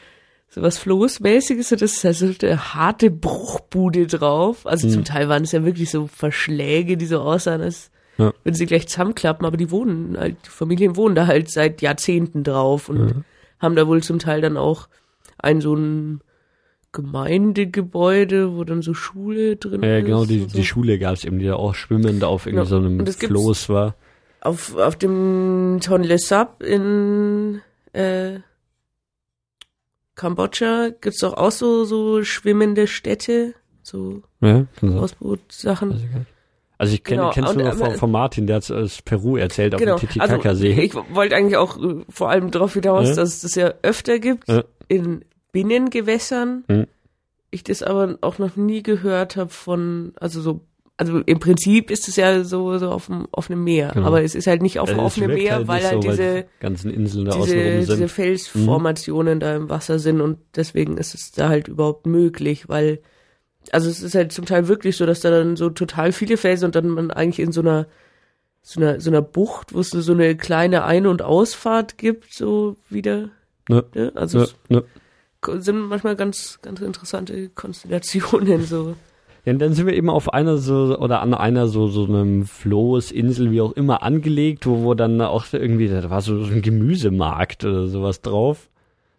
[0.49, 4.67] so was Floßmäßiges und das ist halt so eine harte Bruchbude drauf.
[4.67, 4.93] Also mhm.
[4.93, 8.33] zum Teil waren es ja wirklich so Verschläge, die so aussahen, als ja.
[8.43, 12.43] würden sie gleich zusammenklappen, aber die wohnen halt, die Familien wohnen da halt seit Jahrzehnten
[12.43, 13.15] drauf und ja.
[13.59, 14.89] haben da wohl zum Teil dann auch
[15.37, 16.23] ein so ein
[16.93, 19.95] Gemeindegebäude, wo dann so Schule drin ja, ist.
[19.95, 20.57] Ja, genau, die, so.
[20.57, 22.81] die Schule gab es eben, die da auch schwimmend auf irgendwie genau.
[22.81, 23.95] so einem Floß war
[24.45, 27.61] auf, auf dem Tonle Sap in
[27.93, 28.39] äh,
[30.15, 35.93] Kambodscha gibt's doch auch so, so schwimmende Städte, so ja, Ausbootsachen.
[35.93, 36.05] Also,
[36.77, 37.31] also ich kenn, genau.
[37.31, 39.95] kennst du von, von Martin, der hat aus Peru erzählt genau.
[39.95, 40.73] auf dem Titicaca-See.
[40.73, 43.15] Also ich wollte eigentlich auch äh, vor allem darauf hinaus, ja?
[43.15, 44.63] dass es das ja öfter gibt ja.
[44.89, 46.65] in Binnengewässern.
[46.69, 46.87] Mhm.
[47.51, 50.61] Ich das aber auch noch nie gehört habe von, also so
[50.97, 54.07] also im Prinzip ist es ja so, so auf dem offenen Meer, genau.
[54.07, 56.47] aber es ist halt nicht auf dem offenen Meer, halt weil halt so, diese weil
[56.61, 57.99] ganzen Inseln da diese, sind.
[57.99, 59.41] diese Felsformationen mhm.
[59.41, 63.01] da im Wasser sind und deswegen ist es da halt überhaupt möglich, weil
[63.73, 66.67] also es ist halt zum Teil wirklich so, dass da dann so total viele Felsen
[66.67, 67.87] und dann man eigentlich in so einer
[68.63, 72.77] so einer so einer Bucht, wo es so eine kleine Ein- und Ausfahrt gibt, so
[72.89, 73.31] wieder.
[73.69, 73.85] Ne?
[73.95, 74.13] ne?
[74.15, 74.85] Also ne,
[75.43, 75.61] ne.
[75.61, 78.95] sind manchmal ganz ganz interessante Konstellationen so.
[79.45, 82.47] Ja, und dann sind wir eben auf einer so oder an einer so so einem
[82.47, 86.63] Floßinsel, wie auch immer, angelegt, wo, wo dann auch irgendwie, da war so, so ein
[86.63, 88.71] Gemüsemarkt oder sowas drauf,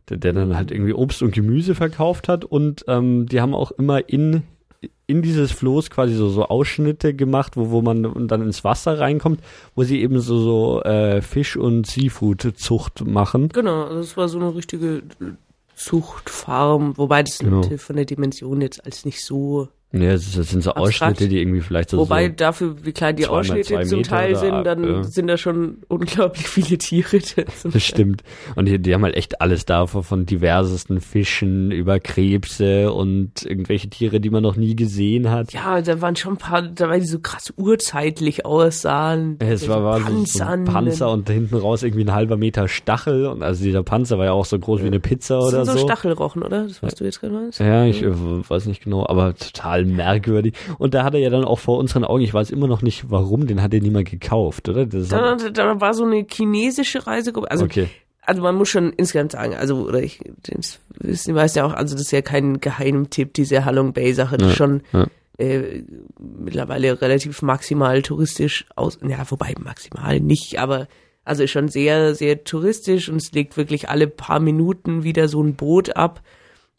[0.10, 3.72] der, der dann halt irgendwie Obst und Gemüse verkauft hat und ähm, die haben auch
[3.72, 4.44] immer in
[5.08, 9.40] in dieses Floß quasi so, so Ausschnitte gemacht, wo, wo man dann ins Wasser reinkommt,
[9.76, 13.50] wo sie eben so, so äh, Fisch- und Seafood-Zucht machen.
[13.50, 15.04] Genau, also das war so eine richtige
[15.76, 17.62] Zuchtfarm, wobei das genau.
[17.78, 21.90] von der Dimension jetzt als nicht so ja, das sind so Ausschnitte, die irgendwie vielleicht
[21.90, 21.98] so.
[21.98, 25.04] Wobei so dafür, wie klein die Ausschnitte zum Teil sind, dann ja.
[25.04, 27.20] sind da schon unglaublich viele Tiere.
[27.64, 28.22] Das stimmt.
[28.56, 33.90] Und die, die haben halt echt alles da, von diversesten Fischen über Krebse und irgendwelche
[33.90, 35.54] Tiere, die man noch nie gesehen hat.
[35.54, 39.38] Ja, da waren schon ein paar, da waren die so krass urzeitlich aussahen.
[39.40, 43.28] Es war, war so, so ein Panzer und hinten raus irgendwie ein halber Meter Stachel.
[43.28, 45.74] Und also dieser Panzer war ja auch so groß wie eine Pizza das oder sind
[45.74, 45.80] so.
[45.80, 46.64] so Stachelrochen, oder?
[46.68, 47.60] Das, was du jetzt gerade meinst?
[47.60, 50.54] Ja, ich äh, weiß nicht genau, aber total merkwürdig.
[50.78, 53.10] Und da hat er ja dann auch vor unseren Augen, ich weiß immer noch nicht
[53.10, 54.86] warum, den hat er niemand gekauft, oder?
[54.86, 57.52] Da, da, war so eine chinesische Reisegruppe.
[57.52, 57.90] Also, okay.
[58.22, 61.74] also man muss schon insgesamt sagen, also, oder ich, das wissen die meisten ja auch,
[61.74, 65.08] also das ist ja kein Geheimtipp, diese Halong Bay Sache, das ja, ist schon, ja.
[65.38, 65.84] Äh,
[66.18, 70.88] mittlerweile relativ maximal touristisch aus, ja, wobei maximal nicht, aber
[71.26, 75.44] also ist schon sehr, sehr touristisch und es legt wirklich alle paar Minuten wieder so
[75.44, 76.22] ein Boot ab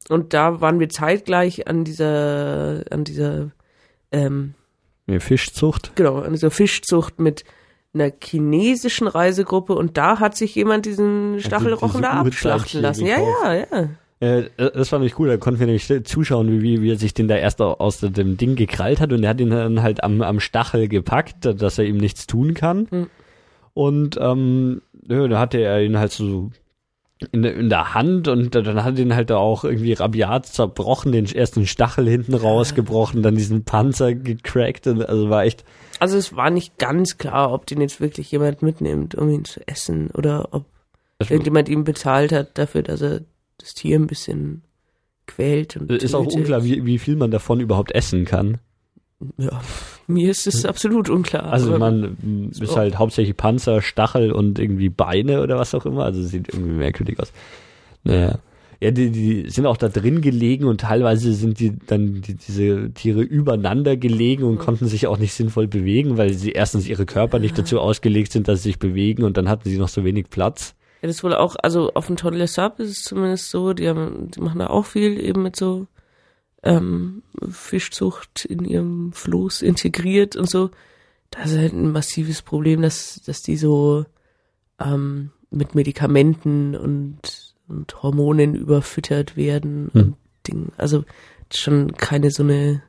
[0.09, 3.51] und da waren wir zeitgleich an dieser, an dieser
[4.12, 4.55] ähm,
[5.07, 5.93] ja, Fischzucht.
[5.94, 7.44] Genau, an dieser Fischzucht mit
[7.94, 13.07] einer chinesischen Reisegruppe und da hat sich jemand diesen Stachelrochen da abschlachten lassen.
[13.07, 13.89] Ja, ja, ja.
[14.18, 17.28] Äh, das war nämlich cool, da konnten wir nämlich zuschauen, wie, wie er sich den
[17.28, 20.41] da erst aus dem Ding gekrallt hat und er hat ihn dann halt am, am
[20.41, 22.89] Stachel gepackt, dass er ihm nichts tun kann.
[22.91, 23.07] Mhm.
[23.75, 26.51] Und ähm, ja, da hatte er ihn halt so
[27.33, 31.25] in der, in der Hand und dann hat ihn halt auch irgendwie rabiat zerbrochen, den
[31.27, 35.65] ersten Stachel hinten rausgebrochen, dann diesen Panzer gecrackt und also war echt.
[35.99, 39.67] Also es war nicht ganz klar, ob den jetzt wirklich jemand mitnimmt, um ihn zu
[39.67, 40.67] essen oder ob
[41.19, 43.23] das irgendjemand ihm bezahlt hat dafür, dass er
[43.57, 44.62] das Tier ein bisschen
[45.27, 46.15] quält und Ist tötet.
[46.15, 48.59] auch unklar, wie, wie viel man davon überhaupt essen kann.
[49.39, 49.62] Ja,
[50.07, 51.45] mir ist es absolut unklar.
[51.45, 52.77] Also man ist so.
[52.77, 56.05] halt hauptsächlich Panzer, Stachel und irgendwie Beine oder was auch immer.
[56.05, 57.33] Also sieht irgendwie merkwürdig aus.
[58.05, 58.39] Naja.
[58.78, 62.91] Ja, die, die sind auch da drin gelegen und teilweise sind die dann die, diese
[62.93, 64.59] Tiere übereinander gelegen und mhm.
[64.59, 68.49] konnten sich auch nicht sinnvoll bewegen, weil sie erstens ihre Körper nicht dazu ausgelegt sind,
[68.49, 70.75] dass sie sich bewegen und dann hatten sie noch so wenig Platz.
[71.01, 73.89] Ja, das ist wohl auch, also auf dem Tonle Sap ist es zumindest so, die
[73.89, 75.86] haben, die machen da auch viel eben mit so
[76.62, 80.70] ähm, Fischzucht in ihrem Floß integriert und so.
[81.31, 84.07] Das ist halt ein massives Problem, dass, dass die so
[84.81, 90.01] ähm, mit Medikamenten und, und Hormonen überfüttert werden hm.
[90.01, 90.73] und Dingen.
[90.76, 91.05] Also
[91.52, 92.83] schon keine so eine,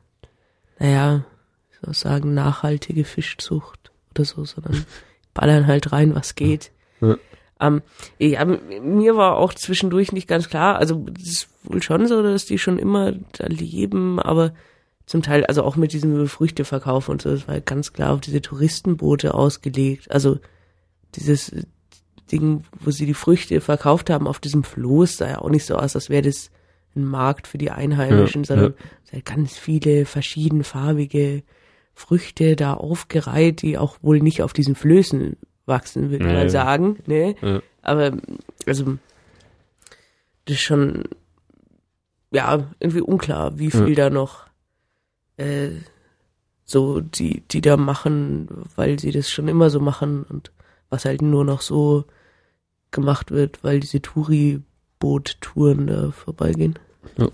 [0.79, 1.25] naja,
[1.71, 4.85] ich soll sagen, nachhaltige Fischzucht oder so, sondern
[5.33, 6.71] ballern halt rein, was geht.
[7.01, 7.17] Ja.
[7.59, 7.81] Ähm,
[8.19, 12.45] ja, mir war auch zwischendurch nicht ganz klar, also es ist wohl schon so, dass
[12.45, 14.53] die schon immer da leben, aber
[15.07, 18.41] zum Teil, also auch mit diesem Früchteverkauf und so, das war ganz klar auf diese
[18.41, 20.11] Touristenboote ausgelegt.
[20.11, 20.39] Also
[21.15, 21.51] dieses
[22.31, 25.75] Ding, wo sie die Früchte verkauft haben auf diesem Floß, sah ja auch nicht so
[25.75, 26.51] aus, als wäre das
[26.95, 28.73] ein Markt für die Einheimischen, ja, sondern
[29.11, 29.19] ja.
[29.23, 31.43] ganz viele verschiedenfarbige
[31.93, 35.37] Früchte da aufgereiht, die auch wohl nicht auf diesen Flößen
[35.67, 36.97] wachsen, würde ich mal sagen.
[37.05, 37.35] Ne?
[37.41, 37.61] Ja.
[37.81, 38.13] Aber
[38.65, 38.97] also
[40.45, 41.03] das ist schon
[42.31, 44.05] ja irgendwie unklar, wie viel ja.
[44.05, 44.47] da noch
[45.37, 45.69] äh,
[46.65, 50.51] so die die da machen, weil sie das schon immer so machen und
[50.89, 52.05] was halt nur noch so
[52.91, 56.79] gemacht wird, weil diese Touri-Boot-Touren da vorbeigehen.
[57.17, 57.27] Ja.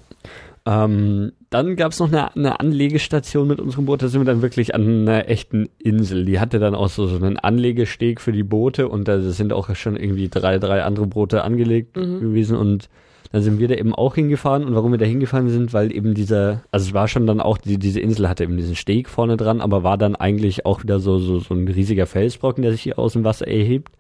[0.66, 4.02] Ähm, dann gab es noch eine, eine, Anlegestation mit unserem Boot.
[4.02, 6.26] Da sind wir dann wirklich an einer echten Insel.
[6.26, 9.74] Die hatte dann auch so, so einen Anlegesteg für die Boote und da sind auch
[9.76, 12.20] schon irgendwie drei, drei andere Boote angelegt mhm.
[12.20, 12.90] gewesen und
[13.32, 16.14] dann sind wir da eben auch hingefahren und warum wir da hingefahren sind, weil eben
[16.14, 19.38] dieser, also es war schon dann auch, die, diese Insel hatte eben diesen Steg vorne
[19.38, 22.84] dran, aber war dann eigentlich auch wieder so, so, so ein riesiger Felsbrocken, der sich
[22.84, 23.92] hier aus dem Wasser erhebt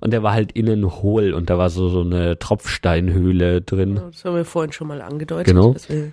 [0.00, 4.00] und der war halt innen hohl und da war so, so eine Tropfsteinhöhle drin.
[4.10, 5.72] Das haben wir vorhin schon mal angedeutet, genau.
[5.72, 6.12] dass wir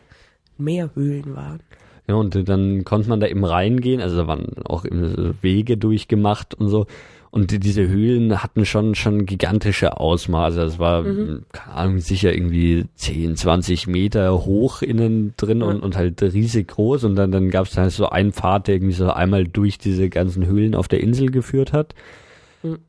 [0.60, 1.60] Meerhöhlen waren.
[2.08, 6.70] Ja, und dann konnte man da eben reingehen, also da waren auch Wege durchgemacht und
[6.70, 6.88] so.
[7.32, 10.62] Und diese Höhlen hatten schon, schon gigantische Ausmaße.
[10.64, 11.46] Es war, mhm.
[11.52, 15.64] keine Ahnung, sicher irgendwie 10, 20 Meter hoch innen drin mhm.
[15.66, 17.04] und, und halt riesig groß.
[17.04, 20.10] Und dann, dann gab es halt so einen Pfad, der irgendwie so einmal durch diese
[20.10, 21.94] ganzen Höhlen auf der Insel geführt hat.
[22.64, 22.80] Mhm.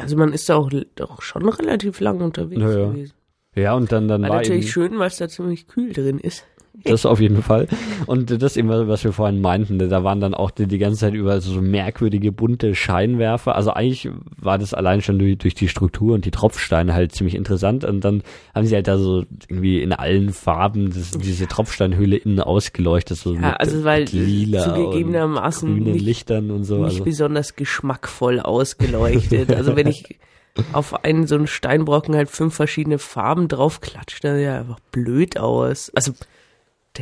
[0.00, 0.70] Also man ist da auch,
[1.02, 2.90] auch schon relativ lang unterwegs naja.
[2.90, 3.12] gewesen.
[3.54, 6.44] Ja, und dann, dann war natürlich eben, schön, weil es da ziemlich kühl drin ist.
[6.82, 7.68] Das auf jeden Fall.
[8.06, 11.14] Und das eben, was wir vorhin meinten, da waren dann auch die, die ganze Zeit
[11.14, 13.54] über so merkwürdige bunte Scheinwerfer.
[13.54, 17.36] Also eigentlich war das allein schon durch, durch die Struktur und die Tropfsteine halt ziemlich
[17.36, 17.84] interessant.
[17.84, 18.22] Und dann
[18.54, 23.16] haben sie halt da so irgendwie in allen Farben das, diese Tropfsteinhöhle innen ausgeleuchtet.
[23.18, 26.78] So ja, also weil lila zugegebenermaßen und nicht, Lichtern und so.
[26.78, 27.04] Nicht also.
[27.04, 29.54] besonders geschmackvoll ausgeleuchtet.
[29.54, 30.18] also wenn ich
[30.72, 35.38] auf einen so einen Steinbrocken halt fünf verschiedene Farben draufklatscht, dann sieht ja einfach blöd
[35.38, 35.90] aus.
[35.94, 36.12] Also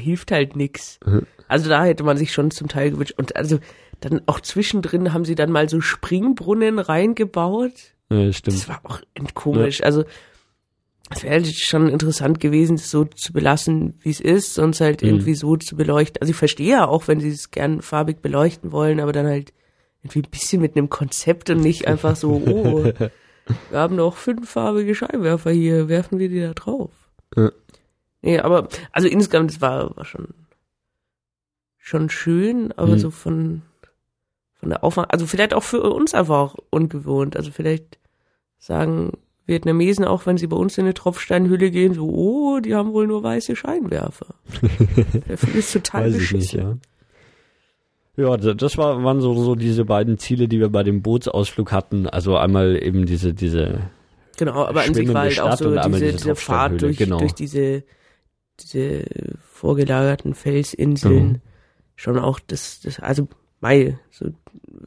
[0.01, 0.99] hilft halt nix.
[1.05, 1.27] Mhm.
[1.49, 3.15] Also da hätte man sich schon zum Teil gewünscht.
[3.17, 3.59] Und also
[4.01, 7.95] dann auch zwischendrin haben sie dann mal so Springbrunnen reingebaut.
[8.11, 8.57] Ja, stimmt.
[8.57, 9.01] Das war auch
[9.35, 9.81] komisch.
[9.81, 9.87] Ja.
[9.87, 10.05] Also
[11.11, 15.03] es wäre halt schon interessant gewesen, das so zu belassen, wie es ist, sonst halt
[15.03, 15.09] mhm.
[15.09, 16.21] irgendwie so zu beleuchten.
[16.21, 19.53] Also ich verstehe ja auch, wenn sie es gern farbig beleuchten wollen, aber dann halt
[20.03, 24.95] irgendwie ein bisschen mit einem Konzept und nicht einfach so, oh, wir haben noch fünffarbige
[24.95, 26.91] Scheinwerfer hier, werfen wir die da drauf.
[27.37, 27.51] Ja.
[28.23, 30.28] Nee, aber, also insgesamt, das war, war schon,
[31.76, 32.99] schon schön, aber mhm.
[32.99, 33.62] so von,
[34.55, 37.36] von der Aufwand, also vielleicht auch für uns einfach auch ungewohnt.
[37.36, 37.99] Also vielleicht
[38.59, 39.12] sagen
[39.44, 43.09] Vietnamesen auch, wenn sie bei uns in eine Tropfsteinhülle gehen, so, oh, die haben wohl
[43.09, 44.34] nur weiße Scheinwerfer.
[44.51, 46.39] Finde ich total Weiß beschissen.
[46.39, 46.76] Ich nicht, ja.
[48.15, 52.07] Ja, das war, waren so, so diese beiden Ziele, die wir bei dem Bootsausflug hatten.
[52.07, 53.91] Also einmal eben diese, diese.
[54.36, 57.18] Genau, aber an sich war halt auch so diese, diese, diese Fahrt durch, genau.
[57.18, 57.84] durch diese,
[58.61, 59.05] diese
[59.53, 61.29] vorgelagerten Felsinseln.
[61.29, 61.41] Mhm.
[61.95, 63.29] Schon auch das, das, also,
[63.61, 64.27] mei, so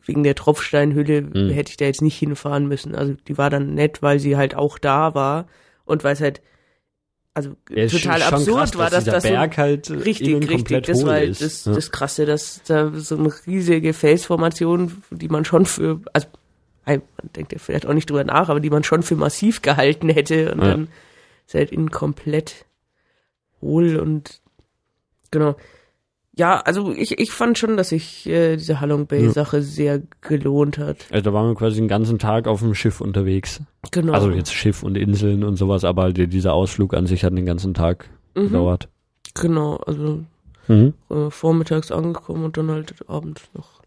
[0.06, 1.50] wegen der Tropfsteinhülle mhm.
[1.50, 2.96] hätte ich da jetzt nicht hinfahren müssen.
[2.96, 5.48] Also die war dann nett, weil sie halt auch da war
[5.86, 6.42] und weil es halt
[7.34, 11.16] also ja, total absurd krass, war, dass, dass das Berg halt richtig, richtig, das war
[11.16, 11.74] halt das, ja.
[11.74, 16.28] das krasse, dass da so eine riesige Felsformation, die man schon für, also
[16.86, 17.02] man
[17.36, 20.54] denkt ja vielleicht auch nicht drüber nach, aber die man schon für massiv gehalten hätte
[20.54, 20.70] und ja.
[20.70, 20.88] dann
[21.46, 22.66] ist halt innen komplett
[23.66, 24.42] hohl und
[25.32, 25.56] genau.
[26.38, 30.78] Ja, also ich, ich fand schon, dass sich äh, diese Halong Bay Sache sehr gelohnt
[30.78, 30.98] hat.
[31.10, 33.62] Also da waren wir quasi den ganzen Tag auf dem Schiff unterwegs.
[33.92, 34.12] Genau.
[34.12, 37.74] Also jetzt Schiff und Inseln und sowas, aber dieser Ausflug an sich hat den ganzen
[37.74, 38.48] Tag mhm.
[38.48, 38.90] gedauert.
[39.34, 40.26] Genau, also
[40.68, 40.94] mhm.
[41.10, 43.82] äh, vormittags angekommen und dann halt abends noch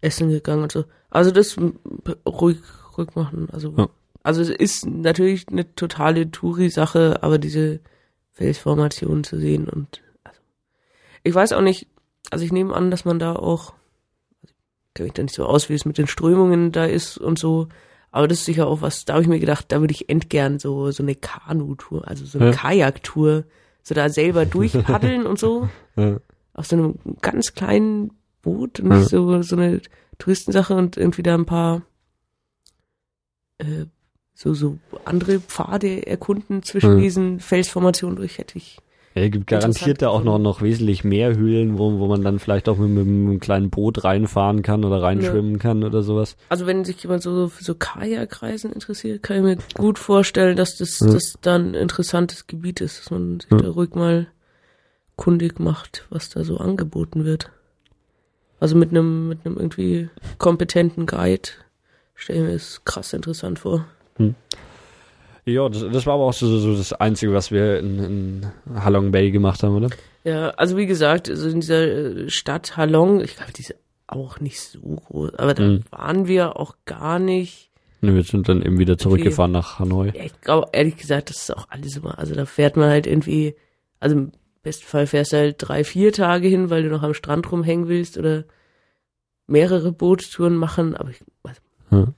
[0.00, 0.84] essen gegangen und so.
[1.10, 1.56] Also das
[2.26, 2.58] ruhig,
[2.96, 3.48] ruhig machen.
[3.52, 3.88] Also, ja.
[4.22, 7.80] also es ist natürlich eine totale Touri-Sache, aber diese
[8.38, 10.40] Felsformation zu sehen und also,
[11.24, 11.88] ich weiß auch nicht,
[12.30, 13.74] also ich nehme an, dass man da auch,
[14.42, 14.54] also,
[14.94, 17.68] kenne ich da nicht so aus, wie es mit den Strömungen da ist und so,
[18.12, 20.60] aber das ist sicher auch was, da habe ich mir gedacht, da würde ich endgern
[20.60, 22.56] so, so eine Kanu-Tour, also so eine ja.
[22.56, 23.44] Kajaktour,
[23.82, 25.68] so da selber durchpaddeln und so.
[25.96, 26.20] Ja.
[26.54, 29.02] Auf so einem ganz kleinen Boot und ja.
[29.02, 29.80] so, so eine
[30.18, 31.82] Touristensache und irgendwie da ein paar,
[33.58, 33.86] äh,
[34.38, 38.78] so, so andere Pfade erkunden zwischen diesen Felsformationen durch, hätte ich
[39.14, 42.38] ja, es gibt garantiert da auch noch, noch wesentlich mehr Höhlen, wo, wo man dann
[42.38, 45.58] vielleicht auch mit, mit einem kleinen Boot reinfahren kann oder reinschwimmen ja.
[45.58, 46.36] kann oder sowas.
[46.50, 50.76] Also wenn sich jemand so für so Kajakreisen interessiert, kann ich mir gut vorstellen, dass
[50.76, 51.08] das, ja.
[51.08, 53.56] das dann ein interessantes Gebiet ist, dass man sich ja.
[53.56, 54.28] da ruhig mal
[55.16, 57.50] kundig macht, was da so angeboten wird.
[58.60, 61.48] Also mit einem, mit einem irgendwie kompetenten Guide
[62.14, 63.84] stelle ich mir das krass interessant vor.
[64.18, 64.34] Hm.
[65.44, 69.12] Ja, das, das war aber auch so, so, das Einzige, was wir in, in Halong
[69.12, 69.88] Bay gemacht haben, oder?
[70.24, 73.74] Ja, also wie gesagt, also in dieser äh, Stadt Halong, ich glaube, die ist
[74.06, 75.84] auch nicht so groß, aber da mhm.
[75.90, 77.70] waren wir auch gar nicht.
[78.00, 80.12] Ne, wir sind dann eben wieder zurückgefahren nach Hanoi.
[80.14, 83.06] Ja, ich glaube, ehrlich gesagt, das ist auch alles immer, also da fährt man halt
[83.06, 83.54] irgendwie,
[84.00, 84.32] also im
[84.62, 87.88] besten Fall fährst du halt drei, vier Tage hin, weil du noch am Strand rumhängen
[87.88, 88.44] willst oder
[89.46, 92.14] mehrere Bootstouren machen, aber ich, also, hm.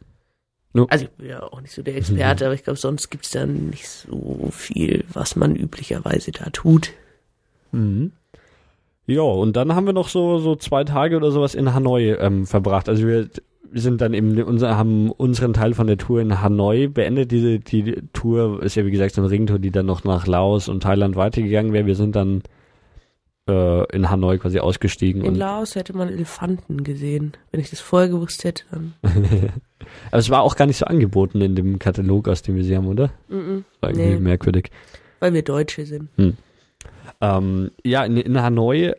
[0.72, 0.86] No.
[0.88, 2.46] Also ich bin ja auch nicht so der Experte, mhm.
[2.46, 6.92] aber ich glaube, sonst gibt's da nicht so viel, was man üblicherweise da tut.
[7.72, 8.12] Mhm.
[9.06, 12.46] Ja, und dann haben wir noch so, so zwei Tage oder sowas in Hanoi ähm,
[12.46, 12.88] verbracht.
[12.88, 13.28] Also wir,
[13.68, 17.32] wir sind dann eben, unser, haben unseren Teil von der Tour in Hanoi beendet.
[17.32, 20.68] Diese die Tour ist ja wie gesagt so eine Ringtour, die dann noch nach Laos
[20.68, 21.86] und Thailand weitergegangen wäre.
[21.86, 22.42] Wir sind dann
[23.48, 25.24] äh, in Hanoi quasi ausgestiegen.
[25.24, 27.32] In Laos hätte man Elefanten gesehen.
[27.50, 28.94] Wenn ich das vorher gewusst hätte, dann.
[30.10, 32.76] Aber es war auch gar nicht so angeboten in dem Katalog, aus dem wir sie
[32.76, 33.10] haben, oder?
[33.28, 33.64] Mm -mm.
[33.80, 34.20] War irgendwie nee.
[34.20, 34.70] merkwürdig.
[35.20, 36.08] Weil wir Deutsche sind.
[36.16, 36.36] Hm.
[37.20, 38.92] Ähm, ja, in, in Hanoi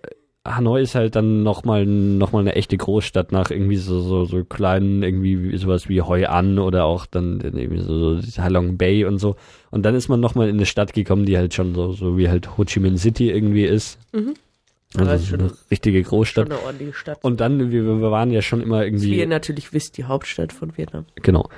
[0.43, 4.43] Hanoi ist halt dann nochmal noch mal eine echte Großstadt nach irgendwie so, so, so
[4.43, 9.19] kleinen, irgendwie sowas wie Hoi An oder auch dann irgendwie so, so Halong Bay und
[9.19, 9.35] so.
[9.69, 12.27] Und dann ist man nochmal in eine Stadt gekommen, die halt schon so, so wie
[12.27, 13.99] halt Ho Chi Minh City irgendwie ist.
[14.13, 14.33] Mhm.
[14.97, 16.47] Also ist schon, eine richtige Großstadt.
[16.47, 17.23] Schon eine ordentliche Stadt.
[17.23, 19.11] Und dann, wir, wir waren ja schon immer irgendwie.
[19.11, 21.05] Wie ihr natürlich wisst, die Hauptstadt von Vietnam.
[21.15, 21.49] Genau.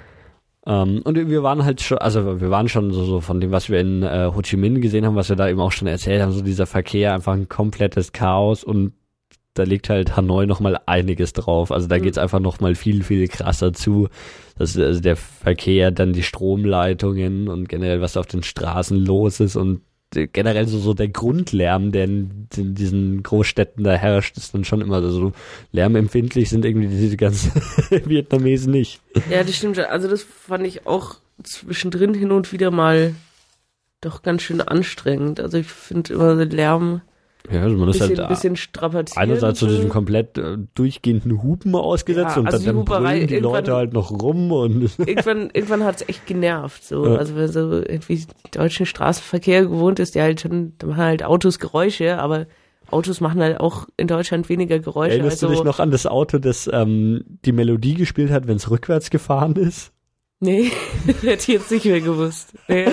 [0.66, 3.70] Ähm, und wir waren halt schon, also wir waren schon so, so von dem, was
[3.70, 6.22] wir in äh, Ho Chi Minh gesehen haben, was wir da eben auch schon erzählt
[6.22, 8.94] haben, so dieser Verkehr, einfach ein komplettes Chaos und
[9.56, 11.72] da liegt halt Hanoi nochmal einiges drauf.
[11.72, 12.04] Also da mhm.
[12.04, 14.08] geht's einfach nochmal viel, viel krasser zu.
[14.58, 19.56] Das, also der Verkehr, dann die Stromleitungen und generell, was auf den Straßen los ist
[19.56, 19.82] und
[20.14, 24.82] generell so, so der Grundlärm, der in, in diesen Großstädten da herrscht, ist dann schon
[24.82, 25.34] immer so
[25.72, 27.52] lärmempfindlich sind irgendwie diese ganzen
[28.06, 29.02] Vietnamesen nicht.
[29.30, 29.80] Ja, das stimmt.
[29.80, 33.16] Also das fand ich auch zwischendrin hin und wieder mal
[34.02, 35.40] doch ganz schön anstrengend.
[35.40, 37.02] Also ich finde immer Lärm
[37.52, 39.18] ja, also man bisschen, ist halt bisschen strapaziert.
[39.18, 43.40] Einerseits zu diesem komplett äh, durchgehenden Hupen ausgesetzt ja, und also dann, dann brüllen die
[43.40, 47.16] Leute halt noch rum und irgendwann irgendwann hat's echt genervt so ja.
[47.16, 51.60] also wenn so irgendwie deutschen Straßenverkehr gewohnt ist der halt schon da machen halt Autos
[51.60, 52.48] Geräusche aber
[52.90, 56.06] Autos machen halt auch in Deutschland weniger Geräusche Erinnerst also, du dich noch an das
[56.06, 59.92] Auto das ähm, die Melodie gespielt hat wenn es rückwärts gefahren ist
[60.44, 60.72] Nee,
[61.06, 62.54] hätte ich jetzt nicht mehr gewusst.
[62.68, 62.92] Ja.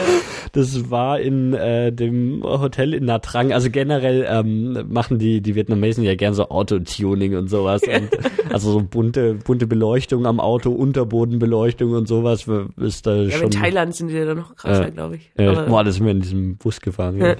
[0.52, 3.52] Das war in äh, dem Hotel in Nha Trang.
[3.52, 7.82] Also generell ähm, machen die, die Vietnamesen ja gern so Autotuning und sowas.
[7.82, 8.10] Und,
[8.52, 12.46] also so bunte, bunte Beleuchtung am Auto, Unterbodenbeleuchtung und sowas
[12.76, 13.46] ist da ja, schon.
[13.46, 15.32] in Thailand sind die da noch krasser, äh, glaube ich.
[15.36, 17.18] Ja, boah, das sind wir in diesem Bus gefahren.
[17.18, 17.34] Ja.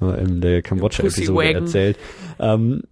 [0.16, 1.96] in der Kambodscha-Episode erzählt.
[2.38, 2.84] Ähm,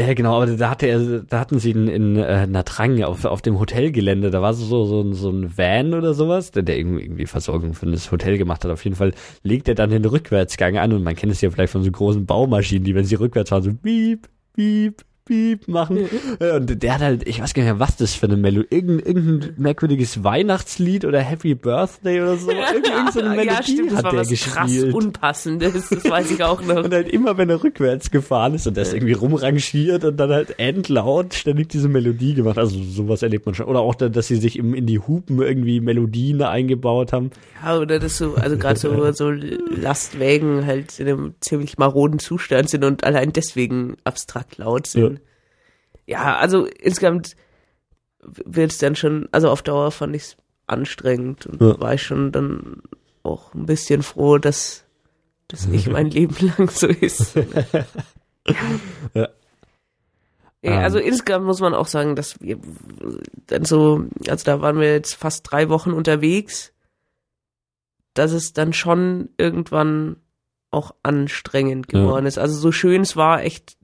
[0.00, 3.42] ja, genau, aber da hatte er, da hatten sie in, in äh, Natrang auf, auf
[3.42, 7.26] dem Hotelgelände, da war so, so, ein, so ein Van oder sowas, der, der irgendwie
[7.26, 8.70] Versorgung für das Hotel gemacht hat.
[8.70, 9.12] Auf jeden Fall
[9.42, 12.26] legt er dann den Rückwärtsgang an und man kennt es ja vielleicht von so großen
[12.26, 16.08] Baumaschinen, die, wenn sie rückwärts fahren, so piep, piep, Piep machen.
[16.40, 19.06] Und der hat halt, ich weiß gar nicht mehr, was das für eine Melodie, irgendein,
[19.06, 22.50] irgendein merkwürdiges Weihnachtslied oder Happy Birthday oder so.
[22.50, 24.54] Irgend, irgend so eine Melodie ja, stimmt, hat der gespielt.
[24.54, 26.76] krass Unpassendes, das weiß ich auch noch.
[26.84, 30.58] Und halt immer, wenn er rückwärts gefahren ist und das irgendwie rumrangiert und dann halt
[30.58, 32.58] endlaut ständig diese Melodie gemacht.
[32.58, 33.66] Also sowas erlebt man schon.
[33.66, 37.30] Oder auch, dass sie sich in die Hupen irgendwie Melodien eingebaut haben.
[37.62, 42.68] Ja, oder das so, also gerade so, so Lastwägen halt in einem ziemlich maroden Zustand
[42.68, 45.14] sind und allein deswegen abstrakt laut sind.
[45.14, 45.19] Ja
[46.10, 47.36] ja, also insgesamt
[48.20, 51.80] wird es dann schon, also auf Dauer fand ich es anstrengend und ja.
[51.80, 52.82] war ich schon dann
[53.22, 54.84] auch ein bisschen froh, dass
[55.46, 57.36] das nicht mein Leben lang so ist.
[59.14, 59.28] ja.
[60.62, 61.04] Ja, also um.
[61.04, 62.58] insgesamt muss man auch sagen, dass wir
[63.46, 66.72] dann so, also da waren wir jetzt fast drei Wochen unterwegs,
[68.14, 70.16] dass es dann schon irgendwann
[70.72, 72.28] auch anstrengend geworden ja.
[72.28, 72.38] ist.
[72.38, 73.78] Also so schön es war, echt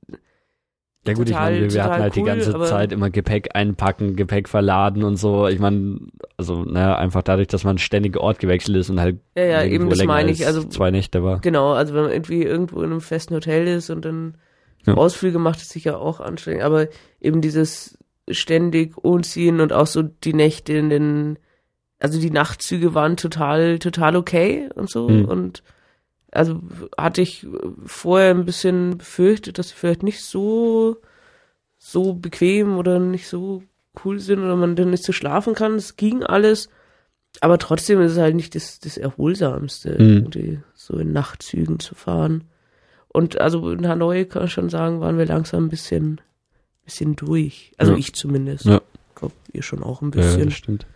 [1.08, 4.16] ja gut, total, ich meine, wir, hatten halt cool, die ganze Zeit immer Gepäck einpacken,
[4.16, 5.46] Gepäck verladen und so.
[5.48, 5.98] Ich meine,
[6.36, 9.88] also ne, einfach dadurch, dass man ständig Ort gewechselt ist und halt ja, ja, eben
[9.88, 10.46] das meine ich.
[10.46, 11.40] Also zwei Nächte war.
[11.40, 14.36] Genau, also wenn man irgendwie irgendwo in einem festen Hotel ist und dann
[14.86, 14.94] ja.
[14.94, 16.62] Ausflüge macht, ist sicher auch anstrengend.
[16.62, 16.88] Aber
[17.20, 17.98] eben dieses
[18.30, 21.38] ständig umziehen und auch so die Nächte in den,
[21.98, 25.24] also die Nachtzüge waren total, total okay und so mhm.
[25.26, 25.62] und
[26.32, 26.60] also
[26.96, 27.46] hatte ich
[27.84, 30.96] vorher ein bisschen befürchtet, dass sie vielleicht nicht so,
[31.78, 33.62] so bequem oder nicht so
[34.04, 35.74] cool sind oder man dann nicht so schlafen kann.
[35.74, 36.68] Es ging alles.
[37.40, 40.62] Aber trotzdem ist es halt nicht das, das Erholsamste, mhm.
[40.74, 42.44] so in Nachtzügen zu fahren.
[43.08, 46.20] Und also in Hanoi kann ich schon sagen, waren wir langsam ein bisschen,
[46.84, 47.72] bisschen durch.
[47.78, 47.98] Also ja.
[47.98, 48.64] ich zumindest.
[48.66, 48.80] Ja.
[49.10, 50.38] Ich glaube, ihr schon auch ein bisschen.
[50.38, 50.86] Ja, das stimmt.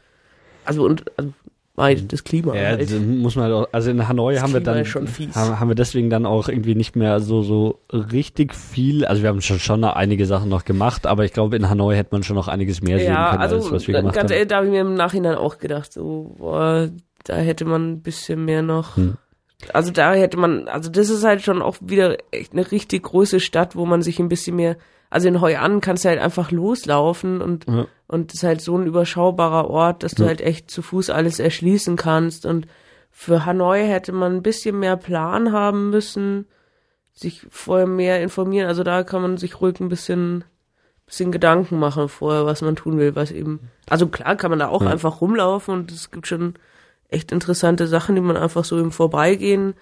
[0.65, 1.33] Also und also
[1.76, 2.55] das Klima.
[2.55, 3.00] Ja, halt.
[3.00, 5.74] muss man halt auch, also in Hanoi das haben Klima wir dann haben, haben, wir
[5.74, 9.05] deswegen dann auch irgendwie nicht mehr so so richtig viel.
[9.05, 12.10] Also wir haben schon schon einige Sachen noch gemacht, aber ich glaube in Hanoi hätte
[12.12, 14.34] man schon noch einiges mehr sehen können, also, als was wir gemacht ganz haben.
[14.34, 16.89] Ehrlich, da habe ich mir im Nachhinein auch gedacht, so boah,
[17.24, 18.97] da hätte man ein bisschen mehr noch.
[18.97, 19.16] Hm.
[19.73, 23.40] Also da hätte man, also das ist halt schon auch wieder echt eine richtig große
[23.40, 24.76] Stadt, wo man sich ein bisschen mehr
[25.10, 27.86] also in Hoi An kannst du halt einfach loslaufen und ja.
[28.06, 30.28] und ist halt so ein überschaubarer Ort, dass du ja.
[30.28, 32.66] halt echt zu Fuß alles erschließen kannst und
[33.10, 36.47] für Hanoi hätte man ein bisschen mehr Plan haben müssen,
[37.12, 38.68] sich vorher mehr informieren.
[38.68, 40.44] Also da kann man sich ruhig ein bisschen
[41.10, 43.68] bisschen Gedanken machen vorher, was man tun will, was eben.
[43.89, 44.89] Also klar kann man da auch ja.
[44.89, 46.55] einfach rumlaufen und es gibt schon
[47.08, 49.74] echt interessante Sachen, die man einfach so im Vorbeigehen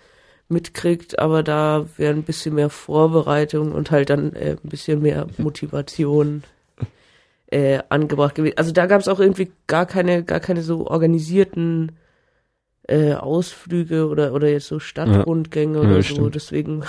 [0.49, 5.27] mitkriegt, aber da wäre ein bisschen mehr Vorbereitung und halt dann äh, ein bisschen mehr
[5.39, 6.43] Motivation
[7.51, 8.57] äh, angebracht gewesen.
[8.57, 11.93] Also da gab es auch irgendwie gar keine, gar keine so organisierten
[12.89, 15.81] äh, Ausflüge oder oder jetzt so Stadtrundgänge ja.
[15.81, 16.15] oder ja, so.
[16.15, 16.35] Stimmt.
[16.35, 16.83] Deswegen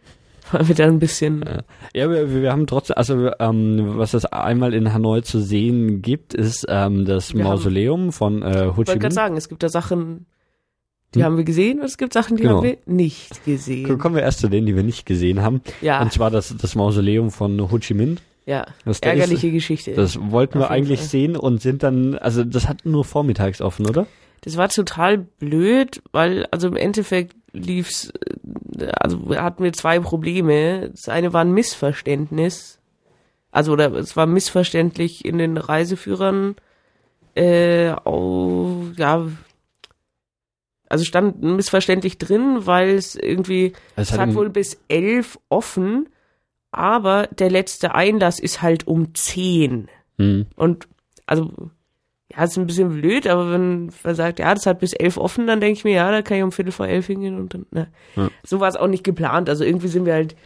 [0.50, 1.44] waren wir da ein bisschen.
[1.94, 6.34] Ja, wir, wir haben trotzdem, also ähm, was es einmal in Hanoi zu sehen gibt,
[6.34, 8.70] ist ähm, das wir Mausoleum haben, von äh, Ho Chi Minh.
[8.70, 10.26] Ich wollte gerade sagen, es gibt da Sachen,
[11.14, 11.24] die hm.
[11.24, 12.56] haben wir gesehen und es gibt Sachen, die genau.
[12.56, 13.98] haben wir nicht gesehen.
[13.98, 15.62] Kommen wir erst zu denen, die wir nicht gesehen haben.
[15.80, 16.02] Ja.
[16.02, 18.18] Und zwar das, das Mausoleum von Ho Chi Minh.
[18.46, 19.92] Ja, das ärgerliche ist, Geschichte.
[19.94, 21.08] Das wollten wir eigentlich Fall.
[21.08, 24.06] sehen und sind dann, also das hat nur vormittags offen, oder?
[24.44, 28.12] das war total blöd, weil, also im Endeffekt lief's,
[28.78, 30.90] äh, also hatten wir zwei Probleme.
[30.90, 32.78] Das eine war ein Missverständnis.
[33.50, 36.56] Also, oder es war missverständlich in den Reiseführern,
[37.34, 39.26] äh, oh, ja,
[40.94, 46.08] also stand missverständlich drin, weil es irgendwie, es hat, hat wohl bis elf offen,
[46.70, 49.88] aber der letzte Einlass ist halt um zehn.
[50.18, 50.46] Mhm.
[50.54, 50.86] Und
[51.26, 51.50] also
[52.32, 55.48] ja, ist ein bisschen blöd, aber wenn man sagt, ja, das hat bis elf offen,
[55.48, 57.66] dann denke ich mir, ja, da kann ich um Viertel vor elf hingehen und dann,
[57.72, 57.88] ne.
[58.14, 58.30] Ja.
[58.44, 59.48] So war es auch nicht geplant.
[59.48, 60.36] Also irgendwie sind wir halt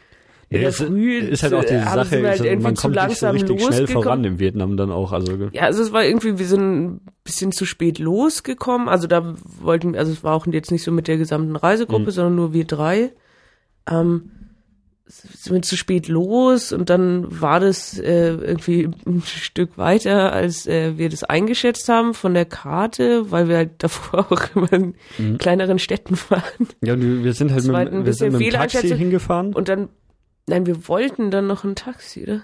[0.50, 3.62] in ja, der Früh ist halt auch die Sache, halt man kommt nicht so richtig
[3.62, 5.12] schnell voran im Vietnam dann auch.
[5.12, 8.88] Also ja, also es war irgendwie, wir sind ein bisschen zu spät losgekommen.
[8.88, 12.10] Also da wollten, also es war auch jetzt nicht so mit der gesamten Reisegruppe, mhm.
[12.10, 13.12] sondern nur wir drei.
[13.90, 14.30] Ähm,
[15.08, 20.66] sind wir zu spät los und dann war das äh, irgendwie ein Stück weiter, als
[20.66, 24.94] äh, wir das eingeschätzt haben von der Karte, weil wir halt davor auch immer in
[25.16, 25.38] mhm.
[25.38, 26.68] kleineren Städten waren.
[26.82, 29.54] Ja, wir sind halt mit, wir sind mit dem Taxi hingefahren.
[29.54, 29.88] Und dann,
[30.48, 32.42] nein, wir wollten dann noch ein Taxi, oder?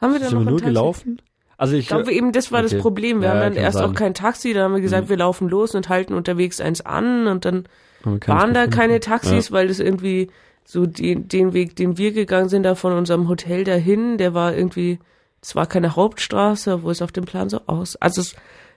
[0.00, 0.72] Haben wir dann sind noch wir nur Taxi?
[0.72, 1.22] gelaufen?
[1.58, 2.74] Also ich, ich glaube eben, das war okay.
[2.74, 3.20] das Problem.
[3.20, 3.90] Wir ja, haben dann erst sein.
[3.90, 5.10] auch kein Taxi, da haben wir gesagt, mhm.
[5.10, 7.64] wir laufen los und halten unterwegs eins an und dann
[8.04, 9.52] waren da keine Taxis, ja.
[9.52, 10.30] weil das irgendwie
[10.64, 14.54] so den, den Weg, den wir gegangen sind, da von unserem Hotel dahin, der war
[14.54, 14.98] irgendwie,
[15.40, 17.96] es war keine Hauptstraße, wo es auf dem Plan so aus.
[17.96, 18.34] Also es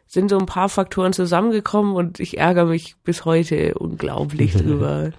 [0.08, 5.12] sind so ein paar Faktoren zusammengekommen und ich ärgere mich bis heute unglaublich drüber.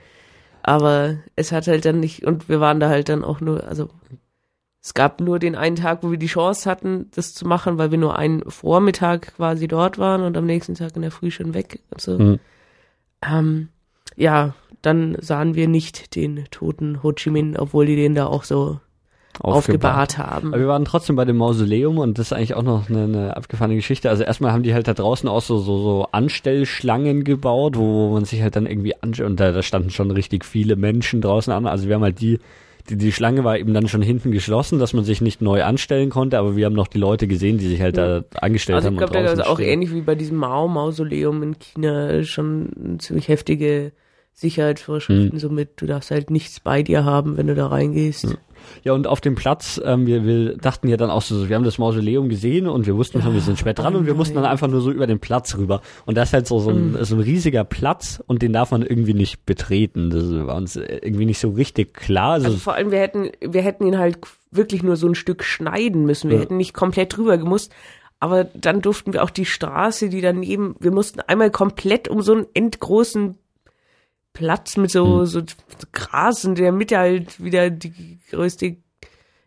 [0.63, 3.89] Aber es hat halt dann nicht, und wir waren da halt dann auch nur, also
[4.83, 7.91] es gab nur den einen Tag, wo wir die Chance hatten, das zu machen, weil
[7.91, 11.55] wir nur einen Vormittag quasi dort waren und am nächsten Tag in der Früh schon
[11.55, 12.19] weg und so.
[12.19, 12.41] Mhm.
[13.23, 13.69] Ähm,
[14.17, 18.45] ja, dann sahen wir nicht den toten Ho Chi Minh, obwohl die den da auch
[18.45, 18.81] so
[19.39, 20.49] aufgebahrt, aufgebahrt haben.
[20.49, 23.36] Aber wir waren trotzdem bei dem Mausoleum und das ist eigentlich auch noch eine, eine
[23.36, 24.10] abgefahrene Geschichte.
[24.10, 28.25] Also erstmal haben die halt da draußen auch so, so, so Anstellschlangen gebaut, wo man
[28.25, 31.67] sich halt dann irgendwie anschaut und da, da standen schon richtig viele Menschen draußen an.
[31.67, 32.39] Also wir haben halt die,
[32.89, 36.10] die, die Schlange war eben dann schon hinten geschlossen, dass man sich nicht neu anstellen
[36.10, 38.99] konnte, aber wir haben noch die Leute gesehen, die sich halt da angestellt also haben.
[38.99, 43.28] Also ich glaube, da ist auch ähnlich wie bei diesem Mao-Mausoleum in China schon ziemlich
[43.28, 43.92] heftige
[44.34, 45.39] Sicherheitsvorschriften, mhm.
[45.39, 48.25] somit du darfst halt nichts bei dir haben, wenn du da reingehst.
[48.25, 48.31] Ja.
[48.85, 51.65] Ja, und auf dem Platz, ähm, wir, wir dachten ja dann auch so, wir haben
[51.65, 54.35] das Mausoleum gesehen und wir wussten schon, wir sind spät dran oh und wir mussten
[54.37, 55.81] dann einfach nur so über den Platz rüber.
[56.07, 57.05] Und das ist halt so, so, ein, mm.
[57.05, 60.11] so ein riesiger Platz und den darf man irgendwie nicht betreten.
[60.11, 62.33] Das war uns irgendwie nicht so richtig klar.
[62.33, 64.19] Also, also vor allem, wir hätten, wir hätten ihn halt
[64.51, 66.31] wirklich nur so ein Stück schneiden müssen.
[66.31, 66.43] Wir ja.
[66.43, 67.73] hätten nicht komplett drüber gemusst.
[68.21, 72.35] Aber dann durften wir auch die Straße, die daneben, wir mussten einmal komplett um so
[72.35, 73.37] einen endgroßen
[74.33, 75.26] Platz mit so, hm.
[75.26, 75.42] so
[75.92, 78.76] Gras und in der Mitte halt wieder die größte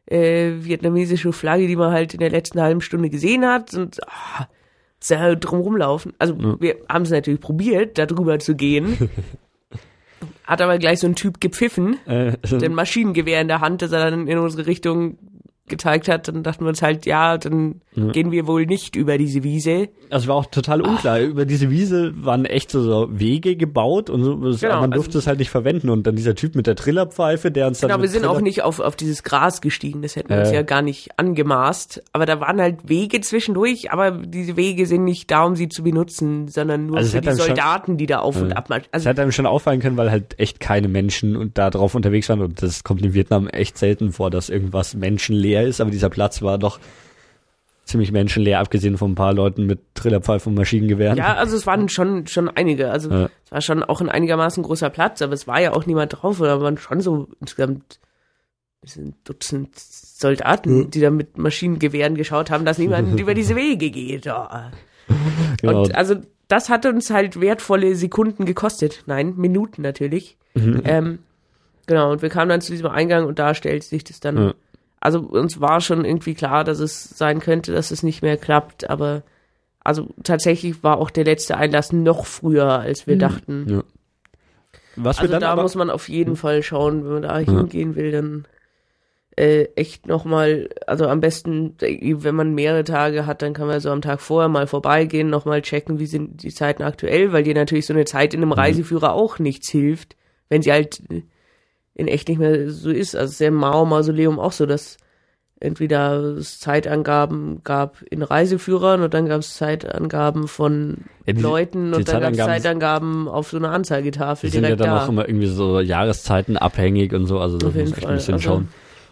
[0.05, 4.47] äh, vietnamesische Flagge, die man halt in der letzten halben Stunde gesehen hat und ah,
[5.11, 6.13] oh, drum rumlaufen.
[6.19, 6.55] Also ja.
[6.59, 9.09] wir haben es natürlich probiert, da drüber zu gehen.
[10.45, 14.09] Hat aber gleich so ein Typ gepfiffen, äh, den Maschinengewehr in der Hand, dass er
[14.09, 15.17] dann in unsere Richtung
[15.69, 18.11] gezeigt hat, dann dachten wir uns halt, ja, dann ja.
[18.11, 19.87] gehen wir wohl nicht über diese Wiese.
[20.09, 21.19] Also war auch total unklar.
[21.21, 21.25] Ach.
[21.25, 25.19] Über diese Wiese waren echt so, so Wege gebaut und so, genau, man durfte also,
[25.19, 25.89] es halt nicht verwenden.
[25.89, 27.89] Und dann dieser Typ mit der Trillerpfeife, der uns dann.
[27.89, 30.41] Genau, wir sind Triller auch nicht auf, auf dieses Gras gestiegen, das hätten wir äh.
[30.41, 32.03] uns ja gar nicht angemaßt.
[32.11, 35.83] Aber da waren halt Wege zwischendurch, aber diese Wege sind nicht da, um sie zu
[35.83, 38.41] benutzen, sondern nur also für die Soldaten, schon, die da auf äh.
[38.41, 38.69] und ab.
[38.69, 41.95] Also, es hätte einem schon auffallen können, weil halt echt keine Menschen und da drauf
[41.95, 42.41] unterwegs waren.
[42.41, 46.41] Und das kommt in Vietnam echt selten vor, dass irgendwas menschenleer ist, aber dieser Platz
[46.41, 46.79] war doch
[47.85, 51.17] ziemlich menschenleer, abgesehen von ein paar Leuten mit Trillerpfeifen und Maschinengewehren.
[51.17, 52.91] Ja, also es waren schon, schon einige.
[52.91, 53.29] Also ja.
[53.45, 56.39] es war schon auch ein einigermaßen großer Platz, aber es war ja auch niemand drauf,
[56.39, 57.99] oder waren schon so insgesamt
[58.97, 60.87] ein Dutzend Soldaten, ja.
[60.87, 64.27] die da mit Maschinengewehren geschaut haben, dass niemand über diese Wege geht.
[64.27, 64.47] Oh.
[65.61, 65.83] Genau.
[65.83, 66.15] Und also
[66.47, 69.03] das hat uns halt wertvolle Sekunden gekostet.
[69.05, 70.37] Nein, Minuten natürlich.
[70.53, 70.81] Mhm.
[70.83, 71.19] Ähm,
[71.85, 74.53] genau, und wir kamen dann zu diesem Eingang und da stellt sich das dann ja
[75.03, 78.89] also uns war schon irgendwie klar, dass es sein könnte, dass es nicht mehr klappt,
[78.89, 79.23] aber
[79.83, 83.19] also tatsächlich war auch der letzte Einlass noch früher, als wir mhm.
[83.19, 83.65] dachten.
[83.69, 83.83] Ja.
[84.95, 88.11] Was also da aber, muss man auf jeden Fall schauen, wenn man da hingehen will,
[88.11, 88.45] dann
[89.35, 93.89] äh, echt nochmal, also am besten, wenn man mehrere Tage hat, dann kann man so
[93.89, 97.87] am Tag vorher mal vorbeigehen, nochmal checken, wie sind die Zeiten aktuell, weil dir natürlich
[97.87, 98.53] so eine Zeit in einem mhm.
[98.53, 100.15] Reiseführer auch nichts hilft,
[100.47, 101.01] wenn sie halt
[101.95, 103.15] in echt nicht mehr so ist.
[103.15, 104.97] Also sehr Mao Mausoleum auch so, dass
[105.87, 111.91] da es Zeitangaben gab in Reiseführern und dann gab es Zeitangaben von ja, die, Leuten
[111.91, 115.03] die und dann gab es Zeitangaben auf so einer Anzeigetafel die sind ja dann da.
[115.03, 118.43] auch immer irgendwie so Jahreszeiten abhängig und so, also da muss echt ein bisschen also,
[118.43, 118.67] schauen.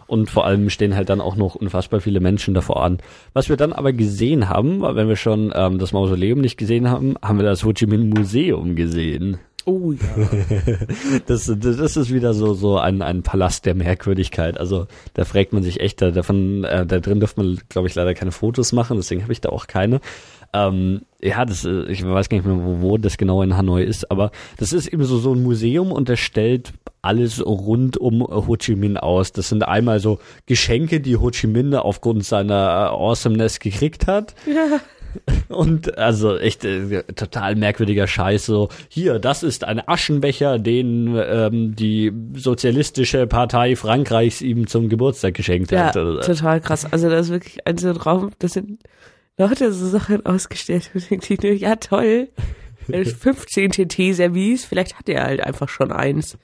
[0.06, 2.98] Und vor allem stehen halt dann auch noch unfassbar viele Menschen davor an.
[3.32, 7.14] Was wir dann aber gesehen haben, wenn wir schon ähm, das Mausoleum nicht gesehen haben,
[7.22, 9.38] haben wir das Ho Chi Minh Museum gesehen.
[9.64, 9.98] Oh ja.
[11.26, 14.58] das, das, das ist wieder so, so ein, ein Palast der Merkwürdigkeit.
[14.58, 17.94] Also da fragt man sich echt, da, davon, äh, da drin dürfen man, glaube ich,
[17.94, 20.00] leider keine Fotos machen, deswegen habe ich da auch keine.
[20.52, 23.82] Ähm, ja, das, äh, ich weiß gar nicht mehr, wo, wo das genau in Hanoi
[23.84, 28.22] ist, aber das ist eben so, so ein Museum und das stellt alles rund um
[28.22, 29.32] Ho Chi Minh aus.
[29.32, 34.34] Das sind einmal so Geschenke, die Ho Chi Minh aufgrund seiner Awesomeness gekriegt hat.
[34.46, 34.80] Ja.
[35.48, 38.46] Und also echt äh, total merkwürdiger Scheiß.
[38.46, 45.34] So, hier, das ist ein Aschenbecher, den ähm, die sozialistische Partei Frankreichs ihm zum Geburtstag
[45.34, 45.94] geschenkt ja, hat.
[45.94, 46.90] Total krass.
[46.90, 48.80] Also das ist wirklich ein so ein Raum, das sind
[49.38, 52.28] Leute so Sachen ausgestellt und irgendwie nur, ja toll.
[52.88, 56.36] 15 TT-Service, vielleicht hat er halt einfach schon eins.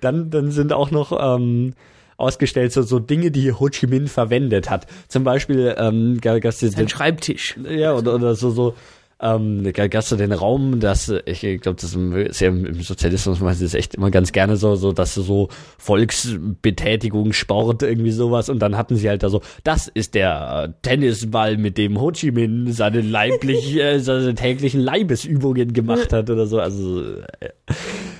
[0.00, 1.74] Dann, dann sind auch noch ähm,
[2.18, 4.86] ausgestellt, so, so Dinge, die Ho Chi Minh verwendet hat.
[5.08, 7.56] Zum Beispiel ähm, gab es den Schreibtisch.
[7.68, 8.74] Ja, oder, oder so, so
[9.20, 13.74] ähm, gab's so den Raum, dass ich glaube, das ist ja im Sozialismus man das
[13.74, 15.48] echt immer ganz gerne so, so dass so
[15.78, 21.56] Volksbetätigung, Sport irgendwie sowas und dann hatten sie halt da so, das ist der Tennisball,
[21.56, 26.60] mit dem Ho Chi Minh seine leiblich, äh, seine täglichen Leibesübungen gemacht hat oder so.
[26.60, 27.02] Also
[27.40, 27.50] äh,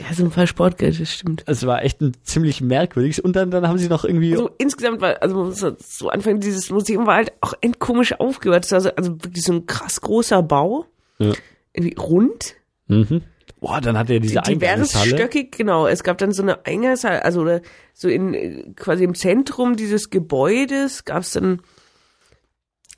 [0.09, 1.45] ja, so ein paar Sportgeld, das stimmt.
[1.47, 4.33] Es war echt ein ziemlich merkwürdiges und dann, dann haben sie noch irgendwie.
[4.33, 8.73] Also insgesamt war, also so Anfang dieses Museum war halt auch endkomisch aufgehört.
[8.73, 10.87] Also, also wirklich so ein krass großer Bau.
[11.19, 11.33] Ja.
[11.73, 12.55] Irgendwie rund.
[12.87, 13.23] Mhm.
[13.61, 15.11] Boah, dann hat er diese die, Eingangshalle.
[15.11, 15.87] stöckig, genau.
[15.87, 17.61] Es gab dann so eine Eingangshalle, also oder
[17.93, 21.61] so in quasi im Zentrum dieses Gebäudes gab es dann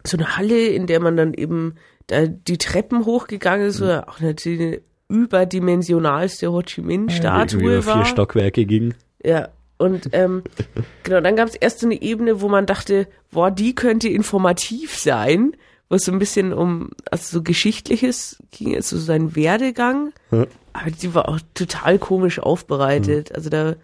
[0.07, 3.87] so eine Halle, in der man dann eben da die Treppen hochgegangen ist, mhm.
[3.87, 4.81] oder auch natürlich eine
[5.11, 7.97] überdimensionalste Ho Chi Minh Statue ja, war.
[7.97, 8.95] vier Stockwerke ging.
[9.25, 9.49] Ja.
[9.77, 10.43] Und ähm,
[11.03, 14.97] genau, dann gab es erst so eine Ebene, wo man dachte, boah, die könnte informativ
[14.97, 15.55] sein
[15.91, 20.13] wo es so ein bisschen um, also so Geschichtliches ging, also so sein Werdegang.
[20.31, 20.47] Ja.
[20.73, 23.31] Aber die war auch total komisch aufbereitet.
[23.31, 23.37] Mhm.
[23.37, 23.75] Also da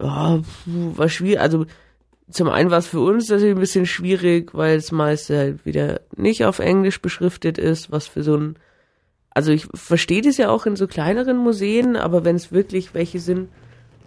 [0.00, 1.40] oh, war schwierig.
[1.40, 1.66] Also
[2.28, 6.00] zum einen war es für uns natürlich ein bisschen schwierig, weil es meist halt wieder
[6.16, 8.56] nicht auf Englisch beschriftet ist, was für so ein,
[9.30, 13.20] also ich verstehe das ja auch in so kleineren Museen, aber wenn es wirklich welche
[13.20, 13.48] sind,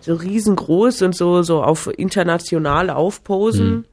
[0.02, 3.86] so riesengroß und so, so auf international aufposen, mhm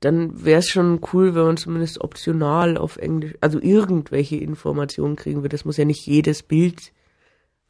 [0.00, 5.42] dann wäre es schon cool, wenn man zumindest optional auf Englisch, also irgendwelche Informationen kriegen
[5.42, 5.56] würde.
[5.56, 6.92] Das muss ja nicht jedes Bild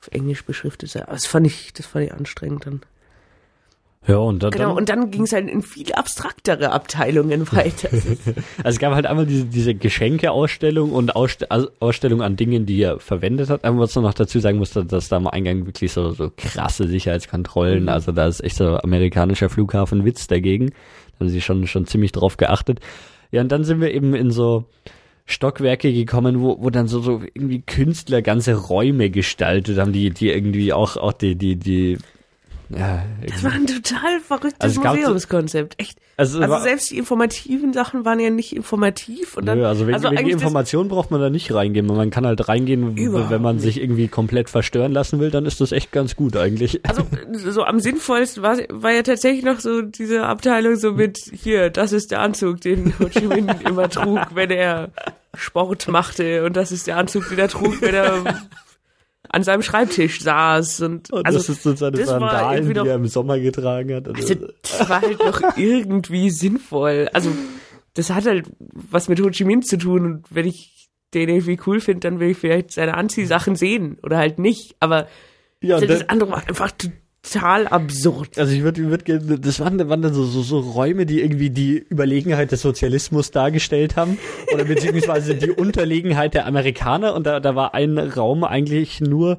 [0.01, 1.05] auf Englisch beschriftet sein.
[1.05, 2.81] Aber das fand ich, das fand ich anstrengend dann.
[4.09, 7.89] Ja, und dann, genau, und dann ging es halt in viel abstraktere Abteilungen weiter.
[7.93, 8.07] also
[8.65, 13.51] es gab halt einmal diese, diese Geschenkeausstellung und Ausst Ausstellung an Dingen, die er verwendet
[13.51, 13.65] hat.
[13.65, 16.87] Aber was man noch dazu sagen muss, dass da am Eingang wirklich so, so krasse
[16.87, 17.89] Sicherheitskontrollen, mhm.
[17.89, 20.71] also da ist echt so amerikanischer Flughafenwitz dagegen.
[20.71, 22.79] Da haben sie schon, schon ziemlich drauf geachtet.
[23.33, 24.67] Ja, und dann sind wir eben in so
[25.25, 30.31] Stockwerke gekommen, wo, wo dann so, so irgendwie Künstler ganze Räume gestaltet haben, die, die
[30.31, 31.99] irgendwie auch, auch die, die, die
[32.69, 35.75] ja, das war ein total verrücktes also Museumskonzept.
[35.79, 35.99] Echt.
[36.17, 39.37] Also, also selbst die informativen Sachen waren ja nicht informativ.
[39.37, 41.87] Und dann, nö, also wegen, also wegen Information braucht man da nicht reingehen.
[41.87, 45.73] Man kann halt reingehen, wenn man sich irgendwie komplett verstören lassen will, dann ist das
[45.73, 46.81] echt ganz gut eigentlich.
[46.97, 47.05] Also
[47.51, 51.93] so am sinnvollsten war, war ja tatsächlich noch so diese Abteilung so mit, hier, das
[51.93, 54.91] ist der Anzug, den Ho Chi Minh immer trug, wenn er
[55.37, 58.25] Sport machte und das ist der Anzug, den er trug, wenn er
[59.29, 63.07] an seinem Schreibtisch saß und, und also, das ist so seine Sandalen, die er im
[63.07, 64.09] Sommer getragen hat.
[64.09, 67.09] Also, also das war halt noch irgendwie sinnvoll.
[67.13, 67.31] Also
[67.95, 71.59] das hat halt was mit Ho Chi Minh zu tun und wenn ich den irgendwie
[71.67, 74.77] cool finde, dann will ich vielleicht seine Anziehsachen sehen oder halt nicht.
[74.81, 75.07] Aber
[75.63, 76.71] ja, das, das andere war einfach
[77.33, 78.39] total absurd.
[78.39, 81.79] Also ich würde würd, das waren, waren dann so, so, so Räume, die irgendwie die
[81.79, 84.19] Überlegenheit des Sozialismus dargestellt haben
[84.53, 89.39] oder beziehungsweise die Unterlegenheit der Amerikaner und da, da war ein Raum eigentlich nur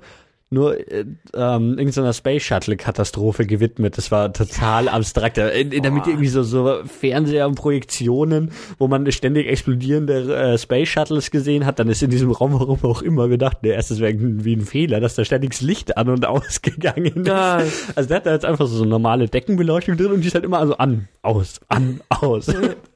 [0.49, 3.97] nur äh, ähm, irgendeiner Space Shuttle Katastrophe gewidmet.
[3.97, 5.37] Das war total abstrakt.
[5.37, 10.57] In, in der Mitte irgendwie so, so Fernseher und Projektionen, wo man ständig explodierende äh,
[10.57, 11.79] Space Shuttles gesehen hat.
[11.79, 14.99] Dann ist in diesem Raum, warum auch immer, gedacht, der erste wäre irgendwie ein Fehler,
[14.99, 17.27] dass da ständig das Licht an und ausgegangen ist.
[17.27, 17.61] Ja.
[17.95, 20.45] Also der hat da jetzt einfach so, so normale Deckenbeleuchtung drin und die ist halt
[20.45, 22.47] immer so an, aus, an, aus.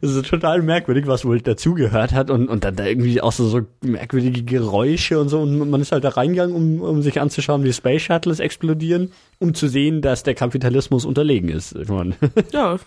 [0.00, 3.46] Das ist total merkwürdig, was wohl dazugehört hat und, und dann da irgendwie auch so,
[3.46, 7.62] so merkwürdige Geräusche und so und man ist halt da reingegangen, um, um sich anzuschauen,
[7.64, 11.74] wie Space Shuttles explodieren, um zu sehen, dass der Kapitalismus unterlegen ist.
[11.76, 12.14] Ich mein.
[12.52, 12.78] Ja,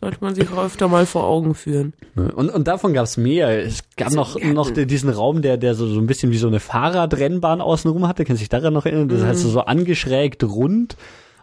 [0.00, 1.94] sollte man sich auch öfter mal vor Augen führen.
[2.14, 3.64] Und, und davon gab es mehr.
[3.64, 6.60] Es gab noch, noch diesen Raum, der, der so, so ein bisschen wie so eine
[6.60, 8.24] Fahrradrennbahn außenrum hatte.
[8.24, 9.08] Kennst du dich daran noch erinnern?
[9.08, 9.26] Das mhm.
[9.26, 10.96] heißt so, so angeschrägt rund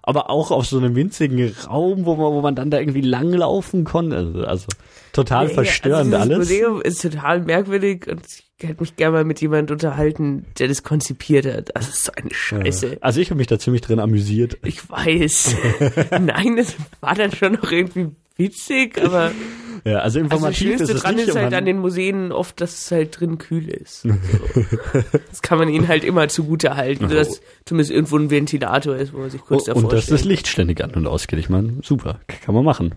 [0.03, 3.85] aber auch auf so einem winzigen Raum, wo man, wo man dann da irgendwie langlaufen
[3.85, 4.17] konnte.
[4.17, 4.67] Also, also
[5.13, 6.39] total nee, verstörend also alles.
[6.39, 10.67] Das Museum ist total merkwürdig und ich hätte mich gerne mal mit jemandem unterhalten, der
[10.67, 11.71] das konzipiert hat.
[11.73, 12.87] Das ist so eine Scheiße.
[12.87, 12.97] Ja.
[12.99, 14.57] Also ich habe mich da ziemlich drin amüsiert.
[14.63, 15.55] Ich weiß.
[16.11, 19.31] Nein, das war dann schon noch irgendwie witzig, aber
[19.83, 22.59] ja, also informativ also das ist es dran nicht, ist halt an den Museen oft,
[22.61, 24.01] dass es halt drin kühl ist.
[24.01, 24.09] So.
[25.29, 27.13] das kann man ihnen halt immer zugute halten, oh.
[27.13, 30.23] dass zumindest irgendwo ein Ventilator ist, wo man sich kurz oh, davor Und dass das
[30.23, 31.39] Licht ständig an und ausgeht.
[31.39, 32.95] Ich meine, super, kann man machen.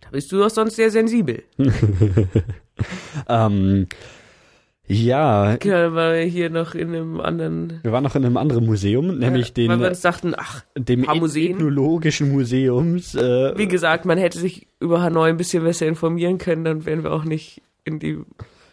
[0.00, 1.42] Da bist du doch sonst sehr sensibel.
[3.28, 3.86] ähm,
[4.88, 5.56] ja.
[5.56, 7.80] Genau, war wir hier noch in einem anderen.
[7.82, 9.70] Wir waren noch in einem anderen Museum, nämlich ja, den.
[9.70, 11.04] Weil wir uns dachten, ach, dem.
[11.04, 13.14] Ethnologischen Museums.
[13.14, 17.02] Äh, Wie gesagt, man hätte sich über Hanoi ein bisschen besser informieren können, dann wären
[17.02, 18.18] wir auch nicht in die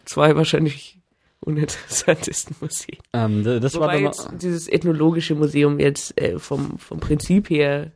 [0.06, 1.00] zwei wahrscheinlich
[1.40, 2.98] uninteressantesten Museen.
[3.14, 7.92] Ähm, das Wobei war jetzt dieses ethnologische Museum jetzt äh, vom, vom Prinzip her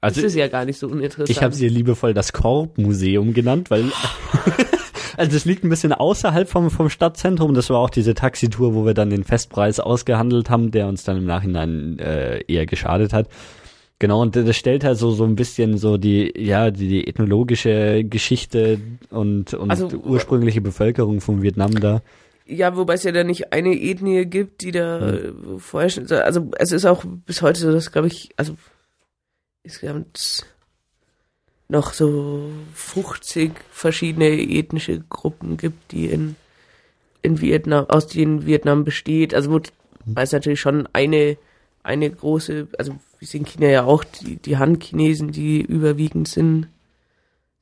[0.00, 1.30] also, ist es ja gar nicht so uninteressant.
[1.30, 3.84] Ich habe sie liebevoll das Korb-Museum genannt, weil
[5.18, 7.52] Also das liegt ein bisschen außerhalb vom, vom Stadtzentrum.
[7.52, 11.16] Das war auch diese Taxitour, wo wir dann den Festpreis ausgehandelt haben, der uns dann
[11.16, 13.28] im Nachhinein äh, eher geschadet hat.
[13.98, 18.04] Genau, und das stellt halt so, so ein bisschen so die, ja, die, die ethnologische
[18.04, 18.80] Geschichte
[19.10, 22.00] und, und also, ursprüngliche Bevölkerung von Vietnam da.
[22.46, 25.58] Ja, wobei es ja da nicht eine Ethnie gibt, die da hm.
[25.58, 28.54] vorher schon, also es ist auch bis heute so, dass glaube ich, also
[29.64, 30.46] insgesamt
[31.68, 36.36] noch so 50 verschiedene ethnische Gruppen gibt, die in,
[37.22, 39.34] in Vietnam, aus denen Vietnam besteht.
[39.34, 39.72] Also gut,
[40.06, 41.36] weil es natürlich schon eine,
[41.82, 46.68] eine große, also wie es in China ja auch, die, die Han-Chinesen, die überwiegend sind.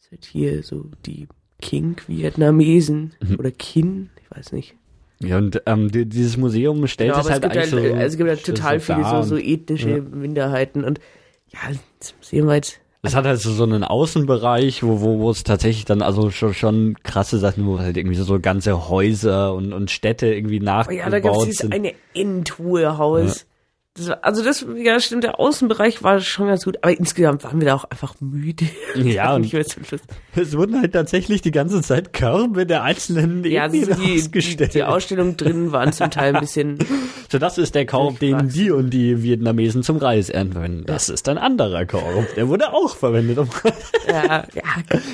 [0.09, 1.26] Halt hier so die
[1.60, 3.36] King-Vietnamesen mhm.
[3.41, 4.76] oder Kin, ich weiß nicht.
[5.18, 7.76] Ja, und ähm, dieses Museum stellt ja, es halt eigentlich halt, so.
[7.78, 10.01] Also es gibt halt total viele so, so ethnische ja.
[10.01, 11.01] Minderheiten und
[11.49, 11.59] ja,
[11.99, 15.44] das Museum war jetzt es hat halt so, so einen Außenbereich, wo, wo, wo es
[15.44, 19.91] tatsächlich dann also schon, schon krasse Sachen, wo halt irgendwie so, ganze Häuser und, und
[19.91, 23.41] Städte irgendwie nachgebaut oh ja, da gibt's dieses eine Endruhehaus.
[23.41, 23.56] Ja.
[23.97, 27.60] Das war, also das, ja, stimmt, der Außenbereich war schon ganz gut, aber insgesamt waren
[27.60, 28.66] wir da auch einfach müde.
[28.94, 34.23] Ja, und es wurden halt tatsächlich die ganze Zeit Körbe der einzelnen ja, also die,
[34.31, 36.78] die, die Ausstellungen drin waren zum Teil ein bisschen.
[37.28, 40.84] So, das ist der Korb, den die und die Vietnamesen zum Reis ernten.
[40.86, 42.33] Das ist ein anderer Korb.
[42.36, 43.39] Der wurde auch verwendet.
[43.39, 43.49] Um
[44.08, 44.62] ja, ja.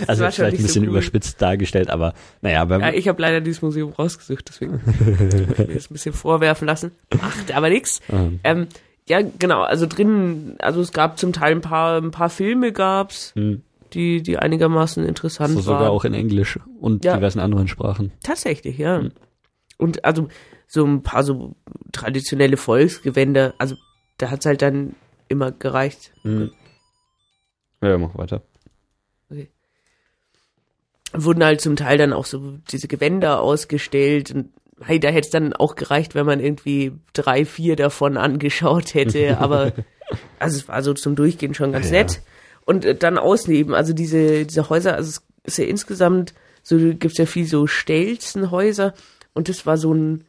[0.06, 2.12] Also vielleicht ein bisschen so überspitzt dargestellt, aber
[2.42, 2.66] naja.
[2.68, 4.80] Ja, ich habe leider dieses Museum rausgesucht, deswegen
[5.58, 6.92] ich mir das ein bisschen vorwerfen lassen.
[7.18, 8.00] Macht aber nichts.
[8.08, 8.40] Mhm.
[8.44, 8.66] Ähm,
[9.08, 13.32] ja, genau, also drin, also es gab zum Teil ein paar, ein paar Filme gab's,
[13.34, 13.62] hm.
[13.92, 15.78] die, die einigermaßen interessant so, waren.
[15.78, 17.16] Sogar auch in Englisch und ja.
[17.16, 18.12] diversen anderen Sprachen.
[18.22, 18.98] Tatsächlich, ja.
[18.98, 19.12] Hm.
[19.76, 20.28] Und also
[20.68, 21.56] so ein paar so
[21.90, 23.76] traditionelle Volksgewänder, also
[24.18, 24.94] da hat's halt dann
[25.28, 26.12] immer gereicht.
[26.22, 26.52] Hm.
[27.82, 28.42] Ja, mach weiter.
[29.28, 29.48] Okay.
[31.12, 34.52] Wurden halt zum Teil dann auch so diese Gewänder ausgestellt und
[34.84, 39.38] hey, da hätte es dann auch gereicht, wenn man irgendwie drei, vier davon angeschaut hätte,
[39.40, 39.72] aber
[40.38, 41.98] also es war so zum Durchgehen schon ganz ja.
[41.98, 42.20] nett.
[42.64, 47.18] Und äh, dann ausleben, also diese, diese Häuser, also es ist ja insgesamt, so gibt's
[47.18, 48.94] ja viel so Stelzenhäuser
[49.34, 50.24] und das war so ein,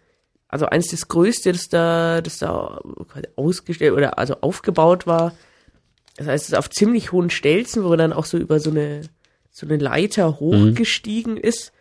[0.48, 2.80] also eins das größte, das da, das da
[3.36, 5.34] ausgestellt oder also aufgebaut war.
[6.16, 8.70] Das heißt, es ist auf ziemlich hohen Stelzen, wo er dann auch so über so
[8.70, 9.02] eine,
[9.50, 10.36] so eine Leiter mhm.
[10.36, 11.42] hochgestiegen mhm.
[11.42, 11.72] ist.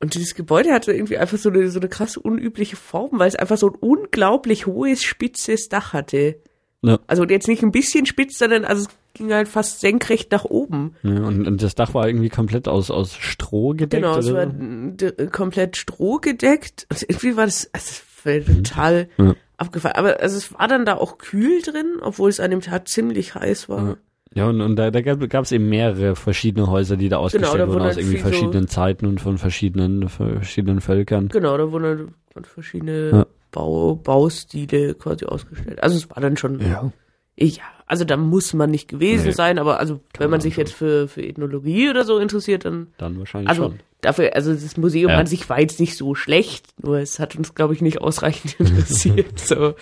[0.00, 3.36] Und dieses Gebäude hatte irgendwie einfach so eine, so eine krass unübliche Form, weil es
[3.36, 6.36] einfach so ein unglaublich hohes, spitzes Dach hatte.
[6.82, 6.98] Ja.
[7.06, 10.94] Also jetzt nicht ein bisschen spitz, sondern also es ging halt fast senkrecht nach oben.
[11.02, 14.02] Ja, und, und das Dach war irgendwie komplett aus, aus Stroh gedeckt.
[14.02, 16.86] Genau, es war komplett Stroh gedeckt.
[16.90, 19.34] Und irgendwie war das, also das war total ja.
[19.58, 19.96] abgefallen.
[19.96, 23.34] Aber also es war dann da auch kühl drin, obwohl es an dem Tag ziemlich
[23.34, 23.98] heiß war.
[24.34, 24.48] Ja.
[24.48, 27.66] Und, und da, da gab es eben mehrere verschiedene Häuser, die da genau, ausgestellt genau,
[27.66, 31.28] da wurden aus halt irgendwie verschiedenen so Zeiten und von verschiedenen, verschiedenen Völkern.
[31.28, 33.26] Genau, da wurden halt verschiedene ja.
[33.50, 35.82] Bau, Baustile quasi ausgestellt.
[35.82, 36.90] Also es war dann schon, ja,
[37.36, 39.32] ja also da muss man nicht gewesen nee.
[39.32, 40.64] sein, aber also Kann wenn man sich schon.
[40.64, 42.88] jetzt für, für Ethnologie oder so interessiert, dann.
[42.98, 43.80] Dann wahrscheinlich also, schon.
[44.00, 45.18] Dafür, also das Museum ja.
[45.18, 48.54] an sich war jetzt nicht so schlecht, nur es hat uns, glaube ich, nicht ausreichend
[48.60, 49.40] interessiert.
[49.40, 49.74] so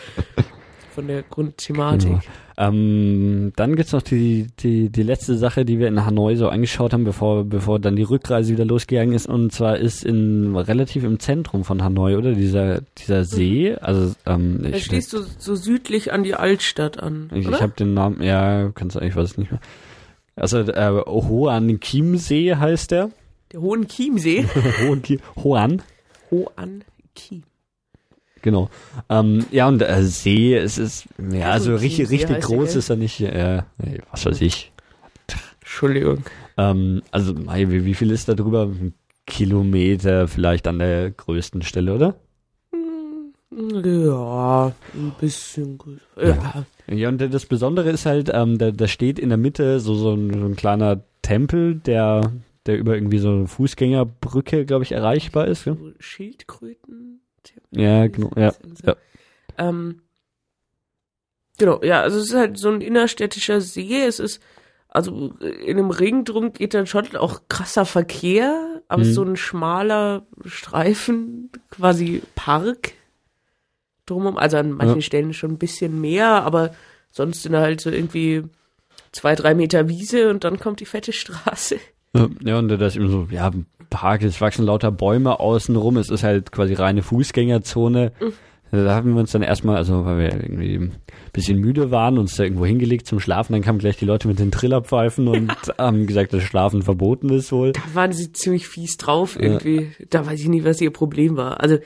[0.99, 2.09] von der Grundthematik.
[2.09, 2.21] Genau.
[2.57, 6.93] Ähm, dann gibt's noch die, die, die letzte Sache, die wir in Hanoi so angeschaut
[6.93, 9.29] haben, bevor, bevor dann die Rückreise wieder losgegangen ist.
[9.29, 12.33] Und zwar ist in relativ im Zentrum von Hanoi, oder?
[12.33, 13.77] Dieser, dieser See.
[13.77, 17.31] Also, ähm, da stehst du so südlich an die Altstadt an.
[17.33, 19.61] Ich, ich habe den Namen, ja, kannst du eigentlich weiß ich nicht mehr.
[20.35, 23.11] Also äh, Hoan Kim See heißt der.
[23.53, 24.45] Der Hohen Chiemsee.
[24.83, 25.21] Hohen Kiem.
[25.37, 25.81] Hoan.
[26.33, 26.83] Hoan
[27.15, 27.45] Kiem.
[28.49, 28.71] Genau.
[29.11, 33.21] Ähm, ja, und äh, See, es ist, ja, also richtig, richtig groß ist er nicht,
[33.21, 33.63] äh,
[34.11, 34.73] was weiß ich.
[35.61, 36.25] Entschuldigung.
[36.57, 38.63] Ähm, also, wie, wie viel ist da drüber?
[38.63, 38.95] Ein
[39.27, 42.15] Kilometer vielleicht an der größten Stelle, oder?
[43.85, 46.01] Ja, ein bisschen gut.
[46.17, 46.65] Ja.
[46.87, 50.15] ja, und das Besondere ist halt, ähm, da, da steht in der Mitte so, so,
[50.15, 52.33] ein, so ein kleiner Tempel, der,
[52.65, 55.67] der über irgendwie so eine Fußgängerbrücke, glaube ich, erreichbar ist.
[55.67, 55.77] Ja?
[55.99, 57.21] Schildkröten?
[57.71, 58.53] Ja, genau, ja.
[58.85, 58.97] ja.
[59.59, 60.03] Ähm,
[61.59, 64.43] genau, ja, also es ist halt so ein innerstädtischer See, es ist,
[64.89, 69.13] also in einem Ring drum geht dann schon auch krasser Verkehr, aber mhm.
[69.13, 72.93] so ein schmaler Streifen, quasi Park
[74.07, 74.39] drumherum.
[74.39, 75.03] Also an manchen ja.
[75.03, 76.75] Stellen schon ein bisschen mehr, aber
[77.11, 78.45] sonst sind halt so irgendwie
[79.13, 81.79] zwei, drei Meter Wiese und dann kommt die fette Straße.
[82.43, 83.51] Ja, und das ist eben so, ja,
[83.91, 88.13] Park, es wachsen lauter Bäume außenrum, es ist halt quasi reine Fußgängerzone.
[88.21, 88.33] Mhm.
[88.71, 90.93] Da haben wir uns dann erstmal, also weil wir irgendwie ein
[91.33, 93.55] bisschen müde waren, uns da irgendwo hingelegt zum Schlafen.
[93.55, 97.51] Dann kamen gleich die Leute mit den Trillerpfeifen und haben gesagt, dass Schlafen verboten ist
[97.51, 97.73] wohl.
[97.73, 99.91] Da waren sie ziemlich fies drauf irgendwie.
[99.99, 100.07] Ja.
[100.11, 101.61] Da weiß ich nicht, was ihr Problem war.
[101.61, 101.79] Also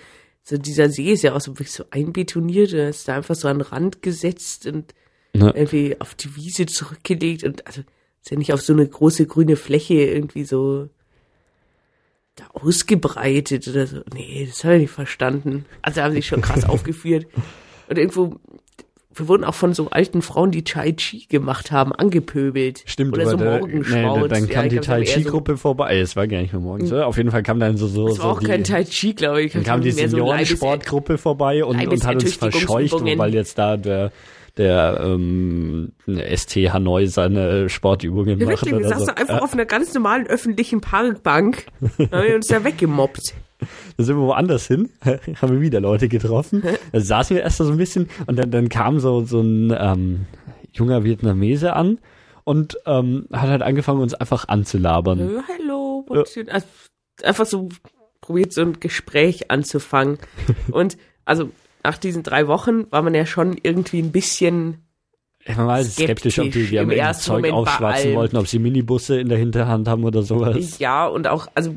[0.42, 3.46] so dieser See ist ja auch so wirklich so einbetoniert, da ist da einfach so
[3.46, 4.92] an den Rand gesetzt und
[5.34, 5.54] ja.
[5.54, 7.82] irgendwie auf die Wiese zurückgelegt und also
[8.22, 10.88] ist ja nicht auf so eine große grüne Fläche irgendwie so
[12.36, 14.00] da ausgebreitet oder so.
[14.14, 15.66] Nee, das habe ich nicht verstanden.
[15.82, 17.26] Also haben sie schon krass aufgeführt.
[17.88, 18.40] Und irgendwo
[19.14, 22.82] wir wurden auch von so alten Frauen, die Tai Chi gemacht haben, angepöbelt.
[22.86, 25.98] Stimmt, oder so der, nee, dann kam ja, die Tai Chi Gruppe so vorbei.
[25.98, 27.06] Es war gar nicht mehr morgens, oder?
[27.06, 29.12] Auf jeden Fall kam dann so so Das war so auch die, kein Tai Chi,
[29.12, 29.52] glaube ich.
[29.52, 34.12] Dann kam die Seniorensportgruppe so vorbei und, und hat uns verscheucht, weil jetzt da der
[34.56, 38.66] der ähm, ST Hanoi seine Sportübungen ja, macht.
[38.66, 39.14] Wir saßen so.
[39.14, 43.34] einfach auf einer ganz normalen öffentlichen Parkbank und haben uns da weggemobbt.
[43.96, 46.62] Da sind wir woanders hin, haben wir wieder Leute getroffen.
[46.92, 50.26] Da saßen wir erst so ein bisschen und dann, dann kam so, so ein ähm,
[50.72, 51.98] junger Vietnamese an
[52.44, 55.20] und ähm, hat halt angefangen, uns einfach anzulabern.
[55.20, 56.22] Äh, hallo, ja.
[56.48, 56.66] also,
[57.22, 57.68] einfach so
[58.20, 60.18] probiert, so ein Gespräch anzufangen.
[60.70, 61.50] und also
[61.84, 64.78] nach diesen drei Wochen war man ja schon irgendwie ein bisschen
[65.44, 68.60] ich war mal skeptisch, ob die, die am Ende Zeug Moment aufschwatzen wollten, ob sie
[68.60, 70.78] Minibusse in der Hinterhand haben oder sowas.
[70.78, 71.74] Ja, und auch, also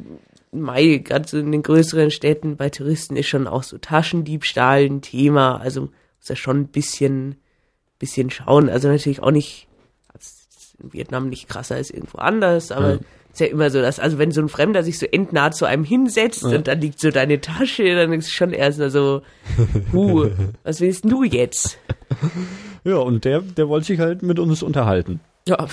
[0.51, 5.01] Mai, gerade so in den größeren Städten bei Touristen ist schon auch so Taschendiebstahl ein
[5.01, 5.57] Thema.
[5.57, 7.37] Also muss ja schon ein bisschen,
[7.97, 8.69] bisschen schauen.
[8.69, 9.67] Also natürlich auch nicht,
[10.81, 12.99] in Vietnam nicht krasser als irgendwo anders, aber ja.
[13.35, 15.83] Ist ja immer so, dass, also wenn so ein Fremder sich so entnah zu einem
[15.83, 16.55] hinsetzt ja.
[16.55, 19.23] und dann liegt so deine Tasche, dann ist es schon erst so,
[19.91, 20.29] huh,
[20.63, 21.77] was willst du jetzt?
[22.85, 25.19] Ja, und der, der wollte sich halt mit uns unterhalten.
[25.49, 25.67] Ja.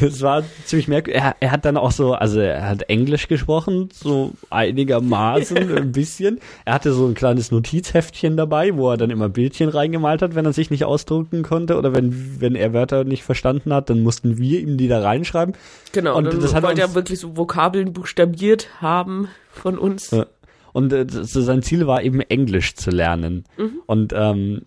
[0.00, 1.22] Es war ziemlich merkwürdig.
[1.22, 6.40] Er, er, hat dann auch so, also er hat Englisch gesprochen, so einigermaßen, ein bisschen.
[6.64, 10.44] Er hatte so ein kleines Notizheftchen dabei, wo er dann immer Bildchen reingemalt hat, wenn
[10.44, 14.38] er sich nicht ausdrucken konnte oder wenn, wenn er Wörter nicht verstanden hat, dann mussten
[14.38, 15.54] wir ihm die da reinschreiben.
[15.92, 20.10] Genau, und das hat wollte er wirklich so Vokabeln buchstabiert haben von uns.
[20.10, 20.26] Ja.
[20.72, 23.44] Und äh, so sein Ziel war eben Englisch zu lernen.
[23.56, 23.80] Mhm.
[23.86, 24.66] Und ähm,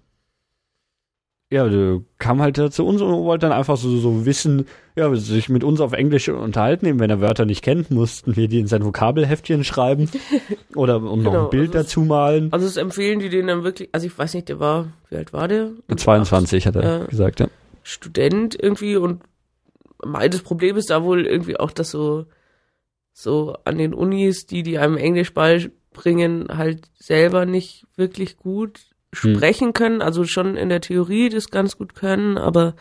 [1.51, 5.49] ja, der kam halt zu uns und wollte dann einfach so, so wissen, ja, sich
[5.49, 8.67] mit uns auf Englisch unterhalten, eben wenn er Wörter nicht kennt, mussten wir die in
[8.67, 10.09] sein Vokabelheftchen schreiben
[10.75, 12.53] oder und genau, noch ein Bild also dazu malen.
[12.53, 15.33] Also es empfehlen die denen dann wirklich, also ich weiß nicht, der war, wie alt
[15.33, 15.71] war der?
[15.93, 17.47] 22 hat er äh, gesagt, ja.
[17.81, 19.23] Student irgendwie und
[20.01, 22.25] das Problem ist da wohl irgendwie auch, dass so,
[23.11, 28.79] so an den Unis, die, die einem Englisch beibringen, halt selber nicht wirklich gut.
[29.13, 32.75] Sprechen können, also schon in der Theorie das ganz gut können, aber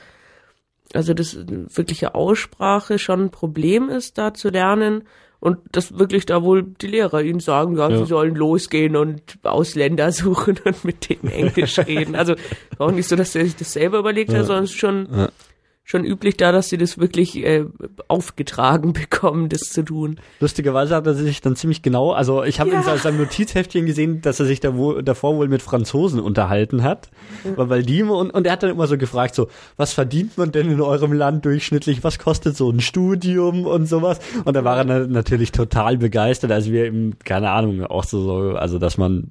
[0.95, 5.05] also das wirkliche Aussprache schon ein Problem ist, da zu lernen.
[5.41, 7.99] Und das wirklich da wohl die Lehrer ihnen sagen, ja, ja.
[7.99, 12.17] sie sollen losgehen und Ausländer suchen und mit denen Englisch reden.
[12.17, 12.35] Also
[12.79, 14.39] auch nicht so, dass er sich das selber überlegt ja.
[14.39, 15.29] hat, sondern schon ja
[15.91, 17.65] schon üblich da, dass sie das wirklich äh,
[18.09, 20.21] aufgetragen bekommen, das zu tun.
[20.39, 22.81] Lustigerweise hat er sich dann ziemlich genau, also ich habe ja.
[22.81, 27.09] in seinem Notizheftchen gesehen, dass er sich da wo, davor wohl mit Franzosen unterhalten hat,
[27.43, 27.55] mhm.
[27.57, 30.71] weil die und, und er hat dann immer so gefragt, so, was verdient man denn
[30.71, 35.07] in eurem Land durchschnittlich, was kostet so ein Studium und sowas und da war er
[35.07, 39.29] natürlich total begeistert, also wir eben, keine Ahnung, auch so also dass man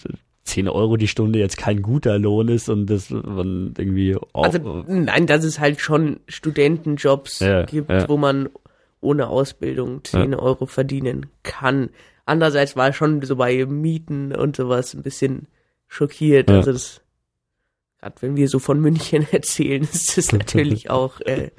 [0.47, 4.43] 10 Euro die Stunde jetzt kein guter Lohn ist und das man irgendwie auch.
[4.43, 8.07] Also nein, dass es halt schon Studentenjobs ja, gibt, ja.
[8.09, 8.49] wo man
[9.01, 10.39] ohne Ausbildung 10 ja.
[10.39, 11.89] Euro verdienen kann.
[12.25, 15.47] Andererseits war schon so bei Mieten und sowas ein bisschen
[15.87, 16.49] schockiert.
[16.49, 17.01] Also das,
[17.99, 21.51] gerade wenn wir so von München erzählen, ist das natürlich auch äh,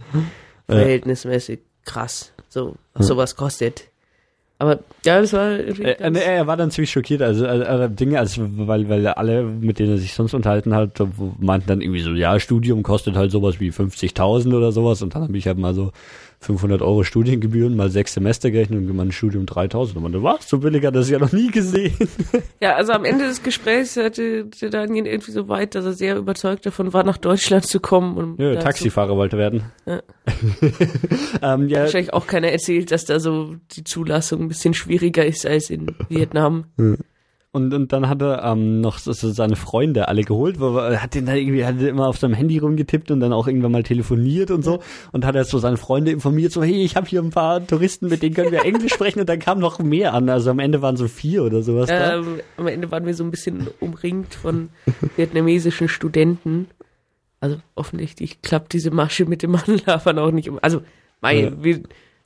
[0.67, 2.33] verhältnismäßig krass.
[2.49, 3.89] So, was sowas kostet.
[4.61, 5.53] Aber ja, das war.
[5.53, 9.79] Äh, äh, er war dann ziemlich schockiert, also, also Dinge, also weil, weil alle, mit
[9.79, 11.01] denen er sich sonst unterhalten hat,
[11.39, 15.23] meinten dann irgendwie so, ja, Studium kostet halt sowas wie 50.000 oder sowas und dann
[15.23, 15.93] habe ich halt mal so
[16.41, 19.97] 500 Euro Studiengebühren mal sechs Semester gerechnet und mein Studium 3000.
[19.97, 21.97] Und man, was, so billiger, das ist ja noch nie gesehen.
[22.61, 26.17] Ja, also am Ende des Gesprächs hatte der Daniel irgendwie so weit, dass er sehr
[26.17, 28.17] überzeugt davon war, nach Deutschland zu kommen.
[28.17, 29.63] Und ja, Taxifahrer wollte werden.
[29.87, 30.03] Ja.
[31.55, 31.81] ähm, ja.
[31.81, 35.95] Wahrscheinlich auch keiner erzählt, dass da so die Zulassung ein bisschen schwieriger ist als in
[36.09, 36.65] Vietnam.
[37.51, 41.15] Und, und dann hat er ähm, noch so, so seine Freunde alle geholt, wo, hat
[41.15, 44.51] den da irgendwie, hat immer auf seinem Handy rumgetippt und dann auch irgendwann mal telefoniert
[44.51, 44.81] und so
[45.13, 48.09] und hat er so seine Freunde informiert, so hey, ich habe hier ein paar Touristen,
[48.09, 50.83] mit denen können wir Englisch sprechen und dann kam noch mehr an, also am Ende
[50.83, 51.89] waren so vier oder sowas.
[51.91, 54.69] Ähm, am Ende waren wir so ein bisschen umringt von
[55.17, 56.67] vietnamesischen Studenten.
[57.41, 60.51] Also offensichtlich klappt diese Masche mit dem Anlafern auch nicht.
[60.61, 60.83] Also,
[61.23, 61.63] mei, ja.
[61.63, 61.83] wir,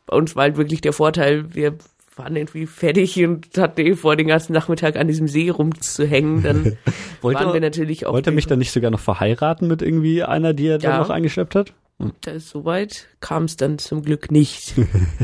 [0.07, 1.76] bei uns war halt wirklich der Vorteil, wir
[2.16, 6.42] waren irgendwie fertig und hatten eh vor, den ganzen Nachmittag an diesem See rumzuhängen.
[6.42, 6.76] Dann
[7.20, 8.12] wollte, waren wir natürlich auch.
[8.12, 11.00] Wollte er mich dann nicht sogar noch verheiraten mit irgendwie einer, die er ja, dann
[11.00, 11.73] noch eingeschleppt hat?
[11.99, 12.12] Hm.
[12.39, 14.74] Soweit kam es dann zum Glück nicht.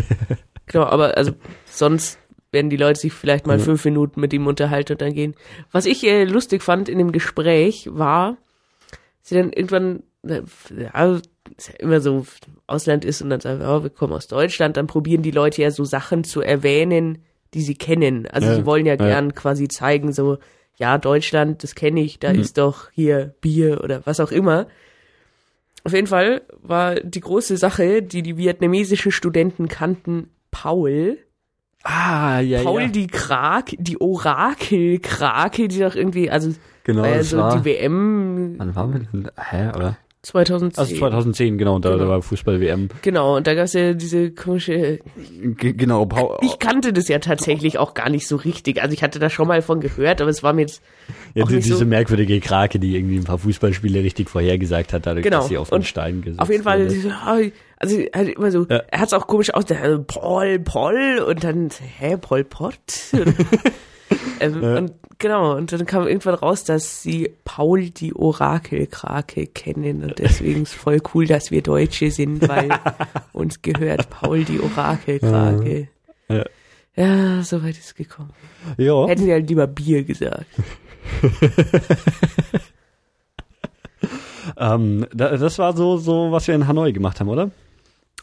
[0.66, 1.32] genau, aber also
[1.66, 2.18] sonst
[2.50, 3.64] werden die Leute sich vielleicht mal ja.
[3.64, 5.34] fünf Minuten mit ihm unterhalten und dann gehen.
[5.70, 8.38] Was ich äh, lustig fand in dem Gespräch war,
[9.20, 10.42] sie dann irgendwann, äh,
[10.76, 11.20] ja,
[11.58, 12.24] ist ja immer so,
[12.66, 15.70] Ausland ist und dann sagen, oh, wir kommen aus Deutschland, dann probieren die Leute ja
[15.70, 17.18] so Sachen zu erwähnen,
[17.52, 18.26] die sie kennen.
[18.28, 20.38] Also ja, sie wollen ja, ja, gern quasi zeigen, so,
[20.76, 22.40] ja, Deutschland, das kenne ich, da mhm.
[22.40, 24.68] ist doch hier Bier oder was auch immer.
[25.84, 31.18] Auf jeden Fall war die große Sache, die die vietnamesischen Studenten kannten, Paul.
[31.82, 32.88] Ah, ja, Paul ja.
[32.88, 36.52] die Krak, die Orakel-Krake, die doch irgendwie, also
[36.84, 38.54] genau, war ja so war, die WM.
[38.58, 39.30] Wann waren wir denn?
[39.36, 39.96] Hä, oder?
[40.28, 40.78] 2010.
[40.78, 42.04] Also 2010, genau, da, genau.
[42.04, 42.88] da war Fußball-WM.
[43.00, 45.00] Genau, und da gab es ja diese komische.
[45.42, 46.36] G genau, Paul.
[46.42, 48.82] Ich kannte das ja tatsächlich auch gar nicht so richtig.
[48.82, 50.82] Also ich hatte da schon mal von gehört, aber es war mir jetzt.
[51.34, 55.24] Ja, die, diese so merkwürdige Krake, die irgendwie ein paar Fußballspiele richtig vorhergesagt hat, dadurch,
[55.24, 55.38] genau.
[55.38, 57.52] dass sie auf den Stein gesetzt Auf jeden Fall, wurde.
[57.78, 58.82] also halt immer so, ja.
[58.90, 62.74] er hat es auch komisch aus, der Paul, Paul, und dann, hä, Paul Pott?
[64.40, 64.76] ähm, ja.
[64.76, 70.62] Und genau, und dann kam irgendwann raus, dass sie Paul die Orakelkrake kennen und deswegen
[70.62, 72.68] ist voll cool, dass wir Deutsche sind, weil
[73.32, 75.88] uns gehört Paul die Orakelkrake.
[76.28, 76.44] Ja,
[76.96, 78.30] ja so weit ist es gekommen.
[78.76, 79.06] Ja.
[79.06, 80.46] Hätten sie halt lieber Bier gesagt.
[84.56, 87.50] ähm, das war so, so, was wir in Hanoi gemacht haben, oder?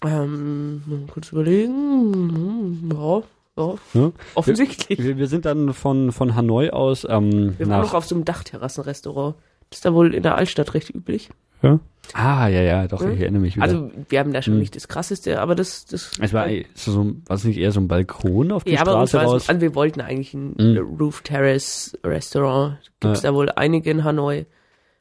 [0.04, 2.92] Ähm, kurz überlegen.
[2.94, 3.24] Ja,
[3.58, 4.12] ja, ja.
[4.34, 5.00] Offensichtlich.
[5.00, 7.06] Wir, wir, sind dann von, von Hanoi aus.
[7.10, 9.36] Ähm, wir waren noch auf so einem Dachterrassenrestaurant.
[9.70, 11.30] Das ist da wohl in der Altstadt recht üblich.
[11.62, 11.80] Ja.
[12.14, 13.14] Ah, ja, ja, doch, hm?
[13.14, 13.66] ich erinnere mich wieder.
[13.66, 14.60] Also, wir haben da schon hm.
[14.60, 16.12] nicht das krasseste, aber das, das.
[16.20, 19.32] Es war, so, war es nicht eher so ein Balkon auf die ja, Straße aber
[19.32, 19.50] raus?
[19.50, 20.98] also wir wollten eigentlich ein hm.
[21.00, 22.78] Roof Terrace Restaurant.
[23.00, 23.32] Gibt es ja.
[23.32, 24.46] da wohl einige in Hanoi.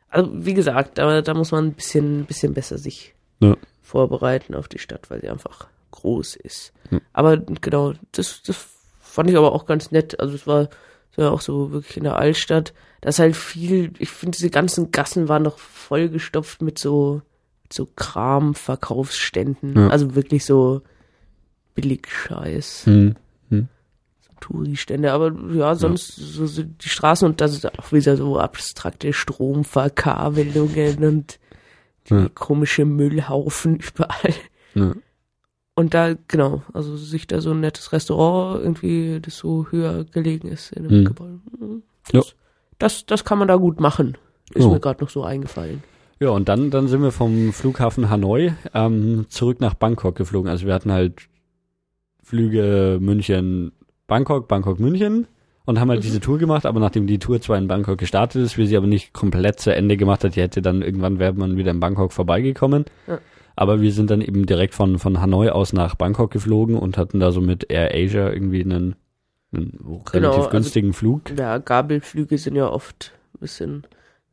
[0.08, 3.56] Also, wie gesagt, da, da muss man ein bisschen, bisschen besser sich ja.
[3.82, 6.72] vorbereiten auf die Stadt, weil sie einfach groß ist.
[6.90, 7.00] Hm.
[7.12, 8.66] Aber genau, das, das
[9.00, 10.18] fand ich aber auch ganz nett.
[10.20, 10.68] Also es war,
[11.12, 12.74] es war auch so wirklich in der Altstadt.
[13.00, 17.22] Da ist halt viel, ich finde, diese ganzen Gassen waren noch vollgestopft mit so,
[17.62, 19.74] mit so Kram-Verkaufsständen.
[19.76, 19.88] Ja.
[19.88, 20.82] Also wirklich so
[21.74, 22.86] Billigscheiß.
[22.86, 23.14] Hm.
[23.50, 23.68] Hm.
[24.20, 25.12] So Touri-Stände.
[25.12, 26.24] Aber ja, sonst ja.
[26.24, 31.38] So, so die Straßen und das ist auch wieder so abstrakte Stromverkabelungen und
[32.08, 32.28] ja.
[32.34, 34.34] komische Müllhaufen überall.
[34.74, 34.94] Ja.
[35.76, 40.48] Und da, genau, also sich da so ein nettes Restaurant irgendwie, das so höher gelegen
[40.48, 41.04] ist in einem mhm.
[41.06, 41.40] Gebäude.
[42.12, 42.32] Das, ja.
[42.78, 44.16] das, das kann man da gut machen.
[44.54, 44.70] Ist oh.
[44.70, 45.82] mir gerade noch so eingefallen.
[46.20, 50.48] Ja, und dann, dann sind wir vom Flughafen Hanoi ähm, zurück nach Bangkok geflogen.
[50.48, 51.28] Also wir hatten halt
[52.22, 53.72] Flüge München,
[54.06, 55.26] Bangkok, Bangkok, München
[55.64, 56.04] und haben halt mhm.
[56.04, 58.86] diese Tour gemacht, aber nachdem die Tour zwar in Bangkok gestartet ist, wir sie aber
[58.86, 62.12] nicht komplett zu Ende gemacht hat, die hätte dann irgendwann wäre man wieder in Bangkok
[62.12, 62.84] vorbeigekommen.
[63.08, 63.18] Ja.
[63.56, 67.20] Aber wir sind dann eben direkt von, von Hanoi aus nach Bangkok geflogen und hatten
[67.20, 68.96] da so mit Air Asia irgendwie einen,
[69.52, 69.78] einen
[70.12, 71.38] relativ genau, günstigen also, Flug.
[71.38, 73.86] Ja, Gabelflüge sind ja oft ein bisschen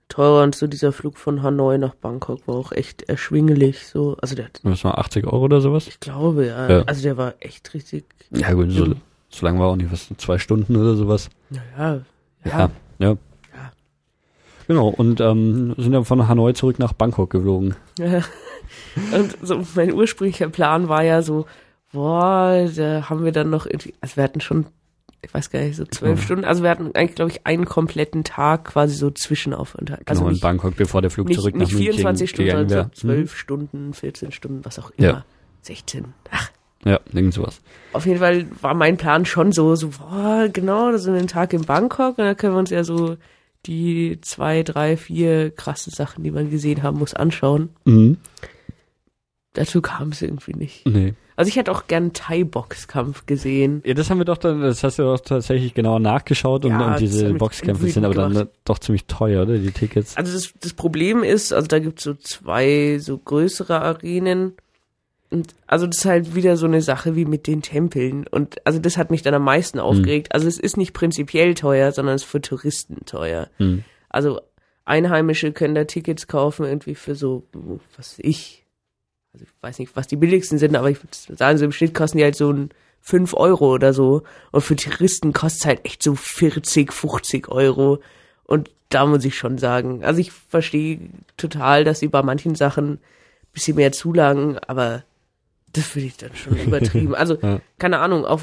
[0.09, 3.87] teurer und so dieser Flug von Hanoi nach Bangkok war auch echt erschwinglich.
[3.87, 5.87] So, also der Das war 80 Euro oder sowas?
[5.87, 6.69] Ich glaube, ja.
[6.69, 6.83] ja.
[6.83, 8.05] Also der war echt richtig.
[8.31, 8.93] Ja, gut, so,
[9.29, 11.29] so lang war auch nicht, was, zwei Stunden oder sowas.
[11.49, 12.01] Naja,
[12.43, 12.59] ja.
[12.59, 13.17] Ja, ja.
[14.71, 14.79] Ja.
[14.79, 17.75] Genau, und ähm, sind dann von Hanoi zurück nach Bangkok geflogen.
[17.99, 18.21] Ja.
[19.13, 21.45] Und so mein ursprünglicher Plan war ja so,
[21.91, 24.67] boah, da haben wir dann noch irgendwie, also wir hatten schon,
[25.21, 26.23] ich weiß gar nicht, so zwölf oh.
[26.23, 30.07] Stunden, also wir hatten eigentlich, glaube ich, einen kompletten Tag quasi so Zwischenaufenthalt.
[30.07, 33.01] Also genau, in Bangkok, bevor der Flug nicht, zurück nach Nicht 24 Stunden, sondern so
[33.01, 33.37] 12 hm?
[33.37, 35.07] Stunden, 14 Stunden, was auch immer.
[35.07, 35.25] Ja.
[35.63, 36.49] 16, ach,
[36.85, 37.61] Ja, irgend sowas.
[37.93, 41.53] Auf jeden Fall war mein Plan schon so, so, boah, genau, das ist ein Tag
[41.53, 43.17] in Bangkok und da können wir uns ja so
[43.65, 47.69] die zwei, drei, vier krasse Sachen, die man gesehen haben muss, anschauen.
[47.85, 48.17] Mhm.
[49.53, 50.85] Dazu kam es irgendwie nicht.
[50.87, 51.13] Nee.
[51.35, 53.81] Also ich hätte auch gern Thai-Boxkampf gesehen.
[53.85, 56.91] Ja, das haben wir doch dann, das hast du doch tatsächlich genauer nachgeschaut und, Ja,
[56.91, 59.57] und diese Boxkämpfe sind aber dann doch ziemlich teuer, oder?
[59.57, 60.15] Die Tickets.
[60.15, 64.53] Also das, das Problem ist, also da gibt's so zwei so größere Arenen.
[65.31, 68.27] Und also das ist halt wieder so eine Sache wie mit den Tempeln.
[68.27, 70.35] Und also das hat mich dann am meisten aufgeregt.
[70.35, 73.47] Also es ist nicht prinzipiell teuer, sondern es ist für Touristen teuer.
[73.57, 73.85] Hm.
[74.09, 74.41] Also
[74.83, 77.43] Einheimische können da Tickets kaufen, irgendwie für so,
[77.95, 78.65] was ich,
[79.33, 81.93] also ich weiß nicht, was die billigsten sind, aber ich würde sagen, so im Schnitt
[81.93, 82.69] kosten die halt so ein
[82.99, 84.23] 5 Euro oder so.
[84.51, 88.01] Und für Touristen kostet es halt echt so 40, 50 Euro.
[88.43, 90.99] Und da muss ich schon sagen, also ich verstehe
[91.37, 92.99] total, dass sie bei manchen Sachen ein
[93.53, 95.03] bisschen mehr zulagen, aber
[95.73, 97.15] das finde ich dann schon übertrieben.
[97.15, 97.59] Also, Ja.
[97.79, 98.41] keine Ahnung, auch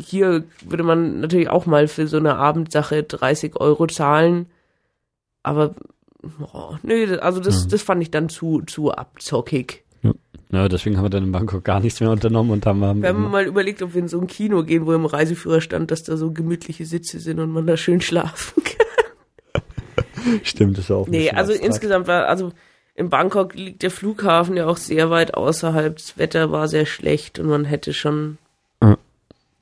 [0.00, 4.46] hier würde man natürlich auch mal für so eine Abendsache 30 Euro zahlen,
[5.42, 5.74] aber
[6.52, 9.84] oh, nee, also das, das fand ich dann zu, zu abzockig.
[10.50, 13.10] Ja, deswegen haben wir dann in Bangkok gar nichts mehr unternommen und haben, haben Wir
[13.10, 16.04] haben mal überlegt, ob wir in so ein Kino gehen, wo im Reiseführer stand, dass
[16.04, 18.62] da so gemütliche Sitze sind und man da schön schlafen
[19.52, 19.62] kann.
[20.44, 21.66] stimmt, das ist auch Nee, also abstrakt.
[21.66, 22.52] insgesamt war, also
[22.98, 25.96] in Bangkok liegt der Flughafen ja auch sehr weit außerhalb.
[25.96, 28.38] Das Wetter war sehr schlecht und man hätte schon,
[28.82, 28.96] Ja.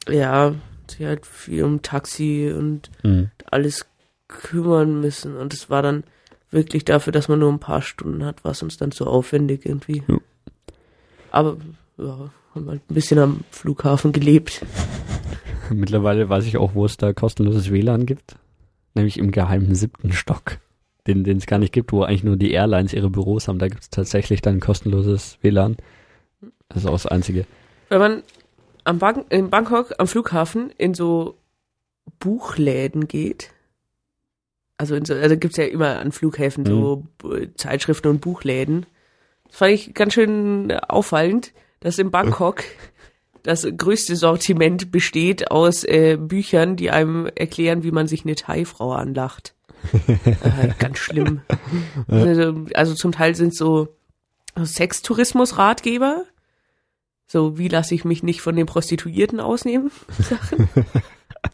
[0.08, 0.54] ja,
[0.88, 3.30] sich halt viel um Taxi und Hm.
[3.50, 3.86] alles
[4.28, 5.36] kümmern müssen.
[5.36, 6.04] Und es war dann
[6.50, 9.66] wirklich dafür, dass man nur ein paar Stunden hat, war es uns dann zu aufwendig
[9.66, 10.02] irgendwie.
[10.08, 10.16] Ja.
[11.30, 11.56] Aber,
[11.98, 14.64] ja, haben halt ein bisschen am Flughafen gelebt.
[15.70, 18.36] Mittlerweile weiß ich auch, wo es da kostenloses WLAN gibt.
[18.94, 20.58] Nämlich im geheimen siebten Stock.
[21.06, 23.58] Den den es gar nicht gibt, wo eigentlich nur die Airlines ihre Büros haben.
[23.58, 25.76] Da gibt es tatsächlich dann kostenloses WLAN.
[26.68, 27.46] Das ist auch das Einzige.
[27.88, 28.22] Wenn man
[28.84, 31.36] am Bang in Bangkok am Flughafen in so
[32.18, 33.52] Buchläden geht,
[34.78, 38.84] also, in so, also gibt's ja immer an Flughäfen so B- Zeitschriften und Buchläden.
[39.48, 42.62] Das fand ich ganz schön auffallend, dass in Bangkok
[43.42, 48.92] das größte Sortiment besteht aus äh, Büchern, die einem erklären, wie man sich eine Thai-Frau
[48.92, 49.54] anlacht.
[50.16, 51.40] Äh, ganz schlimm.
[52.08, 53.88] Also, also zum Teil sind so
[54.58, 56.24] Sextourismus-Ratgeber.
[57.26, 59.90] So, wie lasse ich mich nicht von den Prostituierten ausnehmen?
[60.18, 60.68] Sachen.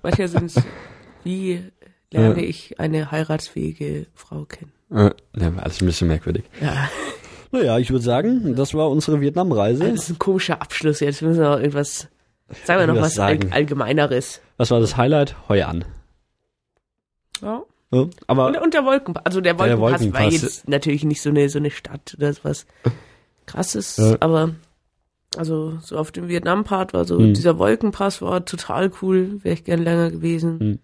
[0.03, 0.63] Manchmal sind es,
[1.25, 1.63] wie
[2.11, 2.49] lerne Ja.
[2.49, 4.73] ich eine heiratsfähige Frau kennen?
[4.91, 5.13] Ja,
[5.57, 6.45] alles ein bisschen merkwürdig.
[6.61, 6.89] Ja,
[7.51, 9.85] Naja, ich würde sagen, das war unsere Vietnamreise.
[9.91, 11.01] das ist ein komischer Abschluss.
[11.01, 12.09] Jetzt müssen wir noch irgendwas,
[12.65, 13.51] sagen wir noch Was was.
[13.51, 14.41] Allgemeineres.
[14.59, 15.37] Was war das Highlight?
[15.49, 15.85] Heuer an.
[17.41, 17.63] Ja.
[17.93, 19.27] Ja, aber Und, und der Wolkenpass.
[19.27, 20.43] Also der Der Wolkenpass, war Wolkenpass.
[20.43, 22.67] jetzt natürlich nicht so eine, so eine Stadt oder sowas
[23.47, 24.17] krasses, Ja.
[24.21, 24.51] aber
[25.37, 27.35] also so auf dem Vietnam-Part war so, Hm.
[27.35, 30.61] dieser Wolkenpass war total cool, wäre ich gern länger gewesen.
[30.61, 30.79] Hm.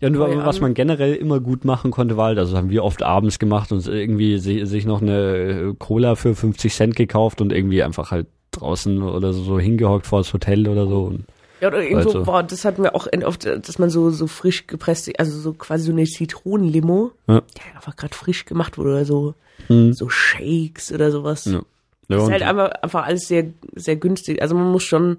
[0.00, 0.62] Ja, und Heuer was an.
[0.62, 3.86] man generell immer gut machen konnte, war halt, also haben wir oft abends gemacht und
[3.86, 9.02] irgendwie si- sich noch eine Cola für 50 Cent gekauft und irgendwie einfach halt draußen
[9.02, 11.04] oder so, so hingehockt vor das Hotel oder so.
[11.04, 11.24] Und,
[11.60, 12.24] Ja, oder irgendwo, Also.
[12.24, 15.84] boah, das hatten wir auch oft, dass man so, so frisch gepresst, also so quasi
[15.84, 17.40] so eine Zitronenlimo, Ja.
[17.56, 19.34] die einfach gerade frisch gemacht wurde oder so,
[19.68, 19.92] hm.
[19.94, 21.46] so Shakes oder sowas.
[21.46, 21.62] Ja.
[22.08, 24.40] Ja, Das ist halt einfach, einfach alles sehr, sehr günstig.
[24.42, 25.16] Also man muss schon,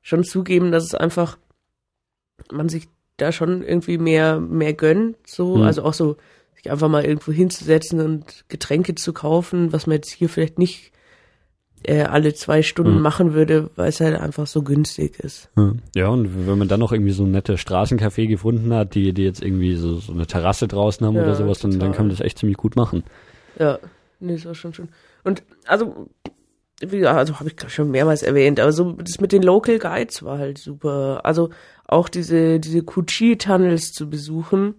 [0.00, 1.36] schon zugeben, dass es einfach,
[2.50, 2.88] man sich
[3.18, 5.62] da schon irgendwie mehr, mehr gönnt, so, Mhm.
[5.64, 6.16] also auch so,
[6.54, 10.92] sich einfach mal irgendwo hinzusetzen und Getränke zu kaufen, was man jetzt hier vielleicht nicht
[11.84, 13.02] äh, alle zwei Stunden Mhm.
[13.02, 15.50] machen würde, weil es halt einfach so günstig ist.
[15.56, 15.72] Ja.
[15.94, 19.24] ja, und wenn man dann noch irgendwie so ein nette Straßencafé gefunden hat, die, die
[19.24, 22.10] jetzt irgendwie so, so eine Terrasse draußen haben Ja, oder sowas, dann, dann kann man
[22.16, 23.02] das echt ziemlich gut machen.
[23.58, 23.78] Ja,
[24.20, 24.88] nee, das war schon schön.
[25.24, 26.08] Und also,
[26.80, 30.22] wie gesagt, also habe ich schon mehrmals erwähnt, aber so das mit den Local Guides
[30.24, 31.20] war halt super.
[31.24, 31.50] Also
[31.86, 34.74] auch diese, diese Kuchi-Tunnels zu besuchen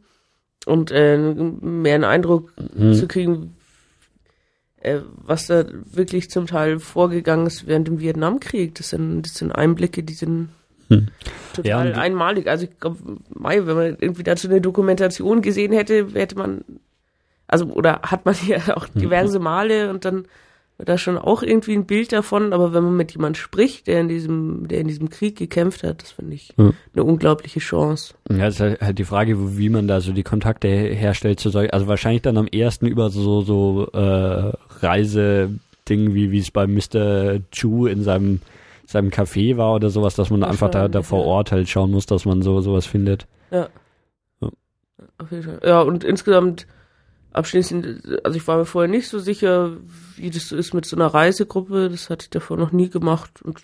[0.65, 2.93] und äh, mehr einen Eindruck Mhm.
[2.93, 3.55] zu kriegen,
[4.83, 8.75] äh, was da wirklich zum Teil vorgegangen ist während dem Vietnamkrieg.
[8.75, 10.49] Das sind, das sind Einblicke, die sind
[10.89, 11.07] Hm.
[11.53, 12.47] total Ja, einmalig.
[12.47, 12.97] Also ich glaube,
[13.33, 16.65] Mai, wenn man irgendwie dazu eine Dokumentation gesehen hätte, hätte man,
[17.47, 18.99] also oder hat man ja auch Mhm.
[18.99, 20.25] diverse Male und dann
[20.77, 24.01] wird da schon auch irgendwie ein Bild davon, aber wenn man mit jemand spricht, der
[24.01, 28.15] in diesem, der in diesem Krieg gekämpft hat, das finde ich eine unglaubliche Chance.
[28.29, 31.39] Ja, es ist halt halt die Frage, wie man da so die Kontakte her- herstellt
[31.39, 34.51] zu solchen, also wahrscheinlich dann am ersten über so, so äh,
[34.83, 37.39] Reiseding, wie wie es bei Mr.
[37.51, 38.41] Chu in seinem
[38.85, 41.25] seinem Café war oder sowas, dass man einfach da, da vor ja.
[41.25, 43.27] Ort halt schauen muss, dass man so sowas findet.
[43.49, 43.69] Ja.
[44.41, 44.49] Ja.
[45.25, 45.61] Fall.
[45.63, 46.67] Ja, und insgesamt
[47.31, 49.77] abschließend, also ich war mir vorher nicht so sicher,
[50.15, 51.89] wie das so ist mit so einer Reisegruppe.
[51.89, 53.41] Das hatte ich davor noch nie gemacht.
[53.41, 53.61] Und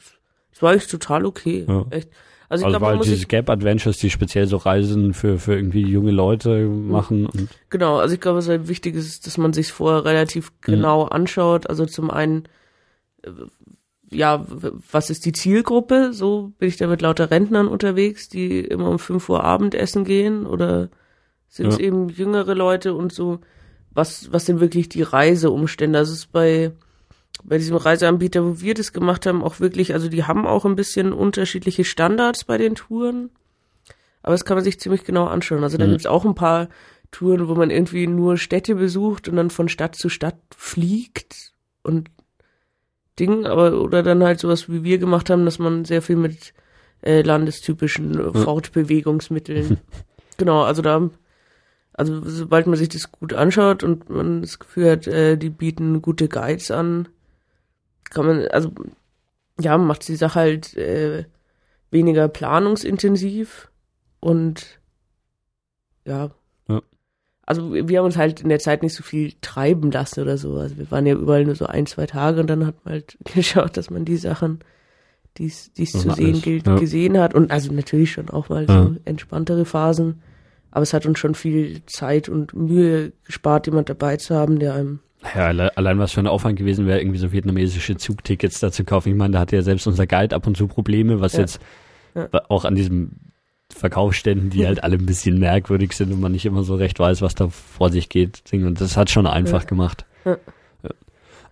[0.51, 1.65] Das war eigentlich total okay.
[1.67, 1.85] Ja.
[1.91, 2.09] Echt.
[2.49, 5.83] Also, ich also glaube, weil diese Gap Adventures, die speziell so Reisen für, für irgendwie
[5.83, 7.27] junge Leute machen.
[7.27, 10.71] Und genau, also ich glaube, was halt wichtig ist, dass man sich vorher relativ mhm.
[10.71, 11.11] genau mhm.
[11.11, 11.69] anschaut.
[11.69, 12.45] Also zum einen,
[13.21, 13.29] äh,
[14.09, 14.43] ja,
[14.91, 16.11] was ist die Zielgruppe?
[16.11, 20.47] So bin ich da mit lauter Rentnern unterwegs, die immer um 5 Uhr Abendessen gehen
[20.47, 20.89] oder
[21.49, 21.85] sind es ja.
[21.85, 23.39] eben jüngere Leute und so,
[23.91, 25.99] was, was sind wirklich die Reiseumstände?
[25.99, 26.71] Das ist bei
[27.43, 30.75] bei diesem Reiseanbieter, wo wir das gemacht haben, auch wirklich, also die haben auch ein
[30.75, 33.29] bisschen unterschiedliche Standards bei den Touren.
[34.21, 35.63] Aber das kann man sich ziemlich genau anschauen.
[35.63, 35.91] Also da mhm.
[35.91, 36.67] gibt's auch ein paar
[37.11, 42.09] Touren, wo man irgendwie nur Städte besucht und dann von Stadt zu Stadt fliegt und
[43.17, 46.53] Ding, aber oder dann halt sowas wie wir gemacht haben, dass man sehr viel mit
[47.01, 49.79] äh, landestypischen äh, Fortbewegungsmitteln.
[50.37, 51.09] genau, also da
[51.93, 56.01] also sobald man sich das gut anschaut und man das Gefühl hat, äh, die bieten
[56.01, 57.09] gute Guides an,
[58.09, 58.71] kann man, also
[59.59, 61.25] ja, macht die Sache halt äh,
[61.91, 63.69] weniger planungsintensiv
[64.19, 64.79] und
[66.05, 66.31] ja.
[66.67, 66.81] ja.
[67.45, 70.55] Also wir haben uns halt in der Zeit nicht so viel treiben lassen oder so.
[70.55, 73.17] Also wir waren ja überall nur so ein, zwei Tage und dann hat man halt
[73.33, 74.59] geschaut, dass man die Sachen,
[75.37, 76.77] die es zu sehen gilt, ja.
[76.77, 77.33] gesehen hat.
[77.33, 78.83] Und also natürlich schon auch mal ja.
[78.83, 80.21] so entspanntere Phasen.
[80.71, 84.75] Aber es hat uns schon viel Zeit und Mühe gespart, jemand dabei zu haben, der
[84.75, 84.99] einem
[85.35, 89.09] ja, allein was für ein Aufwand gewesen wäre, irgendwie so vietnamesische Zugtickets da zu kaufen.
[89.09, 91.41] Ich meine, da hatte ja selbst unser Guide ab und zu Probleme, was ja.
[91.41, 91.59] jetzt
[92.15, 92.29] ja.
[92.47, 93.11] auch an diesem
[93.71, 97.21] Verkaufsständen, die halt alle ein bisschen merkwürdig sind und man nicht immer so recht weiß,
[97.21, 98.43] was da vor sich geht.
[98.51, 99.67] Und das hat schon einfach ja.
[99.67, 100.05] gemacht.
[100.25, 100.37] Ja.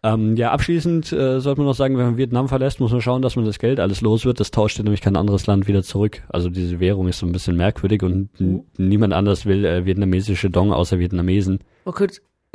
[0.04, 3.22] Ähm, ja, abschließend äh, sollte man noch sagen, wenn man Vietnam verlässt, muss man schauen,
[3.22, 4.40] dass man das Geld alles los wird.
[4.40, 6.22] Das tauscht nämlich kein anderes Land wieder zurück.
[6.30, 8.64] Also diese Währung ist so ein bisschen merkwürdig und mhm.
[8.78, 11.60] niemand anders will äh, vietnamesische Dong außer Vietnamesen.
[11.86, 12.08] Okay,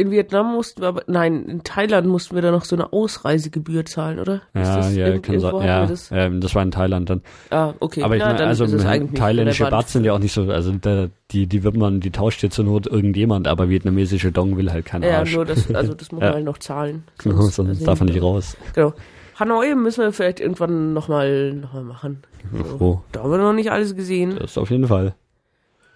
[0.02, 3.84] in Vietnam mussten wir aber, nein, in Thailand mussten wir da noch so eine Ausreisegebühr
[3.84, 4.42] zahlen, oder?
[4.55, 5.55] Ja, das, ja, kann sein.
[5.64, 6.10] Ja, das?
[6.10, 7.22] Ja, das war in Thailand dann.
[7.50, 8.02] Ah, okay.
[8.02, 11.62] Aber ich meine, also thailändische Baht sind ja auch nicht so, also da, die, die
[11.62, 15.06] wird man, die tauscht jetzt zur Not irgendjemand, aber vietnamesische Dong will halt keiner.
[15.06, 15.34] Ja, Arsch.
[15.34, 17.05] nur das, also das muss man halt noch zahlen.
[17.22, 18.56] Sonst, genau, sonst also darf man nicht raus.
[18.74, 18.92] Genau.
[19.39, 22.22] Hanoi müssen wir vielleicht irgendwann nochmal noch mal machen.
[22.52, 23.00] So, oh.
[23.12, 24.36] Da haben wir noch nicht alles gesehen.
[24.39, 25.14] Das auf jeden Fall.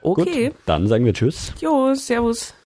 [0.01, 0.49] Okay.
[0.49, 1.52] Gut, dann sagen wir Tschüss.
[1.60, 2.55] Jo, Servus.